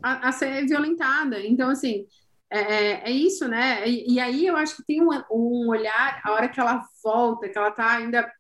a, 0.03 0.29
a 0.29 0.33
ser 0.33 0.67
violentada. 0.67 1.41
Então, 1.41 1.71
assim, 1.71 2.07
é, 2.51 2.61
é, 2.61 3.03
é 3.07 3.11
isso, 3.11 3.49
né? 3.49 3.89
E, 3.89 4.15
e, 4.15 4.21
aí 4.21 4.47
eu 4.47 4.57
acho 4.57 4.77
que 4.77 4.85
tem 4.85 5.03
um, 5.03 5.11
um, 5.31 5.69
olhar, 5.69 6.21
a 6.25 6.33
hora 6.33 6.49
que 6.49 6.61
ela 6.61 6.85
volta, 7.03 7.49
que 7.49 7.59
ela 7.59 7.71
tá 7.71 7.97
ainda, 7.97 8.31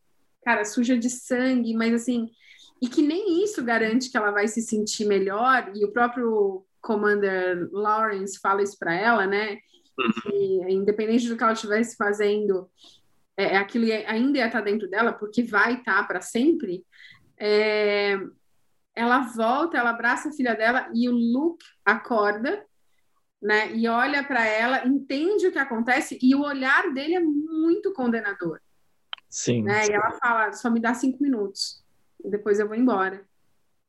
cara, 0.44 0.64
suja 0.64 0.96
de 0.96 1.10
sangue, 1.10 1.74
mas 1.74 1.94
assim, 1.94 2.30
e 2.80 2.88
que 2.88 3.02
nem 3.02 3.42
isso 3.42 3.64
garante 3.64 4.10
que 4.10 4.16
ela 4.16 4.30
vai 4.30 4.46
se 4.46 4.62
sentir 4.62 5.06
melhor, 5.06 5.70
e 5.74 5.84
o 5.84 5.92
próprio 5.92 6.64
Commander 6.80 7.68
Lawrence 7.72 8.38
fala 8.40 8.62
isso 8.62 8.78
para 8.78 8.94
ela, 8.94 9.26
né? 9.26 9.58
Que, 10.22 10.60
independente 10.68 11.28
do 11.28 11.36
que 11.36 11.42
ela 11.42 11.52
estivesse 11.52 11.96
fazendo, 11.96 12.68
é, 13.36 13.56
aquilo 13.56 13.86
ainda 14.06 14.38
ia 14.38 14.46
estar 14.46 14.58
tá 14.58 14.64
dentro 14.64 14.88
dela, 14.88 15.12
porque 15.12 15.42
vai 15.42 15.74
estar 15.74 16.02
tá 16.02 16.04
para 16.04 16.20
sempre. 16.20 16.84
É, 17.38 18.18
ela 18.94 19.20
volta, 19.20 19.76
ela 19.76 19.90
abraça 19.90 20.28
a 20.28 20.32
filha 20.32 20.54
dela 20.54 20.88
e 20.94 21.08
o 21.08 21.12
Luke 21.12 21.64
acorda, 21.84 22.64
né? 23.42 23.74
E 23.74 23.88
olha 23.88 24.22
para 24.24 24.44
ela, 24.46 24.86
entende 24.86 25.46
o 25.46 25.52
que 25.52 25.58
acontece 25.58 26.18
e 26.22 26.34
o 26.34 26.42
olhar 26.42 26.92
dele 26.92 27.14
é 27.14 27.20
muito 27.20 27.92
condenador. 27.92 28.60
Sim. 29.28 29.62
Né? 29.62 29.86
E 29.88 29.92
ela 29.92 30.12
fala: 30.12 30.52
só 30.52 30.70
me 30.70 30.80
dá 30.80 30.94
cinco 30.94 31.22
minutos, 31.22 31.84
depois 32.24 32.58
eu 32.60 32.68
vou 32.68 32.76
embora. 32.76 33.26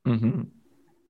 Uhum. 0.05 0.51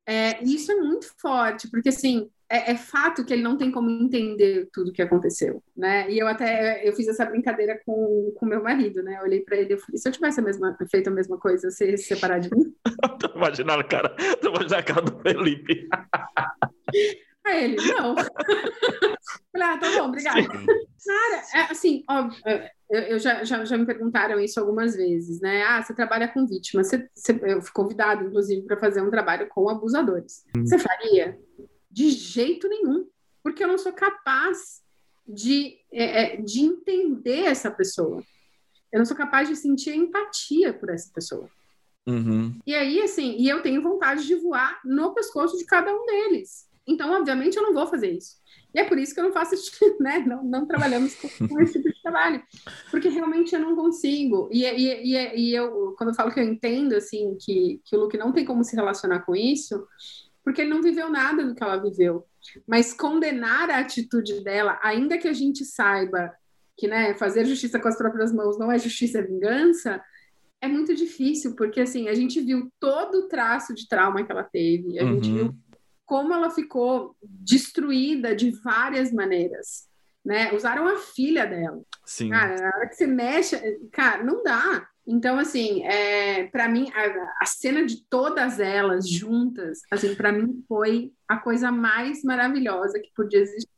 É, 0.06 0.44
isso 0.44 0.72
é 0.72 0.76
muito 0.76 1.12
forte, 1.18 1.70
porque 1.70 1.90
assim, 1.90 2.30
é, 2.50 2.72
é, 2.72 2.78
fato 2.78 3.26
que 3.26 3.34
ele 3.34 3.42
não 3.42 3.58
tem 3.58 3.72
como 3.72 3.90
entender 3.90 4.70
tudo 4.72 4.90
o 4.90 4.94
que 4.94 5.02
aconteceu, 5.02 5.64
né? 5.76 6.10
E 6.12 6.20
eu 6.20 6.28
até 6.28 6.88
eu 6.88 6.94
fiz 6.94 7.08
essa 7.08 7.26
brincadeira 7.26 7.80
com 7.86 8.34
o 8.40 8.46
meu 8.46 8.62
marido, 8.62 9.02
né? 9.02 9.18
Eu 9.18 9.24
olhei 9.24 9.42
para 9.42 9.58
ele 9.58 9.74
e 9.74 9.78
falei: 9.78 9.98
se 9.98 10.08
eu 10.08 10.12
tivesse 10.12 10.40
a 10.40 10.44
mesma, 10.44 10.78
feito 10.90 11.08
a 11.08 11.14
mesma 11.14 11.40
coisa, 11.40 11.72
você 11.72 11.92
ia 11.92 11.98
se 11.98 12.04
separar 12.04 12.40
de 12.40 12.50
mim? 12.56 12.74
tô 13.20 13.36
imaginando, 13.36 13.84
cara, 13.88 14.10
tô 14.42 14.50
imaginando 14.50 14.76
a 14.76 14.84
cara 14.84 15.02
do 15.02 15.20
Felipe. 15.22 15.88
Aí 17.46 17.64
ele, 17.64 17.76
não. 17.94 18.16
Falei, 19.52 19.68
ah, 19.68 19.78
tá 19.78 19.92
bom, 19.98 20.08
obrigada. 20.08 20.42
Cara, 20.48 21.44
é, 21.54 21.72
assim, 21.72 22.04
ó, 22.10 22.30
é, 22.46 22.72
eu, 22.90 23.02
eu 23.02 23.20
já, 23.20 23.44
já, 23.44 23.64
já, 23.64 23.78
me 23.78 23.86
perguntaram 23.86 24.40
isso 24.40 24.60
algumas 24.60 24.96
vezes, 24.96 25.40
né? 25.40 25.64
Ah, 25.64 25.82
você 25.82 25.94
trabalha 25.94 26.28
com 26.28 26.46
vítimas, 26.46 26.88
você, 26.88 27.08
você, 27.14 27.40
eu 27.44 27.62
fui 27.62 27.72
convidado, 27.72 28.26
inclusive, 28.26 28.64
para 28.64 28.78
fazer 28.78 29.02
um 29.02 29.10
trabalho 29.10 29.48
com 29.48 29.70
abusadores. 29.70 30.44
Hum. 30.58 30.66
Você 30.66 30.78
faria? 30.78 31.38
De 31.96 32.10
jeito 32.10 32.68
nenhum, 32.68 33.08
porque 33.42 33.64
eu 33.64 33.70
não 33.70 33.78
sou 33.78 33.94
capaz 33.94 34.82
de, 35.26 35.78
é, 35.90 36.34
é, 36.34 36.42
de 36.42 36.60
entender 36.60 37.46
essa 37.46 37.72
pessoa. 37.72 38.22
Eu 38.92 39.00
não 39.00 39.06
sou 39.06 39.16
capaz 39.16 39.48
de 39.48 39.56
sentir 39.56 39.96
empatia 39.96 40.74
por 40.74 40.90
essa 40.90 41.10
pessoa. 41.14 41.50
Uhum. 42.06 42.60
E 42.68 42.76
aí, 42.76 43.02
assim, 43.02 43.38
e 43.40 43.48
eu 43.48 43.62
tenho 43.62 43.82
vontade 43.82 44.28
de 44.28 44.36
voar 44.36 44.82
no 44.84 45.14
pescoço 45.14 45.58
de 45.58 45.64
cada 45.64 45.90
um 45.96 46.06
deles. 46.06 46.68
Então, 46.86 47.10
obviamente, 47.14 47.56
eu 47.56 47.64
não 47.64 47.74
vou 47.74 47.88
fazer 47.88 48.12
isso. 48.12 48.36
E 48.74 48.80
é 48.80 48.84
por 48.84 49.00
isso 49.00 49.14
que 49.14 49.22
eu 49.22 49.24
não 49.24 49.32
faço, 49.32 49.56
né? 50.02 50.20
Não, 50.20 50.44
não 50.44 50.68
trabalhamos 50.68 51.16
com, 51.16 51.48
com 51.48 51.62
esse 51.62 51.82
tipo 51.82 51.88
de 51.88 52.02
trabalho. 52.02 52.44
Porque 52.92 53.08
realmente 53.08 53.56
eu 53.56 53.62
não 53.62 53.74
consigo. 53.74 54.50
E, 54.52 54.66
e, 54.66 55.14
e, 55.14 55.36
e, 55.36 55.56
eu, 55.56 55.96
quando 55.98 56.10
eu 56.10 56.14
falo 56.14 56.34
que 56.34 56.42
eu 56.42 56.44
entendo, 56.44 56.94
assim, 56.94 57.38
que, 57.40 57.80
que 57.86 57.96
o 57.96 58.02
Luke 58.02 58.18
não 58.18 58.34
tem 58.34 58.44
como 58.44 58.66
se 58.66 58.76
relacionar 58.76 59.22
com 59.22 59.34
isso, 59.34 59.88
porque 60.46 60.62
ele 60.62 60.70
não 60.70 60.82
viveu 60.82 61.10
nada 61.10 61.44
do 61.44 61.56
que 61.56 61.64
ela 61.64 61.82
viveu. 61.82 62.24
Mas 62.68 62.94
condenar 62.94 63.72
a 63.72 63.80
atitude 63.80 64.44
dela, 64.44 64.80
ainda 64.84 65.18
que 65.18 65.28
a 65.28 65.34
gente 65.34 65.66
saiba 65.66 66.32
que 66.78 66.88
né, 66.88 67.16
fazer 67.16 67.46
justiça 67.46 67.80
com 67.80 67.88
as 67.88 67.98
próprias 67.98 68.32
mãos 68.32 68.60
não 68.60 68.72
é 68.72 68.78
justiça, 68.78 69.20
é 69.20 69.24
vingança, 69.24 70.00
é 70.62 70.68
muito 70.68 70.94
difícil, 70.94 71.56
porque 71.56 71.82
assim, 71.82 72.08
a 72.10 72.14
gente 72.14 72.40
viu 72.40 72.72
todo 72.80 73.16
o 73.16 73.28
traço 73.28 73.74
de 73.74 73.88
trauma 73.88 74.24
que 74.24 74.32
ela 74.32 74.44
teve, 74.44 75.00
a 75.00 75.04
uhum. 75.04 75.16
gente 75.16 75.34
viu 75.34 75.56
como 76.06 76.32
ela 76.32 76.52
ficou 76.52 77.16
destruída 77.24 78.36
de 78.36 78.52
várias 78.64 79.12
maneiras. 79.12 79.88
Né? 80.24 80.54
Usaram 80.54 80.88
a 80.88 80.98
filha 80.98 81.46
dela. 81.46 81.82
Sim. 82.06 82.30
Cara, 82.30 82.56
na 82.56 82.68
hora 82.68 82.88
que 82.88 82.96
você 82.96 83.08
mexe, 83.08 83.58
cara, 83.92 84.24
não 84.24 84.44
dá. 84.44 84.88
Então, 85.08 85.38
assim, 85.38 85.84
é, 85.86 86.46
para 86.48 86.68
mim, 86.68 86.92
a, 86.94 87.44
a, 87.44 87.46
cena 87.46 87.86
de 87.86 88.04
todas 88.10 88.60
elas 88.60 89.08
juntas, 89.08 89.82
assim, 89.92 90.16
para 90.16 90.32
mim 90.32 90.64
foi 90.68 91.12
a 91.28 91.38
coisa 91.38 91.72
mais 91.72 92.24
maravilhosa 92.24 93.00
que 93.00 93.12
podia 93.16 93.40
existir. 93.40 93.70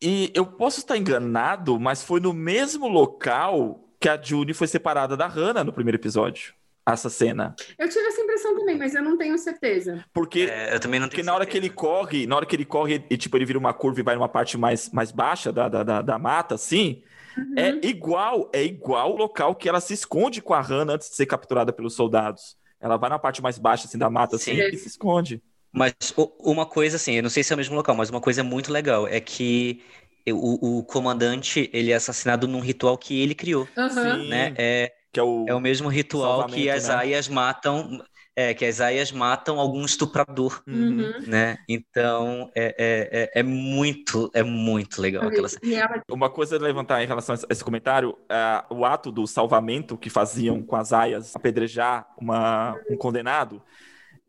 E 0.00 0.30
eu 0.34 0.44
posso 0.44 0.80
estar 0.80 0.98
enganado, 0.98 1.78
mas 1.80 2.02
foi 2.02 2.20
no 2.20 2.32
mesmo 2.32 2.86
local 2.86 3.88
que 3.98 4.08
a 4.08 4.20
June 4.20 4.52
foi 4.52 4.66
separada 4.66 5.16
da 5.16 5.26
Hannah 5.26 5.64
no 5.64 5.72
primeiro 5.72 5.96
episódio. 5.96 6.54
Essa 6.84 7.08
cena. 7.08 7.54
Eu 7.78 7.88
tive 7.88 8.04
essa 8.06 8.20
impressão 8.20 8.58
também, 8.58 8.76
mas 8.76 8.92
eu 8.92 9.02
não 9.02 9.16
tenho 9.16 9.38
certeza. 9.38 10.04
Porque, 10.12 10.48
é, 10.50 10.74
eu 10.74 10.80
também 10.80 10.98
não 10.98 11.06
tenho 11.06 11.10
porque 11.10 11.22
na 11.22 11.32
hora 11.32 11.46
que 11.46 11.56
ele 11.56 11.70
corre, 11.70 12.26
na 12.26 12.34
hora 12.34 12.44
que 12.44 12.56
ele 12.56 12.64
corre 12.64 13.04
e 13.08 13.16
tipo, 13.16 13.36
ele 13.36 13.44
vira 13.44 13.58
uma 13.58 13.72
curva 13.72 14.00
e 14.00 14.02
vai 14.02 14.16
numa 14.16 14.28
parte 14.28 14.58
mais, 14.58 14.90
mais 14.90 15.12
baixa 15.12 15.52
da, 15.52 15.68
da, 15.68 15.84
da, 15.84 16.02
da 16.02 16.18
mata, 16.18 16.56
assim, 16.56 17.00
Uhum. 17.36 17.54
É 17.56 17.86
igual, 17.86 18.50
é 18.52 18.62
igual 18.62 19.12
o 19.12 19.16
local 19.16 19.54
que 19.54 19.68
ela 19.68 19.80
se 19.80 19.94
esconde 19.94 20.42
com 20.42 20.54
a 20.54 20.60
Hannah 20.60 20.94
antes 20.94 21.10
de 21.10 21.16
ser 21.16 21.26
capturada 21.26 21.72
pelos 21.72 21.94
soldados. 21.94 22.56
Ela 22.80 22.96
vai 22.96 23.10
na 23.10 23.18
parte 23.18 23.40
mais 23.40 23.58
baixa 23.58 23.86
assim 23.86 23.98
da 23.98 24.10
mata 24.10 24.36
assim, 24.36 24.52
e 24.52 24.76
se 24.76 24.88
esconde. 24.88 25.42
Mas 25.72 25.94
uma 26.40 26.66
coisa 26.66 26.96
assim, 26.96 27.14
eu 27.14 27.22
não 27.22 27.30
sei 27.30 27.42
se 27.42 27.52
é 27.52 27.54
o 27.54 27.56
mesmo 27.56 27.74
local, 27.74 27.94
mas 27.94 28.10
uma 28.10 28.20
coisa 28.20 28.44
muito 28.44 28.70
legal 28.70 29.08
é 29.08 29.20
que 29.20 29.82
o, 30.28 30.78
o 30.78 30.84
comandante 30.84 31.70
ele 31.72 31.90
é 31.90 31.94
assassinado 31.94 32.46
num 32.46 32.60
ritual 32.60 32.98
que 32.98 33.20
ele 33.20 33.34
criou, 33.34 33.66
uhum. 33.76 34.28
né? 34.28 34.52
É, 34.56 34.92
que 35.12 35.18
é 35.18 35.22
o, 35.22 35.46
é 35.48 35.54
o 35.54 35.60
mesmo 35.60 35.88
ritual 35.88 36.46
que 36.46 36.68
as 36.68 36.88
né? 36.88 36.94
aias 36.94 37.28
matam 37.28 38.02
é, 38.34 38.54
que 38.54 38.64
as 38.64 38.80
aias 38.80 39.12
matam 39.12 39.60
algum 39.60 39.84
estuprador, 39.84 40.62
uhum. 40.66 41.12
né? 41.26 41.58
Então 41.68 42.50
é, 42.54 42.74
é, 42.78 43.22
é, 43.22 43.40
é, 43.40 43.42
muito 43.42 44.30
é 44.32 44.42
muito 44.42 45.00
legal 45.00 45.26
aquela 45.26 45.48
ela... 45.62 46.02
Uma 46.10 46.30
coisa 46.30 46.56
a 46.56 46.58
levantar 46.58 47.02
em 47.02 47.06
relação 47.06 47.34
a 47.34 47.52
esse 47.52 47.64
comentário, 47.64 48.16
é, 48.28 48.64
o 48.70 48.84
ato 48.84 49.12
do 49.12 49.26
salvamento 49.26 49.98
que 49.98 50.08
faziam 50.08 50.62
com 50.62 50.76
as 50.76 50.92
aias 50.92 51.36
apedrejar 51.36 52.06
uma, 52.18 52.76
um 52.90 52.96
condenado. 52.96 53.62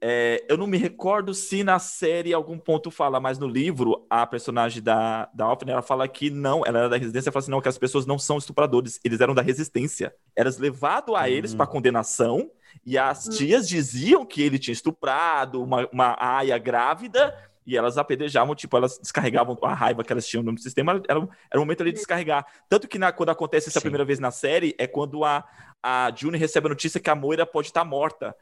É, 0.06 0.44
eu 0.50 0.58
não 0.58 0.68
me 0.68 0.78
recordo 0.78 1.34
se 1.34 1.64
na 1.64 1.80
série 1.80 2.34
algum 2.34 2.58
ponto 2.58 2.92
fala, 2.92 3.22
mas 3.22 3.40
no 3.40 3.48
livro, 3.48 4.06
a 4.10 4.28
personagem 4.28 4.84
da, 4.84 5.30
da 5.34 5.46
Alfred, 5.46 5.72
ela 5.72 5.82
fala 5.82 6.06
que 6.10 6.30
não, 6.30 6.62
ela 6.66 6.80
era 6.80 6.90
da 6.90 6.98
resistência, 6.98 7.30
ela 7.30 7.32
fala 7.32 7.44
assim, 7.44 7.52
não, 7.52 7.62
que 7.62 7.70
as 7.70 7.78
pessoas 7.78 8.06
não 8.06 8.20
são 8.20 8.38
estupradores, 8.38 9.00
eles 9.02 9.22
eram 9.22 9.34
da 9.34 9.42
resistência. 9.42 10.14
Eras 10.36 10.58
levado 10.58 11.16
a 11.16 11.22
uhum. 11.22 11.28
eles 11.28 11.56
para 11.56 11.66
condenação, 11.66 12.52
e 12.86 12.98
as 12.98 13.28
hum. 13.28 13.32
tias 13.32 13.68
diziam 13.68 14.26
que 14.26 14.42
ele 14.42 14.60
tinha 14.60 14.74
estuprado 14.74 15.64
uma, 15.64 15.88
uma 15.92 16.18
aia 16.20 16.58
grávida, 16.58 17.36
e 17.66 17.78
elas 17.78 17.98
apedrejavam, 17.98 18.54
tipo, 18.56 18.76
elas 18.76 19.00
descarregavam 19.00 19.58
a 19.62 19.74
raiva 19.74 20.04
que 20.04 20.12
elas 20.12 20.28
tinham 20.28 20.44
no 20.44 20.58
sistema, 20.58 21.02
era, 21.08 21.28
era 21.50 21.60
o 21.60 21.60
momento 21.60 21.82
ali 21.82 21.92
de 21.92 21.98
descarregar. 21.98 22.46
Tanto 22.68 22.88
que 22.88 23.00
na, 23.00 23.12
quando 23.12 23.30
acontece 23.30 23.70
essa 23.70 23.80
Sim. 23.80 23.84
primeira 23.84 24.04
vez 24.04 24.20
na 24.20 24.32
série, 24.32 24.76
é 24.78 24.86
quando 24.86 25.24
a, 25.24 25.46
a 25.82 26.12
June 26.16 26.38
recebe 26.38 26.68
a 26.68 26.70
notícia 26.70 27.00
que 27.00 27.10
a 27.10 27.16
Moira 27.16 27.46
pode 27.46 27.68
estar 27.68 27.86
morta. 27.86 28.36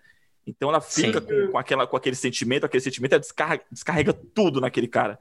Então 0.45 0.69
ela 0.69 0.81
fica 0.81 1.21
com, 1.21 1.51
com, 1.51 1.57
aquela, 1.57 1.85
com 1.85 1.95
aquele 1.95 2.15
sentimento, 2.15 2.65
aquele 2.65 2.81
sentimento, 2.81 3.13
ela 3.13 3.19
descarrega, 3.19 3.63
descarrega 3.71 4.13
tudo 4.13 4.59
naquele 4.59 4.87
cara. 4.87 5.19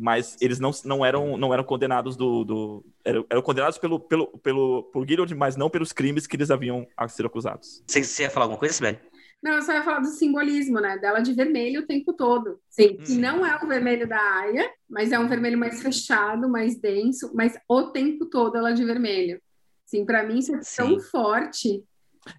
Mas 0.00 0.36
eles 0.40 0.58
não, 0.58 0.70
não, 0.84 1.04
eram, 1.04 1.36
não 1.36 1.52
eram 1.52 1.64
condenados 1.64 2.16
do. 2.16 2.44
do 2.44 2.84
eram, 3.04 3.24
eram, 3.30 3.42
condenados 3.42 3.78
pelo, 3.78 4.00
pelo, 4.00 4.26
pelo, 4.38 4.82
por 4.84 5.04
Guild, 5.04 5.34
mas 5.34 5.56
não 5.56 5.70
pelos 5.70 5.92
crimes 5.92 6.26
que 6.26 6.36
eles 6.36 6.50
haviam 6.50 6.86
a 6.96 7.06
ser 7.08 7.26
acusados. 7.26 7.82
Você, 7.86 8.02
você 8.02 8.22
ia 8.24 8.30
falar 8.30 8.46
alguma 8.46 8.58
coisa, 8.58 8.74
Sibeli? 8.74 8.98
Não, 9.42 9.52
eu 9.52 9.62
só 9.62 9.74
ia 9.74 9.82
falar 9.82 10.00
do 10.00 10.08
simbolismo, 10.08 10.80
né? 10.80 10.96
Dela 10.96 11.20
de 11.20 11.34
vermelho 11.34 11.82
o 11.82 11.86
tempo 11.86 12.14
todo. 12.14 12.58
Sim, 12.70 12.96
que 12.96 13.14
não 13.14 13.44
é 13.44 13.54
o 13.62 13.68
vermelho 13.68 14.08
da 14.08 14.18
Aya, 14.18 14.70
mas 14.88 15.12
é 15.12 15.18
um 15.18 15.28
vermelho 15.28 15.58
mais 15.58 15.82
fechado, 15.82 16.48
mais 16.48 16.80
denso, 16.80 17.30
mas 17.34 17.54
o 17.68 17.82
tempo 17.90 18.24
todo 18.24 18.56
ela 18.56 18.72
de 18.72 18.82
vermelho. 18.84 19.38
Sim, 19.84 20.06
para 20.06 20.22
mim 20.22 20.38
isso 20.38 20.56
é 20.56 20.62
Sim. 20.62 20.76
tão 20.76 20.98
forte 20.98 21.84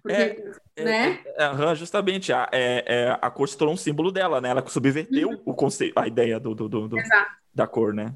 porque, 0.02 0.16
é, 0.16 0.52
é, 0.76 0.84
né? 0.84 1.20
É, 1.36 1.44
é, 1.44 1.74
justamente, 1.74 2.32
a, 2.32 2.48
é, 2.52 2.84
é, 2.86 3.18
a 3.20 3.30
cor 3.30 3.48
se 3.48 3.56
tornou 3.56 3.74
um 3.74 3.78
símbolo 3.78 4.10
dela, 4.10 4.40
né? 4.40 4.48
Ela 4.50 4.66
subverteu 4.66 5.28
uhum. 5.28 5.42
o 5.44 5.54
conceito, 5.54 5.98
a 5.98 6.06
ideia 6.06 6.38
do, 6.40 6.54
do, 6.54 6.68
do, 6.68 6.88
do 6.88 6.96
da 7.54 7.66
cor, 7.66 7.94
né? 7.94 8.12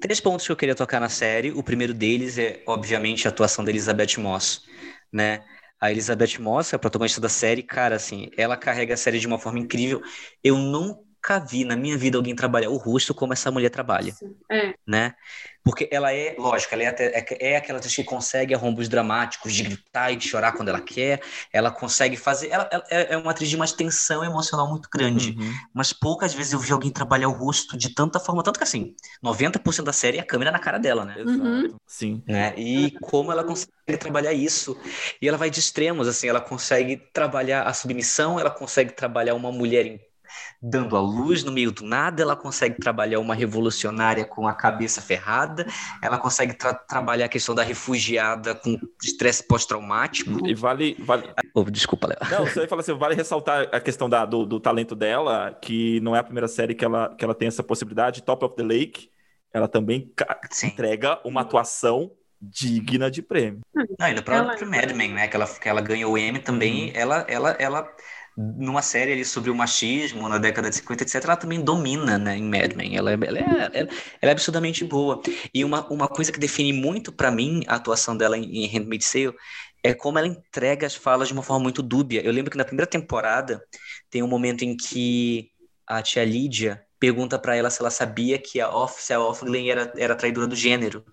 Três 0.00 0.20
pontos 0.20 0.44
que 0.44 0.52
eu 0.52 0.56
queria 0.56 0.74
tocar 0.74 1.00
na 1.00 1.08
série. 1.08 1.52
O 1.52 1.62
primeiro 1.62 1.94
deles 1.94 2.36
é, 2.36 2.62
obviamente, 2.66 3.26
a 3.26 3.30
atuação 3.30 3.64
da 3.64 3.70
Elizabeth 3.70 4.18
Moss, 4.18 4.62
né? 5.12 5.42
A 5.80 5.90
Elizabeth 5.90 6.38
Moss, 6.40 6.74
a 6.74 6.78
protagonista 6.78 7.20
da 7.20 7.28
série, 7.28 7.62
cara, 7.62 7.96
assim, 7.96 8.30
ela 8.36 8.56
carrega 8.56 8.94
a 8.94 8.96
série 8.96 9.18
de 9.18 9.26
uma 9.26 9.38
forma 9.38 9.58
incrível. 9.58 10.02
Eu 10.42 10.56
não 10.56 11.04
nunca 11.24 11.38
vi 11.38 11.64
na 11.64 11.74
minha 11.74 11.96
vida 11.96 12.18
alguém 12.18 12.34
trabalhar 12.34 12.68
o 12.68 12.76
rosto 12.76 13.14
como 13.14 13.32
essa 13.32 13.50
mulher 13.50 13.70
trabalha. 13.70 14.14
É. 14.50 14.74
Né? 14.86 15.14
Porque 15.64 15.88
ela 15.90 16.12
é, 16.12 16.36
lógico, 16.38 16.74
ela 16.74 16.82
é, 16.82 16.94
é, 16.98 17.52
é, 17.52 17.56
aquela 17.56 17.78
atriz 17.78 17.96
que 17.96 18.04
consegue 18.04 18.54
arrombos 18.54 18.86
dramáticos 18.86 19.54
de 19.54 19.62
gritar 19.62 20.12
e 20.12 20.16
de 20.16 20.28
chorar 20.28 20.52
quando 20.52 20.68
ela 20.68 20.80
quer. 20.82 21.22
Ela 21.50 21.70
consegue 21.70 22.18
fazer. 22.18 22.50
Ela, 22.50 22.68
ela 22.70 23.02
é 23.04 23.16
uma 23.16 23.30
atriz 23.30 23.48
de 23.48 23.56
uma 23.56 23.66
tensão 23.66 24.22
emocional 24.22 24.68
muito 24.68 24.90
grande. 24.92 25.30
Uhum. 25.30 25.54
Mas 25.72 25.90
poucas 25.90 26.34
vezes 26.34 26.52
eu 26.52 26.58
vi 26.58 26.70
alguém 26.70 26.90
trabalhar 26.90 27.28
o 27.28 27.32
rosto 27.32 27.78
de 27.78 27.94
tanta 27.94 28.20
forma. 28.20 28.42
Tanto 28.42 28.58
que 28.58 28.64
assim, 28.64 28.94
90% 29.24 29.82
da 29.82 29.92
série 29.92 30.18
é 30.18 30.20
a 30.20 30.26
câmera 30.26 30.52
na 30.52 30.58
cara 30.58 30.76
dela, 30.76 31.06
né? 31.06 31.16
Uhum. 31.24 31.74
Sim. 31.86 32.22
Né? 32.28 32.52
E 32.58 32.90
como 33.00 33.32
ela 33.32 33.42
consegue 33.42 33.72
trabalhar 33.98 34.34
isso. 34.34 34.78
E 35.22 35.26
ela 35.26 35.38
vai 35.38 35.48
de 35.48 35.60
extremos, 35.60 36.06
assim, 36.06 36.28
ela 36.28 36.42
consegue 36.42 36.98
trabalhar 37.10 37.62
a 37.62 37.72
submissão, 37.72 38.38
ela 38.38 38.50
consegue 38.50 38.92
trabalhar 38.92 39.34
uma 39.34 39.50
mulher 39.50 39.86
em 39.86 39.98
dando 40.60 40.96
a 40.96 41.00
luz 41.00 41.44
no 41.44 41.52
meio 41.52 41.70
do 41.70 41.84
nada, 41.84 42.22
ela 42.22 42.34
consegue 42.34 42.78
trabalhar 42.78 43.20
uma 43.20 43.34
revolucionária 43.34 44.24
com 44.24 44.48
a 44.48 44.54
cabeça 44.54 45.00
ferrada, 45.02 45.66
ela 46.02 46.18
consegue 46.18 46.54
tra 46.54 46.74
trabalhar 46.74 47.26
a 47.26 47.28
questão 47.28 47.54
da 47.54 47.62
refugiada 47.62 48.54
com 48.54 48.78
estresse 49.02 49.46
pós-traumático. 49.46 50.46
E 50.46 50.54
vale. 50.54 50.96
vale... 51.00 51.32
Oh, 51.54 51.64
desculpa, 51.64 52.08
Léo. 52.08 52.18
Não, 52.30 52.46
você 52.46 52.66
fala 52.66 52.80
assim, 52.80 52.94
vale 52.94 53.14
ressaltar 53.14 53.68
a 53.72 53.80
questão 53.80 54.08
da, 54.08 54.24
do, 54.24 54.46
do, 54.46 54.60
talento 54.60 54.94
dela, 54.94 55.56
que 55.60 56.00
não 56.00 56.16
é 56.16 56.18
a 56.18 56.24
primeira 56.24 56.48
série 56.48 56.74
que 56.74 56.84
ela, 56.84 57.14
que 57.14 57.24
ela 57.24 57.34
tem 57.34 57.48
essa 57.48 57.62
possibilidade. 57.62 58.22
Top 58.22 58.44
of 58.44 58.56
the 58.56 58.62
Lake, 58.62 59.10
ela 59.52 59.68
também 59.68 60.12
entrega 60.64 61.20
uma 61.24 61.42
atuação 61.42 62.10
digna 62.40 63.10
de 63.10 63.22
prêmio. 63.22 63.60
Não, 63.98 64.08
e 64.08 64.14
no 64.14 64.22
próprio 64.22 64.64
ela... 64.64 64.66
Mad 64.66 64.90
Men, 64.92 65.12
né? 65.12 65.28
Que 65.28 65.36
ela, 65.36 65.46
que 65.46 65.68
ela 65.68 65.80
ganhou 65.80 66.12
o 66.12 66.18
Emmy 66.18 66.38
também, 66.38 66.86
uhum. 66.86 66.92
ela, 66.94 67.24
ela, 67.28 67.50
ela 67.58 67.96
numa 68.36 68.82
série 68.82 69.12
ali 69.12 69.24
sobre 69.24 69.50
o 69.50 69.54
machismo 69.54 70.28
na 70.28 70.38
década 70.38 70.68
de 70.68 70.76
50, 70.76 71.04
etc., 71.04 71.24
ela 71.24 71.36
também 71.36 71.62
domina 71.62 72.18
né, 72.18 72.36
em 72.36 72.42
Mad 72.42 72.74
Men. 72.74 72.96
Ela, 72.96 73.12
é, 73.12 73.14
ela, 73.14 73.38
é, 73.38 73.78
ela, 73.80 73.88
é 74.20 74.30
absurdamente 74.30 74.84
boa. 74.84 75.22
E 75.52 75.64
uma, 75.64 75.86
uma 75.88 76.08
coisa 76.08 76.32
que 76.32 76.38
define 76.38 76.72
muito 76.72 77.12
para 77.12 77.30
mim 77.30 77.62
a 77.68 77.76
atuação 77.76 78.16
dela 78.16 78.36
em, 78.36 78.64
em 78.64 78.66
Handmaid's 78.66 79.10
Tale 79.10 79.34
é 79.82 79.94
como 79.94 80.18
ela 80.18 80.26
entrega 80.26 80.86
as 80.86 80.94
falas 80.94 81.28
de 81.28 81.34
uma 81.34 81.42
forma 81.42 81.62
muito 81.62 81.82
dúbia. 81.82 82.22
Eu 82.22 82.32
lembro 82.32 82.50
que 82.50 82.56
na 82.56 82.64
primeira 82.64 82.90
temporada 82.90 83.62
tem 84.10 84.22
um 84.22 84.28
momento 84.28 84.62
em 84.64 84.76
que 84.76 85.50
a 85.86 86.02
tia 86.02 86.24
Lídia 86.24 86.83
pergunta 87.04 87.38
para 87.38 87.54
ela 87.54 87.68
se 87.68 87.82
ela 87.82 87.90
sabia 87.90 88.38
que 88.38 88.58
a 88.58 88.74
Officer 88.74 89.20
Offglen 89.20 89.70
era, 89.70 89.92
era 89.94 90.16
traidora 90.16 90.46
do 90.46 90.56
gênero. 90.56 91.04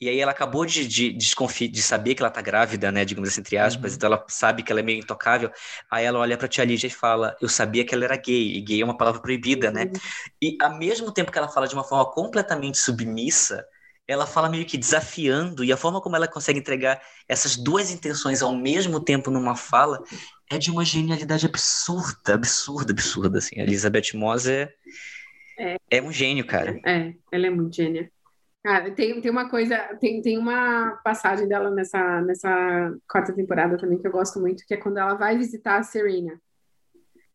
E 0.00 0.08
aí 0.08 0.18
ela 0.18 0.32
acabou 0.32 0.66
de, 0.66 0.86
de, 0.88 1.12
de, 1.12 1.68
de 1.68 1.82
saber 1.82 2.16
que 2.16 2.22
ela 2.22 2.30
tá 2.30 2.42
grávida, 2.42 2.90
né, 2.90 3.04
digamos 3.04 3.30
assim, 3.30 3.40
entre 3.40 3.56
aspas, 3.56 3.92
uhum. 3.92 3.96
então 3.96 4.06
ela 4.08 4.24
sabe 4.26 4.64
que 4.64 4.72
ela 4.72 4.80
é 4.80 4.82
meio 4.82 4.98
intocável. 4.98 5.48
Aí 5.88 6.04
ela 6.04 6.18
olha 6.18 6.36
pra 6.36 6.48
tia 6.48 6.64
Lídia 6.64 6.88
e 6.88 6.90
fala, 6.90 7.36
eu 7.40 7.48
sabia 7.48 7.84
que 7.84 7.94
ela 7.94 8.04
era 8.04 8.16
gay, 8.16 8.56
e 8.56 8.60
gay 8.60 8.80
é 8.80 8.84
uma 8.84 8.96
palavra 8.96 9.20
proibida, 9.20 9.70
né? 9.70 9.84
Uhum. 9.84 10.00
E 10.42 10.58
ao 10.60 10.76
mesmo 10.76 11.12
tempo 11.12 11.30
que 11.30 11.38
ela 11.38 11.48
fala 11.48 11.68
de 11.68 11.74
uma 11.74 11.84
forma 11.84 12.10
completamente 12.10 12.78
submissa, 12.78 13.64
ela 14.08 14.26
fala 14.26 14.48
meio 14.48 14.64
que 14.64 14.76
desafiando, 14.76 15.62
e 15.62 15.70
a 15.70 15.76
forma 15.76 16.00
como 16.00 16.16
ela 16.16 16.26
consegue 16.26 16.58
entregar 16.58 17.00
essas 17.28 17.54
duas 17.54 17.92
intenções 17.92 18.42
ao 18.42 18.56
mesmo 18.56 18.98
tempo 18.98 19.30
numa 19.30 19.54
fala 19.54 20.02
é 20.50 20.58
de 20.58 20.70
uma 20.70 20.84
genialidade 20.84 21.46
absurda, 21.46 22.34
absurda, 22.34 22.92
absurda, 22.92 23.38
assim. 23.38 23.60
A 23.60 23.62
Elizabeth 23.62 24.14
Moss 24.14 24.46
é, 24.46 24.72
é, 25.58 25.76
é 25.90 26.02
um 26.02 26.12
gênio, 26.12 26.46
cara. 26.46 26.80
É, 26.86 27.14
ela 27.32 27.46
é 27.46 27.50
muito 27.50 27.76
gênia. 27.76 28.10
Cara, 28.62 28.90
tem, 28.90 29.20
tem 29.20 29.30
uma 29.30 29.48
coisa, 29.48 29.78
tem, 30.00 30.20
tem 30.20 30.38
uma 30.38 31.00
passagem 31.04 31.48
dela 31.48 31.70
nessa, 31.70 32.20
nessa 32.22 32.94
quarta 33.08 33.32
temporada 33.32 33.76
também 33.76 33.98
que 33.98 34.06
eu 34.06 34.12
gosto 34.12 34.40
muito, 34.40 34.64
que 34.66 34.74
é 34.74 34.76
quando 34.76 34.98
ela 34.98 35.14
vai 35.14 35.36
visitar 35.36 35.78
a 35.78 35.82
Serena. 35.82 36.40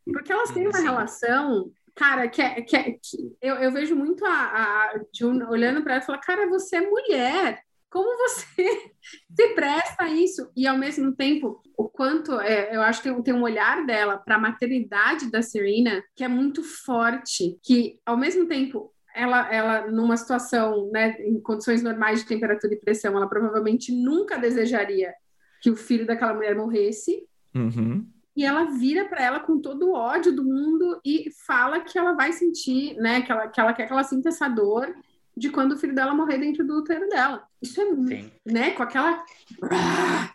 Porque 0.06 0.32
elas 0.32 0.52
têm 0.52 0.68
uma 0.68 0.78
Sim. 0.78 0.84
relação 0.84 1.72
Cara, 1.96 2.28
que, 2.28 2.42
é, 2.42 2.62
que, 2.62 2.76
é, 2.76 2.92
que 2.92 3.36
eu, 3.40 3.56
eu 3.56 3.72
vejo 3.72 3.96
muito 3.96 4.26
a, 4.26 4.32
a 4.32 5.00
June 5.16 5.44
olhando 5.44 5.84
para 5.84 5.94
ela 5.94 6.04
e 6.04 6.06
falar, 6.06 6.18
cara, 6.20 6.50
você 6.50 6.78
é 6.78 6.82
mulher. 6.90 7.64
Como 7.94 8.18
você 8.18 8.56
se 9.40 9.48
presta 9.50 10.06
a 10.06 10.10
isso? 10.10 10.52
E 10.58 10.66
ao 10.66 10.76
mesmo 10.76 11.16
tempo, 11.16 11.62
o 11.78 11.88
quanto 11.88 12.40
é, 12.40 12.76
eu 12.76 12.82
acho 12.82 13.04
que 13.04 13.22
tem, 13.22 13.36
um 13.36 13.44
olhar 13.44 13.86
dela 13.86 14.18
para 14.18 14.36
a 14.36 14.40
maternidade 14.40 15.30
da 15.30 15.44
Serena 15.44 16.04
que 16.16 16.24
é 16.24 16.28
muito 16.28 16.64
forte, 16.64 17.56
que 17.62 18.00
ao 18.04 18.18
mesmo 18.18 18.48
tempo 18.48 18.92
ela, 19.16 19.54
ela 19.54 19.92
numa 19.92 20.18
situação, 20.18 20.90
né, 20.92 21.16
em 21.20 21.40
condições 21.40 21.84
normais 21.84 22.22
de 22.22 22.26
temperatura 22.26 22.74
e 22.74 22.80
pressão, 22.80 23.16
ela 23.16 23.30
provavelmente 23.30 23.92
nunca 23.94 24.40
desejaria 24.40 25.14
que 25.62 25.70
o 25.70 25.76
filho 25.76 26.08
daquela 26.08 26.34
mulher 26.34 26.56
morresse. 26.56 27.28
Uhum 27.54 28.12
e 28.36 28.44
ela 28.44 28.66
vira 28.66 29.06
para 29.06 29.22
ela 29.22 29.40
com 29.40 29.60
todo 29.60 29.90
o 29.90 29.94
ódio 29.94 30.36
do 30.36 30.44
mundo 30.44 31.00
e 31.06 31.30
fala 31.46 31.82
que 31.82 31.98
ela 31.98 32.14
vai 32.14 32.34
sentir, 32.34 32.96
né, 32.96 33.22
que 33.22 33.32
ela, 33.32 33.48
que 33.48 33.60
ela 33.60 33.74
quer 33.74 33.86
que 33.86 33.94
ela 33.94 34.04
sinta 34.04 34.30
essa 34.30 34.48
dor 34.48 34.94
de 35.36 35.50
quando 35.50 35.74
o 35.74 35.78
filho 35.78 35.96
dela 35.96 36.14
morrer 36.14 36.38
dentro 36.38 36.66
do 36.66 36.80
útero 36.80 37.08
dela. 37.10 37.44
Isso 37.62 37.82
é, 37.82 37.86
Sim. 37.86 38.32
né, 38.46 38.72
com 38.72 38.84
aquela 38.84 39.24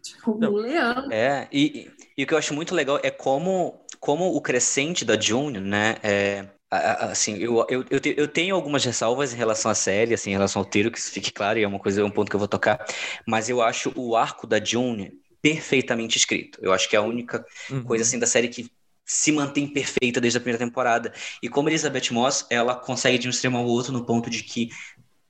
tipo 0.02 0.32
um 0.32 0.38
Não, 0.38 0.52
leão. 0.52 1.10
É, 1.10 1.48
e, 1.52 1.90
e, 2.16 2.24
o 2.24 2.26
que 2.26 2.34
eu 2.34 2.38
acho 2.38 2.54
muito 2.54 2.74
legal 2.74 2.98
é 3.02 3.10
como 3.10 3.80
como 4.00 4.34
o 4.34 4.40
crescente 4.40 5.04
da 5.04 5.18
June, 5.18 5.58
né, 5.58 5.96
é, 6.04 6.46
assim, 6.70 7.36
eu, 7.38 7.66
eu, 7.68 7.84
eu, 7.90 8.00
eu, 8.16 8.28
tenho 8.28 8.54
algumas 8.54 8.84
ressalvas 8.84 9.32
em 9.32 9.36
relação 9.36 9.70
à 9.70 9.74
série, 9.74 10.14
assim, 10.14 10.30
em 10.30 10.34
relação 10.34 10.62
ao 10.62 10.68
tiro, 10.68 10.90
que 10.90 10.98
isso 10.98 11.10
fique 11.10 11.32
claro, 11.32 11.58
e 11.58 11.64
é 11.64 11.68
uma 11.68 11.80
coisa, 11.80 12.00
é 12.00 12.04
um 12.04 12.10
ponto 12.10 12.28
que 12.30 12.36
eu 12.36 12.38
vou 12.38 12.48
tocar, 12.48 12.84
mas 13.26 13.48
eu 13.48 13.60
acho 13.60 13.92
o 13.96 14.14
arco 14.14 14.46
da 14.46 14.62
June 14.62 15.12
perfeitamente 15.40 16.18
escrito. 16.18 16.58
Eu 16.62 16.72
acho 16.72 16.88
que 16.88 16.96
é 16.96 16.98
a 16.98 17.02
única 17.02 17.44
uhum. 17.70 17.84
coisa 17.84 18.04
assim 18.04 18.18
da 18.18 18.26
série 18.26 18.48
que 18.48 18.70
se 19.08 19.32
mantém 19.32 19.66
perfeita 19.66 20.20
desde 20.20 20.36
a 20.36 20.40
primeira 20.40 20.64
temporada. 20.64 21.12
E 21.42 21.48
como 21.48 21.70
Elizabeth 21.70 22.12
Moss, 22.12 22.46
ela 22.50 22.76
consegue 22.76 23.16
de 23.16 23.26
um 23.26 23.30
extremo 23.30 23.56
ao 23.56 23.64
outro 23.64 23.90
no 23.90 24.04
ponto 24.04 24.28
de 24.28 24.42
que 24.42 24.68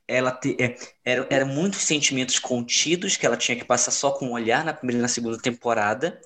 ela 0.05 0.31
te, 0.31 0.57
é, 0.59 0.75
era, 1.05 1.27
era 1.29 1.45
muitos 1.45 1.81
sentimentos 1.81 2.39
contidos 2.39 3.15
que 3.15 3.25
ela 3.25 3.37
tinha 3.37 3.57
que 3.57 3.63
passar 3.63 3.91
só 3.91 4.11
com 4.11 4.27
um 4.27 4.31
olhar 4.31 4.65
na 4.65 4.73
primeira 4.73 4.99
e 4.99 5.01
na 5.01 5.07
segunda 5.07 5.37
temporada 5.37 6.19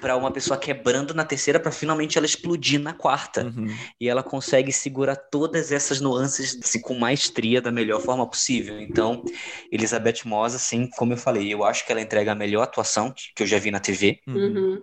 para 0.00 0.16
uma 0.16 0.30
pessoa 0.30 0.58
quebrando 0.58 1.12
na 1.12 1.24
terceira 1.24 1.58
para 1.58 1.72
finalmente 1.72 2.16
ela 2.16 2.26
explodir 2.26 2.80
na 2.80 2.92
quarta. 2.92 3.44
Uhum. 3.44 3.66
E 4.00 4.08
ela 4.08 4.22
consegue 4.22 4.72
segurar 4.72 5.16
todas 5.16 5.72
essas 5.72 6.00
nuances 6.00 6.58
assim, 6.62 6.80
com 6.80 6.94
maestria 6.94 7.60
da 7.60 7.72
melhor 7.72 8.00
forma 8.00 8.28
possível. 8.28 8.80
Então, 8.80 9.24
Elizabeth 9.72 10.20
Moss, 10.24 10.54
assim, 10.54 10.88
como 10.96 11.14
eu 11.14 11.16
falei, 11.16 11.52
eu 11.52 11.64
acho 11.64 11.84
que 11.84 11.90
ela 11.90 12.00
entrega 12.00 12.30
a 12.30 12.34
melhor 12.34 12.62
atuação 12.62 13.12
que 13.34 13.42
eu 13.42 13.46
já 13.46 13.58
vi 13.58 13.72
na 13.72 13.80
TV. 13.80 14.20
Uhum. 14.28 14.80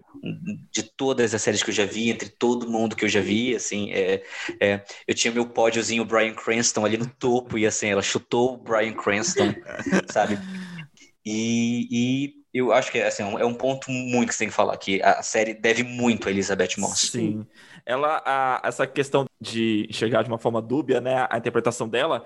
De 0.69 0.83
todas 0.83 1.33
as 1.33 1.41
séries 1.41 1.63
que 1.63 1.69
eu 1.69 1.75
já 1.75 1.85
vi, 1.85 2.09
entre 2.09 2.27
todo 2.29 2.69
mundo 2.69 2.95
que 2.95 3.05
eu 3.05 3.09
já 3.09 3.21
vi, 3.21 3.55
assim, 3.55 3.91
é, 3.91 4.21
é, 4.59 4.83
eu 5.07 5.15
tinha 5.15 5.33
meu 5.33 5.45
pódiozinho 5.45 6.03
Brian 6.03 6.33
Cranston 6.33 6.85
ali 6.85 6.97
no 6.97 7.07
topo 7.07 7.57
e 7.57 7.65
assim, 7.65 7.87
ela 7.87 8.01
chutou 8.01 8.55
o 8.55 8.57
Brian 8.57 8.93
Cranston, 8.93 9.53
sabe? 10.11 10.37
E, 11.25 11.87
e 11.91 12.38
eu 12.59 12.71
acho 12.71 12.91
que 12.91 13.01
assim, 13.01 13.23
é 13.23 13.45
um 13.45 13.53
ponto 13.53 13.91
muito 13.91 14.29
que 14.29 14.33
você 14.33 14.39
tem 14.39 14.47
que 14.49 14.53
falar, 14.53 14.77
que 14.77 15.01
a 15.01 15.21
série 15.21 15.53
deve 15.53 15.83
muito 15.83 16.27
a 16.27 16.31
Elizabeth 16.31 16.77
Moss. 16.77 17.09
Sim. 17.11 17.45
Ela, 17.85 18.21
a, 18.25 18.61
essa 18.63 18.85
questão 18.85 19.25
de 19.39 19.87
chegar 19.91 20.23
de 20.23 20.29
uma 20.29 20.37
forma 20.37 20.61
dúbia, 20.61 21.01
né, 21.01 21.27
a 21.29 21.37
interpretação 21.37 21.87
dela, 21.87 22.25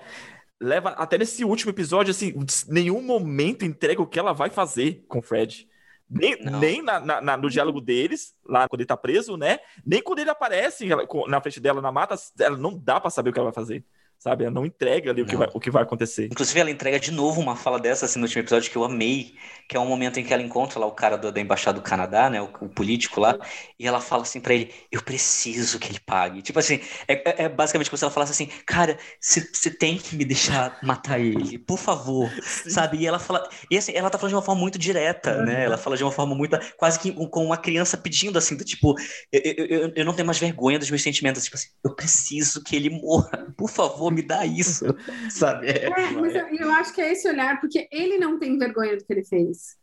leva 0.60 0.90
até 0.90 1.16
nesse 1.18 1.44
último 1.44 1.70
episódio, 1.70 2.10
assim, 2.10 2.34
nenhum 2.68 3.02
momento 3.02 3.64
entrega 3.64 4.02
o 4.02 4.06
que 4.06 4.18
ela 4.18 4.32
vai 4.32 4.50
fazer 4.50 5.04
com 5.08 5.18
o 5.18 5.22
Fred. 5.22 5.68
Nem, 6.08 6.36
nem 6.60 6.82
na, 6.82 7.00
na, 7.00 7.36
no 7.36 7.48
diálogo 7.48 7.80
deles, 7.80 8.34
lá 8.46 8.68
quando 8.68 8.80
ele 8.80 8.86
tá 8.86 8.96
preso, 8.96 9.36
né? 9.36 9.58
Nem 9.84 10.02
quando 10.02 10.18
ele 10.18 10.30
aparece 10.30 10.86
na 11.26 11.40
frente 11.40 11.60
dela 11.60 11.80
na 11.80 11.90
mata, 11.90 12.14
ela 12.38 12.58
não 12.58 12.78
dá 12.78 13.00
para 13.00 13.10
saber 13.10 13.30
o 13.30 13.32
que 13.32 13.38
ela 13.38 13.50
vai 13.50 13.54
fazer 13.54 13.84
sabe? 14.24 14.44
Ela 14.44 14.54
não 14.54 14.64
entrega 14.64 15.10
ali 15.10 15.20
o 15.20 15.26
que, 15.26 15.36
vai, 15.36 15.48
o 15.52 15.60
que 15.60 15.70
vai 15.70 15.82
acontecer. 15.82 16.28
Inclusive, 16.32 16.58
ela 16.58 16.70
entrega 16.70 16.98
de 16.98 17.10
novo 17.10 17.42
uma 17.42 17.54
fala 17.54 17.78
dessa 17.78 18.06
assim, 18.06 18.18
no 18.18 18.24
último 18.24 18.40
episódio 18.40 18.70
que 18.70 18.76
eu 18.76 18.82
amei, 18.82 19.34
que 19.68 19.76
é 19.76 19.80
um 19.80 19.86
momento 19.86 20.18
em 20.18 20.24
que 20.24 20.32
ela 20.32 20.42
encontra 20.42 20.80
lá 20.80 20.86
o 20.86 20.92
cara 20.92 21.18
do, 21.18 21.30
da 21.30 21.42
embaixada 21.42 21.78
do 21.78 21.84
Canadá, 21.84 22.30
né? 22.30 22.40
O, 22.40 22.48
o, 22.62 22.68
político 22.70 23.20
lá, 23.20 23.38
e 23.78 23.86
ela 23.86 24.00
fala 24.00 24.22
assim 24.22 24.40
para 24.40 24.54
ele: 24.54 24.72
Eu 24.90 25.02
preciso 25.02 25.78
que 25.78 25.88
ele 25.88 26.00
pague. 26.00 26.40
Tipo 26.40 26.58
assim, 26.58 26.80
é, 27.06 27.42
é, 27.42 27.44
é 27.44 27.48
basicamente 27.50 27.90
como 27.90 27.98
se 27.98 28.04
ela 28.04 28.10
falasse 28.10 28.32
assim: 28.32 28.46
Cara, 28.64 28.96
você 29.20 29.70
tem 29.70 29.98
que 29.98 30.16
me 30.16 30.24
deixar 30.24 30.78
matar 30.82 31.20
ele, 31.20 31.58
por 31.58 31.78
favor, 31.78 32.30
Sim. 32.42 32.70
sabe? 32.70 32.96
E 32.98 33.06
ela 33.06 33.18
fala, 33.18 33.46
e 33.70 33.76
assim, 33.76 33.92
ela 33.94 34.08
tá 34.08 34.16
falando 34.16 34.30
de 34.30 34.36
uma 34.36 34.42
forma 34.42 34.58
muito 34.58 34.78
direta, 34.78 35.42
né? 35.42 35.64
Ela 35.64 35.76
fala 35.76 35.98
de 35.98 36.02
uma 36.02 36.12
forma 36.12 36.34
muito, 36.34 36.58
quase 36.78 36.98
que 36.98 37.12
com 37.12 37.44
uma 37.44 37.58
criança 37.58 37.98
pedindo 37.98 38.38
assim, 38.38 38.56
do 38.56 38.64
tipo, 38.64 38.94
eu, 39.30 39.40
eu, 39.44 39.66
eu, 39.66 39.92
eu 39.96 40.04
não 40.04 40.14
tenho 40.14 40.24
mais 40.24 40.38
vergonha 40.38 40.78
dos 40.78 40.88
meus 40.88 41.02
sentimentos, 41.02 41.44
tipo 41.44 41.56
assim, 41.56 41.68
eu 41.84 41.94
preciso 41.94 42.64
que 42.64 42.74
ele 42.74 42.88
morra, 42.88 43.52
por 43.58 43.68
favor, 43.68 44.13
me 44.14 44.22
dá 44.22 44.46
isso, 44.46 44.86
sabe? 45.30 45.68
É, 45.68 45.90
mas 46.12 46.34
eu, 46.34 46.46
eu 46.48 46.72
acho 46.72 46.94
que 46.94 47.00
é 47.00 47.12
esse 47.12 47.28
olhar, 47.28 47.60
porque 47.60 47.88
ele 47.90 48.18
não 48.18 48.38
tem 48.38 48.56
vergonha 48.58 48.96
do 48.96 49.04
que 49.04 49.12
ele 49.12 49.24
fez. 49.24 49.76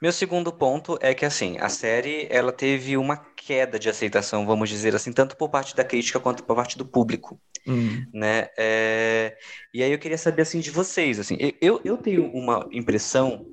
Meu 0.00 0.12
segundo 0.12 0.50
ponto 0.50 0.98
é 1.02 1.12
que 1.12 1.26
assim, 1.26 1.58
a 1.58 1.68
série 1.68 2.26
ela 2.30 2.52
teve 2.52 2.96
uma 2.96 3.18
queda 3.18 3.78
de 3.78 3.88
aceitação, 3.88 4.46
vamos 4.46 4.70
dizer 4.70 4.94
assim, 4.94 5.12
tanto 5.12 5.36
por 5.36 5.50
parte 5.50 5.76
da 5.76 5.84
crítica 5.84 6.18
quanto 6.18 6.42
por 6.42 6.56
parte 6.56 6.78
do 6.78 6.86
público, 6.86 7.38
hum. 7.66 8.02
né? 8.12 8.48
É... 8.56 9.36
E 9.74 9.82
aí 9.82 9.92
eu 9.92 9.98
queria 9.98 10.16
saber 10.16 10.42
assim 10.42 10.60
de 10.60 10.70
vocês, 10.70 11.18
assim, 11.18 11.36
eu, 11.60 11.82
eu 11.84 11.98
tenho 11.98 12.32
uma 12.32 12.66
impressão 12.72 13.46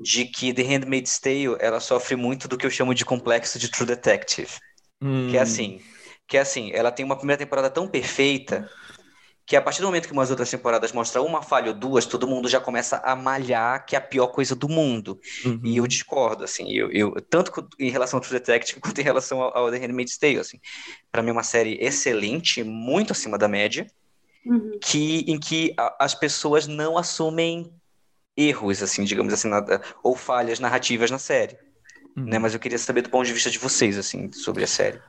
de 0.00 0.26
que 0.26 0.54
The 0.54 0.62
Handmaid's 0.62 1.18
Tale 1.18 1.56
ela 1.58 1.80
sofre 1.80 2.14
muito 2.14 2.46
do 2.46 2.56
que 2.56 2.66
eu 2.66 2.70
chamo 2.70 2.94
de 2.94 3.04
complexo 3.04 3.58
de 3.58 3.68
True 3.68 3.86
Detective, 3.86 4.52
hum. 5.02 5.28
que 5.28 5.36
é 5.36 5.40
assim, 5.40 5.80
que 6.26 6.36
é 6.36 6.40
assim, 6.40 6.70
ela 6.72 6.90
tem 6.90 7.04
uma 7.04 7.16
primeira 7.16 7.38
temporada 7.38 7.70
tão 7.70 7.86
perfeita 7.86 8.68
que 9.46 9.56
a 9.56 9.60
partir 9.60 9.80
do 9.82 9.86
momento 9.86 10.06
que 10.06 10.12
umas 10.12 10.30
outras 10.30 10.50
temporadas 10.50 10.92
mostram 10.92 11.26
uma 11.26 11.42
falha 11.42 11.68
ou 11.68 11.74
duas, 11.74 12.06
todo 12.06 12.26
mundo 12.26 12.48
já 12.48 12.58
começa 12.60 12.96
a 13.04 13.14
malhar 13.14 13.84
que 13.84 13.94
é 13.94 13.98
a 13.98 14.00
pior 14.00 14.28
coisa 14.28 14.54
do 14.54 14.68
mundo. 14.68 15.20
Uhum. 15.44 15.60
E 15.62 15.76
eu 15.76 15.86
discordo, 15.86 16.44
assim, 16.44 16.72
eu, 16.72 16.90
eu, 16.90 17.12
tanto 17.28 17.68
em 17.78 17.90
relação 17.90 18.16
ao 18.16 18.22
True 18.22 18.38
Detective 18.38 18.80
quanto 18.80 18.98
em 18.98 19.04
relação 19.04 19.42
ao, 19.42 19.56
ao 19.56 19.70
The 19.70 19.78
Handmaid's 19.78 20.16
Tale, 20.16 20.38
assim. 20.38 20.58
Para 21.12 21.22
mim 21.22 21.28
é 21.28 21.32
uma 21.32 21.42
série 21.42 21.76
excelente, 21.78 22.64
muito 22.64 23.12
acima 23.12 23.36
da 23.36 23.46
média, 23.46 23.86
uhum. 24.46 24.78
que, 24.80 25.30
em 25.30 25.38
que 25.38 25.74
a, 25.76 26.04
as 26.04 26.14
pessoas 26.14 26.66
não 26.66 26.96
assumem 26.96 27.70
erros, 28.34 28.82
assim, 28.82 29.04
digamos 29.04 29.32
assim, 29.32 29.48
nada, 29.48 29.82
ou 30.02 30.16
falhas 30.16 30.58
narrativas 30.58 31.10
na 31.10 31.18
série. 31.18 31.58
Uhum. 32.16 32.24
Né? 32.24 32.38
Mas 32.38 32.54
eu 32.54 32.60
queria 32.60 32.78
saber 32.78 33.02
do 33.02 33.10
ponto 33.10 33.26
de 33.26 33.32
vista 33.34 33.50
de 33.50 33.58
vocês, 33.58 33.98
assim, 33.98 34.32
sobre 34.32 34.64
a 34.64 34.66
série. 34.66 35.00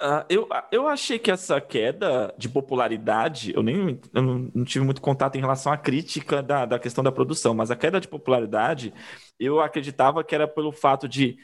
Uh, 0.00 0.26
eu, 0.28 0.48
eu 0.72 0.88
achei 0.88 1.20
que 1.20 1.30
essa 1.30 1.60
queda 1.60 2.34
de 2.36 2.48
popularidade, 2.48 3.54
eu 3.54 3.62
nem 3.62 4.00
eu 4.12 4.22
não, 4.22 4.50
não, 4.52 4.64
tive 4.64 4.84
muito 4.84 5.00
contato 5.00 5.36
em 5.36 5.40
relação 5.40 5.72
à 5.72 5.78
crítica 5.78 6.42
da, 6.42 6.66
da 6.66 6.78
questão 6.80 7.04
da 7.04 7.12
produção, 7.12 7.54
mas 7.54 7.70
a 7.70 7.76
queda 7.76 8.00
de 8.00 8.08
popularidade, 8.08 8.92
eu 9.38 9.60
acreditava 9.60 10.24
que 10.24 10.34
era 10.34 10.48
pelo 10.48 10.72
fato 10.72 11.08
de, 11.08 11.36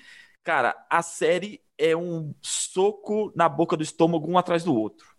cara, 0.43 0.75
a 0.91 1.01
série 1.01 1.63
é 1.79 1.97
um 1.97 2.35
soco 2.43 3.33
na 3.37 3.49
boca 3.49 3.77
do 3.77 3.85
estômago 3.85 4.29
um 4.29 4.37
atrás 4.37 4.65
do 4.65 4.75
outro 4.75 5.10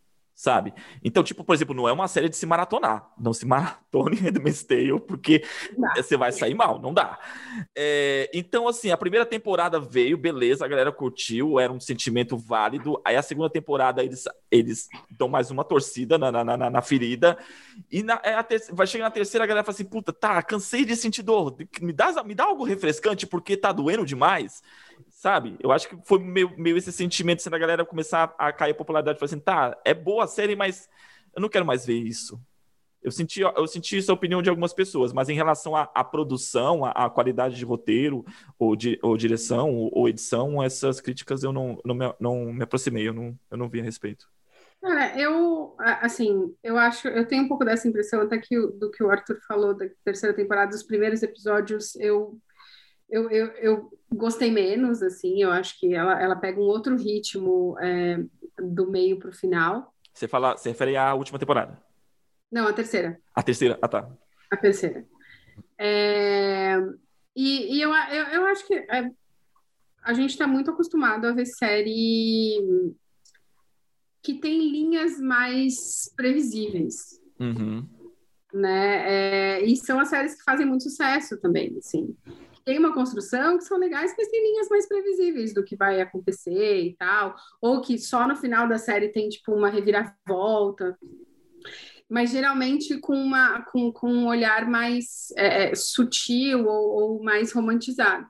sabe? 0.42 0.74
Então, 1.04 1.22
tipo, 1.22 1.44
por 1.44 1.54
exemplo, 1.54 1.76
não 1.76 1.88
é 1.88 1.92
uma 1.92 2.08
série 2.08 2.28
de 2.28 2.36
se 2.36 2.48
maratonar. 2.48 3.12
Não 3.16 3.32
se 3.32 3.46
maratone 3.46 4.16
Handmaid's 4.16 4.64
Tale, 4.64 5.00
porque 5.00 5.46
não. 5.78 5.94
você 5.96 6.18
vai 6.18 6.32
sair 6.32 6.56
mal, 6.56 6.82
não 6.82 6.92
dá. 6.92 7.20
É, 7.78 8.28
então, 8.34 8.68
assim, 8.68 8.90
a 8.90 8.98
primeira 8.98 9.24
temporada 9.24 9.80
veio, 9.80 10.18
beleza, 10.18 10.66
a 10.66 10.68
galera 10.68 10.92
curtiu, 10.92 11.60
era 11.60 11.72
um 11.72 11.80
sentimento 11.80 12.36
válido. 12.36 13.00
Aí 13.06 13.16
a 13.16 13.22
segunda 13.22 13.52
temporada 13.52 14.04
eles, 14.04 14.24
eles 14.50 14.90
dão 15.12 15.30
mais 15.30 15.52
uma 15.52 15.64
torcida 15.64 16.18
na, 16.18 16.32
na, 16.32 16.44
na, 16.44 16.70
na 16.72 16.82
ferida. 16.82 17.38
E 17.92 18.02
na, 18.02 18.20
é 18.24 18.42
vai 18.72 18.88
chegar 18.88 19.04
na 19.04 19.12
terceira, 19.12 19.44
a 19.44 19.48
galera 19.48 19.64
fala 19.64 19.76
assim, 19.76 19.86
puta, 19.86 20.12
tá, 20.12 20.42
cansei 20.42 20.84
de 20.84 20.96
sentir 20.96 21.22
dor. 21.22 21.56
Me 21.80 21.94
dá, 21.94 22.24
me 22.24 22.34
dá 22.34 22.46
algo 22.46 22.64
refrescante, 22.64 23.28
porque 23.28 23.56
tá 23.56 23.72
doendo 23.72 24.08
demais 24.08 24.64
sabe? 25.22 25.56
Eu 25.60 25.72
acho 25.72 25.88
que 25.88 25.96
foi 26.04 26.18
meio, 26.18 26.52
meio 26.58 26.76
esse 26.76 26.92
sentimento 26.92 27.42
assim, 27.42 27.50
da 27.52 27.60
galera 27.60 27.86
começar 27.86 28.34
a 28.40 28.52
cair 28.52 28.72
a 28.72 28.76
popularidade. 28.76 29.20
Falar 29.20 29.28
assim, 29.28 29.40
tá, 29.40 29.80
é 29.86 29.94
boa 29.94 30.24
a 30.24 30.28
série, 30.28 30.56
mas 30.56 30.90
eu 31.36 31.40
não 31.40 31.48
quero 31.48 31.64
mais 31.64 31.86
ver 31.86 32.00
isso. 32.00 32.42
Eu 33.04 33.12
senti, 33.12 33.42
eu 33.42 33.68
senti 33.68 34.00
essa 34.00 34.12
opinião 34.12 34.42
de 34.42 34.50
algumas 34.50 34.74
pessoas, 34.74 35.14
mas 35.14 35.30
em 35.30 35.36
relação 35.36 35.76
à, 35.76 35.84
à 35.94 36.04
produção, 36.04 36.84
à, 36.84 36.90
à, 36.90 37.08
qualidade 37.08 37.56
de 37.56 37.64
roteiro, 37.64 38.26
ou, 38.58 38.76
de, 38.76 38.98
ou 39.04 39.16
direção, 39.16 39.70
ou, 39.70 39.92
ou, 39.94 40.10
edição, 40.10 40.62
essas 40.62 41.00
críticas 41.00 41.44
eu 41.44 41.54
não, 41.54 41.80
não, 41.86 41.94
me, 41.94 42.16
não 42.20 42.52
me 42.52 42.64
aproximei, 42.64 43.08
eu 43.08 43.14
não, 43.14 43.38
eu 43.52 43.58
não 43.58 43.70
vi 43.70 43.80
a 43.80 43.84
respeito. 43.84 44.28
Cara, 44.82 45.16
eu, 45.20 45.76
assim, 45.78 46.52
eu 46.64 46.80
acho, 46.80 47.08
eu 47.08 47.28
tenho 47.28 47.44
um 47.44 47.48
pouco 47.48 47.64
dessa 47.64 47.88
impressão, 47.88 48.22
até 48.22 48.40
que 48.40 48.60
do 48.60 48.90
que 48.90 49.04
o 49.04 49.12
Arthur 49.12 49.40
falou 49.48 49.76
da 49.76 49.86
terceira 50.04 50.36
temporada, 50.36 50.72
dos 50.72 50.82
primeiros 50.82 51.22
episódios, 51.22 51.96
eu 51.98 52.40
eu, 53.12 53.30
eu, 53.30 53.48
eu 53.58 54.00
gostei 54.10 54.50
menos, 54.50 55.04
assim, 55.04 55.44
eu 55.44 55.52
acho 55.52 55.78
que 55.78 55.94
ela, 55.94 56.20
ela 56.20 56.36
pega 56.36 56.60
um 56.60 56.64
outro 56.64 56.96
ritmo 56.96 57.78
é, 57.80 58.24
do 58.58 58.90
meio 58.90 59.20
para 59.20 59.30
o 59.30 59.34
final. 59.34 59.94
Você 60.14 60.30
fala, 60.30 60.56
você 60.56 60.70
refere 60.70 60.96
à 60.96 61.14
última 61.14 61.38
temporada? 61.38 61.78
Não, 62.50 62.68
a 62.68 62.74
terceira. 62.74 63.20
A 63.36 63.44
terceira, 63.44 63.78
ah 63.82 63.88
tá. 63.88 64.10
A 64.50 64.58
terceira. 64.58 65.06
É, 65.78 66.78
e, 67.36 67.76
e 67.76 67.82
eu, 67.82 67.94
eu, 67.94 68.26
eu 68.28 68.46
acho 68.46 68.66
que 68.66 68.76
é, 68.76 69.12
a 70.04 70.14
gente 70.14 70.32
está 70.32 70.48
muito 70.48 70.72
acostumado 70.72 71.28
a 71.28 71.34
ver 71.34 71.46
série 71.46 72.96
que 74.24 74.36
tem 74.36 74.72
linhas 74.72 75.20
mais 75.20 76.14
previsíveis. 76.16 77.20
Uhum. 77.40 77.86
Né? 78.54 79.58
É, 79.60 79.66
e 79.66 79.76
são 79.76 80.00
as 80.00 80.10
séries 80.10 80.36
que 80.36 80.44
fazem 80.44 80.66
muito 80.66 80.84
sucesso 80.84 81.40
também, 81.40 81.78
assim 81.78 82.16
tem 82.64 82.80
uma 82.80 82.94
construção 82.94 83.58
que 83.58 83.64
são 83.64 83.78
legais, 83.78 84.14
mas 84.18 84.28
tem 84.28 84.52
linhas 84.52 84.70
mais 84.70 84.88
previsíveis 84.88 85.54
do 85.54 85.64
que 85.64 85.76
vai 85.76 86.02
acontecer 86.02 86.82
e 86.84 86.96
tal, 86.96 87.36
ou 87.62 87.82
que 87.82 87.98
só 87.98 88.28
no 88.28 88.36
final 88.36 88.68
da 88.68 88.78
série 88.78 89.10
tem 89.10 89.30
tipo 89.30 89.54
uma 89.54 89.70
reviravolta, 89.70 90.98
mas 92.10 92.32
geralmente 92.32 92.98
com, 93.00 93.16
uma, 93.16 93.62
com, 93.64 93.92
com 93.92 94.12
um 94.12 94.28
olhar 94.28 94.70
mais 94.70 95.32
é, 95.38 95.72
é 95.72 95.76
sutil 95.76 96.68
ou, 96.68 96.90
ou, 96.90 97.24
mais 97.24 97.52
romantizado. 97.52 98.26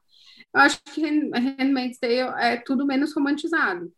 Eu 0.53 0.61
acho 0.61 0.81
que 0.83 1.01
Handmaid's 1.01 1.97
Tale 1.97 2.33
é 2.39 2.57
tudo 2.57 2.85
menos 2.85 3.13
romantizado. 3.13 3.91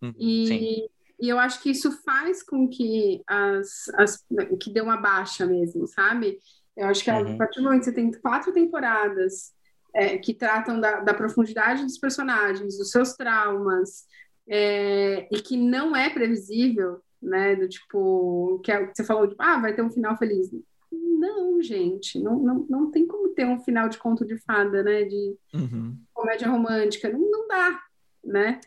Hum, 0.00 0.12
e, 0.18 0.88
e 1.20 1.28
eu 1.28 1.38
acho 1.38 1.62
que 1.62 1.70
isso 1.70 1.90
faz 2.02 2.42
com 2.42 2.68
que 2.68 3.22
as, 3.26 3.88
as 3.94 4.24
que 4.60 4.72
dê 4.72 4.80
uma 4.80 4.96
baixa 4.96 5.44
mesmo, 5.44 5.86
sabe? 5.86 6.38
Eu 6.76 6.88
acho 6.88 7.02
que 7.02 7.10
uhum. 7.10 7.34
a 7.34 7.36
partir 7.38 7.60
do 7.60 7.64
momento 7.64 7.80
que 7.80 7.84
você 7.86 7.92
tem 7.92 8.10
quatro 8.12 8.52
temporadas 8.52 9.55
é, 9.96 10.18
que 10.18 10.34
tratam 10.34 10.78
da, 10.78 11.00
da, 11.00 11.14
profundidade 11.14 11.82
dos 11.82 11.96
personagens, 11.96 12.76
dos 12.76 12.90
seus 12.90 13.14
traumas, 13.14 14.04
é, 14.46 15.26
e 15.32 15.40
que 15.40 15.56
não 15.56 15.96
é 15.96 16.10
previsível, 16.10 17.00
né? 17.20 17.56
Do 17.56 17.66
tipo, 17.66 18.60
que, 18.62 18.70
é, 18.70 18.86
que 18.86 18.94
você 18.94 19.04
falou, 19.04 19.26
tipo, 19.26 19.42
ah, 19.42 19.58
vai 19.58 19.74
ter 19.74 19.80
um 19.80 19.90
final 19.90 20.14
feliz. 20.18 20.50
Não, 20.92 21.62
gente, 21.62 22.20
não, 22.20 22.38
não, 22.38 22.66
não 22.68 22.90
tem 22.90 23.06
como 23.06 23.30
ter 23.30 23.46
um 23.46 23.58
final 23.58 23.88
de 23.88 23.96
conto 23.96 24.26
de 24.26 24.36
fada, 24.36 24.82
né? 24.82 25.04
De 25.04 25.34
uhum. 25.54 25.96
comédia 26.12 26.46
romântica. 26.46 27.08
Não, 27.08 27.18
não 27.18 27.48
dá, 27.48 27.80
né? 28.26 28.60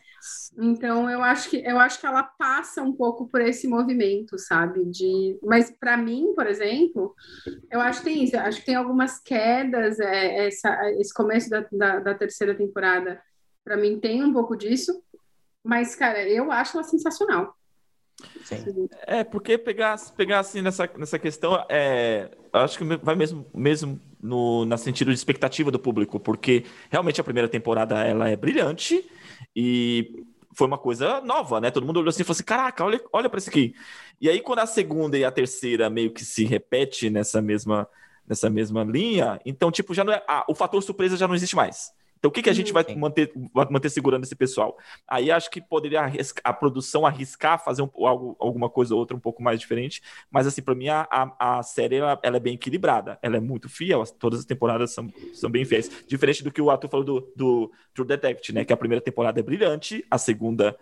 Então 0.58 1.08
eu 1.08 1.22
acho 1.22 1.48
que 1.48 1.56
eu 1.64 1.78
acho 1.78 1.98
que 1.98 2.06
ela 2.06 2.22
passa 2.22 2.82
um 2.82 2.92
pouco 2.92 3.26
por 3.26 3.40
esse 3.40 3.66
movimento, 3.66 4.38
sabe? 4.38 4.84
De, 4.84 5.38
mas 5.42 5.70
para 5.70 5.96
mim, 5.96 6.34
por 6.34 6.46
exemplo, 6.46 7.14
eu 7.70 7.80
acho 7.80 8.00
que 8.00 8.04
tem 8.04 8.24
isso. 8.24 8.36
Eu 8.36 8.40
acho 8.40 8.60
que 8.60 8.66
tem 8.66 8.74
algumas 8.74 9.18
quedas. 9.18 9.98
É, 9.98 10.46
essa, 10.46 10.90
esse 10.98 11.14
começo 11.14 11.48
da, 11.48 11.66
da, 11.72 12.00
da 12.00 12.14
terceira 12.14 12.54
temporada, 12.54 13.20
para 13.64 13.76
mim 13.76 13.98
tem 13.98 14.22
um 14.22 14.32
pouco 14.32 14.56
disso. 14.56 15.02
Mas 15.64 15.94
cara, 15.94 16.28
eu 16.28 16.52
acho 16.52 16.76
ela 16.76 16.84
sensacional. 16.84 17.56
Sim. 18.44 18.88
É, 19.06 19.24
porque 19.24 19.56
pegar, 19.56 19.96
pegar 20.16 20.40
assim 20.40 20.60
nessa, 20.60 20.88
nessa 20.96 21.18
questão, 21.18 21.64
é, 21.68 22.30
acho 22.52 22.78
que 22.78 22.84
vai 22.84 23.14
mesmo, 23.14 23.46
mesmo 23.54 23.98
no 24.22 24.64
na 24.66 24.76
sentido 24.76 25.08
de 25.08 25.16
expectativa 25.16 25.70
do 25.70 25.78
público, 25.78 26.20
porque 26.20 26.64
realmente 26.90 27.20
a 27.20 27.24
primeira 27.24 27.48
temporada 27.48 28.02
ela 28.04 28.28
é 28.28 28.36
brilhante, 28.36 29.08
e 29.54 30.24
foi 30.54 30.66
uma 30.66 30.78
coisa 30.78 31.20
nova, 31.20 31.60
né? 31.60 31.70
Todo 31.70 31.86
mundo 31.86 31.98
olhou 31.98 32.10
assim 32.10 32.22
e 32.22 32.24
falou 32.24 32.34
assim: 32.34 32.44
caraca, 32.44 32.84
olha, 32.84 33.00
olha 33.12 33.28
para 33.28 33.38
isso 33.38 33.50
aqui. 33.50 33.74
E 34.20 34.28
aí, 34.28 34.40
quando 34.40 34.60
a 34.60 34.66
segunda 34.66 35.16
e 35.16 35.24
a 35.24 35.30
terceira 35.30 35.88
meio 35.88 36.12
que 36.12 36.24
se 36.24 36.44
repete 36.44 37.08
nessa 37.08 37.40
mesma, 37.40 37.88
nessa 38.26 38.50
mesma 38.50 38.84
linha, 38.84 39.40
então, 39.44 39.70
tipo, 39.70 39.94
já 39.94 40.04
não 40.04 40.12
é. 40.12 40.22
Ah, 40.28 40.44
o 40.48 40.54
fator 40.54 40.82
surpresa 40.82 41.16
já 41.16 41.26
não 41.26 41.34
existe 41.34 41.56
mais. 41.56 41.92
Então, 42.20 42.28
o 42.28 42.32
que, 42.32 42.42
que 42.42 42.50
a 42.50 42.52
gente 42.52 42.70
vai 42.70 42.84
manter, 42.94 43.32
vai 43.52 43.66
manter 43.70 43.88
segurando 43.88 44.24
esse 44.24 44.36
pessoal? 44.36 44.76
Aí 45.08 45.30
acho 45.30 45.50
que 45.50 45.58
poderia 45.58 46.02
a 46.44 46.52
produção 46.52 47.06
arriscar 47.06 47.64
fazer 47.64 47.80
um, 47.80 47.90
algo, 48.06 48.36
alguma 48.38 48.68
coisa 48.68 48.94
ou 48.94 49.00
outra 49.00 49.16
um 49.16 49.20
pouco 49.20 49.42
mais 49.42 49.58
diferente, 49.58 50.02
mas 50.30 50.46
assim, 50.46 50.60
para 50.60 50.74
mim 50.74 50.88
a, 50.88 51.08
a, 51.10 51.58
a 51.58 51.62
série 51.62 51.96
ela, 51.96 52.20
ela, 52.22 52.36
é 52.36 52.40
bem 52.40 52.54
equilibrada, 52.54 53.18
ela 53.22 53.38
é 53.38 53.40
muito 53.40 53.70
fiel, 53.70 54.04
todas 54.18 54.40
as 54.40 54.44
temporadas 54.44 54.92
são, 54.92 55.10
são 55.32 55.50
bem 55.50 55.64
fiéis. 55.64 55.90
Diferente 56.06 56.44
do 56.44 56.52
que 56.52 56.60
o 56.60 56.70
ator 56.70 56.90
falou 56.90 57.06
do, 57.06 57.32
do 57.34 57.72
True 57.94 58.06
Detective, 58.06 58.54
né? 58.54 58.64
Que 58.66 58.72
a 58.74 58.76
primeira 58.76 59.02
temporada 59.02 59.40
é 59.40 59.42
brilhante, 59.42 60.04
a 60.10 60.18
segunda 60.18 60.76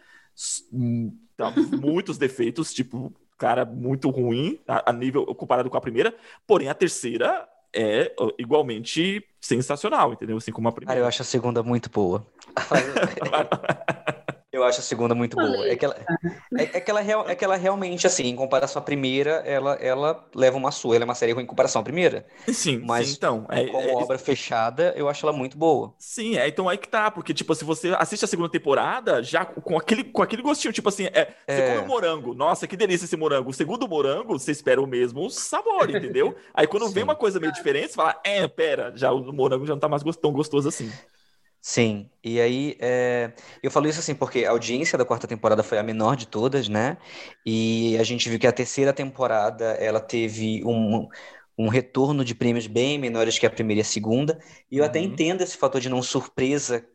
hum, 0.72 1.16
tá, 1.36 1.52
muitos 1.80 2.18
defeitos, 2.18 2.74
tipo, 2.74 3.14
cara, 3.38 3.64
muito 3.64 4.10
ruim 4.10 4.58
a, 4.66 4.90
a 4.90 4.92
nível 4.92 5.24
comparado 5.36 5.70
com 5.70 5.76
a 5.76 5.80
primeira, 5.80 6.12
porém 6.48 6.68
a 6.68 6.74
terceira 6.74 7.48
é 7.74 8.12
igualmente 8.38 9.24
sensacional, 9.40 10.12
entendeu? 10.12 10.36
Assim 10.36 10.52
como 10.52 10.68
a 10.68 10.72
primeira. 10.72 10.94
Cara, 10.94 11.04
eu 11.04 11.08
acho 11.08 11.22
a 11.22 11.24
segunda 11.24 11.62
muito 11.62 11.90
boa. 11.90 12.26
Eu 14.58 14.64
acho 14.64 14.80
a 14.80 14.82
segunda 14.82 15.14
muito 15.14 15.36
boa. 15.36 15.68
É 15.68 15.76
que 15.76 15.84
ela, 15.84 15.96
é, 16.56 16.62
é, 16.62 16.80
que 16.80 16.90
ela, 16.90 17.00
é 17.00 17.34
que 17.34 17.44
ela 17.44 17.56
realmente, 17.56 18.06
assim, 18.06 18.24
em 18.24 18.34
comparação 18.34 18.80
à 18.82 18.84
primeira, 18.84 19.42
ela, 19.46 19.74
ela 19.74 20.28
leva 20.34 20.56
uma 20.56 20.72
sua. 20.72 20.96
Ela 20.96 21.04
é 21.04 21.06
uma 21.06 21.14
série 21.14 21.32
ruim 21.32 21.44
em 21.44 21.46
comparação 21.46 21.80
à 21.80 21.84
primeira. 21.84 22.26
Sim, 22.48 22.82
mas 22.84 23.08
sim, 23.08 23.14
então. 23.16 23.46
É, 23.48 23.66
como 23.66 23.88
é, 23.88 23.92
obra 23.94 24.18
fechada, 24.18 24.92
eu 24.96 25.08
acho 25.08 25.24
ela 25.24 25.32
muito 25.32 25.56
boa. 25.56 25.94
Sim, 25.98 26.36
é, 26.36 26.48
então 26.48 26.68
aí 26.68 26.76
que 26.76 26.88
tá. 26.88 27.10
Porque, 27.10 27.32
tipo, 27.32 27.54
se 27.54 27.64
você 27.64 27.94
assiste 27.98 28.24
a 28.24 28.28
segunda 28.28 28.48
temporada, 28.48 29.22
já 29.22 29.44
com 29.44 29.78
aquele, 29.78 30.04
com 30.04 30.22
aquele 30.22 30.42
gostinho, 30.42 30.72
tipo 30.72 30.88
assim, 30.88 31.06
é, 31.06 31.32
você 31.46 31.68
come 31.68 31.78
um 31.78 31.86
morango. 31.86 32.34
Nossa, 32.34 32.66
que 32.66 32.76
delícia 32.76 33.04
esse 33.04 33.16
morango. 33.16 33.50
O 33.50 33.54
segundo 33.54 33.88
morango, 33.88 34.38
você 34.38 34.50
espera 34.50 34.82
o 34.82 34.86
mesmo 34.86 35.30
sabor, 35.30 35.88
entendeu? 35.88 36.34
aí 36.52 36.66
quando 36.66 36.86
sim. 36.88 36.94
vem 36.94 37.04
uma 37.04 37.14
coisa 37.14 37.38
meio 37.38 37.52
diferente, 37.52 37.88
você 37.88 37.94
fala, 37.94 38.20
é, 38.24 38.46
pera, 38.48 38.92
já 38.96 39.12
o 39.12 39.32
morango 39.32 39.66
já 39.66 39.74
não 39.74 39.80
tá 39.80 39.88
mais 39.88 40.02
tão 40.16 40.32
gostoso 40.32 40.68
assim. 40.68 40.90
Sim, 41.68 42.08
e 42.24 42.40
aí 42.40 42.78
é, 42.80 43.30
eu 43.62 43.70
falo 43.70 43.86
isso 43.86 44.00
assim 44.00 44.14
porque 44.14 44.46
a 44.46 44.50
audiência 44.52 44.96
da 44.96 45.04
quarta 45.04 45.28
temporada 45.28 45.62
foi 45.62 45.76
a 45.78 45.82
menor 45.82 46.16
de 46.16 46.26
todas, 46.26 46.66
né? 46.66 46.96
E 47.44 47.94
a 47.98 48.02
gente 48.04 48.26
viu 48.30 48.38
que 48.38 48.46
a 48.46 48.52
terceira 48.52 48.90
temporada 48.90 49.64
ela 49.74 50.00
teve 50.00 50.64
um, 50.64 51.06
um 51.58 51.68
retorno 51.68 52.24
de 52.24 52.34
prêmios 52.34 52.66
bem 52.66 52.98
menores 52.98 53.38
que 53.38 53.44
a 53.46 53.50
primeira 53.50 53.80
e 53.80 53.82
a 53.82 53.84
segunda. 53.84 54.38
E 54.70 54.78
eu 54.78 54.84
até 54.84 54.98
uhum. 54.98 55.06
entendo 55.06 55.42
esse 55.42 55.58
fator 55.58 55.78
de 55.78 55.90
não 55.90 56.02
surpresa. 56.02 56.88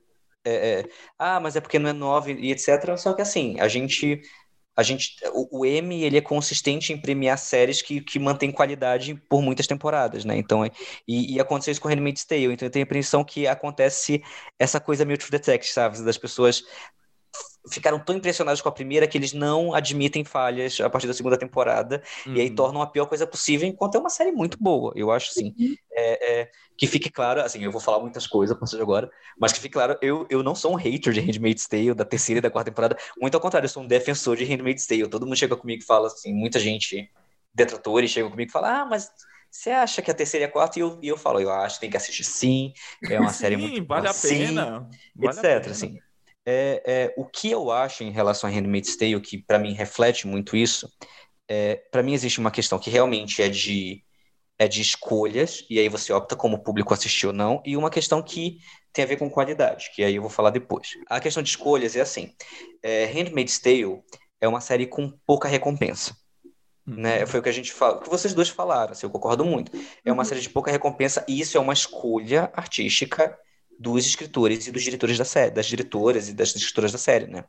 É, 0.44 0.80
é, 0.82 0.86
ah, 1.20 1.40
mas 1.40 1.56
é 1.56 1.62
porque 1.62 1.78
não 1.78 1.90
é 1.90 1.94
nove 1.94 2.34
e 2.34 2.52
etc. 2.52 2.98
Só 2.98 3.14
que 3.14 3.22
assim, 3.22 3.60
a 3.60 3.68
gente 3.68 4.22
a 4.76 4.84
gente, 4.84 5.16
o, 5.34 5.60
o 5.60 5.66
M 5.66 6.04
ele 6.04 6.18
é 6.18 6.22
consistente 6.22 6.92
em 6.94 7.00
premiar 7.00 7.38
séries 7.38 7.82
que, 7.82 8.02
que 8.02 8.18
mantêm 8.20 8.52
qualidade 8.52 9.16
por 9.30 9.42
muitas 9.42 9.68
temporadas, 9.68 10.26
né? 10.26 10.38
Então, 10.38 10.66
e, 11.08 11.36
e 11.36 11.40
aconteceu 11.40 11.72
isso 11.72 11.82
com 11.82 11.88
Handmaid's 11.90 12.26
Tale. 12.26 12.54
Então, 12.54 12.68
eu 12.68 12.72
tenho 12.72 12.84
a 12.84 12.88
impressão 12.88 13.24
que 13.24 13.48
acontece 13.48 14.24
essa 14.58 14.80
coisa 14.80 15.06
meio 15.06 15.18
True 15.18 15.40
sabe? 15.64 16.02
Das 16.04 16.18
pessoas 16.18 16.64
ficaram 17.70 18.00
tão 18.00 18.16
impressionados 18.16 18.62
com 18.62 18.70
a 18.70 18.72
primeira 18.72 19.08
que 19.08 19.18
eles 19.18 19.32
não 19.34 19.74
admitem 19.74 20.24
falhas 20.24 20.80
a 20.82 20.90
partir 20.90 21.08
da 21.08 21.14
segunda 21.14 21.38
temporada 21.38 22.04
uhum. 22.26 22.36
e 22.36 22.42
aí 22.42 22.50
uhum. 22.50 22.56
tornam 22.56 22.82
a 22.82 22.88
pior 22.88 23.06
coisa 23.06 23.26
possível, 23.26 23.68
enquanto 23.68 23.96
é 23.96 24.00
uma 24.00 24.10
série 24.10 24.32
muito 24.32 24.58
boa. 24.62 24.92
Eu 24.96 25.12
acho, 25.12 25.32
assim, 25.32 25.54
uhum. 25.58 25.76
é, 25.92 26.42
é, 26.42 26.52
que 26.78 26.88
fique 26.88 27.10
claro, 27.10 27.42
assim, 27.42 27.64
eu 27.64 27.72
vou 27.72 27.80
falar 27.80 28.00
muitas 28.00 28.28
coisas 28.28 28.56
a 28.56 28.82
agora, 28.82 29.10
mas 29.40 29.54
que 29.54 29.60
fique 29.60 29.74
claro, 29.74 29.98
eu, 30.02 30.26
eu 30.30 30.44
não 30.44 30.56
sou 30.56 30.74
um 30.74 30.76
hater 30.76 31.14
de 31.14 31.22
Handmaid's 31.22 31.68
Tale, 31.68 31.94
da 31.94 32.06
terceira 32.06 32.40
e 32.40 32.42
da 32.42 32.50
quarta 32.50 32.70
temporada, 32.70 32.98
muito 33.20 33.36
ao 33.36 33.42
contrário, 33.42 33.66
eu 33.66 33.70
sou 33.70 33.84
um 33.84 33.88
defensor 33.88 34.36
de 34.36 34.44
Handmaid's 34.44 34.86
Tale. 34.86 35.08
Todo 35.08 35.26
mundo 35.26 35.38
chega 35.38 35.56
comigo 35.56 35.82
e 35.82 35.86
fala, 35.86 36.08
assim, 36.08 36.34
muita 36.34 36.60
gente, 36.60 37.10
detratores, 37.54 38.12
chegam 38.12 38.30
comigo 38.30 38.50
e 38.50 38.52
fala, 38.52 38.82
ah, 38.82 38.86
mas 38.86 39.10
você 39.50 39.70
acha 39.70 40.02
que 40.02 40.10
a 40.10 40.14
terceira 40.14 40.48
e 40.48 40.50
a 40.50 40.52
quarta? 40.52 40.80
E 40.80 40.82
eu, 40.82 41.00
e 41.02 41.08
eu 41.08 41.16
falo, 41.16 41.40
eu 41.40 41.52
acho, 41.52 41.80
tem 41.80 41.90
que 41.90 41.96
assistir 41.96 42.24
sim, 42.24 42.74
é 43.10 43.20
uma 43.20 43.30
sim, 43.32 43.40
série 43.40 43.56
muito 43.56 43.86
vale 43.86 44.08
a 44.08 44.14
pena, 44.14 44.90
vale 45.16 45.38
etc, 45.38 45.46
a 45.46 45.60
pena. 45.60 45.72
assim. 45.72 46.00
É, 46.46 46.84
é, 46.86 47.14
o 47.18 47.26
que 47.26 47.50
eu 47.50 47.72
acho 47.72 48.04
em 48.04 48.12
relação 48.12 48.50
a 48.50 48.54
Handmaid's 48.54 48.98
Tale, 48.98 49.22
que 49.22 49.38
para 49.38 49.60
mim 49.60 49.74
reflete 49.74 50.28
muito 50.28 50.58
isso, 50.58 50.90
é, 51.48 51.76
para 51.92 52.04
mim 52.04 52.14
existe 52.14 52.40
uma 52.40 52.52
questão 52.52 52.80
que 52.80 52.90
realmente 52.90 53.42
é 53.42 53.50
de 53.50 54.04
é 54.60 54.68
de 54.68 54.82
escolhas, 54.82 55.66
e 55.70 55.80
aí 55.80 55.90
você 55.90 56.14
opta 56.14 56.36
como 56.36 56.58
o 56.58 56.64
público 56.64 56.94
assistir 56.94 57.26
ou 57.26 57.34
não, 57.34 57.62
e 57.66 57.76
uma 57.76 57.90
questão 57.90 58.22
que 58.22 58.60
tem 58.94 59.04
a 59.04 59.08
ver 59.08 59.18
com 59.18 59.30
qualidade, 59.30 59.92
que 59.96 60.04
aí 60.04 60.16
eu 60.16 60.22
vou 60.22 60.30
falar 60.30 60.52
depois. 60.52 60.90
A 61.10 61.20
questão 61.20 61.42
de 61.42 61.50
escolhas 61.50 61.96
é 61.96 62.02
assim: 62.02 62.32
é, 62.82 63.06
Handmaid's 63.06 63.60
Tale 63.60 64.02
é 64.40 64.48
uma 64.48 64.62
série 64.62 64.86
com 64.86 65.12
pouca 65.26 65.48
recompensa. 65.48 66.16
Uhum. 66.86 66.96
Né? 66.98 67.26
Foi 67.26 67.40
o 67.40 67.44
que 67.44 67.50
a 67.50 67.54
gente 67.54 67.72
fala, 67.72 68.00
que 68.02 68.10
vocês 68.10 68.34
dois 68.34 68.50
falaram, 68.50 68.92
assim, 68.92 69.06
eu 69.06 69.10
concordo 69.10 69.44
muito. 69.44 69.72
É 70.06 70.12
uma 70.12 70.22
uhum. 70.22 70.30
série 70.30 70.42
de 70.42 70.50
pouca 70.50 70.72
recompensa, 70.72 71.26
e 71.28 71.40
isso 71.40 71.58
é 71.58 71.60
uma 71.60 71.74
escolha 71.74 72.52
artística 72.54 73.38
dos 73.80 74.06
escritores 74.06 74.68
e 74.68 74.72
dos 74.72 74.84
diretores 74.84 75.18
da 75.18 75.26
série, 75.26 75.52
das 75.52 75.66
diretoras 75.66 76.30
e 76.30 76.34
das 76.34 76.56
escritoras 76.56 76.92
da 76.92 76.98
série, 76.98 77.28
né? 77.28 77.46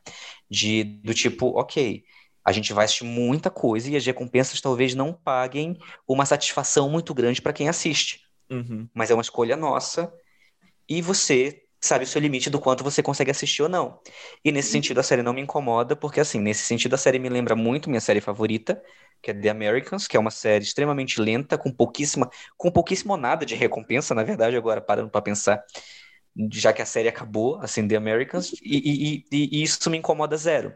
De, 0.49 0.83
do 0.83 1.13
tipo, 1.13 1.47
ok, 1.57 2.03
a 2.43 2.51
gente 2.51 2.73
vai 2.73 2.85
assistir 2.85 3.03
muita 3.03 3.49
coisa 3.49 3.89
e 3.89 3.95
as 3.95 4.05
recompensas 4.05 4.61
talvez 4.61 4.93
não 4.93 5.13
paguem 5.13 5.77
uma 6.07 6.25
satisfação 6.25 6.89
muito 6.89 7.13
grande 7.13 7.41
para 7.41 7.53
quem 7.53 7.67
assiste. 7.67 8.21
Uhum. 8.49 8.87
Mas 8.93 9.09
é 9.09 9.13
uma 9.13 9.21
escolha 9.21 9.57
nossa 9.57 10.13
e 10.87 11.01
você 11.01 11.63
sabe 11.81 12.03
o 12.03 12.07
seu 12.07 12.21
limite 12.21 12.49
do 12.49 12.59
quanto 12.59 12.83
você 12.83 13.01
consegue 13.01 13.31
assistir 13.31 13.63
ou 13.63 13.69
não. 13.69 13.99
E 14.43 14.51
nesse 14.51 14.71
sentido 14.71 14.99
a 14.99 15.03
série 15.03 15.21
não 15.21 15.33
me 15.33 15.41
incomoda, 15.41 15.95
porque 15.95 16.19
assim, 16.19 16.39
nesse 16.39 16.63
sentido 16.63 16.93
a 16.93 16.97
série 16.97 17.19
me 17.19 17.29
lembra 17.29 17.55
muito 17.55 17.89
minha 17.89 18.01
série 18.01 18.21
favorita, 18.21 18.81
que 19.21 19.31
é 19.31 19.33
The 19.33 19.49
Americans, 19.49 20.07
que 20.07 20.17
é 20.17 20.19
uma 20.19 20.31
série 20.31 20.63
extremamente 20.63 21.21
lenta, 21.21 21.57
com 21.57 21.71
pouquíssima, 21.71 22.29
com 22.57 22.71
pouquíssimo 22.71 23.17
nada 23.17 23.45
de 23.45 23.55
recompensa, 23.55 24.13
na 24.13 24.23
verdade, 24.23 24.55
agora 24.55 24.81
parando 24.81 25.09
para 25.09 25.21
pensar, 25.21 25.63
já 26.51 26.73
que 26.73 26.81
a 26.81 26.85
série 26.85 27.07
acabou, 27.07 27.57
assim, 27.61 27.87
The 27.87 27.95
Americans, 27.95 28.53
e, 28.61 28.77
e, 28.77 29.25
e, 29.31 29.59
e 29.59 29.63
isso 29.63 29.89
me 29.89 29.97
incomoda 29.97 30.35
zero. 30.37 30.73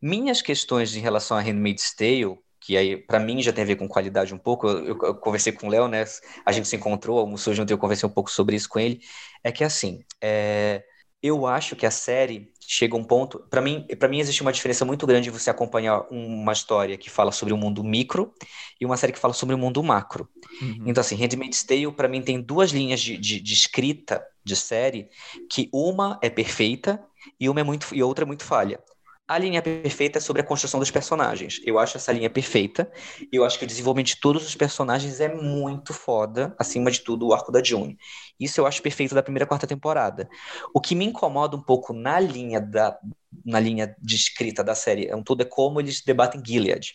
Minhas 0.00 0.40
questões 0.40 0.94
em 0.94 1.00
relação 1.00 1.36
a 1.36 1.40
Handmaid's 1.40 1.94
Tale, 1.94 2.38
que 2.60 2.76
aí 2.76 2.96
para 2.96 3.18
mim 3.18 3.42
já 3.42 3.52
tem 3.52 3.64
a 3.64 3.66
ver 3.66 3.76
com 3.76 3.88
qualidade 3.88 4.34
um 4.34 4.38
pouco, 4.38 4.68
eu, 4.68 4.86
eu, 4.86 4.98
eu 5.02 5.14
conversei 5.14 5.52
com 5.52 5.66
o 5.66 5.70
Léo, 5.70 5.88
né? 5.88 6.04
A 6.44 6.52
gente 6.52 6.68
se 6.68 6.76
encontrou, 6.76 7.18
almoçou 7.18 7.54
junto 7.54 7.72
eu 7.72 7.78
conversei 7.78 8.08
um 8.08 8.12
pouco 8.12 8.30
sobre 8.30 8.56
isso 8.56 8.68
com 8.68 8.78
ele. 8.78 9.00
É 9.42 9.50
que 9.50 9.64
assim, 9.64 10.04
é, 10.20 10.84
eu 11.22 11.46
acho 11.46 11.74
que 11.74 11.84
a 11.84 11.90
série 11.90 12.52
chega 12.60 12.94
a 12.94 12.98
um 12.98 13.04
ponto. 13.04 13.40
Para 13.50 13.60
mim, 13.60 13.86
para 13.98 14.08
mim 14.08 14.20
existe 14.20 14.42
uma 14.42 14.52
diferença 14.52 14.84
muito 14.84 15.06
grande 15.06 15.30
você 15.30 15.50
acompanhar 15.50 16.06
uma 16.10 16.52
história 16.52 16.96
que 16.96 17.10
fala 17.10 17.32
sobre 17.32 17.52
o 17.52 17.56
mundo 17.56 17.82
micro 17.82 18.32
e 18.80 18.86
uma 18.86 18.96
série 18.96 19.12
que 19.12 19.18
fala 19.18 19.34
sobre 19.34 19.54
o 19.54 19.58
mundo 19.58 19.82
macro. 19.82 20.28
Uhum. 20.60 20.84
Então, 20.86 21.00
assim, 21.00 21.16
Handmaid's 21.16 21.64
Tale, 21.64 21.90
para 21.92 22.08
mim, 22.08 22.22
tem 22.22 22.40
duas 22.40 22.70
linhas 22.70 23.00
de, 23.00 23.16
de, 23.16 23.40
de, 23.40 23.52
escrita 23.52 24.24
de 24.44 24.54
série 24.54 25.08
que 25.50 25.68
uma 25.72 26.18
é 26.22 26.30
perfeita 26.30 27.02
e 27.40 27.48
uma 27.48 27.60
é 27.60 27.64
muito 27.64 27.94
e 27.94 28.02
outra 28.02 28.24
é 28.24 28.26
muito 28.26 28.44
falha. 28.44 28.80
A 29.28 29.36
linha 29.36 29.60
perfeita 29.60 30.16
é 30.16 30.20
sobre 30.22 30.40
a 30.40 30.44
construção 30.44 30.80
dos 30.80 30.90
personagens. 30.90 31.60
Eu 31.62 31.78
acho 31.78 31.98
essa 31.98 32.10
linha 32.10 32.30
perfeita. 32.30 32.90
Eu 33.30 33.44
acho 33.44 33.58
que 33.58 33.64
o 33.66 33.68
desenvolvimento 33.68 34.06
de 34.06 34.20
todos 34.20 34.46
os 34.46 34.56
personagens 34.56 35.20
é 35.20 35.28
muito 35.28 35.92
foda. 35.92 36.56
Acima 36.58 36.90
de 36.90 37.00
tudo, 37.00 37.26
o 37.26 37.34
arco 37.34 37.52
da 37.52 37.62
June. 37.62 37.98
Isso 38.40 38.58
eu 38.58 38.66
acho 38.66 38.80
perfeito 38.80 39.14
da 39.14 39.22
primeira 39.22 39.46
quarta 39.46 39.66
temporada. 39.66 40.30
O 40.72 40.80
que 40.80 40.94
me 40.94 41.04
incomoda 41.04 41.54
um 41.54 41.62
pouco 41.62 41.92
na 41.92 42.18
linha 42.18 42.58
da 42.58 42.98
na 43.44 43.60
linha 43.60 43.94
de 44.00 44.16
escrita 44.16 44.64
da 44.64 44.74
série 44.74 45.06
é 45.06 45.14
um 45.14 45.22
todo 45.22 45.42
é 45.42 45.44
como 45.44 45.78
eles 45.78 46.02
debatem 46.02 46.42
Gilead. 46.42 46.94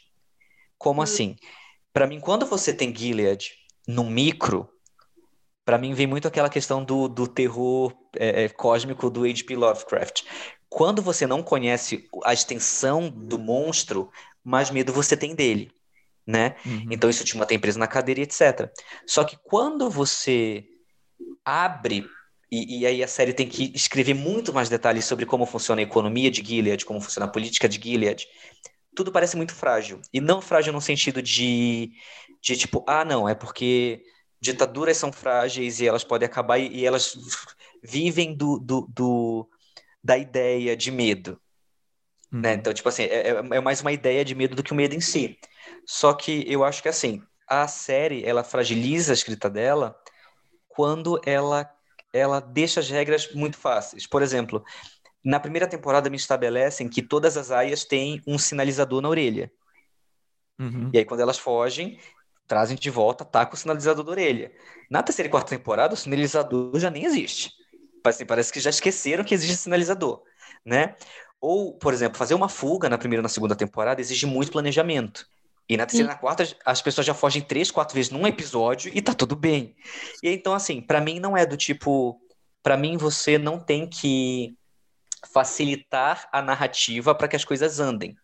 Como 0.75 1.01
hum. 1.01 1.03
assim? 1.03 1.35
Para 1.93 2.07
mim, 2.07 2.19
quando 2.19 2.47
você 2.47 2.73
tem 2.73 2.95
Gilead 2.95 3.51
no 3.87 4.03
micro, 4.03 4.67
para 5.63 5.77
mim 5.77 5.93
vem 5.93 6.07
muito 6.07 6.27
aquela 6.27 6.49
questão 6.49 6.83
do, 6.83 7.07
do 7.07 7.27
terror 7.27 7.93
é, 8.17 8.45
é 8.45 8.49
cósmico 8.49 9.11
do 9.11 9.23
H.P. 9.23 9.55
Lovecraft 9.55 10.23
quando 10.73 11.03
você 11.03 11.27
não 11.27 11.43
conhece 11.43 12.09
a 12.23 12.33
extensão 12.33 13.07
do 13.07 13.37
monstro, 13.37 14.09
mais 14.43 14.71
medo 14.71 14.91
você 14.91 15.15
tem 15.15 15.35
dele, 15.35 15.71
né? 16.25 16.55
Uhum. 16.65 16.87
Então 16.89 17.11
isso 17.11 17.23
te 17.23 17.37
mantém 17.37 17.59
preso 17.59 17.77
na 17.77 17.85
cadeira 17.85 18.21
e 18.21 18.23
etc. 18.23 18.71
Só 19.05 19.23
que 19.23 19.37
quando 19.43 19.87
você 19.87 20.65
abre 21.45 22.07
e, 22.51 22.79
e, 22.79 22.85
aí 22.87 23.03
a 23.03 23.07
série 23.07 23.33
tem 23.33 23.47
que 23.47 23.71
escrever 23.75 24.15
muito 24.15 24.51
mais 24.51 24.67
detalhes 24.67 25.05
sobre 25.05 25.27
como 25.27 25.45
funciona 25.45 25.79
a 25.81 25.83
economia 25.83 26.31
de 26.31 26.43
Gilead, 26.43 26.85
como 26.85 27.01
funciona 27.01 27.27
a 27.27 27.31
política 27.31 27.69
de 27.69 27.79
Gilead. 27.79 28.27
Tudo 28.95 29.11
parece 29.11 29.37
muito 29.37 29.53
frágil. 29.53 30.01
E 30.11 30.19
não 30.19 30.41
frágil 30.41 30.73
no 30.73 30.81
sentido 30.81 31.21
de, 31.21 31.91
de 32.41 32.57
tipo, 32.57 32.83
ah, 32.87 33.05
não, 33.05 33.29
é 33.29 33.35
porque 33.35 34.03
ditaduras 34.41 34.97
são 34.97 35.11
frágeis 35.11 35.79
e 35.79 35.87
elas 35.87 36.03
podem 36.03 36.25
acabar 36.25 36.57
e, 36.57 36.67
e 36.67 36.85
elas 36.85 37.15
vivem 37.83 38.35
do, 38.35 38.59
do, 38.59 38.87
do, 38.93 39.49
da 40.03 40.17
ideia 40.17 40.75
de 40.75 40.91
medo. 40.91 41.31
Né? 41.31 41.37
Uhum. 42.33 42.41
Né? 42.41 42.53
Então, 42.55 42.73
tipo 42.73 42.89
assim, 42.89 43.03
é, 43.03 43.29
é, 43.29 43.35
é 43.35 43.59
mais 43.61 43.81
uma 43.81 43.91
ideia 43.91 44.25
de 44.25 44.35
medo 44.35 44.55
do 44.55 44.63
que 44.63 44.73
o 44.73 44.75
medo 44.75 44.95
em 44.95 45.01
si. 45.01 45.37
Só 45.85 46.13
que 46.13 46.43
eu 46.47 46.63
acho 46.63 46.81
que 46.81 46.89
assim, 46.89 47.23
a 47.47 47.67
série 47.67 48.25
ela 48.25 48.43
fragiliza 48.43 49.13
a 49.13 49.15
escrita 49.15 49.49
dela 49.49 49.95
quando 50.67 51.21
ela 51.25 51.69
ela 52.11 52.39
deixa 52.39 52.79
as 52.79 52.89
regras 52.89 53.33
muito 53.33 53.57
fáceis. 53.57 54.05
Por 54.05 54.21
exemplo, 54.21 54.63
na 55.23 55.39
primeira 55.39 55.67
temporada 55.67 56.11
me 56.11 56.15
estabelecem 56.15 56.87
que 56.87 57.01
todas 57.01 57.37
as 57.37 57.49
aias 57.49 57.85
têm 57.85 58.21
um 58.27 58.37
sinalizador 58.37 59.01
na 59.01 59.09
orelha. 59.09 59.51
Uhum. 60.59 60.91
E 60.93 60.99
aí 60.99 61.05
quando 61.05 61.21
elas 61.21 61.39
fogem, 61.39 61.99
trazem 62.47 62.77
de 62.77 62.89
volta, 62.91 63.25
tá 63.25 63.47
com 63.47 63.55
o 63.55 63.57
sinalizador 63.57 64.03
da 64.03 64.11
orelha. 64.11 64.51
Na 64.91 65.01
terceira 65.01 65.27
e 65.27 65.31
quarta 65.31 65.57
temporada, 65.57 65.95
o 65.95 65.97
sinalizador 65.97 66.77
já 66.79 66.91
nem 66.91 67.05
existe 67.05 67.51
assim, 68.09 68.25
parece 68.25 68.51
que 68.51 68.59
já 68.59 68.69
esqueceram 68.69 69.23
que 69.23 69.33
existe 69.33 69.57
sinalizador, 69.57 70.21
né? 70.65 70.95
Ou, 71.39 71.73
por 71.73 71.93
exemplo, 71.93 72.17
fazer 72.17 72.33
uma 72.33 72.47
fuga 72.47 72.87
na 72.89 72.97
primeira 72.97 73.19
ou 73.19 73.23
na 73.23 73.29
segunda 73.29 73.55
temporada 73.55 73.99
exige 73.99 74.25
muito 74.25 74.51
planejamento. 74.51 75.27
E 75.67 75.77
na 75.77 75.85
terceira 75.85 76.11
e 76.11 76.13
na 76.13 76.19
quarta, 76.19 76.47
as 76.65 76.81
pessoas 76.81 77.07
já 77.07 77.13
fogem 77.13 77.41
três, 77.41 77.71
quatro 77.71 77.95
vezes 77.95 78.11
num 78.11 78.27
episódio 78.27 78.91
e 78.93 79.01
tá 79.01 79.13
tudo 79.13 79.35
bem. 79.35 79.75
E 80.21 80.29
então, 80.29 80.53
assim, 80.53 80.81
para 80.81 80.99
mim 80.99 81.19
não 81.19 81.35
é 81.37 81.45
do 81.45 81.57
tipo. 81.57 82.19
para 82.61 82.77
mim, 82.77 82.97
você 82.97 83.37
não 83.37 83.59
tem 83.59 83.87
que 83.87 84.55
facilitar 85.31 86.27
a 86.31 86.41
narrativa 86.41 87.15
para 87.15 87.27
que 87.27 87.35
as 87.35 87.45
coisas 87.45 87.79
andem. 87.79 88.15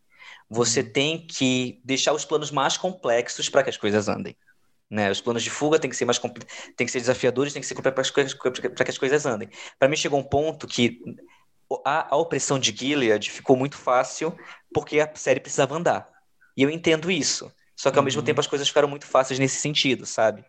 Você 0.50 0.82
uhum. 0.82 0.92
tem 0.92 1.28
que 1.28 1.80
deixar 1.84 2.14
os 2.14 2.26
planos 2.26 2.52
mais 2.52 2.76
complexos 2.76 3.48
para 3.50 3.64
que 3.64 3.70
as 3.70 3.78
coisas 3.78 4.08
andem. 4.08 4.36
Né? 4.90 5.12
Os 5.12 5.22
planos 5.22 5.44
de 5.44 5.50
fuga 5.50 5.78
têm 5.78 5.90
que 5.90 5.96
ser 5.96 6.06
mais 6.06 6.18
tem 6.18 6.86
que 6.86 6.92
ser 6.92 7.00
desafiadores, 7.00 7.54
tem 7.54 7.62
que 7.62 7.68
ser 7.68 7.76
para 7.76 7.92
que 7.92 8.92
as 8.92 8.98
coisas 8.98 9.26
andem. 9.26 9.50
Para 9.78 9.88
mim 9.88 9.96
chegou 9.96 10.20
um 10.20 10.24
ponto 10.24 10.66
que 10.66 11.00
a, 11.86 12.14
a 12.16 12.18
opressão 12.18 12.58
de 12.58 12.76
Gilead 12.76 13.30
ficou 13.30 13.56
muito 13.56 13.78
fácil 13.78 14.36
porque 14.74 15.00
a 15.00 15.16
série 15.16 15.40
precisava 15.40 15.76
andar. 15.76 16.10
E 16.58 16.64
eu 16.64 16.70
entendo 16.70 17.12
isso. 17.12 17.54
Só 17.76 17.92
que 17.92 17.98
ao 17.98 18.02
uhum. 18.02 18.06
mesmo 18.06 18.24
tempo 18.24 18.40
as 18.40 18.48
coisas 18.48 18.68
ficaram 18.68 18.88
muito 18.88 19.06
fáceis 19.06 19.40
nesse 19.40 19.62
sentido, 19.62 20.06
sabe? 20.06 20.44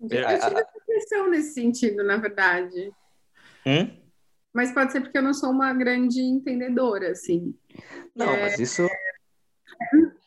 Eu 0.00 0.08
tive 0.08 0.24
essa 0.24 0.66
impressão 0.82 1.30
nesse 1.30 1.54
sentido, 1.54 2.02
na 2.02 2.16
verdade. 2.16 2.90
Hum? 3.66 3.96
Mas 4.52 4.72
pode 4.72 4.90
ser 4.90 5.00
porque 5.00 5.18
eu 5.18 5.22
não 5.22 5.34
sou 5.34 5.50
uma 5.50 5.72
grande 5.72 6.20
entendedora, 6.20 7.10
assim. 7.10 7.54
Não, 8.14 8.30
é... 8.30 8.42
mas 8.42 8.58
isso. 8.58 8.88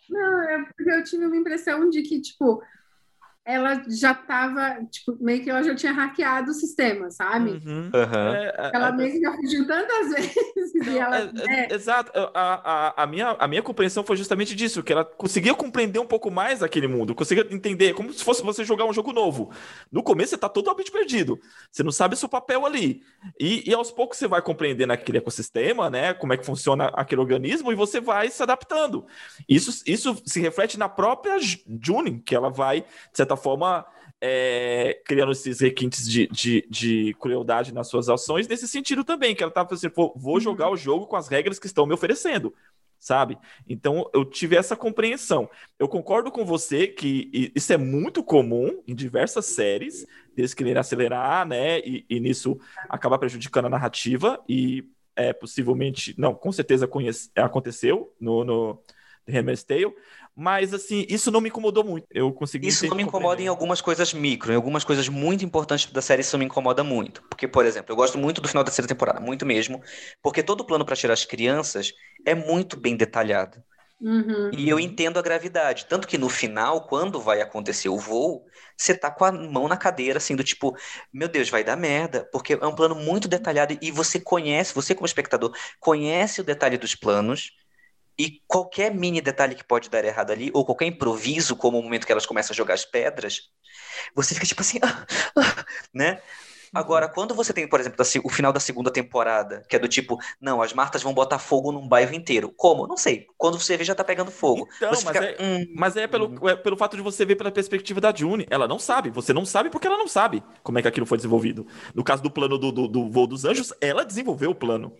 Não, 0.09 0.49
é 0.49 0.63
porque 0.63 0.89
eu 0.89 1.03
tive 1.03 1.25
uma 1.25 1.35
impressão 1.35 1.89
de 1.89 2.01
que, 2.03 2.21
tipo, 2.21 2.61
ela 3.53 3.81
já 3.89 4.11
estava, 4.11 4.83
tipo, 4.85 5.17
meio 5.19 5.43
que 5.43 5.49
ela 5.49 5.63
já 5.63 5.73
tinha 5.73 5.91
hackeado 5.91 6.51
o 6.51 6.53
sistema, 6.53 7.09
sabe? 7.09 7.51
Uhum. 7.51 7.89
Uhum. 7.93 8.33
É, 8.35 8.71
ela 8.73 8.91
meio 8.91 9.11
que 9.11 9.19
já 9.19 9.31
fugiu 9.33 9.65
tantas 9.65 10.09
vezes. 10.13 10.73
Não, 10.85 11.01
ela, 11.01 11.17
é, 11.17 11.71
é, 11.71 11.73
exato. 11.73 12.11
A, 12.15 12.33
a, 12.33 13.03
a, 13.03 13.07
minha, 13.07 13.29
a 13.31 13.47
minha 13.47 13.63
compreensão 13.63 14.03
foi 14.03 14.15
justamente 14.15 14.55
disso, 14.55 14.83
que 14.83 14.93
ela 14.93 15.03
conseguia 15.03 15.55
compreender 15.55 15.99
um 15.99 16.05
pouco 16.05 16.29
mais 16.29 16.61
aquele 16.61 16.87
mundo, 16.87 17.15
conseguia 17.15 17.47
entender, 17.49 17.93
como 17.93 18.13
se 18.13 18.23
fosse 18.23 18.43
você 18.43 18.63
jogar 18.63 18.85
um 18.85 18.93
jogo 18.93 19.11
novo. 19.11 19.51
No 19.91 20.03
começo 20.03 20.29
você 20.29 20.35
está 20.35 20.49
totalmente 20.49 20.91
perdido. 20.91 21.39
Você 21.71 21.81
não 21.81 21.91
sabe 21.91 22.13
o 22.13 22.17
seu 22.17 22.29
papel 22.29 22.65
ali. 22.65 23.01
E, 23.39 23.69
e 23.69 23.73
aos 23.73 23.91
poucos 23.91 24.17
você 24.17 24.27
vai 24.27 24.41
compreendendo 24.41 24.93
aquele 24.93 25.17
ecossistema, 25.17 25.89
né? 25.89 26.13
Como 26.13 26.31
é 26.31 26.37
que 26.37 26.45
funciona 26.45 26.91
aquele 26.93 27.21
organismo, 27.21 27.71
e 27.71 27.75
você 27.75 27.99
vai 27.99 28.29
se 28.29 28.43
adaptando. 28.43 29.05
Isso, 29.49 29.83
isso 29.87 30.21
se 30.25 30.39
reflete 30.39 30.77
na 30.77 30.87
própria 30.87 31.37
June, 31.81 32.19
que 32.19 32.35
ela 32.35 32.49
vai, 32.49 32.81
de 32.81 32.87
certa 33.13 33.31
certa 33.31 33.37
forma, 33.41 33.85
é, 34.21 35.01
criando 35.05 35.31
esses 35.31 35.59
requintes 35.59 36.07
de, 36.07 36.27
de, 36.27 36.67
de, 36.69 37.13
crueldade 37.19 37.73
nas 37.73 37.87
suas 37.87 38.07
ações, 38.07 38.47
nesse 38.47 38.67
sentido 38.67 39.03
também, 39.03 39.35
que 39.35 39.43
ela 39.43 39.49
estava 39.49 39.73
assim, 39.73 39.89
vou 39.95 40.13
uhum. 40.25 40.39
jogar 40.39 40.69
o 40.69 40.77
jogo 40.77 41.07
com 41.07 41.15
as 41.15 41.27
regras 41.27 41.59
que 41.59 41.65
estão 41.65 41.85
me 41.85 41.93
oferecendo, 41.93 42.53
sabe? 42.99 43.37
Então 43.67 44.09
eu 44.13 44.23
tive 44.23 44.55
essa 44.55 44.75
compreensão. 44.75 45.49
Eu 45.79 45.87
concordo 45.87 46.31
com 46.31 46.45
você 46.45 46.87
que 46.87 47.51
isso 47.55 47.73
é 47.73 47.77
muito 47.77 48.23
comum 48.23 48.81
em 48.87 48.93
diversas 48.93 49.47
séries, 49.47 50.05
eles 50.37 50.53
quererem 50.53 50.79
acelerar, 50.79 51.47
né? 51.47 51.79
E, 51.79 52.05
e 52.09 52.19
nisso 52.19 52.59
acaba 52.87 53.17
prejudicando 53.17 53.65
a 53.65 53.69
narrativa, 53.69 54.39
e 54.47 54.85
é 55.15 55.33
possivelmente, 55.33 56.15
não, 56.17 56.33
com 56.33 56.51
certeza 56.51 56.87
conhece, 56.87 57.29
aconteceu 57.35 58.13
no, 58.19 58.43
no 58.43 58.81
Handmaid's 59.27 59.63
Tale, 59.63 59.93
mas 60.35 60.73
assim, 60.73 61.05
isso 61.09 61.31
não 61.31 61.41
me 61.41 61.49
incomodou 61.49 61.83
muito. 61.83 62.07
Eu 62.09 62.31
consegui 62.31 62.67
Isso 62.67 62.87
não 62.87 62.95
me 62.95 63.03
incomoda 63.03 63.41
em 63.41 63.47
algumas 63.47 63.81
coisas 63.81 64.13
micro, 64.13 64.51
em 64.51 64.55
algumas 64.55 64.83
coisas 64.83 65.07
muito 65.09 65.43
importantes 65.43 65.91
da 65.91 66.01
série 66.01 66.21
isso 66.21 66.37
me 66.37 66.45
incomoda 66.45 66.83
muito. 66.83 67.21
Porque, 67.23 67.47
por 67.47 67.65
exemplo, 67.65 67.91
eu 67.91 67.95
gosto 67.95 68.17
muito 68.17 68.41
do 68.41 68.47
final 68.47 68.63
da 68.63 68.67
terceira 68.67 68.87
temporada, 68.87 69.19
muito 69.19 69.45
mesmo, 69.45 69.81
porque 70.21 70.41
todo 70.41 70.61
o 70.61 70.65
plano 70.65 70.85
para 70.85 70.95
tirar 70.95 71.13
as 71.13 71.25
crianças 71.25 71.93
é 72.25 72.33
muito 72.33 72.77
bem 72.79 72.95
detalhado. 72.95 73.61
Uhum. 74.01 74.49
E 74.51 74.67
eu 74.67 74.79
entendo 74.79 75.19
a 75.19 75.21
gravidade. 75.21 75.85
Tanto 75.85 76.07
que 76.07 76.17
no 76.17 76.27
final, 76.27 76.87
quando 76.87 77.21
vai 77.21 77.39
acontecer 77.39 77.87
o 77.87 77.99
voo, 77.99 78.43
você 78.75 78.95
tá 78.95 79.11
com 79.11 79.23
a 79.23 79.31
mão 79.31 79.67
na 79.67 79.77
cadeira, 79.77 80.17
assim, 80.17 80.35
do 80.35 80.43
tipo, 80.43 80.75
meu 81.13 81.27
Deus, 81.27 81.49
vai 81.49 81.63
dar 81.63 81.77
merda. 81.77 82.27
Porque 82.31 82.53
é 82.53 82.65
um 82.65 82.73
plano 82.73 82.95
muito 82.95 83.27
detalhado 83.27 83.77
e 83.79 83.91
você 83.91 84.19
conhece, 84.19 84.73
você 84.73 84.95
como 84.95 85.05
espectador, 85.05 85.55
conhece 85.79 86.41
o 86.41 86.43
detalhe 86.43 86.77
dos 86.77 86.95
planos. 86.95 87.51
E 88.21 88.39
qualquer 88.45 88.93
mini 88.93 89.19
detalhe 89.19 89.55
que 89.55 89.63
pode 89.63 89.89
dar 89.89 90.05
errado 90.05 90.29
ali, 90.29 90.51
ou 90.53 90.63
qualquer 90.63 90.85
improviso, 90.85 91.55
como 91.55 91.79
o 91.79 91.81
momento 91.81 92.05
que 92.05 92.11
elas 92.11 92.23
começam 92.23 92.53
a 92.53 92.55
jogar 92.55 92.75
as 92.75 92.85
pedras, 92.85 93.49
você 94.13 94.35
fica 94.35 94.45
tipo 94.45 94.61
assim, 94.61 94.77
ah, 94.83 95.07
ah, 95.35 95.65
né? 95.91 96.21
Agora, 96.71 97.09
quando 97.09 97.33
você 97.33 97.51
tem, 97.51 97.67
por 97.67 97.79
exemplo, 97.79 98.05
o 98.23 98.29
final 98.29 98.53
da 98.53 98.59
segunda 98.59 98.91
temporada, 98.91 99.63
que 99.67 99.75
é 99.75 99.79
do 99.79 99.87
tipo, 99.87 100.19
não, 100.39 100.61
as 100.61 100.71
Martas 100.71 101.01
vão 101.01 101.15
botar 101.15 101.39
fogo 101.39 101.71
num 101.71 101.87
bairro 101.87 102.13
inteiro. 102.13 102.53
Como? 102.55 102.85
Não 102.85 102.95
sei. 102.95 103.25
Quando 103.39 103.59
você 103.59 103.75
vê, 103.75 103.83
já 103.83 103.95
tá 103.95 104.03
pegando 104.03 104.29
fogo. 104.29 104.69
Então, 104.77 104.91
mas, 104.91 105.03
fica, 105.03 105.25
é, 105.25 105.37
hum, 105.41 105.65
mas 105.75 105.97
é, 105.97 106.05
pelo, 106.05 106.27
hum. 106.27 106.47
é 106.47 106.55
pelo 106.55 106.77
fato 106.77 106.95
de 106.95 107.01
você 107.01 107.25
ver 107.25 107.35
pela 107.35 107.51
perspectiva 107.51 107.99
da 107.99 108.13
June. 108.13 108.45
Ela 108.51 108.67
não 108.67 108.77
sabe. 108.77 109.09
Você 109.09 109.33
não 109.33 109.45
sabe 109.45 109.71
porque 109.71 109.87
ela 109.87 109.97
não 109.97 110.07
sabe 110.07 110.43
como 110.61 110.77
é 110.77 110.81
que 110.83 110.87
aquilo 110.87 111.07
foi 111.07 111.17
desenvolvido. 111.17 111.65
No 111.95 112.03
caso 112.03 112.21
do 112.21 112.29
plano 112.29 112.57
do, 112.59 112.71
do, 112.71 112.87
do 112.87 113.09
voo 113.09 113.25
dos 113.25 113.45
anjos, 113.45 113.73
ela 113.81 114.05
desenvolveu 114.05 114.51
o 114.51 114.55
plano 114.55 114.93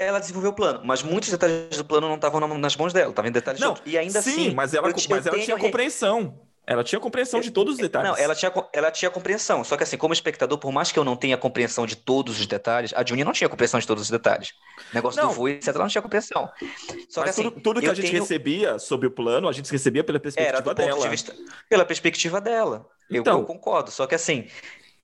ela 0.00 0.18
desenvolveu 0.18 0.50
o 0.50 0.54
plano, 0.54 0.80
mas 0.82 1.02
muitos 1.02 1.28
detalhes 1.28 1.76
do 1.76 1.84
plano 1.84 2.08
não 2.08 2.14
estavam 2.14 2.40
nas 2.40 2.76
mãos 2.76 2.92
dela, 2.92 3.10
estavam 3.10 3.28
em 3.28 3.32
detalhes 3.32 3.60
não, 3.60 3.76
E 3.84 3.98
ainda 3.98 4.22
sim, 4.22 4.30
assim. 4.30 4.54
mas 4.54 4.72
ela, 4.72 4.88
mas 4.88 5.26
ela 5.26 5.38
tinha 5.38 5.58
compreensão. 5.58 6.40
Ela 6.66 6.84
tinha 6.84 7.00
compreensão 7.00 7.40
de 7.40 7.50
todos 7.50 7.74
os 7.74 7.80
detalhes. 7.80 8.10
Não, 8.10 8.16
ela 8.16 8.32
tinha, 8.32 8.52
ela 8.72 8.90
tinha 8.92 9.10
compreensão. 9.10 9.64
Só 9.64 9.76
que 9.76 9.82
assim, 9.82 9.96
como 9.96 10.14
espectador, 10.14 10.56
por 10.56 10.70
mais 10.70 10.92
que 10.92 10.98
eu 10.98 11.04
não 11.04 11.16
tenha 11.16 11.36
compreensão 11.36 11.84
de 11.84 11.96
todos 11.96 12.38
os 12.38 12.46
detalhes, 12.46 12.92
a 12.94 13.04
Juni 13.04 13.24
não 13.24 13.32
tinha 13.32 13.48
compreensão 13.48 13.80
de 13.80 13.86
todos 13.86 14.04
os 14.04 14.10
detalhes. 14.10 14.52
O 14.92 14.94
negócio 14.94 15.20
não. 15.20 15.30
do 15.30 15.34
voo, 15.34 15.48
etc., 15.48 15.68
ela 15.68 15.80
não 15.80 15.88
tinha 15.88 16.00
compreensão. 16.00 16.48
Só 17.08 17.22
Mas 17.22 17.34
que, 17.34 17.40
assim, 17.40 17.42
tudo, 17.42 17.60
tudo 17.60 17.80
que 17.80 17.88
a 17.88 17.94
gente 17.94 18.10
tenho... 18.10 18.22
recebia 18.22 18.78
sobre 18.78 19.08
o 19.08 19.10
plano, 19.10 19.48
a 19.48 19.52
gente 19.52 19.70
recebia 19.70 20.04
pela 20.04 20.20
perspectiva 20.20 20.74
dela. 20.74 21.00
De 21.00 21.08
vista, 21.08 21.34
pela 21.68 21.84
perspectiva 21.84 22.40
dela. 22.40 22.86
Então, 23.10 23.38
eu, 23.38 23.40
eu 23.40 23.46
concordo. 23.46 23.90
Só 23.90 24.06
que 24.06 24.14
assim, 24.14 24.46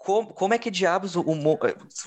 como, 0.06 0.32
como 0.32 0.54
é 0.54 0.58
que 0.58 0.70
diabos 0.70 1.16
o, 1.16 1.20
o, 1.20 1.58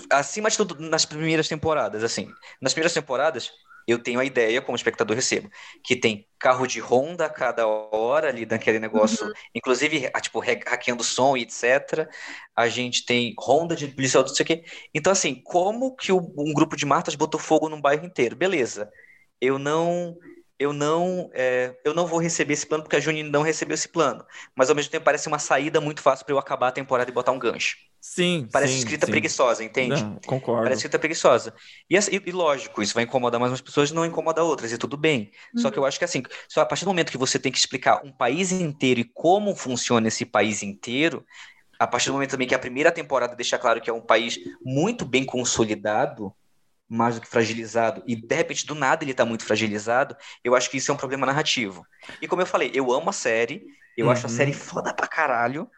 acima 0.09 0.49
de 0.49 0.55
tudo 0.55 0.79
nas 0.79 1.05
primeiras 1.05 1.49
temporadas, 1.49 2.01
assim, 2.01 2.31
nas 2.61 2.71
primeiras 2.71 2.93
temporadas 2.93 3.51
eu 3.85 3.99
tenho 3.99 4.21
a 4.21 4.25
ideia, 4.25 4.61
como 4.61 4.77
espectador 4.77 5.17
recebo, 5.17 5.49
que 5.83 5.97
tem 5.97 6.25
carro 6.37 6.65
de 6.65 6.79
Honda 6.79 7.25
a 7.25 7.29
cada 7.29 7.67
hora 7.67 8.29
ali 8.29 8.45
naquele 8.45 8.79
negócio, 8.79 9.25
uhum. 9.25 9.33
inclusive, 9.53 10.09
tipo, 10.21 10.39
hackeando 10.39 11.03
som 11.03 11.35
e 11.35 11.41
etc. 11.41 12.07
A 12.55 12.69
gente 12.69 13.05
tem 13.05 13.33
Honda 13.37 13.75
de 13.75 13.87
policial, 13.89 14.23
não 14.23 14.29
sei 14.29 14.43
o 14.43 14.47
quê. 14.47 14.63
Então, 14.93 15.11
assim, 15.11 15.41
como 15.43 15.93
que 15.95 16.13
um 16.13 16.53
grupo 16.53 16.77
de 16.77 16.85
martas 16.85 17.15
botou 17.15 17.39
fogo 17.39 17.67
num 17.67 17.81
bairro 17.81 18.05
inteiro? 18.05 18.35
Beleza. 18.35 18.89
Eu 19.41 19.57
não 19.59 20.15
eu 20.59 20.73
não 20.73 21.29
é, 21.33 21.73
eu 21.85 21.93
não 21.93 22.05
vou 22.05 22.19
receber 22.19 22.53
esse 22.53 22.67
plano 22.67 22.83
porque 22.83 22.97
a 22.97 22.99
Juni 22.99 23.23
não 23.23 23.41
recebeu 23.41 23.73
esse 23.73 23.87
plano. 23.87 24.25
Mas 24.53 24.69
ao 24.69 24.75
mesmo 24.75 24.91
tempo 24.91 25.05
parece 25.05 25.27
uma 25.29 25.39
saída 25.39 25.79
muito 25.79 26.01
fácil 26.01 26.25
para 26.25 26.35
eu 26.35 26.39
acabar 26.39 26.67
a 26.67 26.71
temporada 26.71 27.09
e 27.09 27.13
botar 27.13 27.31
um 27.31 27.39
gancho. 27.39 27.77
Sim. 28.01 28.47
Parece 28.51 28.73
sim, 28.73 28.79
escrita 28.79 29.05
sim. 29.05 29.11
preguiçosa, 29.11 29.63
entende? 29.63 30.03
Não, 30.03 30.19
concordo. 30.25 30.63
Parece 30.63 30.79
escrita 30.79 30.99
preguiçosa. 30.99 31.53
E, 31.89 31.95
e, 31.95 32.21
e, 32.25 32.31
lógico, 32.31 32.81
isso 32.81 32.93
vai 32.93 33.05
incomodar 33.05 33.39
mais 33.39 33.51
umas 33.51 33.61
pessoas, 33.61 33.91
não 33.91 34.05
incomoda 34.05 34.43
outras, 34.43 34.71
e 34.71 34.77
tudo 34.77 34.97
bem. 34.97 35.31
Uhum. 35.53 35.61
Só 35.61 35.71
que 35.71 35.79
eu 35.79 35.85
acho 35.85 35.97
que 35.97 36.05
assim, 36.05 36.23
só 36.47 36.61
a 36.61 36.65
partir 36.65 36.83
do 36.83 36.89
momento 36.89 37.11
que 37.11 37.17
você 37.17 37.39
tem 37.39 37.51
que 37.51 37.57
explicar 37.57 38.01
um 38.05 38.11
país 38.11 38.51
inteiro 38.51 38.99
e 38.99 39.05
como 39.05 39.55
funciona 39.55 40.07
esse 40.07 40.25
país 40.25 40.61
inteiro, 40.61 41.25
a 41.79 41.87
partir 41.87 42.07
do 42.07 42.13
momento 42.13 42.31
também 42.31 42.47
que 42.47 42.55
a 42.55 42.59
primeira 42.59 42.91
temporada 42.91 43.35
deixa 43.35 43.57
claro 43.57 43.79
que 43.79 43.89
é 43.89 43.93
um 43.93 44.01
país 44.01 44.37
muito 44.61 45.05
bem 45.05 45.23
consolidado, 45.23 46.33
mais 46.89 47.15
do 47.15 47.21
que 47.21 47.27
fragilizado, 47.27 48.01
e 48.07 48.15
de 48.15 48.35
repente 48.35 48.65
do 48.65 48.73
nada 48.73 49.03
ele 49.03 49.11
está 49.11 49.23
muito 49.23 49.45
fragilizado, 49.45 50.15
eu 50.43 50.55
acho 50.55 50.69
que 50.69 50.77
isso 50.77 50.91
é 50.91 50.93
um 50.93 50.97
problema 50.97 51.25
narrativo. 51.25 51.85
E 52.21 52.27
como 52.27 52.41
eu 52.41 52.47
falei, 52.47 52.71
eu 52.73 52.91
amo 52.91 53.11
a 53.11 53.13
série, 53.13 53.63
eu 53.95 54.07
uhum. 54.07 54.11
acho 54.11 54.25
a 54.25 54.29
série 54.29 54.53
foda 54.53 54.93
pra 54.93 55.07
caralho, 55.07 55.69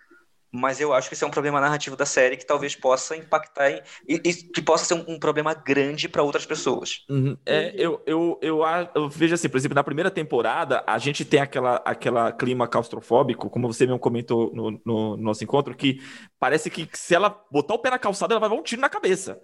mas 0.53 0.81
eu 0.81 0.93
acho 0.93 1.07
que 1.07 1.15
isso 1.15 1.23
é 1.23 1.27
um 1.27 1.31
problema 1.31 1.61
narrativo 1.61 1.95
da 1.95 2.05
série 2.05 2.35
que 2.35 2.45
talvez 2.45 2.75
possa 2.75 3.15
impactar 3.15 3.71
em, 3.71 3.81
e, 4.07 4.15
e 4.15 4.33
que 4.33 4.61
possa 4.61 4.83
ser 4.83 4.95
um, 4.95 5.15
um 5.15 5.19
problema 5.19 5.53
grande 5.53 6.09
para 6.09 6.21
outras 6.21 6.45
pessoas. 6.45 7.05
Uhum. 7.09 7.37
É, 7.45 7.73
eu, 7.75 8.01
eu, 8.05 8.37
eu, 8.41 8.61
eu, 8.93 9.09
vejo 9.09 9.33
assim, 9.33 9.47
por 9.47 9.57
exemplo, 9.57 9.75
na 9.75 9.83
primeira 9.83 10.11
temporada 10.11 10.83
a 10.85 10.97
gente 10.97 11.23
tem 11.23 11.39
aquela, 11.39 11.81
aquela 11.85 12.31
clima 12.33 12.67
claustrofóbico, 12.67 13.49
como 13.49 13.71
você 13.71 13.85
mesmo 13.85 13.99
comentou 13.99 14.53
no, 14.53 14.71
no, 14.71 14.81
no 14.85 15.17
nosso 15.17 15.43
encontro, 15.43 15.73
que 15.73 16.01
parece 16.37 16.69
que 16.69 16.87
se 16.93 17.15
ela 17.15 17.29
botar 17.49 17.73
o 17.73 17.79
pé 17.79 17.89
na 17.89 17.99
calçada, 17.99 18.33
ela 18.33 18.41
vai 18.41 18.49
dar 18.49 18.55
um 18.55 18.63
tiro 18.63 18.81
na 18.81 18.89
cabeça 18.89 19.41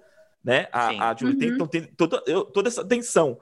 né? 0.48 0.68
A, 0.72 1.10
a 1.10 1.15
Julie 1.15 1.34
uhum. 1.34 1.40
tem, 1.40 1.49
então, 1.49 1.68
tem 1.68 1.84
toda, 1.84 2.22
toda 2.53 2.69
essa 2.69 2.86
tensão. 2.86 3.38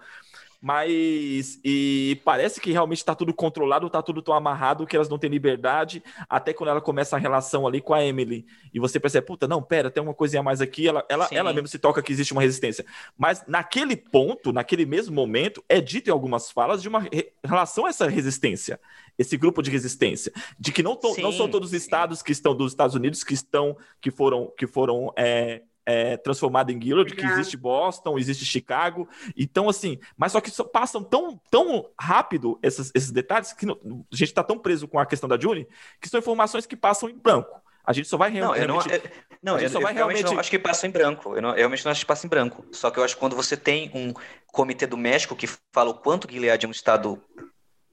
Mas 0.59 1.59
e 1.63 2.19
parece 2.25 2.59
que 2.59 2.71
realmente 2.71 2.97
está 2.97 3.13
tudo 3.13 3.31
controlado, 3.31 3.85
está 3.85 4.01
tudo 4.01 4.19
tão 4.19 4.33
amarrado 4.33 4.87
que 4.87 4.95
elas 4.95 5.07
não 5.07 5.19
têm 5.19 5.29
liberdade. 5.29 6.01
Até 6.27 6.53
quando 6.53 6.71
ela 6.71 6.81
começa 6.81 7.15
a 7.15 7.19
relação 7.19 7.67
ali 7.67 7.79
com 7.79 7.93
a 7.93 8.03
Emily 8.03 8.47
e 8.73 8.79
você 8.79 8.99
percebe, 8.99 9.27
puta, 9.27 9.47
não, 9.47 9.61
pera, 9.61 9.91
tem 9.91 10.01
uma 10.01 10.15
coisinha 10.15 10.39
a 10.39 10.43
mais 10.43 10.61
aqui. 10.61 10.87
Ela, 10.87 11.05
ela, 11.07 11.27
ela 11.31 11.53
mesmo 11.53 11.67
se 11.67 11.77
toca 11.77 12.01
que 12.01 12.11
existe 12.11 12.33
uma 12.33 12.41
resistência. 12.41 12.83
Mas 13.15 13.43
naquele 13.47 13.95
ponto, 13.95 14.51
naquele 14.51 14.87
mesmo 14.87 15.13
momento, 15.13 15.63
é 15.69 15.79
dito 15.79 16.07
em 16.07 16.11
algumas 16.11 16.49
falas 16.49 16.81
de 16.81 16.89
uma 16.89 17.01
re 17.01 17.31
relação 17.43 17.85
a 17.85 17.89
essa 17.89 18.09
resistência, 18.09 18.79
esse 19.19 19.37
grupo 19.37 19.61
de 19.61 19.69
resistência, 19.69 20.33
de 20.59 20.71
que 20.71 20.81
não, 20.81 20.99
sim, 20.99 21.21
não 21.21 21.31
são 21.31 21.47
todos 21.47 21.69
os 21.69 21.73
estados 21.75 22.23
que 22.23 22.31
estão 22.31 22.55
dos 22.55 22.71
Estados 22.71 22.95
Unidos 22.95 23.23
que 23.23 23.35
estão 23.35 23.77
que 24.01 24.09
foram 24.09 24.51
que 24.57 24.65
foram 24.65 25.13
é, 25.15 25.61
é, 25.85 26.17
transformada 26.17 26.71
em 26.71 26.79
Guild, 26.79 27.13
que 27.15 27.25
existe 27.25 27.55
Boston, 27.55 28.17
existe 28.17 28.43
Chicago. 28.43 29.07
Então, 29.37 29.69
assim, 29.69 29.99
mas 30.17 30.31
só 30.31 30.41
que 30.41 30.51
passam 30.63 31.03
tão, 31.03 31.39
tão 31.49 31.89
rápido 31.99 32.59
esses, 32.63 32.91
esses 32.95 33.11
detalhes 33.11 33.53
que 33.53 33.65
não, 33.65 33.75
a 34.11 34.15
gente 34.15 34.29
está 34.29 34.43
tão 34.43 34.57
preso 34.57 34.87
com 34.87 34.99
a 34.99 35.05
questão 35.05 35.29
da 35.29 35.39
Juni 35.39 35.67
que 36.01 36.09
são 36.09 36.19
informações 36.19 36.65
que 36.65 36.75
passam 36.75 37.09
em 37.09 37.17
branco. 37.17 37.61
A 37.85 37.93
gente 37.93 38.07
só 38.07 38.17
vai 38.17 38.31
realmente. 38.31 38.59
Não, 38.59 38.63
eu 38.63 38.67
não, 38.67 38.91
eu, 38.91 39.01
não, 39.43 39.59
eu, 39.59 39.69
só 39.69 39.79
vai 39.79 39.93
realmente... 39.93 40.23
não 40.23 40.39
acho 40.39 40.49
que 40.49 40.57
passa 40.57 40.87
em 40.87 40.89
branco. 40.89 41.35
Eu, 41.35 41.41
não, 41.41 41.49
eu 41.49 41.57
realmente 41.57 41.85
não 41.85 41.91
acho 41.91 42.01
que 42.01 42.07
passa 42.07 42.25
em 42.25 42.29
branco. 42.29 42.65
Só 42.71 42.89
que 42.89 42.99
eu 42.99 43.03
acho 43.03 43.13
que 43.13 43.19
quando 43.19 43.35
você 43.35 43.55
tem 43.55 43.91
um 43.93 44.11
comitê 44.47 44.87
do 44.87 44.97
México 44.97 45.35
que 45.35 45.47
fala 45.71 45.91
o 45.91 45.93
quanto 45.93 46.29
Gilead 46.29 46.65
é 46.65 46.67
um 46.67 46.71
estado 46.71 47.21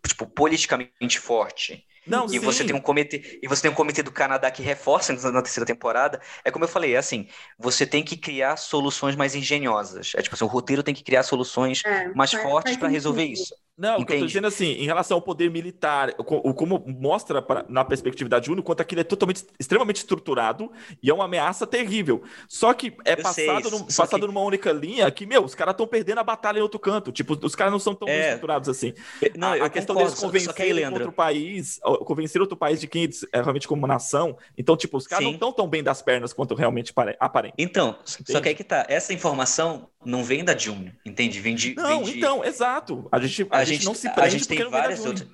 tipo, 0.06 0.27
politicamente 0.27 1.19
forte 1.20 1.86
não, 2.06 2.26
e 2.26 2.30
sim. 2.30 2.38
você 2.40 2.64
tem 2.64 2.74
um 2.74 2.80
comitê 2.80 3.38
e 3.42 3.48
você 3.48 3.62
tem 3.62 3.70
um 3.70 3.74
comitê 3.74 4.02
do 4.02 4.10
Canadá 4.10 4.50
que 4.50 4.62
reforça 4.62 5.12
na 5.30 5.42
terceira 5.42 5.66
temporada. 5.66 6.20
É 6.44 6.50
como 6.50 6.64
eu 6.64 6.68
falei, 6.68 6.94
é 6.94 6.98
assim, 6.98 7.28
você 7.58 7.86
tem 7.86 8.02
que 8.02 8.16
criar 8.16 8.56
soluções 8.56 9.14
mais 9.14 9.34
engenhosas. 9.34 10.12
É 10.16 10.22
tipo 10.22 10.34
assim, 10.34 10.44
o 10.44 10.48
roteiro 10.48 10.82
tem 10.82 10.94
que 10.94 11.04
criar 11.04 11.22
soluções 11.22 11.82
é, 11.84 12.08
mais 12.14 12.32
fortes 12.32 12.76
para 12.76 12.88
resolver 12.88 13.24
isso. 13.24 13.54
Não, 13.76 13.98
o 13.98 14.06
que 14.06 14.12
eu 14.12 14.20
tô 14.20 14.26
dizendo 14.26 14.46
assim, 14.46 14.72
em 14.72 14.84
relação 14.84 15.16
ao 15.16 15.22
poder 15.22 15.50
militar, 15.50 16.14
o, 16.18 16.52
como 16.52 16.84
mostra 16.86 17.40
pra, 17.40 17.64
na 17.68 17.84
perspectiva 17.84 18.28
da 18.28 18.40
Juno, 18.40 18.62
quanto 18.62 18.80
aquilo 18.80 19.00
é 19.00 19.04
totalmente, 19.04 19.46
extremamente 19.58 19.96
estruturado 19.96 20.70
e 21.02 21.08
é 21.08 21.14
uma 21.14 21.24
ameaça 21.24 21.66
terrível. 21.66 22.22
Só 22.48 22.74
que 22.74 22.94
é 23.04 23.14
eu 23.14 23.22
passado, 23.22 23.70
num, 23.70 23.84
passado 23.84 24.20
que... 24.20 24.26
numa 24.26 24.42
única 24.42 24.70
linha 24.72 25.10
que, 25.10 25.24
meu, 25.24 25.42
os 25.42 25.54
caras 25.54 25.72
estão 25.72 25.86
perdendo 25.86 26.18
a 26.18 26.24
batalha 26.24 26.58
em 26.58 26.62
outro 26.62 26.78
canto. 26.78 27.10
Tipo, 27.10 27.38
os 27.42 27.54
caras 27.54 27.72
não 27.72 27.78
são 27.78 27.94
tão 27.94 28.06
é... 28.08 28.26
estruturados 28.26 28.68
assim. 28.68 28.92
Não, 29.36 29.52
a, 29.52 29.64
a 29.64 29.70
questão 29.70 29.94
concordo, 29.96 30.30
deles 30.30 30.46
convencerem 30.46 30.92
outro 30.92 31.12
país, 31.12 31.80
convencer 32.04 32.40
outro 32.40 32.56
país 32.56 32.78
de 32.78 32.86
quem 32.86 33.08
é 33.32 33.40
realmente 33.40 33.66
como 33.66 33.86
nação. 33.86 34.36
Então, 34.56 34.76
tipo, 34.76 34.98
os 34.98 35.06
caras 35.06 35.24
não 35.24 35.32
estão 35.32 35.50
tão 35.50 35.66
bem 35.66 35.82
das 35.82 36.02
pernas 36.02 36.34
quanto 36.34 36.54
realmente 36.54 36.92
aparenta. 37.18 37.54
Então, 37.56 37.96
Entende? 38.02 38.32
só 38.32 38.40
que 38.40 38.48
aí 38.50 38.54
que 38.54 38.64
tá. 38.64 38.84
Essa 38.88 39.14
informação 39.14 39.88
não 40.04 40.24
vem 40.24 40.44
da 40.44 40.56
June, 40.56 40.94
entende? 41.04 41.40
Vem 41.40 41.54
de. 41.54 41.74
Não, 41.74 42.04
vem 42.04 42.12
de... 42.12 42.18
então, 42.18 42.44
exato. 42.44 43.08
A 43.10 43.18
gente, 43.20 43.46
a, 43.50 43.58
a 43.58 43.64
gente, 43.64 43.76
gente, 43.76 43.84
não 43.86 43.94
se 43.94 44.08
prende 44.08 44.20
a 44.20 44.28
gente 44.28 44.48
tem 44.48 44.68
várias 44.68 45.04
outras. 45.04 45.28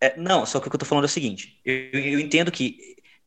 É, 0.00 0.16
não, 0.16 0.44
só 0.44 0.58
que 0.58 0.66
o 0.66 0.70
que 0.70 0.76
eu 0.76 0.80
tô 0.80 0.86
falando 0.86 1.04
é 1.04 1.06
o 1.06 1.10
seguinte: 1.10 1.60
eu, 1.64 2.00
eu 2.00 2.20
entendo 2.20 2.50
que 2.50 2.76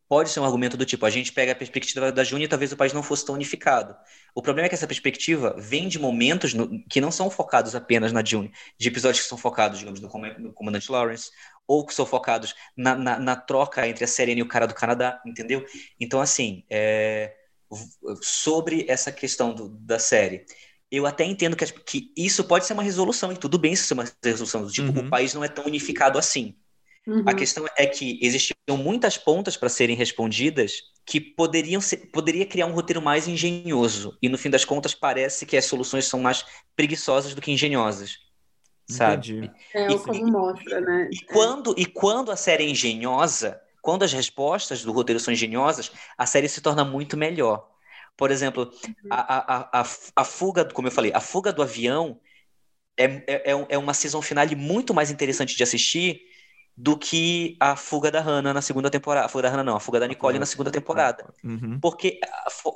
pode 0.08 0.30
ser 0.30 0.40
um 0.40 0.46
argumento 0.46 0.78
do 0.78 0.86
tipo, 0.86 1.06
a 1.06 1.10
gente 1.10 1.32
pega 1.32 1.52
a 1.52 1.56
perspectiva 1.56 2.12
da 2.12 2.24
June 2.24 2.46
e 2.46 2.48
talvez 2.48 2.72
o 2.72 2.78
país 2.78 2.94
não 2.94 3.02
fosse 3.02 3.26
tão 3.26 3.36
unificado. 3.36 3.96
O 4.36 4.42
problema 4.42 4.68
é 4.68 4.70
que 4.70 4.76
essa 4.76 4.88
perspectiva 4.88 5.56
vem 5.58 5.88
de 5.88 5.98
momentos 5.98 6.54
no, 6.54 6.84
que 6.88 7.02
não 7.02 7.12
são 7.12 7.30
focados 7.30 7.76
apenas 7.76 8.12
na 8.12 8.24
June, 8.24 8.52
de 8.78 8.88
episódios 8.88 9.24
que 9.24 9.30
são 9.30 9.38
focados, 9.38 9.80
digamos, 9.80 10.00
no, 10.00 10.10
no 10.40 10.54
Comandante 10.54 10.92
Lawrence, 10.92 11.32
ou 11.68 11.86
que 11.86 11.94
são 11.94 12.06
focados 12.06 12.54
na, 12.78 12.96
na, 12.96 13.20
na, 13.20 13.36
troca 13.36 13.88
entre 13.88 14.04
a 14.04 14.08
Serena 14.08 14.40
e 14.40 14.44
o 14.44 14.48
cara 14.48 14.68
do 14.68 14.76
Canadá, 14.76 15.22
entendeu? 15.26 15.66
Então, 16.00 16.22
assim, 16.22 16.64
é, 16.70 17.34
sobre 18.22 18.86
essa 18.88 19.12
questão 19.12 19.54
do, 19.54 19.70
da 19.70 19.98
série, 19.98 20.46
eu 20.96 21.06
até 21.06 21.24
entendo 21.24 21.56
que, 21.56 21.66
que, 21.66 22.12
isso 22.16 22.44
pode 22.44 22.66
ser 22.66 22.74
uma 22.74 22.84
resolução, 22.84 23.32
e 23.32 23.38
tudo 23.38 23.58
bem 23.58 23.74
isso 23.74 23.86
ser 23.86 23.94
uma 23.94 24.06
resolução, 24.24 24.68
tipo, 24.68 24.98
uhum. 24.98 25.08
o 25.08 25.10
país 25.10 25.34
não 25.34 25.44
é 25.44 25.48
tão 25.48 25.66
unificado 25.66 26.18
assim. 26.18 26.56
Uhum. 27.08 27.24
A 27.26 27.34
questão 27.34 27.66
é 27.78 27.86
que 27.86 28.20
existiam 28.22 28.78
muitas 28.78 29.18
pontas 29.18 29.56
para 29.56 29.70
serem 29.70 29.96
respondidas 29.96 30.82
que 31.06 31.22
poderiam 31.22 31.80
ser, 31.80 31.98
poderia 32.12 32.46
criar 32.46 32.66
um 32.66 32.74
roteiro 32.74 33.02
mais 33.02 33.28
engenhoso, 33.28 34.18
e 34.22 34.28
no 34.28 34.38
fim 34.38 34.50
das 34.50 34.66
contas 34.66 34.96
parece 34.96 35.46
que 35.46 35.56
as 35.56 35.66
soluções 35.66 36.06
são 36.06 36.20
mais 36.20 36.44
preguiçosas 36.76 37.36
do 37.36 37.42
que 37.42 37.52
engenhosas. 37.52 38.18
sabe? 38.90 39.52
É, 39.74 39.92
e, 39.92 40.00
como 40.00 40.32
mostra, 40.32 40.82
né? 40.82 41.10
E 41.12 41.20
quando, 41.26 41.76
e 41.78 41.86
quando 41.86 42.32
a 42.32 42.36
série 42.36 42.64
é 42.64 42.70
engenhosa, 42.70 43.60
quando 43.82 44.02
as 44.02 44.12
respostas 44.12 44.84
do 44.84 44.92
roteiro 44.92 45.20
são 45.20 45.32
engenhosas, 45.32 45.92
a 46.18 46.26
série 46.26 46.50
se 46.50 46.60
torna 46.60 46.84
muito 46.84 47.16
melhor. 47.16 47.70
Por 48.18 48.32
exemplo, 48.32 48.72
a, 49.10 49.56
a, 49.56 49.82
a, 49.82 49.86
a 50.16 50.24
fuga, 50.24 50.66
como 50.66 50.88
eu 50.88 50.92
falei, 50.92 51.12
a 51.14 51.20
fuga 51.20 51.52
do 51.52 51.62
avião 51.62 52.20
é, 52.98 53.06
é, 53.06 53.52
é, 53.52 53.66
é 53.70 53.78
uma 53.78 53.94
season 53.94 54.22
finale 54.22 54.56
muito 54.56 54.94
mais 54.94 55.12
interessante 55.12 55.56
de 55.56 55.64
assistir 55.64 56.22
do 56.78 56.98
que 56.98 57.56
a 57.60 57.76
fuga 57.76 58.12
da 58.12 58.20
Hannah 58.20 58.54
na 58.54 58.62
segunda 58.62 58.90
temporada. 58.90 59.26
A 59.26 59.30
fuga 59.30 59.44
da 59.44 59.50
Hannah 59.50 59.64
não, 59.64 59.76
a 59.76 59.80
fuga 59.80 60.00
da 60.00 60.08
Nicole 60.08 60.40
na 60.40 60.46
segunda 60.46 60.72
temporada. 60.72 61.34
Uhum. 61.44 61.80
Porque 61.80 62.20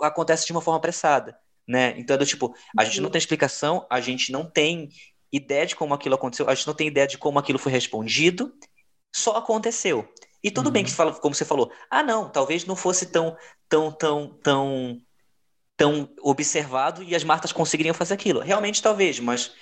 acontece 0.01 0.45
de 0.45 0.51
uma 0.51 0.61
forma 0.61 0.77
apressada, 0.77 1.37
né? 1.67 1.93
Então 1.97 2.15
é 2.15 2.17
do 2.17 2.25
tipo, 2.25 2.53
a 2.77 2.85
gente 2.85 2.99
não 2.99 3.07
uhum. 3.07 3.11
tem 3.11 3.19
explicação, 3.19 3.85
a 3.89 3.99
gente 3.99 4.31
não 4.31 4.45
tem 4.45 4.89
ideia 5.31 5.65
de 5.65 5.75
como 5.75 5.93
aquilo 5.93 6.15
aconteceu, 6.15 6.49
a 6.49 6.55
gente 6.55 6.67
não 6.67 6.73
tem 6.73 6.87
ideia 6.87 7.07
de 7.07 7.17
como 7.17 7.39
aquilo 7.39 7.59
foi 7.59 7.71
respondido, 7.71 8.53
só 9.13 9.35
aconteceu. 9.35 10.07
E 10.41 10.49
tudo 10.49 10.67
uhum. 10.67 10.71
bem 10.71 10.85
que 10.85 10.91
fala, 10.91 11.13
como 11.13 11.35
você 11.35 11.43
falou, 11.43 11.69
ah 11.91 12.01
não, 12.01 12.29
talvez 12.29 12.65
não 12.65 12.75
fosse 12.75 13.05
tão 13.07 13.35
tão 13.67 13.91
tão 13.91 14.39
tão 14.41 15.01
tão 15.79 16.09
observado 16.21 17.01
e 17.01 17.15
as 17.15 17.23
Martas 17.23 17.53
conseguiriam 17.53 17.95
fazer 17.95 18.13
aquilo. 18.13 18.41
Realmente 18.41 18.81
talvez, 18.83 19.17
mas 19.17 19.53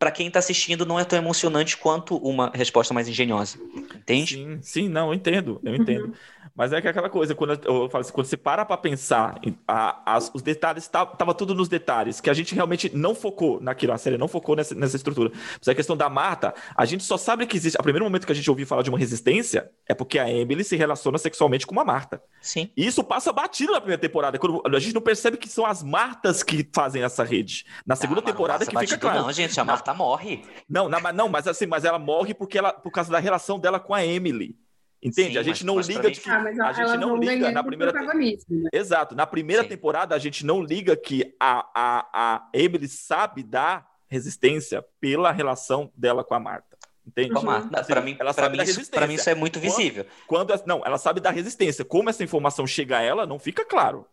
para 0.00 0.10
quem 0.10 0.28
está 0.28 0.38
assistindo 0.38 0.86
não 0.86 0.98
é 0.98 1.04
tão 1.04 1.18
emocionante 1.18 1.76
quanto 1.76 2.16
uma 2.16 2.50
resposta 2.54 2.94
mais 2.94 3.06
engenhosa. 3.06 3.58
Entende? 3.94 4.36
Sim, 4.36 4.58
sim, 4.62 4.88
não, 4.88 5.08
eu 5.08 5.14
entendo, 5.14 5.60
eu 5.62 5.76
entendo. 5.76 6.06
Uhum. 6.06 6.12
Mas 6.56 6.72
é 6.72 6.80
que 6.80 6.88
aquela 6.88 7.10
coisa, 7.10 7.34
quando 7.34 7.60
eu 7.66 7.88
falo 7.90 8.00
assim, 8.00 8.12
quando 8.12 8.26
você 8.26 8.36
para 8.36 8.64
para 8.64 8.78
pensar, 8.78 9.38
a, 9.68 10.16
as, 10.16 10.30
os 10.34 10.40
detalhes, 10.40 10.88
tá, 10.88 11.04
tava 11.04 11.34
tudo 11.34 11.54
nos 11.54 11.68
detalhes, 11.68 12.18
que 12.18 12.30
a 12.30 12.34
gente 12.34 12.54
realmente 12.54 12.90
não 12.96 13.14
focou 13.14 13.60
naquilo, 13.60 13.92
a 13.92 13.98
série 13.98 14.16
não 14.16 14.26
focou 14.26 14.56
nessa, 14.56 14.74
nessa 14.74 14.96
estrutura. 14.96 15.32
Mas 15.58 15.68
a 15.68 15.74
questão 15.74 15.94
da 15.94 16.08
Marta, 16.08 16.54
a 16.74 16.86
gente 16.86 17.04
só 17.04 17.18
sabe 17.18 17.46
que 17.46 17.58
existe, 17.58 17.76
a 17.78 17.82
primeiro 17.82 18.04
momento 18.04 18.24
que 18.24 18.32
a 18.32 18.34
gente 18.34 18.48
ouviu 18.48 18.66
falar 18.66 18.82
de 18.82 18.88
uma 18.88 18.98
resistência 18.98 19.70
é 19.86 19.94
porque 19.94 20.18
a 20.18 20.30
Emily 20.30 20.64
se 20.64 20.76
relaciona 20.76 21.18
sexualmente 21.18 21.66
com 21.66 21.72
uma 21.72 21.84
Marta. 21.84 22.22
Sim. 22.40 22.70
E 22.74 22.86
isso 22.86 23.04
passa 23.04 23.32
batido 23.34 23.72
na 23.72 23.80
primeira 23.80 24.00
temporada, 24.00 24.38
quando 24.38 24.62
a 24.64 24.80
gente 24.80 24.94
não 24.94 25.02
percebe 25.02 25.36
que 25.36 25.48
são 25.48 25.66
as 25.66 25.82
Martas 25.82 26.42
que 26.42 26.66
fazem 26.74 27.02
essa 27.02 27.22
rede. 27.22 27.66
Na 27.86 27.96
segunda 27.96 28.20
ah, 28.20 28.24
temporada 28.24 28.64
que 28.64 28.78
fica 28.78 28.96
claro. 28.96 29.20
Não, 29.20 29.32
gente, 29.32 29.58
a 29.60 29.64
Marta 29.64 29.89
morre. 29.94 30.42
Não, 30.68 30.88
na, 30.88 31.12
não, 31.12 31.28
mas 31.28 31.46
assim, 31.46 31.66
mas 31.66 31.84
ela 31.84 31.98
morre 31.98 32.34
porque 32.34 32.58
ela, 32.58 32.72
por 32.72 32.90
causa 32.90 33.10
da 33.10 33.18
relação 33.18 33.58
dela 33.58 33.80
com 33.80 33.94
a 33.94 34.04
Emily. 34.04 34.56
Entende? 35.02 35.32
Sim, 35.32 35.38
a 35.38 35.42
gente 35.42 35.64
não 35.64 35.80
liga 35.80 36.10
de 36.10 36.20
que. 36.20 36.28
Ah, 36.28 36.44
a 36.64 36.72
gente 36.74 36.98
não 36.98 37.16
liga 37.16 37.50
na 37.50 37.64
primeira. 37.64 37.92
Né? 37.92 38.68
Exato. 38.70 39.14
Na 39.14 39.26
primeira 39.26 39.62
Sim. 39.62 39.68
temporada, 39.70 40.14
a 40.14 40.18
gente 40.18 40.44
não 40.44 40.62
liga 40.62 40.94
que 40.94 41.34
a, 41.40 41.66
a, 41.74 42.08
a 42.12 42.48
Emily 42.52 42.86
sabe 42.86 43.42
da 43.42 43.86
resistência 44.06 44.84
pela 45.00 45.32
relação 45.32 45.90
dela 45.96 46.22
com 46.22 46.34
a 46.34 46.40
Marta. 46.40 46.76
Entende? 47.06 47.32
Marta. 47.42 47.82
Para 47.82 48.02
mim, 48.02 48.16
ela 48.20 48.32
sabe 48.32 48.58
mim, 48.58 48.64
isso, 48.64 48.90
pra 48.90 49.06
mim, 49.06 49.14
isso 49.14 49.30
é 49.30 49.34
muito 49.34 49.58
visível. 49.58 50.04
Quando, 50.26 50.48
quando, 50.48 50.66
não, 50.66 50.84
ela 50.84 50.98
sabe 50.98 51.18
da 51.20 51.30
resistência. 51.30 51.84
Como 51.84 52.10
essa 52.10 52.22
informação 52.22 52.66
chega 52.66 52.98
a 52.98 53.02
ela, 53.02 53.26
não 53.26 53.38
fica 53.38 53.64
claro. 53.64 54.06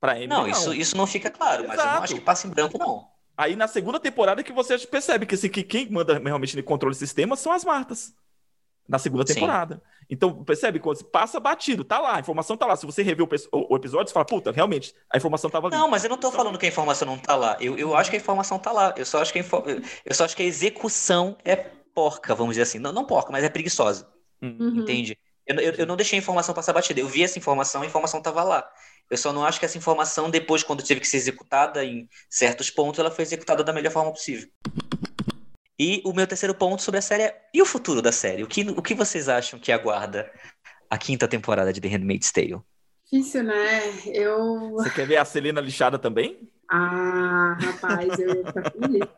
Para 0.00 0.16
Emily. 0.16 0.28
Não, 0.28 0.42
não, 0.42 0.48
Isso, 0.48 0.74
isso 0.74 0.96
não 0.96 1.06
fica 1.06 1.30
claro, 1.30 1.64
Exato. 1.64 1.76
mas 1.76 1.86
eu 1.86 1.92
não 1.92 2.02
acho 2.02 2.14
que 2.16 2.20
passa 2.20 2.46
em 2.46 2.50
branco, 2.50 2.76
não. 2.76 3.13
Aí 3.36 3.56
na 3.56 3.66
segunda 3.66 3.98
temporada 3.98 4.42
que 4.42 4.52
você 4.52 4.78
percebe 4.78 5.26
que, 5.26 5.34
assim, 5.34 5.48
que 5.48 5.62
quem 5.62 5.90
manda 5.90 6.18
realmente 6.18 6.60
controle 6.62 6.94
do 6.94 6.98
sistema 6.98 7.36
são 7.36 7.52
as 7.52 7.64
Martas. 7.64 8.14
Na 8.86 8.98
segunda 8.98 9.24
temporada. 9.24 9.76
Sim. 9.76 9.80
Então, 10.10 10.44
percebe? 10.44 10.78
Quando 10.78 11.02
passa 11.04 11.40
batido, 11.40 11.82
tá 11.82 11.98
lá, 11.98 12.16
a 12.16 12.20
informação 12.20 12.56
tá 12.56 12.66
lá. 12.66 12.76
Se 12.76 12.84
você 12.84 13.02
rever 13.02 13.26
o, 13.26 13.66
o, 13.72 13.76
episódio, 13.76 14.08
você 14.08 14.12
fala, 14.12 14.26
puta, 14.26 14.52
realmente, 14.52 14.94
a 15.10 15.16
informação 15.16 15.48
tava 15.48 15.68
ali. 15.68 15.76
Não, 15.76 15.88
mas 15.88 16.04
eu 16.04 16.10
não 16.10 16.18
tô 16.18 16.30
falando 16.30 16.58
que 16.58 16.66
a 16.66 16.68
informação 16.68 17.06
não 17.06 17.18
tá 17.18 17.34
lá. 17.34 17.56
Eu, 17.60 17.78
eu 17.78 17.96
acho 17.96 18.10
que 18.10 18.16
a 18.16 18.20
informação 18.20 18.58
tá 18.58 18.70
lá. 18.70 18.94
Eu 18.96 19.06
só 19.06 19.22
acho 19.22 19.32
que 19.32 19.38
a, 19.38 19.44
eu 20.04 20.14
só 20.14 20.26
acho 20.26 20.36
que 20.36 20.42
a 20.42 20.46
execução 20.46 21.36
é 21.44 21.56
porca, 21.56 22.34
vamos 22.34 22.52
dizer 22.52 22.62
assim. 22.62 22.78
Não, 22.78 22.92
não 22.92 23.06
porca, 23.06 23.32
mas 23.32 23.42
é 23.42 23.48
preguiçosa. 23.48 24.06
Uhum. 24.42 24.80
Entende? 24.80 25.16
Eu, 25.46 25.56
eu, 25.56 25.72
eu, 25.72 25.86
não 25.86 25.96
deixei 25.96 26.18
a 26.18 26.22
informação 26.22 26.54
passar 26.54 26.72
batida. 26.72 27.00
Eu 27.00 27.08
vi 27.08 27.22
essa 27.22 27.38
informação, 27.38 27.82
a 27.82 27.86
informação 27.86 28.20
tava 28.20 28.42
lá. 28.42 28.68
Eu 29.10 29.16
só 29.16 29.32
não 29.32 29.44
acho 29.44 29.58
que 29.58 29.66
essa 29.66 29.78
informação, 29.78 30.30
depois, 30.30 30.62
quando 30.62 30.82
teve 30.82 31.00
que 31.00 31.06
ser 31.06 31.18
executada 31.18 31.84
em 31.84 32.08
certos 32.28 32.70
pontos, 32.70 32.98
ela 32.98 33.10
foi 33.10 33.22
executada 33.22 33.62
da 33.62 33.72
melhor 33.72 33.92
forma 33.92 34.10
possível. 34.10 34.48
E 35.78 36.00
o 36.04 36.12
meu 36.12 36.26
terceiro 36.26 36.54
ponto 36.54 36.82
sobre 36.82 36.98
a 36.98 37.02
série 37.02 37.24
é 37.24 37.42
e 37.52 37.60
o 37.60 37.66
futuro 37.66 38.00
da 38.00 38.12
série? 38.12 38.42
O 38.42 38.46
que, 38.46 38.62
o 38.62 38.82
que 38.82 38.94
vocês 38.94 39.28
acham 39.28 39.58
que 39.58 39.72
aguarda 39.72 40.30
a 40.88 40.96
quinta 40.96 41.26
temporada 41.26 41.72
de 41.72 41.80
The 41.80 41.88
Handmaid's 41.88 42.30
Tale? 42.30 42.60
Difícil, 43.04 43.42
né? 43.42 43.80
Eu. 44.06 44.70
Você 44.72 44.90
quer 44.90 45.06
ver 45.06 45.16
a 45.16 45.24
Celina 45.24 45.60
lixada 45.60 45.98
também? 45.98 46.48
Ah, 46.70 47.56
rapaz, 47.60 48.18
eu 48.18 48.34
ia 48.34 48.46
ficar 48.46 48.70
feliz. 48.70 49.08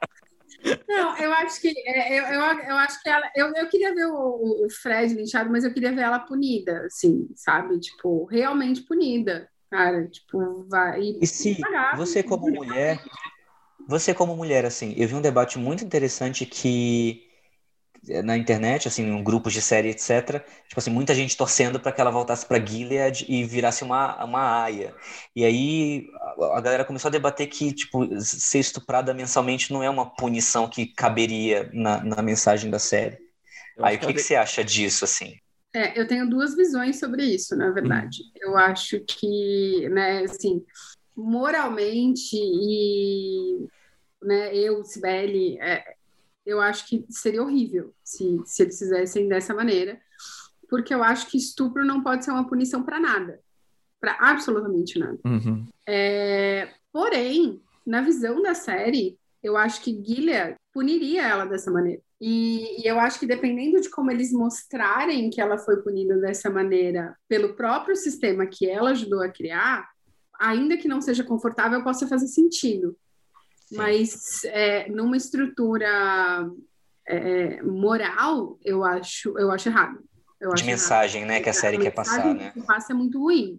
Não, 0.88 1.16
eu 1.18 1.32
acho 1.32 1.60
que 1.60 1.72
é, 1.86 2.18
eu, 2.18 2.24
eu, 2.24 2.40
eu 2.40 2.76
acho 2.76 3.02
que 3.02 3.08
ela. 3.08 3.30
Eu, 3.36 3.52
eu 3.54 3.68
queria 3.68 3.94
ver 3.94 4.06
o, 4.06 4.66
o 4.66 4.70
Fred 4.70 5.14
linchado, 5.14 5.50
mas 5.50 5.64
eu 5.64 5.72
queria 5.72 5.92
ver 5.92 6.02
ela 6.02 6.18
punida, 6.18 6.86
assim, 6.86 7.28
sabe? 7.36 7.78
Tipo, 7.78 8.24
realmente 8.24 8.82
punida. 8.82 9.48
Cara, 9.70 10.06
tipo, 10.08 10.64
vai. 10.68 11.00
E, 11.00 11.18
e 11.22 11.26
se 11.26 11.56
pagar, 11.60 11.96
você, 11.96 12.22
como 12.22 12.48
mulher, 12.50 13.02
você 13.88 14.14
como 14.14 14.36
mulher, 14.36 14.64
assim, 14.64 14.94
eu 14.96 15.06
vi 15.08 15.14
um 15.14 15.20
debate 15.20 15.58
muito 15.58 15.84
interessante 15.84 16.44
que 16.46 17.22
eh, 18.08 18.22
na 18.22 18.36
internet, 18.36 18.88
assim, 18.88 19.04
em 19.04 19.22
grupos 19.22 19.52
de 19.52 19.62
série, 19.62 19.90
etc. 19.90 20.44
Tipo 20.68 20.78
assim, 20.78 20.90
muita 20.90 21.14
gente 21.14 21.36
torcendo 21.36 21.80
para 21.80 21.92
que 21.92 22.00
ela 22.00 22.10
voltasse 22.10 22.46
para 22.46 22.64
Gilead 22.64 23.26
e 23.28 23.44
virasse 23.44 23.84
uma, 23.84 24.24
uma 24.24 24.62
aia. 24.64 24.94
E 25.34 25.44
aí 25.44 26.06
a 26.52 26.60
galera 26.60 26.84
começou 26.84 27.08
a 27.08 27.12
debater 27.12 27.46
que, 27.48 27.72
tipo, 27.72 28.08
ser 28.20 28.58
estuprada 28.60 29.14
mensalmente 29.14 29.72
não 29.72 29.82
é 29.82 29.90
uma 29.90 30.06
punição 30.14 30.68
que 30.68 30.86
caberia 30.86 31.70
na, 31.72 32.02
na 32.02 32.22
mensagem 32.22 32.70
da 32.70 32.78
série. 32.78 33.18
Eu 33.76 33.84
aí 33.84 33.96
o 33.96 34.00
que, 34.00 34.06
que, 34.06 34.14
que 34.14 34.20
você 34.20 34.36
acha 34.36 34.64
disso, 34.64 35.04
assim? 35.04 35.38
É, 35.76 36.00
eu 36.00 36.06
tenho 36.06 36.26
duas 36.28 36.56
visões 36.56 36.98
sobre 36.98 37.22
isso, 37.22 37.54
na 37.54 37.70
verdade. 37.70 38.22
Hum. 38.22 38.30
Eu 38.36 38.56
acho 38.56 38.98
que, 39.00 39.86
né, 39.90 40.20
assim, 40.24 40.64
moralmente 41.14 42.34
e 42.34 43.68
né, 44.22 44.56
eu, 44.56 44.82
Sibeli, 44.82 45.58
é, 45.58 45.84
eu 46.46 46.62
acho 46.62 46.88
que 46.88 47.04
seria 47.10 47.42
horrível 47.42 47.92
se, 48.02 48.40
se 48.46 48.62
eles 48.62 48.78
fizessem 48.78 49.28
dessa 49.28 49.52
maneira, 49.52 50.00
porque 50.66 50.94
eu 50.94 51.02
acho 51.02 51.26
que 51.26 51.36
estupro 51.36 51.84
não 51.84 52.02
pode 52.02 52.24
ser 52.24 52.30
uma 52.30 52.48
punição 52.48 52.82
para 52.82 52.98
nada, 52.98 53.38
para 54.00 54.16
absolutamente 54.18 54.98
nada. 54.98 55.18
Uhum. 55.26 55.66
É, 55.86 56.70
porém, 56.90 57.60
na 57.84 58.00
visão 58.00 58.40
da 58.40 58.54
série, 58.54 59.18
eu 59.42 59.58
acho 59.58 59.82
que 59.82 60.02
Gilead 60.02 60.56
puniria 60.76 61.22
ela 61.22 61.46
dessa 61.46 61.70
maneira. 61.70 62.02
E, 62.20 62.82
e, 62.82 62.86
eu 62.86 63.00
acho 63.00 63.18
que 63.18 63.26
dependendo 63.26 63.80
de 63.80 63.88
como 63.88 64.10
eles 64.10 64.30
mostrarem 64.30 65.30
que 65.30 65.40
ela 65.40 65.56
foi 65.56 65.82
punida 65.82 66.18
dessa 66.18 66.50
maneira 66.50 67.16
pelo 67.26 67.54
próprio 67.54 67.96
sistema 67.96 68.44
que 68.46 68.68
ela 68.68 68.90
ajudou 68.90 69.22
a 69.22 69.30
criar, 69.30 69.88
ainda 70.38 70.76
que 70.76 70.86
não 70.86 71.00
seja 71.00 71.24
confortável, 71.24 71.82
possa 71.82 72.06
fazer 72.06 72.26
sentido. 72.26 72.94
Sim. 73.64 73.76
Mas 73.78 74.44
é, 74.44 74.86
numa 74.90 75.16
estrutura 75.16 76.46
é, 77.08 77.62
moral, 77.62 78.58
eu 78.62 78.84
acho, 78.84 79.38
eu 79.38 79.50
acho 79.50 79.70
errado. 79.70 79.98
Eu 80.38 80.52
de 80.52 80.64
mensagem, 80.64 81.22
errado. 81.22 81.36
né, 81.36 81.40
que 81.40 81.48
a 81.48 81.54
série 81.54 81.78
a 81.78 81.80
quer 81.80 81.90
passar, 81.90 82.34
né? 82.34 82.50
Que 82.50 82.60
passa 82.60 82.92
é 82.92 82.94
muito 82.94 83.18
ruim. 83.18 83.58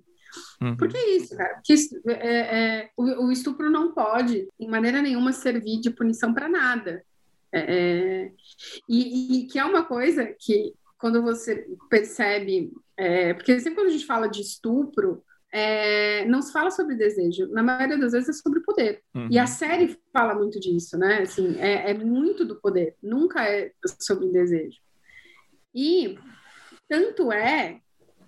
Uhum. 0.61 0.75
Porque 0.77 0.97
é 0.97 1.15
isso, 1.15 1.35
cara. 1.35 1.55
Porque 1.55 1.73
é, 2.07 2.39
é, 2.39 2.89
o, 2.97 3.25
o, 3.25 3.31
estupro 3.31 3.69
não 3.69 3.93
pode, 3.93 4.47
em 4.59 4.67
maneira 4.67 5.01
nenhuma, 5.01 5.31
servir 5.31 5.79
de 5.79 5.89
punição 5.89 6.33
para 6.33 6.49
nada. 6.49 7.03
É, 7.51 7.59
é, 7.59 8.31
e, 8.89 9.43
e, 9.43 9.47
que 9.47 9.57
é 9.57 9.65
uma 9.65 9.83
coisa 9.83 10.25
que, 10.25 10.73
quando 10.97 11.21
você 11.21 11.67
percebe. 11.89 12.71
É, 12.95 13.33
porque 13.33 13.59
sempre 13.59 13.75
quando 13.75 13.87
a 13.87 13.91
gente 13.91 14.05
fala 14.05 14.27
de 14.27 14.41
estupro, 14.41 15.23
é, 15.51 16.25
não 16.25 16.41
se 16.41 16.51
fala 16.51 16.69
sobre 16.69 16.95
desejo, 16.95 17.47
na 17.47 17.63
maioria 17.63 17.97
das 17.97 18.11
vezes 18.11 18.29
é 18.29 18.33
sobre 18.33 18.59
poder. 18.61 19.01
Uhum. 19.15 19.27
E 19.31 19.39
a 19.39 19.47
série 19.47 19.97
fala 20.11 20.35
muito 20.35 20.59
disso, 20.59 20.97
né? 20.97 21.21
Assim, 21.21 21.57
é, 21.59 21.91
é, 21.91 21.93
muito 21.93 22.45
do 22.45 22.55
poder, 22.55 22.95
nunca 23.01 23.43
é 23.47 23.71
sobre 23.99 24.27
desejo. 24.27 24.79
E 25.73 26.17
tanto 26.87 27.31
é, 27.31 27.81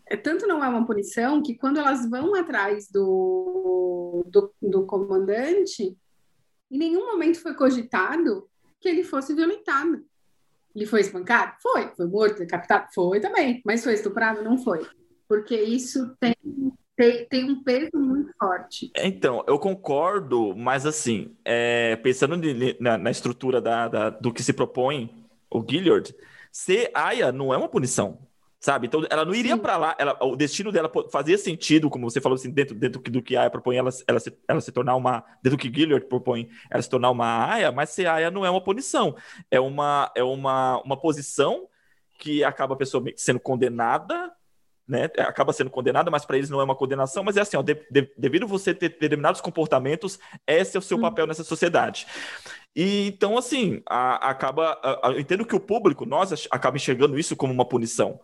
é, 0.10 0.18
tanto 0.18 0.48
não 0.48 0.64
é 0.64 0.68
uma 0.68 0.86
punição 0.86 1.42
que 1.42 1.56
quando 1.56 1.78
elas 1.78 2.10
vão 2.10 2.36
atrás 2.36 2.90
do, 2.90 4.26
do, 4.28 4.54
do 4.62 4.86
comandante, 4.86 5.96
em 6.72 6.78
nenhum 6.78 7.12
momento 7.12 7.42
foi 7.42 7.54
cogitado 7.54 8.50
que 8.80 8.90
ele 8.90 9.04
fosse 9.04 9.34
violentado. 9.34 10.04
Ele 10.76 10.86
foi 10.86 11.02
espancado? 11.02 11.56
Foi. 11.62 11.90
Foi 11.96 12.08
morto, 12.08 12.40
decapitado? 12.40 12.88
Foi 12.94 13.20
também. 13.20 13.62
Mas 13.66 13.84
foi 13.84 13.94
estuprado? 13.94 14.44
Não 14.44 14.58
foi. 14.58 14.88
Porque 15.28 15.56
isso 15.56 16.16
tem 16.20 16.36
tem, 17.00 17.26
tem 17.30 17.44
um 17.46 17.64
peso 17.64 17.92
muito 17.94 18.30
forte. 18.38 18.92
Então, 18.94 19.42
eu 19.48 19.58
concordo, 19.58 20.54
mas 20.54 20.86
assim, 20.86 21.34
é, 21.46 21.96
pensando 21.96 22.36
na, 22.78 22.98
na 22.98 23.10
estrutura 23.10 23.62
da, 23.62 23.88
da, 23.88 24.10
do 24.10 24.34
que 24.34 24.44
se 24.44 24.52
propõe 24.52 25.26
o 25.50 25.66
Gilliard, 25.66 26.14
ser 26.52 26.92
aia 26.94 27.32
não 27.32 27.54
é 27.54 27.58
uma 27.58 27.70
punição. 27.70 28.20
Sabe? 28.60 28.88
Então 28.88 29.06
ela 29.10 29.24
não 29.24 29.34
iria 29.34 29.58
para 29.58 29.78
lá, 29.78 29.96
ela, 29.98 30.18
o 30.22 30.36
destino 30.36 30.72
dela 30.72 30.92
fazia 31.12 31.38
sentido, 31.38 31.90
como 31.90 32.10
você 32.10 32.20
falou 32.20 32.36
assim, 32.36 32.52
dentro, 32.52 32.76
dentro 32.76 33.02
do 33.02 33.22
que 33.22 33.36
a 33.36 33.42
Aya 33.42 33.50
propõe, 33.50 33.78
ela, 33.78 33.90
ela, 34.08 34.20
se, 34.20 34.38
ela 34.48 34.60
se 34.60 34.72
tornar 34.72 34.96
uma, 34.96 35.24
dentro 35.42 35.58
do 35.58 35.62
que 35.62 35.74
Gilliard 35.74 36.06
propõe, 36.08 36.50
ela 36.70 36.82
se 36.82 36.90
tornar 36.90 37.10
uma 37.10 37.52
Aya, 37.54 37.72
mas 37.72 37.90
ser 37.92 38.08
Aya 38.08 38.30
não 38.30 38.46
é 38.46 38.50
uma 38.50 38.64
punição, 38.64 39.16
é 39.50 39.60
uma, 39.60 40.12
é 40.16 40.24
uma, 40.24 40.82
uma 40.84 40.98
posição 40.98 41.68
que 42.18 42.44
acaba 42.44 42.74
a 42.74 42.78
pessoa 42.78 43.04
sendo 43.16 43.40
condenada, 43.40 44.32
né? 44.86 45.04
Acaba 45.20 45.54
sendo 45.54 45.70
condenada, 45.70 46.10
mas 46.10 46.26
para 46.26 46.36
eles 46.36 46.50
não 46.50 46.60
é 46.60 46.64
uma 46.64 46.76
condenação, 46.76 47.24
mas 47.24 47.38
é 47.38 47.42
assim, 47.42 47.56
ó, 47.56 47.62
de, 47.62 47.76
de, 47.92 48.12
devido 48.18 48.48
você 48.48 48.74
ter 48.74 48.90
determinados 48.90 49.40
comportamentos, 49.40 50.20
esse 50.48 50.76
é 50.76 50.80
o 50.80 50.84
seu 50.84 50.98
hum. 50.98 51.02
papel 51.02 51.28
nessa 51.28 51.44
sociedade. 51.44 52.08
E 52.76 53.08
então, 53.08 53.38
assim, 53.38 53.82
a, 53.88 54.30
acaba. 54.30 54.80
A, 54.84 55.12
eu 55.12 55.20
entendo 55.20 55.46
que 55.46 55.56
o 55.56 55.60
público, 55.60 56.06
nós 56.06 56.48
acaba 56.50 56.76
enxergando 56.76 57.20
isso 57.20 57.36
como 57.36 57.54
uma 57.54 57.66
punição. 57.66 58.20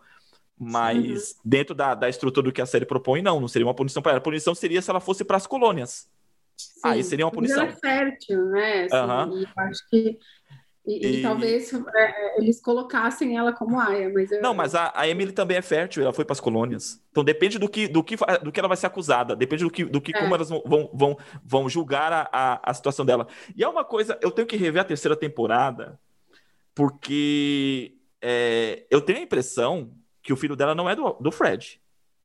Mas 0.58 1.32
uhum. 1.32 1.36
dentro 1.44 1.74
da, 1.74 1.94
da 1.94 2.08
estrutura 2.08 2.44
do 2.44 2.52
que 2.52 2.62
a 2.62 2.66
série 2.66 2.86
propõe, 2.86 3.20
não, 3.20 3.40
não 3.40 3.48
seria 3.48 3.66
uma 3.66 3.74
punição 3.74 4.02
para 4.02 4.12
ela. 4.12 4.18
A 4.18 4.22
punição 4.22 4.54
seria 4.54 4.80
se 4.80 4.90
ela 4.90 5.00
fosse 5.00 5.24
para 5.24 5.36
as 5.36 5.46
colônias. 5.46 6.08
Sim, 6.56 6.80
Aí 6.82 7.04
seria 7.04 7.26
uma 7.26 7.32
punição. 7.32 7.62
Ela 7.62 7.72
é 7.72 7.76
fértil, 7.76 8.46
né? 8.46 8.84
Assim, 8.84 8.96
uhum. 8.96 9.42
E 9.42 9.46
acho 9.56 9.90
que 9.90 10.18
e, 10.86 11.04
e... 11.04 11.18
e 11.18 11.22
talvez 11.22 11.72
é, 11.72 11.78
é, 11.96 12.38
eles 12.38 12.60
colocassem 12.60 13.36
ela 13.36 13.52
como 13.52 13.78
Aya, 13.78 14.08
mas 14.08 14.30
eu... 14.30 14.40
Não, 14.40 14.54
mas 14.54 14.74
a, 14.74 14.92
a, 14.94 15.08
Emily 15.08 15.32
também 15.32 15.56
é 15.56 15.62
fértil, 15.62 16.04
ela 16.04 16.12
foi 16.12 16.24
para 16.24 16.32
as 16.32 16.40
colônias. 16.40 17.02
Então 17.10 17.24
depende 17.24 17.58
do 17.58 17.68
que, 17.68 17.88
do 17.88 18.04
que, 18.04 18.16
do 18.42 18.52
que 18.52 18.60
ela 18.60 18.68
vai 18.68 18.76
ser 18.76 18.86
acusada, 18.86 19.34
depende 19.34 19.64
do 19.64 19.70
que, 19.70 19.84
do 19.84 20.00
que 20.00 20.16
é. 20.16 20.20
como 20.20 20.34
elas 20.34 20.48
vão, 20.48 20.62
vão, 20.94 21.18
vão 21.44 21.68
julgar 21.68 22.12
a, 22.12 22.28
a, 22.32 22.70
a 22.70 22.74
situação 22.74 23.04
dela. 23.04 23.26
E 23.56 23.64
é 23.64 23.68
uma 23.68 23.84
coisa, 23.84 24.16
eu 24.22 24.30
tenho 24.30 24.46
que 24.46 24.56
rever 24.56 24.80
a 24.80 24.84
terceira 24.84 25.16
temporada, 25.16 25.98
porque 26.72 27.96
é, 28.22 28.86
eu 28.88 29.00
tenho 29.00 29.18
a 29.18 29.22
impressão 29.22 29.90
que 30.26 30.32
o 30.32 30.36
filho 30.36 30.56
dela 30.56 30.74
não 30.74 30.90
é 30.90 30.96
do, 30.96 31.12
do 31.20 31.30
Fred. 31.30 31.80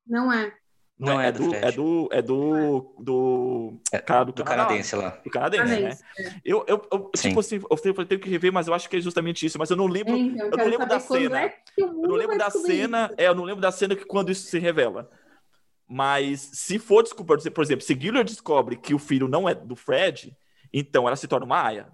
Não 0.07 0.33
é. 0.33 0.51
Não, 0.97 1.19
é, 1.19 1.29
é, 1.29 1.31
do, 1.31 1.55
é 1.55 1.71
do 1.71 2.09
é 2.11 2.21
do 2.21 2.95
do 2.99 3.81
é, 3.91 3.97
cara 3.97 4.23
do, 4.23 4.31
do 4.31 4.43
canadense 4.43 4.95
lá. 4.95 5.09
Do 5.23 5.31
canadense, 5.31 5.81
né? 5.81 5.97
Eu, 6.45 6.63
eu, 6.67 6.87
eu 6.91 7.11
tipo 7.15 7.39
assim, 7.39 7.59
eu 7.69 8.05
tenho 8.05 8.21
que 8.21 8.29
rever, 8.29 8.53
mas 8.53 8.67
eu 8.67 8.73
acho 8.73 8.87
que 8.87 8.97
é 8.97 9.01
justamente 9.01 9.43
isso, 9.43 9.57
mas 9.57 9.71
eu 9.71 9.77
não 9.77 9.87
lembro, 9.87 10.15
então, 10.15 10.47
eu 10.47 10.57
não 10.57 10.65
lembro 10.65 10.87
da 10.87 10.99
cena. 10.99 11.41
É 11.41 11.55
eu 11.77 11.91
não 11.91 12.15
lembro 12.15 12.37
da 12.37 12.49
cena, 12.51 13.05
isso. 13.05 13.15
é, 13.17 13.27
eu 13.27 13.35
não 13.35 13.43
lembro 13.43 13.61
da 13.61 13.71
cena 13.71 13.95
que 13.95 14.05
quando 14.05 14.31
isso 14.31 14.45
se 14.45 14.59
revela. 14.59 15.09
Mas 15.87 16.51
se 16.53 16.77
for 16.77 17.01
desculpa, 17.01 17.35
por 17.35 17.63
exemplo, 17.63 17.83
se 17.83 17.99
Gilliard 17.99 18.29
descobre 18.29 18.77
que 18.77 18.93
o 18.93 18.99
filho 18.99 19.27
não 19.27 19.49
é 19.49 19.55
do 19.55 19.75
Fred, 19.75 20.37
então 20.71 21.07
ela 21.07 21.15
se 21.15 21.27
torna 21.27 21.45
uma 21.45 21.63
aia. 21.63 21.87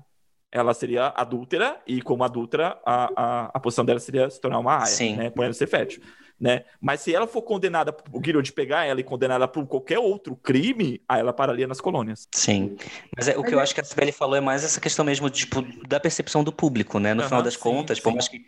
Ela 0.52 0.74
seria 0.74 1.08
adúltera 1.16 1.82
e 1.86 2.02
como 2.02 2.24
adúltera 2.24 2.80
a, 2.86 3.12
a, 3.16 3.52
a 3.54 3.60
posição 3.60 3.84
dela 3.84 4.00
seria 4.00 4.30
se 4.30 4.40
tornar 4.40 4.60
uma 4.60 4.78
aia, 4.78 4.86
Sim. 4.86 5.16
né, 5.18 5.30
por 5.30 5.44
ela 5.44 5.54
ser 5.54 5.68
fértil 5.68 6.02
né? 6.40 6.64
Mas 6.80 7.02
se 7.02 7.14
ela 7.14 7.26
for 7.26 7.42
condenada, 7.42 7.96
o 8.12 8.22
de 8.22 8.54
pegar 8.54 8.86
ela 8.86 9.00
e 9.00 9.04
condenada 9.04 9.48
por 9.48 9.66
qualquer 9.66 9.98
outro 9.98 10.36
crime, 10.36 11.02
aí 11.10 11.20
ela 11.20 11.34
pararia 11.34 11.66
nas 11.66 11.82
colônias. 11.82 12.28
Sim. 12.32 12.78
Mas 13.16 13.28
é, 13.28 13.38
o 13.38 13.44
que 13.44 13.54
eu 13.54 13.60
acho 13.60 13.74
que 13.74 13.82
a 13.82 13.84
Sibeli 13.84 14.12
falou 14.12 14.36
é 14.36 14.42
mais 14.42 14.64
essa 14.64 14.80
questão 14.80 15.04
mesmo, 15.04 15.30
tipo, 15.30 15.64
da 15.88 16.00
percepção 16.00 16.44
do 16.44 16.52
público, 16.52 17.00
né? 17.00 17.14
No 17.14 17.24
uhum, 17.24 17.28
final 17.28 17.44
das 17.44 17.56
sim, 17.56 17.60
contas, 17.60 17.98
sim. 17.98 18.04
por 18.04 18.14
mais 18.14 18.28
que 18.28 18.42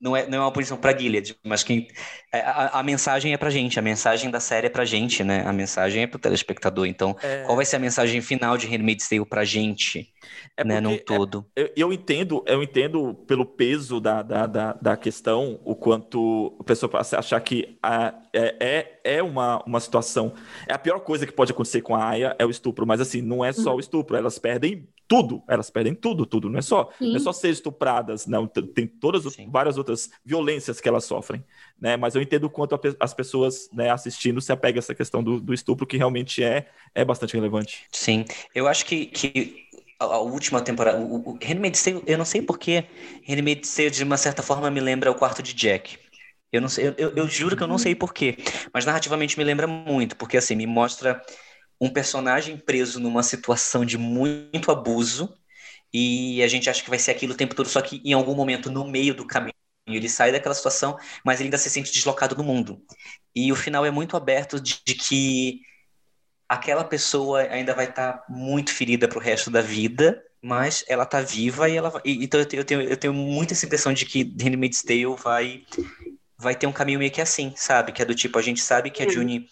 não 0.00 0.16
é, 0.16 0.26
não 0.28 0.38
é 0.38 0.40
uma 0.40 0.52
posição 0.52 0.76
para 0.76 0.96
Gilead, 0.96 1.36
mas 1.44 1.62
quem 1.62 1.88
é, 2.32 2.40
a, 2.40 2.80
a, 2.80 2.82
mensagem 2.82 3.32
é 3.32 3.36
para 3.36 3.50
gente, 3.50 3.78
a 3.78 3.82
mensagem 3.82 4.30
da 4.30 4.40
série 4.40 4.66
é 4.66 4.70
para 4.70 4.84
gente, 4.84 5.24
né? 5.24 5.42
A 5.46 5.52
mensagem 5.52 6.02
é 6.02 6.06
para 6.06 6.16
o 6.16 6.20
telespectador. 6.20 6.86
Então, 6.86 7.16
é... 7.22 7.42
qual 7.42 7.56
vai 7.56 7.64
ser 7.64 7.76
a 7.76 7.78
mensagem 7.78 8.20
final 8.20 8.56
de 8.56 8.66
Handmaid's 8.66 9.08
Tale 9.08 9.24
para 9.24 9.44
gente, 9.44 10.12
é 10.56 10.64
né? 10.64 10.80
No 10.80 10.98
todo. 10.98 11.46
É, 11.56 11.62
eu, 11.62 11.70
eu, 11.76 11.92
entendo, 11.92 12.44
eu 12.46 12.62
entendo 12.62 13.14
pelo 13.26 13.44
peso 13.44 14.00
da, 14.00 14.22
da, 14.22 14.46
da, 14.46 14.72
da 14.74 14.96
questão, 14.96 15.60
o 15.64 15.74
quanto 15.74 16.56
a 16.60 16.64
pessoa 16.64 16.90
passa 16.90 17.16
a 17.16 17.18
achar 17.18 17.40
que 17.40 17.78
a, 17.82 18.14
é, 18.32 18.56
é, 18.60 19.00
é 19.16 19.22
uma, 19.22 19.62
uma 19.64 19.80
situação. 19.80 20.34
É 20.68 20.74
a 20.74 20.78
pior 20.78 21.00
coisa 21.00 21.26
que 21.26 21.32
pode 21.32 21.52
acontecer 21.52 21.82
com 21.82 21.94
a 21.94 22.08
Aya 22.08 22.36
é 22.38 22.44
o 22.44 22.50
estupro, 22.50 22.86
mas 22.86 23.00
assim, 23.00 23.22
não 23.22 23.44
é 23.44 23.52
só 23.52 23.70
uhum. 23.70 23.76
o 23.76 23.80
estupro, 23.80 24.16
elas 24.16 24.38
perdem 24.38 24.88
tudo, 25.06 25.42
elas 25.48 25.70
perdem 25.70 25.94
tudo, 25.94 26.24
tudo. 26.24 26.48
Não 26.48 26.58
é 26.58 26.62
só, 26.62 26.90
não 27.00 27.16
é 27.16 27.18
só 27.18 27.32
ser 27.32 27.50
estupradas, 27.50 28.26
não. 28.26 28.46
Tem 28.46 28.86
todas 28.86 29.22
Sim. 29.32 29.48
várias 29.50 29.76
outras 29.76 30.10
violências 30.24 30.80
que 30.80 30.88
elas 30.88 31.04
sofrem, 31.04 31.44
né? 31.80 31.96
Mas 31.96 32.14
eu 32.14 32.22
entendo 32.22 32.44
o 32.44 32.50
quanto 32.50 32.78
as 32.98 33.14
pessoas 33.14 33.68
né, 33.72 33.90
assistindo 33.90 34.40
se 34.40 34.52
apegam 34.52 34.78
a 34.78 34.80
essa 34.80 34.94
questão 34.94 35.22
do, 35.22 35.40
do, 35.40 35.52
estupro, 35.52 35.86
que 35.86 35.96
realmente 35.96 36.42
é, 36.42 36.68
é 36.94 37.04
bastante 37.04 37.34
relevante. 37.34 37.84
Sim, 37.92 38.24
eu 38.54 38.66
acho 38.66 38.86
que, 38.86 39.06
que 39.06 39.66
a, 40.00 40.04
a 40.04 40.18
última 40.18 40.60
temporada, 40.60 40.98
o, 40.98 41.30
o 41.30 41.38
Handmaid's 41.42 41.82
Tale, 41.82 42.02
eu 42.06 42.18
não 42.18 42.24
sei 42.24 42.42
porquê, 42.42 42.84
Handmaid's 43.28 43.74
Tale 43.74 43.90
de 43.90 44.04
uma 44.04 44.16
certa 44.16 44.42
forma 44.42 44.70
me 44.70 44.80
lembra 44.80 45.10
o 45.10 45.14
quarto 45.14 45.42
de 45.42 45.52
Jack. 45.52 45.98
Eu, 46.50 46.60
não 46.60 46.68
sei, 46.68 46.86
eu, 46.86 46.94
eu, 46.96 47.12
eu 47.16 47.28
juro 47.28 47.56
que 47.56 47.62
eu 47.62 47.66
não 47.66 47.78
sei 47.78 47.96
porquê, 47.96 48.36
mas 48.72 48.86
narrativamente 48.86 49.36
me 49.36 49.44
lembra 49.44 49.66
muito, 49.66 50.16
porque 50.16 50.36
assim, 50.36 50.54
me 50.54 50.66
mostra 50.66 51.20
um 51.80 51.90
personagem 51.90 52.56
preso 52.56 53.00
numa 53.00 53.22
situação 53.22 53.84
de 53.84 53.98
muito 53.98 54.70
abuso 54.70 55.36
e 55.92 56.42
a 56.42 56.48
gente 56.48 56.68
acha 56.68 56.82
que 56.82 56.90
vai 56.90 56.98
ser 56.98 57.12
aquilo 57.12 57.34
o 57.34 57.36
tempo 57.36 57.54
todo, 57.54 57.68
só 57.68 57.80
que 57.80 58.00
em 58.04 58.12
algum 58.12 58.34
momento 58.34 58.70
no 58.70 58.84
meio 58.84 59.14
do 59.14 59.26
caminho 59.26 59.54
ele 59.86 60.08
sai 60.08 60.32
daquela 60.32 60.54
situação, 60.54 60.98
mas 61.24 61.38
ele 61.38 61.48
ainda 61.48 61.58
se 61.58 61.70
sente 61.70 61.92
deslocado 61.92 62.34
no 62.34 62.42
mundo. 62.42 62.82
E 63.34 63.52
o 63.52 63.56
final 63.56 63.84
é 63.84 63.90
muito 63.90 64.16
aberto 64.16 64.58
de, 64.58 64.80
de 64.84 64.94
que 64.94 65.60
aquela 66.48 66.84
pessoa 66.84 67.42
ainda 67.42 67.74
vai 67.74 67.86
estar 67.86 68.12
tá 68.14 68.24
muito 68.28 68.72
ferida 68.72 69.06
para 69.06 69.18
o 69.18 69.20
resto 69.20 69.50
da 69.50 69.60
vida, 69.60 70.22
mas 70.42 70.84
ela 70.88 71.04
está 71.04 71.20
viva 71.20 71.68
e 71.68 71.76
ela 71.76 72.00
e, 72.04 72.24
então 72.24 72.40
eu 72.40 72.46
tenho, 72.46 72.60
eu 72.60 72.64
tenho, 72.64 72.82
eu 72.82 72.96
tenho 72.96 73.14
muita 73.14 73.54
essa 73.54 73.66
impressão 73.66 73.92
de 73.92 74.04
que 74.04 74.22
Handmaid's 74.40 74.82
Tale 74.82 75.16
vai 75.16 75.64
vai 76.36 76.54
ter 76.54 76.66
um 76.66 76.72
caminho 76.72 76.98
meio 76.98 77.10
que 77.10 77.20
assim, 77.20 77.54
sabe? 77.56 77.92
Que 77.92 78.02
é 78.02 78.04
do 78.04 78.14
tipo, 78.14 78.38
a 78.38 78.42
gente 78.42 78.60
sabe 78.60 78.90
que 78.90 79.02
a 79.02 79.08
Juni 79.08 79.48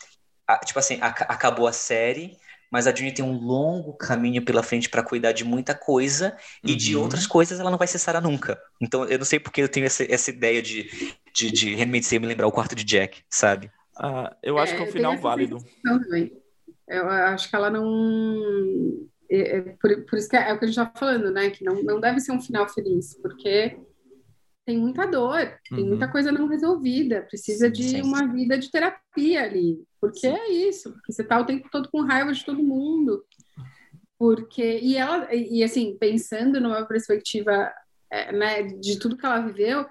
a, 0.55 0.59
tipo 0.59 0.79
assim, 0.79 0.99
a, 1.01 1.09
acabou 1.09 1.67
a 1.67 1.73
série, 1.73 2.37
mas 2.71 2.87
a 2.87 2.95
Juni 2.95 3.13
tem 3.13 3.25
um 3.25 3.39
longo 3.39 3.93
caminho 3.93 4.43
pela 4.43 4.63
frente 4.63 4.89
para 4.89 5.03
cuidar 5.03 5.33
de 5.33 5.45
muita 5.45 5.75
coisa 5.75 6.37
e 6.65 6.75
de 6.75 6.97
uhum. 6.97 7.03
outras 7.03 7.27
coisas 7.27 7.61
ela 7.61 7.71
não 7.71 7.79
vai 7.79 7.87
cessar 7.87 8.21
nunca. 8.23 8.59
Então 8.81 9.05
eu 9.05 9.19
não 9.19 9.25
sei 9.25 9.39
porque 9.39 9.63
eu 9.63 9.69
tenho 9.69 9.87
essa, 9.87 10.05
essa 10.11 10.31
ideia 10.31 10.63
de, 10.63 10.91
de, 11.35 11.51
de 11.51 11.77
Tale 11.77 12.19
me 12.19 12.27
lembrar 12.27 12.47
o 12.47 12.53
quarto 12.53 12.75
de 12.75 12.85
Jack, 12.85 13.23
sabe? 13.29 13.71
Ah, 13.97 14.35
eu 14.43 14.59
acho 14.59 14.73
é, 14.73 14.77
que 14.77 14.83
é 14.83 14.87
um 14.87 14.93
final 14.93 15.19
válido. 15.19 15.59
Eu 16.89 17.09
acho 17.09 17.49
que 17.49 17.57
ela 17.57 17.71
não. 17.71 19.07
É, 19.31 19.57
é, 19.57 19.61
por, 19.81 20.05
por, 20.05 20.19
isso 20.19 20.29
que 20.29 20.37
é, 20.37 20.51
é, 20.51 20.53
o 20.53 20.59
que 20.59 20.65
a 20.65 20.69
gente 20.69 20.79
está 20.79 20.93
falando, 20.99 21.31
né? 21.31 21.51
Que 21.51 21.65
não, 21.65 21.83
não 21.83 22.01
deve 22.01 22.21
ser 22.21 22.33
um 22.33 22.41
final 22.41 22.69
feliz, 22.69 23.15
porque 23.21 23.79
tem 24.65 24.79
muita 24.79 25.07
dor, 25.07 25.41
uhum. 25.71 25.77
tem 25.77 25.87
muita 25.87 26.09
coisa 26.09 26.31
não 26.31 26.47
resolvida, 26.47 27.23
precisa 27.23 27.71
de 27.71 27.83
sim, 27.83 27.89
sim. 27.89 28.03
uma 28.03 28.27
vida 28.27 28.59
de 28.59 28.71
terapia 28.71 29.43
ali. 29.43 29.83
Porque 30.01 30.21
sim. 30.21 30.29
é 30.29 30.51
isso, 30.51 30.93
porque 30.93 31.13
você 31.13 31.25
tá 31.25 31.39
o 31.41 31.47
tempo 31.47 31.69
todo 31.71 31.91
com 31.91 32.03
raiva 32.03 32.33
de 32.33 32.45
todo 32.45 32.63
mundo. 32.63 33.25
Porque, 34.19 34.79
e 34.81 34.97
ela, 34.97 35.35
e 35.35 35.65
assim, 35.65 35.97
pensando 35.99 36.61
numa 36.61 36.87
perspectiva 36.87 37.73
é, 38.11 38.31
né, 38.31 38.63
de 38.63 38.99
tudo 38.99 39.17
que 39.17 39.27
ela 39.27 39.41
viveu, 39.41 39.85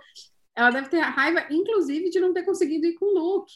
ela 0.56 0.72
deve 0.72 0.90
ter 0.90 1.00
raiva, 1.00 1.46
inclusive, 1.50 2.10
de 2.10 2.20
não 2.20 2.34
ter 2.34 2.44
conseguido 2.44 2.86
ir 2.86 2.94
com 2.94 3.06
o 3.06 3.20
Luke, 3.20 3.54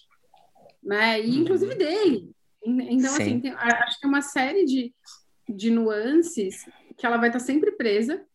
né? 0.83 1.21
E 1.21 1.37
inclusive 1.37 1.71
uhum. 1.73 1.77
dele. 1.77 2.31
Então, 2.65 3.13
assim, 3.13 3.39
tem, 3.39 3.51
acho 3.51 3.95
que 3.95 4.01
tem 4.01 4.09
uma 4.09 4.21
série 4.21 4.65
de, 4.65 4.93
de 5.47 5.69
nuances 5.69 6.65
que 6.97 7.05
ela 7.05 7.17
vai 7.17 7.29
estar 7.29 7.39
sempre 7.39 7.71
presa 7.73 8.25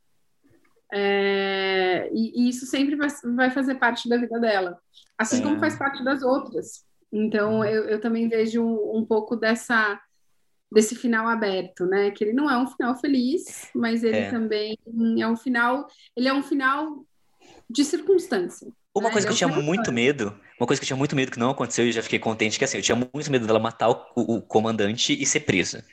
é, 0.92 2.10
e, 2.12 2.44
e, 2.44 2.48
isso 2.48 2.66
sempre 2.66 2.96
vai, 2.96 3.08
vai, 3.36 3.50
fazer 3.50 3.76
parte 3.76 4.08
da 4.08 4.16
vida 4.16 4.38
dela, 4.38 4.78
assim 5.16 5.40
é. 5.40 5.42
como 5.42 5.60
faz 5.60 5.76
parte 5.76 6.02
das 6.04 6.22
outras. 6.22 6.84
Então, 7.12 7.58
uhum. 7.58 7.64
eu, 7.64 7.84
eu 7.84 8.00
também 8.00 8.28
vejo 8.28 8.62
um, 8.62 8.98
um, 8.98 9.04
pouco 9.04 9.36
dessa 9.36 10.00
desse 10.72 10.94
final 10.94 11.26
aberto, 11.26 11.84
né? 11.84 12.10
Que 12.12 12.22
ele 12.22 12.32
não 12.32 12.48
é 12.48 12.56
um 12.56 12.66
final 12.66 12.96
feliz, 12.96 13.68
mas 13.74 14.04
ele 14.04 14.18
é. 14.18 14.30
também 14.30 14.78
é 15.18 15.26
um 15.26 15.36
final. 15.36 15.86
Ele 16.16 16.28
é 16.28 16.32
um 16.32 16.42
final 16.42 17.04
de 17.68 17.84
circunstância. 17.84 18.68
Uma 18.94 19.08
né? 19.08 19.12
coisa 19.12 19.26
que 19.26 19.32
eu 19.32 19.34
é 19.34 19.38
tinha 19.38 19.62
muito 19.62 19.92
medo, 19.92 20.34
uma 20.58 20.66
coisa 20.66 20.80
que 20.80 20.84
eu 20.84 20.88
tinha 20.88 20.96
muito 20.96 21.14
medo 21.14 21.30
que 21.30 21.38
não 21.38 21.50
aconteceu 21.50 21.86
e 21.86 21.92
já 21.92 22.02
fiquei 22.02 22.18
contente 22.18 22.58
que 22.58 22.64
assim, 22.64 22.76
eu 22.76 22.82
tinha 22.82 22.96
muito 22.96 23.30
medo 23.30 23.46
dela 23.46 23.58
matar 23.58 23.88
o, 23.90 24.04
o 24.16 24.42
comandante 24.42 25.20
e 25.20 25.24
ser 25.24 25.40
presa. 25.40 25.84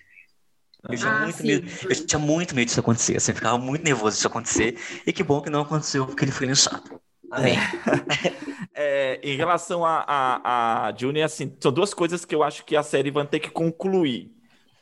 Eu 0.90 0.98
tinha, 0.98 1.12
ah, 1.12 1.20
muito 1.22 1.38
sim, 1.38 1.48
medo, 1.48 1.72
eu 1.90 2.06
tinha 2.06 2.20
muito 2.20 2.56
medo 2.56 2.68
disso 2.68 2.80
acontecer, 2.80 3.18
assim, 3.18 3.32
eu 3.32 3.36
ficava 3.36 3.58
muito 3.58 3.84
nervoso 3.84 4.16
disso 4.16 4.28
acontecer, 4.28 4.78
e 5.06 5.12
que 5.12 5.24
bom 5.24 5.42
que 5.42 5.50
não 5.50 5.62
aconteceu, 5.62 6.06
porque 6.06 6.24
ele 6.24 6.32
foi 6.32 6.48
lançado. 6.48 7.02
Amém. 7.32 7.58
É, 8.80 9.20
em 9.24 9.36
relação 9.36 9.84
a, 9.84 10.06
a, 10.08 10.86
a 10.86 10.96
Juni, 10.96 11.24
assim, 11.24 11.52
são 11.60 11.72
duas 11.72 11.96
coisas 11.96 12.24
que 12.24 12.36
eu 12.36 12.44
acho 12.44 12.64
que 12.64 12.76
a 12.76 12.84
série 12.84 13.10
vai 13.10 13.26
ter 13.26 13.40
que 13.40 13.50
concluir, 13.50 14.32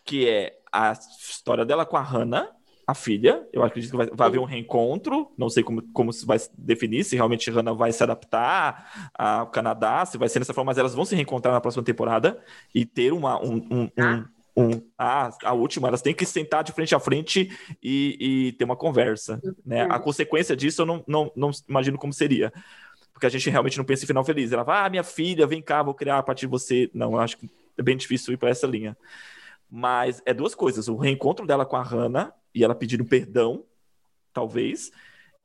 que 0.04 0.28
é 0.28 0.60
a 0.70 0.92
história 0.92 1.64
dela 1.64 1.86
com 1.86 1.96
a 1.96 2.02
Hannah, 2.02 2.52
a 2.86 2.94
filha. 2.94 3.48
Eu 3.54 3.64
acredito 3.64 3.92
que 3.92 3.98
vai, 3.98 4.08
vai 4.08 4.28
haver 4.28 4.40
um 4.40 4.44
reencontro. 4.44 5.32
Não 5.38 5.50
sei 5.50 5.64
como, 5.64 5.82
como 5.94 6.12
se 6.12 6.26
vai 6.26 6.38
definir, 6.58 7.06
se 7.06 7.16
realmente 7.16 7.50
Hannah 7.50 7.74
vai 7.74 7.94
se 7.94 8.04
adaptar 8.04 9.10
ao 9.18 9.48
Canadá, 9.48 10.06
se 10.06 10.18
vai 10.18 10.28
ser 10.28 10.40
dessa 10.40 10.54
forma, 10.54 10.70
mas 10.70 10.78
elas 10.78 10.94
vão 10.94 11.06
se 11.06 11.16
reencontrar 11.16 11.54
na 11.54 11.62
próxima 11.62 11.84
temporada 11.84 12.38
e 12.74 12.86
ter 12.86 13.14
uma, 13.14 13.42
um, 13.42 13.56
um, 13.72 13.90
um, 13.98 14.26
um, 14.56 14.82
a, 14.98 15.32
a 15.44 15.53
última, 15.53 15.88
elas 15.88 16.02
têm 16.02 16.14
que 16.14 16.26
sentar 16.26 16.64
de 16.64 16.72
frente 16.72 16.95
a 16.95 16.99
frente 16.99 17.49
e, 17.84 18.18
e 18.19 18.52
ter 18.53 18.64
uma 18.64 18.76
conversa. 18.76 19.41
Né? 19.65 19.82
A 19.90 19.99
consequência 19.99 20.56
disso 20.56 20.82
eu 20.82 20.86
não, 20.86 21.03
não, 21.06 21.32
não 21.36 21.52
imagino 21.68 21.98
como 21.98 22.14
seria. 22.14 22.53
porque 23.14 23.26
a 23.26 23.30
gente 23.30 23.49
realmente 23.49 23.77
não 23.77 23.86
pensa 23.86 24.03
em 24.03 24.07
final 24.07 24.23
feliz. 24.23 24.52
Ela 24.52 24.64
vai, 24.64 24.86
ah, 24.86 24.90
minha 24.90 25.03
filha, 25.03 25.45
vem 25.45 25.61
cá, 25.61 25.84
vou 25.84 25.94
criar 25.94 26.19
a 26.19 26.23
partir 26.23 26.45
de 26.45 26.52
você. 26.52 26.90
Não, 26.94 27.14
eu 27.14 27.19
acho 27.19 27.38
que 27.38 27.49
é 27.77 27.84
bem 27.84 27.98
difícil 27.98 28.34
ir 28.34 28.38
para 28.38 28.49
essa 28.49 28.65
linha. 28.65 28.98
Mas 29.69 30.22
é 30.26 30.34
duas 30.34 30.56
coisas: 30.56 30.88
o 30.88 30.95
reencontro 30.95 31.45
dela 31.45 31.65
com 31.65 31.76
a 31.76 31.84
Hannah 31.84 32.34
e 32.53 32.64
ela 32.64 32.73
pedindo 32.73 33.03
perdão, 33.03 33.65
talvez, 34.32 34.91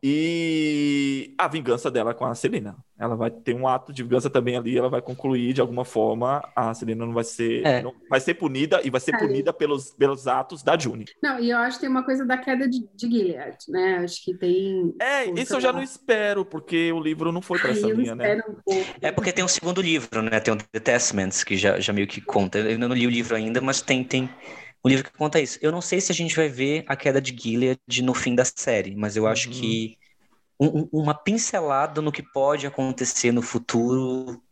e 0.02 1.34
a 1.36 1.46
vingança 1.46 1.90
dela 1.90 2.14
com 2.14 2.24
a 2.24 2.34
Celina. 2.34 2.76
Ela 2.98 3.16
vai 3.16 3.30
ter 3.30 3.54
um 3.54 3.66
ato 3.66 3.92
de 3.92 4.02
vingança 4.02 4.28
também 4.28 4.56
ali, 4.56 4.76
ela 4.76 4.88
vai 4.88 5.00
concluir 5.00 5.52
de 5.52 5.60
alguma 5.60 5.84
forma. 5.84 6.46
A 6.54 6.72
Celina 6.74 7.04
não 7.04 7.14
vai 7.14 7.24
ser. 7.24 7.66
É. 7.66 7.82
Não, 7.82 7.94
vai 8.08 8.20
ser 8.20 8.34
punida 8.34 8.80
e 8.84 8.90
vai 8.90 9.00
ser 9.00 9.14
é. 9.14 9.18
punida 9.18 9.52
pelos, 9.52 9.90
pelos 9.90 10.26
atos 10.26 10.62
da 10.62 10.78
June. 10.78 11.06
Não, 11.22 11.38
e 11.38 11.50
eu 11.50 11.58
acho 11.58 11.76
que 11.76 11.82
tem 11.82 11.90
uma 11.90 12.04
coisa 12.04 12.26
da 12.26 12.36
queda 12.36 12.68
de, 12.68 12.86
de 12.94 13.10
Gilead, 13.10 13.56
né? 13.68 13.98
Acho 13.98 14.24
que 14.24 14.34
tem. 14.34 14.94
É, 15.00 15.24
isso 15.40 15.54
eu 15.54 15.60
já 15.60 15.72
não 15.72 15.82
espero, 15.82 16.44
porque 16.44 16.92
o 16.92 17.00
livro 17.00 17.32
não 17.32 17.40
foi 17.40 17.58
para 17.58 17.70
essa 17.70 17.88
linha, 17.88 18.14
né? 18.14 18.42
Um 18.66 18.82
é 19.00 19.10
porque 19.10 19.32
tem 19.32 19.44
um 19.44 19.48
segundo 19.48 19.80
livro, 19.80 20.22
né? 20.22 20.40
Tem 20.40 20.52
o 20.52 20.56
The 20.56 20.80
Testaments, 20.80 21.42
que 21.44 21.56
já, 21.56 21.80
já 21.80 21.92
meio 21.92 22.06
que 22.06 22.20
conta. 22.20 22.58
Eu 22.58 22.78
não 22.78 22.88
li 22.88 23.06
o 23.06 23.10
livro 23.10 23.34
ainda, 23.34 23.60
mas 23.60 23.80
tem. 23.80 24.04
tem 24.04 24.28
um 24.84 24.88
livro 24.88 25.04
que 25.04 25.16
conta 25.16 25.40
isso. 25.40 25.58
Eu 25.60 25.70
não 25.70 25.80
sei 25.80 26.00
se 26.00 26.10
a 26.10 26.14
gente 26.14 26.34
vai 26.34 26.48
ver 26.48 26.84
a 26.86 26.96
queda 26.96 27.20
de 27.20 27.36
Gilead 27.36 28.02
no 28.02 28.14
fim 28.14 28.34
da 28.34 28.44
série, 28.44 28.94
mas 28.96 29.16
eu 29.16 29.26
acho 29.26 29.48
uhum. 29.48 29.54
que 29.54 29.98
um, 30.58 30.88
uma 30.92 31.14
pincelada 31.14 32.00
no 32.00 32.12
que 32.12 32.22
pode 32.22 32.66
acontecer 32.66 33.32
no 33.32 33.42
futuro 33.42 34.42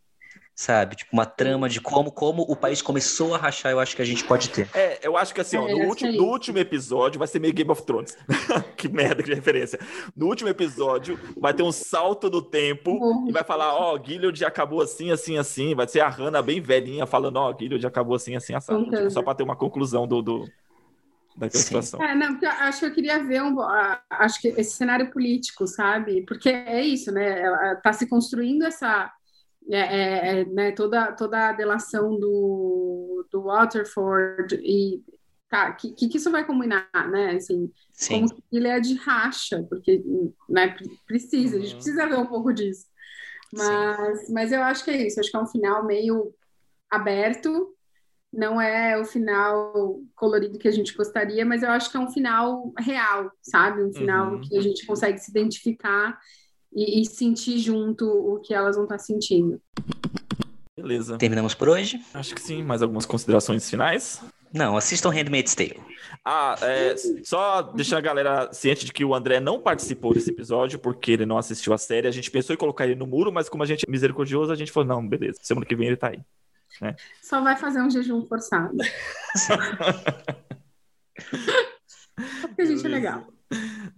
sabe? 0.59 0.97
Tipo, 0.97 1.11
uma 1.13 1.25
trama 1.25 1.69
de 1.69 1.79
como, 1.79 2.11
como 2.11 2.41
o 2.41 2.53
país 2.53 2.81
começou 2.81 3.33
a 3.33 3.37
rachar, 3.37 3.71
eu 3.71 3.79
acho 3.79 3.95
que 3.95 4.01
a 4.01 4.05
gente 4.05 4.25
pode 4.25 4.49
ter. 4.49 4.67
É, 4.73 4.99
eu 5.01 5.15
acho 5.15 5.33
que 5.33 5.39
assim, 5.39 5.55
ó, 5.55 5.65
no, 5.65 5.85
último, 5.85 6.11
no 6.11 6.25
último 6.25 6.57
episódio 6.57 7.17
vai 7.17 7.29
ser 7.29 7.39
meio 7.39 7.53
Game 7.53 7.71
of 7.71 7.81
Thrones. 7.83 8.17
que 8.75 8.89
merda 8.89 9.23
de 9.23 9.33
referência. 9.33 9.79
No 10.13 10.27
último 10.27 10.49
episódio 10.49 11.17
vai 11.37 11.53
ter 11.53 11.63
um 11.63 11.71
salto 11.71 12.29
do 12.29 12.41
tempo 12.41 12.91
uhum. 12.91 13.29
e 13.29 13.31
vai 13.31 13.41
falar, 13.41 13.73
ó, 13.73 13.95
oh, 13.95 14.05
Gilead 14.05 14.43
acabou 14.43 14.81
assim, 14.81 15.11
assim, 15.11 15.37
assim. 15.37 15.73
Vai 15.73 15.87
ser 15.87 16.01
a 16.01 16.09
Hannah 16.09 16.41
bem 16.41 16.59
velhinha 16.59 17.05
falando, 17.05 17.37
ó, 17.37 17.51
oh, 17.51 17.57
Gilead 17.57 17.87
acabou 17.87 18.17
assim, 18.17 18.35
assim, 18.35 18.53
assim. 18.53 18.73
Uhum. 18.73 18.89
Tipo, 18.89 19.09
só 19.11 19.23
para 19.23 19.35
ter 19.35 19.43
uma 19.43 19.55
conclusão 19.55 20.05
do... 20.05 20.21
do 20.21 20.45
daquela 21.37 21.61
Sim. 21.61 21.67
situação. 21.67 22.03
É, 22.03 22.13
não, 22.13 22.33
porque 22.33 22.45
eu 22.45 22.49
acho 22.49 22.79
que 22.81 22.85
eu 22.85 22.93
queria 22.93 23.23
ver 23.23 23.41
um, 23.41 23.55
acho 24.09 24.41
que 24.41 24.49
esse 24.49 24.71
cenário 24.71 25.09
político, 25.09 25.65
sabe? 25.67 26.25
Porque 26.27 26.49
é 26.49 26.81
isso, 26.81 27.13
né? 27.13 27.75
Tá 27.81 27.93
se 27.93 28.09
construindo 28.09 28.63
essa 28.63 29.09
é, 29.69 29.79
é, 29.79 30.41
é, 30.41 30.45
né, 30.45 30.71
toda, 30.71 31.11
toda 31.11 31.49
a 31.49 31.53
delação 31.53 32.19
do, 32.19 33.25
do 33.31 33.43
Waterford 33.43 34.55
e 34.55 35.03
tá, 35.49 35.71
que, 35.73 35.93
que 35.93 36.17
isso 36.17 36.31
vai 36.31 36.45
combinar, 36.45 36.89
né? 37.09 37.31
Assim, 37.31 37.71
Sim. 37.91 38.27
como 38.27 38.43
ele 38.51 38.67
é 38.67 38.79
de 38.79 38.95
racha, 38.95 39.65
porque 39.69 40.03
né, 40.47 40.75
precisa, 41.05 41.57
a 41.57 41.59
gente 41.59 41.71
uhum. 41.71 41.77
precisa 41.77 42.07
ver 42.07 42.17
um 42.17 42.25
pouco 42.25 42.53
disso. 42.53 42.85
Mas, 43.51 44.29
mas 44.29 44.51
eu 44.51 44.61
acho 44.61 44.83
que 44.85 44.91
é 44.91 45.07
isso, 45.07 45.19
acho 45.19 45.31
que 45.31 45.37
é 45.37 45.41
um 45.41 45.47
final 45.47 45.85
meio 45.85 46.33
aberto, 46.89 47.75
não 48.31 48.61
é 48.61 48.95
o 48.99 49.05
final 49.05 49.99
colorido 50.15 50.59
que 50.59 50.67
a 50.67 50.71
gente 50.71 50.95
gostaria, 50.95 51.43
mas 51.43 51.63
eu 51.63 51.69
acho 51.71 51.89
que 51.89 51.97
é 51.97 51.99
um 51.99 52.11
final 52.11 52.71
real, 52.77 53.31
sabe? 53.41 53.83
Um 53.83 53.91
final 53.91 54.33
uhum. 54.33 54.41
que 54.41 54.55
a 54.55 54.61
gente 54.61 54.85
consegue 54.85 55.17
se 55.17 55.31
identificar 55.31 56.19
e, 56.73 57.01
e 57.01 57.05
sentir 57.05 57.57
junto 57.57 58.05
o 58.05 58.39
que 58.39 58.53
elas 58.53 58.75
vão 58.75 58.85
estar 58.85 58.99
sentindo. 58.99 59.61
Beleza. 60.75 61.17
Terminamos 61.17 61.53
por 61.53 61.69
hoje? 61.69 61.99
Acho 62.13 62.33
que 62.33 62.41
sim. 62.41 62.63
Mais 62.63 62.81
algumas 62.81 63.05
considerações 63.05 63.69
finais? 63.69 64.21
Não, 64.53 64.75
assistam 64.77 65.09
Handmaid's 65.09 65.53
Tale. 65.53 65.79
Ah, 66.25 66.55
é, 66.61 66.95
só 67.23 67.61
deixar 67.61 67.97
a 67.97 68.01
galera 68.01 68.51
ciente 68.51 68.85
de 68.85 68.93
que 68.93 69.05
o 69.05 69.13
André 69.13 69.39
não 69.39 69.59
participou 69.59 70.13
desse 70.13 70.31
episódio 70.31 70.79
porque 70.79 71.11
ele 71.11 71.25
não 71.25 71.37
assistiu 71.37 71.73
a 71.73 71.77
série. 71.77 72.07
A 72.07 72.11
gente 72.11 72.31
pensou 72.31 72.53
em 72.53 72.57
colocar 72.57 72.85
ele 72.85 72.95
no 72.95 73.05
muro, 73.05 73.31
mas 73.31 73.47
como 73.47 73.61
a 73.61 73.65
gente 73.65 73.85
é 73.87 73.91
misericordioso, 73.91 74.51
a 74.51 74.55
gente 74.55 74.71
falou: 74.71 74.87
não, 74.89 75.07
beleza, 75.07 75.39
semana 75.43 75.65
que 75.65 75.75
vem 75.75 75.87
ele 75.87 75.97
tá 75.97 76.07
aí. 76.09 76.21
Né? 76.81 76.95
Só 77.21 77.41
vai 77.41 77.55
fazer 77.57 77.81
um 77.81 77.89
jejum 77.89 78.25
forçado. 78.25 78.75
porque 82.41 82.61
a 82.61 82.65
gente 82.65 82.85
é 82.85 82.89
legal. 82.89 83.27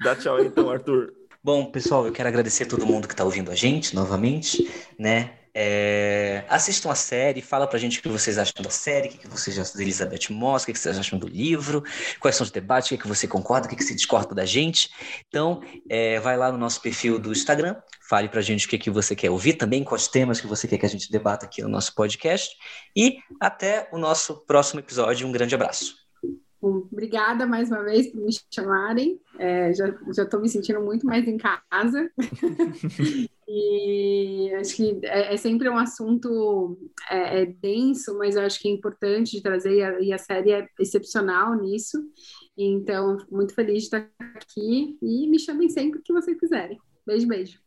Dá 0.04 0.16
tchau 0.16 0.36
aí, 0.38 0.48
então, 0.48 0.70
Arthur. 0.70 1.14
Bom, 1.44 1.72
pessoal, 1.72 2.06
eu 2.06 2.12
quero 2.12 2.30
agradecer 2.30 2.66
a 2.66 2.68
todo 2.68 2.86
mundo 2.86 3.08
que 3.08 3.16
está 3.16 3.24
ouvindo 3.24 3.50
a 3.50 3.56
gente 3.56 3.96
novamente, 3.96 4.70
né? 4.98 5.40
É, 5.56 6.46
assistam 6.48 6.92
a 6.92 6.96
série, 6.96 7.42
fala 7.42 7.66
pra 7.66 7.80
gente 7.80 7.98
o 7.98 8.02
que 8.04 8.08
vocês 8.08 8.38
acham 8.38 8.62
da 8.62 8.70
série, 8.70 9.10
o 9.10 9.12
que 9.12 9.28
vocês 9.28 9.58
acham 9.58 9.76
da 9.76 9.82
Elizabeth 9.82 10.30
Moss, 10.30 10.62
o 10.62 10.66
que 10.68 10.78
vocês 10.78 11.00
acham 11.00 11.18
do 11.18 11.28
livro, 11.28 11.84
quais 12.20 12.36
são 12.36 12.46
os 12.46 12.52
debates, 12.52 12.92
o 12.92 12.98
que 12.98 13.08
você 13.08 13.28
concorda, 13.28 13.66
o 13.66 13.70
que 13.70 13.84
você 13.84 13.96
discorda 13.96 14.36
da 14.36 14.46
gente. 14.46 14.92
Então, 15.28 15.64
é, 15.90 16.20
vai 16.20 16.38
lá 16.38 16.52
no 16.52 16.60
nosso 16.60 16.80
perfil 16.80 17.18
do 17.18 17.32
Instagram, 17.32 17.76
fale 18.08 18.30
pra 18.30 18.42
gente 18.42 18.68
o 18.68 18.70
que, 18.70 18.78
que 18.78 18.92
você 18.92 19.16
quer 19.16 19.32
ouvir 19.32 19.54
também, 19.54 19.84
quais 19.84 20.08
temas 20.08 20.40
que 20.40 20.46
você 20.46 20.68
quer 20.68 20.78
que 20.78 20.86
a 20.86 20.90
gente 20.90 21.12
debata 21.12 21.48
aqui 21.48 21.64
no 21.64 21.70
nosso 21.70 21.96
podcast. 21.96 22.56
E 22.96 23.18
até 23.40 23.90
o 23.92 23.98
nosso 23.98 24.46
próximo 24.46 24.80
episódio. 24.80 25.28
Um 25.28 25.32
grande 25.32 25.56
abraço. 25.56 26.01
Obrigada 26.62 27.46
mais 27.48 27.70
uma 27.70 27.84
vez 27.84 28.12
por 28.12 28.22
me 28.22 28.32
chamarem. 28.54 29.20
É, 29.40 29.74
já 29.74 29.90
estou 30.10 30.40
me 30.40 30.48
sentindo 30.48 30.80
muito 30.80 31.08
mais 31.08 31.28
em 31.28 31.36
casa. 31.36 32.08
e 33.48 34.54
acho 34.60 34.76
que 34.76 35.00
é, 35.04 35.34
é, 35.34 35.38
sempre 35.38 35.68
um 35.68 35.78
assunto 35.78 36.78
é, 37.10 37.42
é, 37.42 37.46
denso, 37.48 38.16
mas 38.18 38.36
eu 38.36 38.44
acho 38.44 38.60
que 38.60 38.68
é 38.68 38.72
importante 38.72 39.32
de 39.32 39.42
trazer, 39.42 39.74
e 39.74 39.84
a, 39.84 40.00
e 40.02 40.14
a 40.14 40.20
série 40.20 40.52
é 40.52 40.68
excepcional 40.80 41.56
nisso. 41.56 41.98
Então, 42.56 43.18
muito 43.32 43.56
feliz 43.56 43.80
de 43.80 43.96
estar 43.96 44.08
aqui 44.36 44.98
e 45.02 45.28
me 45.28 45.40
chamem 45.40 45.68
sempre 45.68 46.00
que 46.04 46.14
vocês 46.14 46.38
quiserem. 46.38 46.80
Beijo, 47.08 47.28
beijo. 47.28 47.60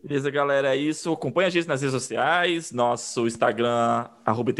Beleza, 0.00 0.30
galera, 0.30 0.76
é 0.76 0.76
isso. 0.76 1.12
Acompanhe 1.12 1.48
a 1.48 1.50
gente 1.50 1.66
nas 1.66 1.80
redes 1.80 2.00
sociais, 2.00 2.70
nosso 2.70 3.26
Instagram, 3.26 4.08
arroba 4.24 4.52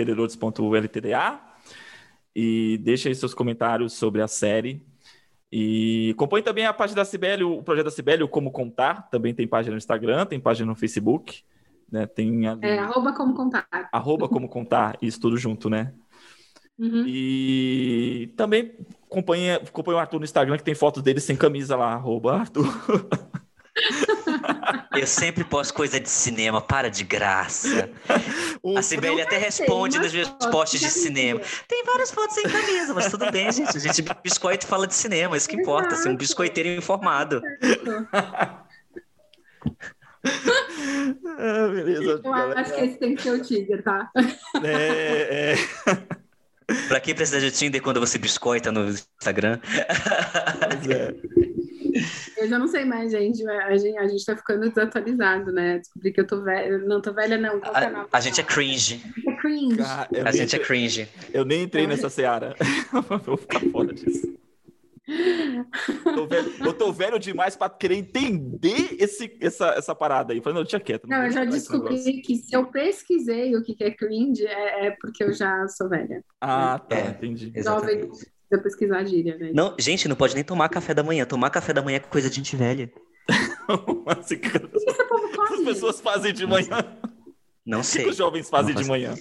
e 2.39 2.77
deixe 2.77 3.09
aí 3.09 3.15
seus 3.15 3.33
comentários 3.33 3.95
sobre 3.95 4.21
a 4.21 4.29
série. 4.29 4.85
E 5.51 6.11
acompanhe 6.15 6.45
também 6.45 6.67
a 6.67 6.73
página 6.75 6.97
da 6.97 7.05
Cibele, 7.07 7.43
o 7.43 7.63
projeto 7.63 7.87
da 7.87 7.91
Cibele, 7.91 8.29
Como 8.29 8.51
Contar, 8.51 9.09
também 9.09 9.33
tem 9.33 9.49
página 9.49 9.73
no 9.73 9.79
Instagram, 9.79 10.27
tem 10.27 10.39
página 10.39 10.67
no 10.67 10.75
Facebook, 10.77 11.43
né? 11.91 12.07
Tem 12.07 12.47
ali... 12.47 12.61
É, 12.63 12.79
arroba 12.79 13.15
Como 13.15 13.33
Contar. 13.33 13.67
Arroba 13.91 14.29
Como 14.29 14.51
Contar, 14.51 14.99
isso 15.01 15.19
tudo 15.19 15.39
junto, 15.39 15.71
né? 15.71 15.95
Uhum. 16.79 17.05
E 17.07 18.35
também 18.37 18.75
acompanhe, 19.11 19.53
acompanhe 19.53 19.97
o 19.97 19.99
Arthur 19.99 20.19
no 20.19 20.25
Instagram, 20.27 20.59
que 20.59 20.65
tem 20.65 20.75
fotos 20.75 21.03
dele 21.03 21.21
sem 21.21 21.37
camisa 21.37 21.75
lá, 21.75 21.95
arroba 21.95 22.35
Arthur. 22.35 22.67
Eu 24.99 25.07
sempre 25.07 25.45
posto 25.45 25.75
coisa 25.75 26.01
de 26.01 26.09
cinema, 26.09 26.61
para 26.61 26.89
de 26.91 27.05
graça. 27.05 27.91
a 28.77 28.83
Sibeli 28.83 29.21
até 29.21 29.37
responde 29.37 29.99
nos 29.99 30.13
meus 30.13 30.29
posts 30.51 30.81
de 30.81 30.91
cinema. 30.91 31.41
Tem 31.69 31.85
várias 31.85 32.11
fotos 32.11 32.35
sem 32.35 32.45
camisa, 32.45 32.95
mas 32.95 33.11
tudo 33.11 33.31
bem, 33.31 33.51
gente. 33.53 33.77
A 33.77 33.81
gente 33.81 34.03
biscoito 34.23 34.67
e 34.67 34.69
fala 34.69 34.87
de 34.87 34.95
cinema, 34.95 35.37
isso 35.37 35.49
que 35.49 35.57
importa, 35.57 35.97
ser 35.97 36.09
um 36.09 36.17
biscoiteiro 36.17 36.69
informado. 36.69 37.43
ah, 41.39 41.69
beleza, 41.69 42.21
Eu 42.25 42.33
acho 42.33 42.75
que 42.75 42.81
esse 42.81 42.99
tem 42.99 43.15
que 43.15 43.23
ser 43.23 43.31
o 43.31 43.43
Tiger, 43.43 43.83
tá? 43.83 44.11
É, 44.63 45.53
é. 45.53 45.57
Pra 46.89 46.99
quem 46.99 47.15
precisa 47.15 47.41
de 47.41 47.51
Tinder 47.53 47.81
quando 47.81 48.01
você 48.01 48.19
biscoita 48.19 48.73
no 48.73 48.89
Instagram? 48.89 49.61
Pois 49.61 50.89
é. 50.91 51.15
Eu 52.37 52.49
já 52.49 52.59
não 52.59 52.67
sei 52.67 52.85
mais, 52.85 53.11
gente. 53.11 53.47
A 53.49 53.77
gente, 53.77 53.99
a 53.99 54.07
gente 54.07 54.25
tá 54.25 54.37
ficando 54.37 54.69
desatualizado, 54.69 55.53
né? 55.53 55.79
Descobri 55.79 56.13
que 56.13 56.21
eu 56.21 56.27
tô 56.27 56.43
velha. 56.43 56.79
Não, 56.79 57.01
tô 57.01 57.13
velha, 57.13 57.39
não. 57.39 57.57
É 57.57 57.61
a, 57.65 58.07
a 58.13 58.21
gente 58.21 58.41
é 58.41 58.45
cringe. 58.45 59.03
É 59.27 59.33
cringe. 59.37 59.81
a 59.81 60.33
gente 60.33 60.57
é 60.57 60.59
cringe. 60.59 61.09
Eu 61.33 61.45
nem 61.45 61.63
entrei 61.63 61.85
é. 61.85 61.87
nessa 61.87 62.09
seara. 62.09 62.55
Vou 63.25 63.37
ficar 63.37 63.61
fora 63.73 63.93
disso. 63.93 64.37
tô 66.03 66.27
velho, 66.27 66.53
eu 66.59 66.73
tô 66.73 66.93
velho 66.93 67.19
demais 67.19 67.55
para 67.55 67.71
querer 67.71 67.95
entender 67.95 68.97
esse, 68.99 69.37
essa, 69.41 69.69
essa 69.69 69.95
parada 69.95 70.33
aí. 70.33 70.41
Falei, 70.41 70.59
não, 70.59 70.65
tinha 70.65 70.81
quieto. 70.81 71.07
Não, 71.07 71.19
não 71.19 71.27
eu 71.27 71.31
já 71.31 71.45
descobri 71.45 72.21
que 72.23 72.37
se 72.37 72.55
eu 72.55 72.67
pesquisei 72.67 73.55
o 73.55 73.63
que 73.63 73.77
é 73.81 73.91
cringe, 73.93 74.45
é, 74.45 74.87
é 74.87 74.91
porque 75.01 75.23
eu 75.23 75.33
já 75.33 75.67
sou 75.69 75.89
velha. 75.89 76.25
Ah, 76.41 76.79
tá, 76.79 76.97
é, 76.97 77.09
entendi. 77.11 77.53
Jovem, 77.63 78.11
precisa 78.49 78.63
pesquisar 78.63 78.99
a 78.99 79.05
gíria, 79.05 79.37
né? 79.37 79.51
Não, 79.53 79.75
gente, 79.79 80.09
não 80.09 80.17
pode 80.17 80.35
nem 80.35 80.45
tomar 80.45 80.69
café 80.69 80.95
da 80.95 81.03
manhã. 81.03 81.25
Tomar 81.25 81.51
café 81.51 81.73
da 81.73 81.83
manhã 81.83 81.97
é 81.97 82.01
coisa 82.01 82.31
de 82.31 82.37
gente 82.37 82.57
velha. 82.57 82.91
assim, 84.07 84.39
que... 84.39 84.49
As 84.49 85.61
pessoas 85.65 86.01
fazem 86.01 86.33
de 86.33 86.47
manhã. 86.47 86.97
Não 87.67 87.83
sei. 87.83 88.03
O 88.03 88.05
que 88.05 88.11
os 88.11 88.17
jovens 88.17 88.49
fazem 88.49 88.75
de 88.77 88.85
manhã? 88.85 89.15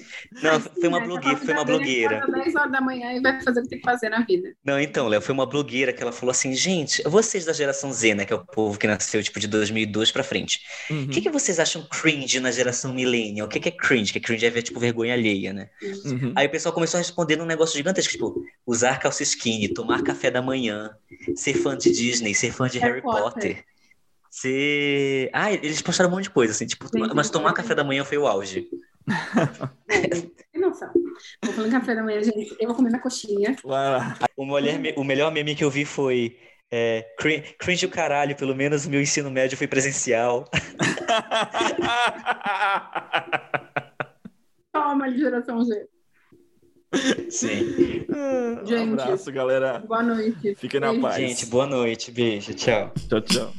Não, 0.43 0.59
foi 0.59 0.87
uma 0.87 0.99
blogueira. 0.99 1.37
Foi 1.37 1.53
uma 1.53 1.65
blogueira. 1.65 2.27
10 2.27 2.55
horas 2.55 2.71
da 2.71 2.79
manhã 2.79 3.13
e 3.13 3.19
vai 3.19 3.41
fazer 3.41 3.59
o 3.61 3.63
que 3.63 3.69
tem 3.69 3.79
que 3.79 3.85
fazer 3.85 4.09
na 4.09 4.23
vida. 4.23 4.53
Não, 4.63 4.79
então, 4.79 5.07
Léo, 5.07 5.19
foi 5.19 5.33
uma 5.33 5.47
blogueira 5.47 5.91
que 5.91 6.03
ela 6.03 6.11
falou 6.11 6.29
assim, 6.29 6.53
gente, 6.53 7.01
vocês 7.03 7.43
da 7.43 7.53
geração 7.53 7.91
Z, 7.91 8.13
né, 8.13 8.23
que 8.23 8.31
é 8.31 8.35
o 8.35 8.45
povo 8.45 8.77
que 8.77 8.85
nasceu 8.85 9.23
tipo 9.23 9.39
de 9.39 9.47
2002 9.47 10.11
pra 10.11 10.23
frente, 10.23 10.59
o 10.89 10.93
uhum. 10.93 11.07
que, 11.07 11.21
que 11.21 11.29
vocês 11.31 11.59
acham 11.59 11.87
cringe 11.89 12.39
na 12.39 12.51
geração 12.51 12.93
millennial? 12.93 13.47
O 13.47 13.49
que, 13.49 13.59
que 13.59 13.69
é 13.69 13.71
cringe? 13.71 14.13
Que 14.13 14.19
cringe 14.19 14.45
é 14.45 14.49
ver, 14.51 14.61
tipo, 14.61 14.79
vergonha 14.79 15.13
alheia, 15.13 15.51
né? 15.51 15.69
Uhum. 16.05 16.33
Aí 16.35 16.45
o 16.45 16.51
pessoal 16.51 16.73
começou 16.73 16.99
a 16.99 17.01
responder 17.01 17.37
num 17.37 17.45
negócio 17.45 17.75
gigantesco, 17.75 18.11
tipo, 18.11 18.45
usar 18.65 18.99
calça 18.99 19.23
skinny, 19.23 19.69
tomar 19.69 20.03
café 20.03 20.29
da 20.29 20.41
manhã, 20.41 20.91
ser 21.35 21.55
fã 21.55 21.75
de 21.75 21.91
Disney, 21.91 22.35
ser 22.35 22.51
fã 22.51 22.67
de 22.67 22.77
Harry, 22.77 22.93
Harry 22.93 23.01
Potter. 23.01 23.23
Potter 23.55 23.74
Você. 24.35 25.29
Ah, 25.31 25.53
eles 25.53 25.81
postaram 25.81 26.09
um 26.09 26.13
monte 26.13 26.25
de 26.25 26.29
coisa, 26.29 26.51
assim, 26.51 26.67
tipo, 26.67 26.89
Sim, 26.89 27.07
mas 27.15 27.29
tomar 27.29 27.51
sim. 27.51 27.55
café 27.55 27.73
da 27.73 27.85
manhã 27.85 28.03
foi 28.03 28.17
o 28.17 28.27
auge. 28.27 28.67
Tem 29.87 30.61
noção. 30.61 30.91
Vou 31.41 31.53
falar 31.53 31.69
café 31.69 31.95
da 31.95 32.03
manhã, 32.03 32.21
gente. 32.21 32.53
Eu 32.59 32.67
vou 32.67 32.75
comer 32.75 32.89
na 32.89 32.99
coxinha. 32.99 33.55
O 34.35 34.45
melhor, 34.45 34.77
me- 34.77 34.93
o 34.97 35.05
melhor 35.05 35.31
meme 35.31 35.55
que 35.55 35.63
eu 35.63 35.69
vi 35.71 35.85
foi. 35.85 36.37
É, 36.69 37.05
crin- 37.17 37.43
cringe 37.57 37.85
o 37.85 37.89
caralho, 37.89 38.35
pelo 38.35 38.53
menos 38.53 38.85
o 38.85 38.89
meu 38.89 39.01
ensino 39.01 39.31
médio 39.31 39.57
foi 39.57 39.67
presencial. 39.67 40.49
Toma, 44.73 45.09
geração 45.13 45.63
G. 45.63 45.87
Sim. 47.29 47.73
Gente. 48.65 48.89
Um 48.89 48.93
abraço, 48.93 49.31
galera. 49.31 49.79
Boa 49.79 50.03
noite. 50.03 50.55
Fiquem 50.55 50.81
na 50.81 50.93
paz. 50.99 51.15
Gente, 51.15 51.45
boa 51.45 51.65
noite, 51.67 52.11
beijo, 52.11 52.53
tchau. 52.53 52.91
Tchau, 53.07 53.21
tchau. 53.21 53.53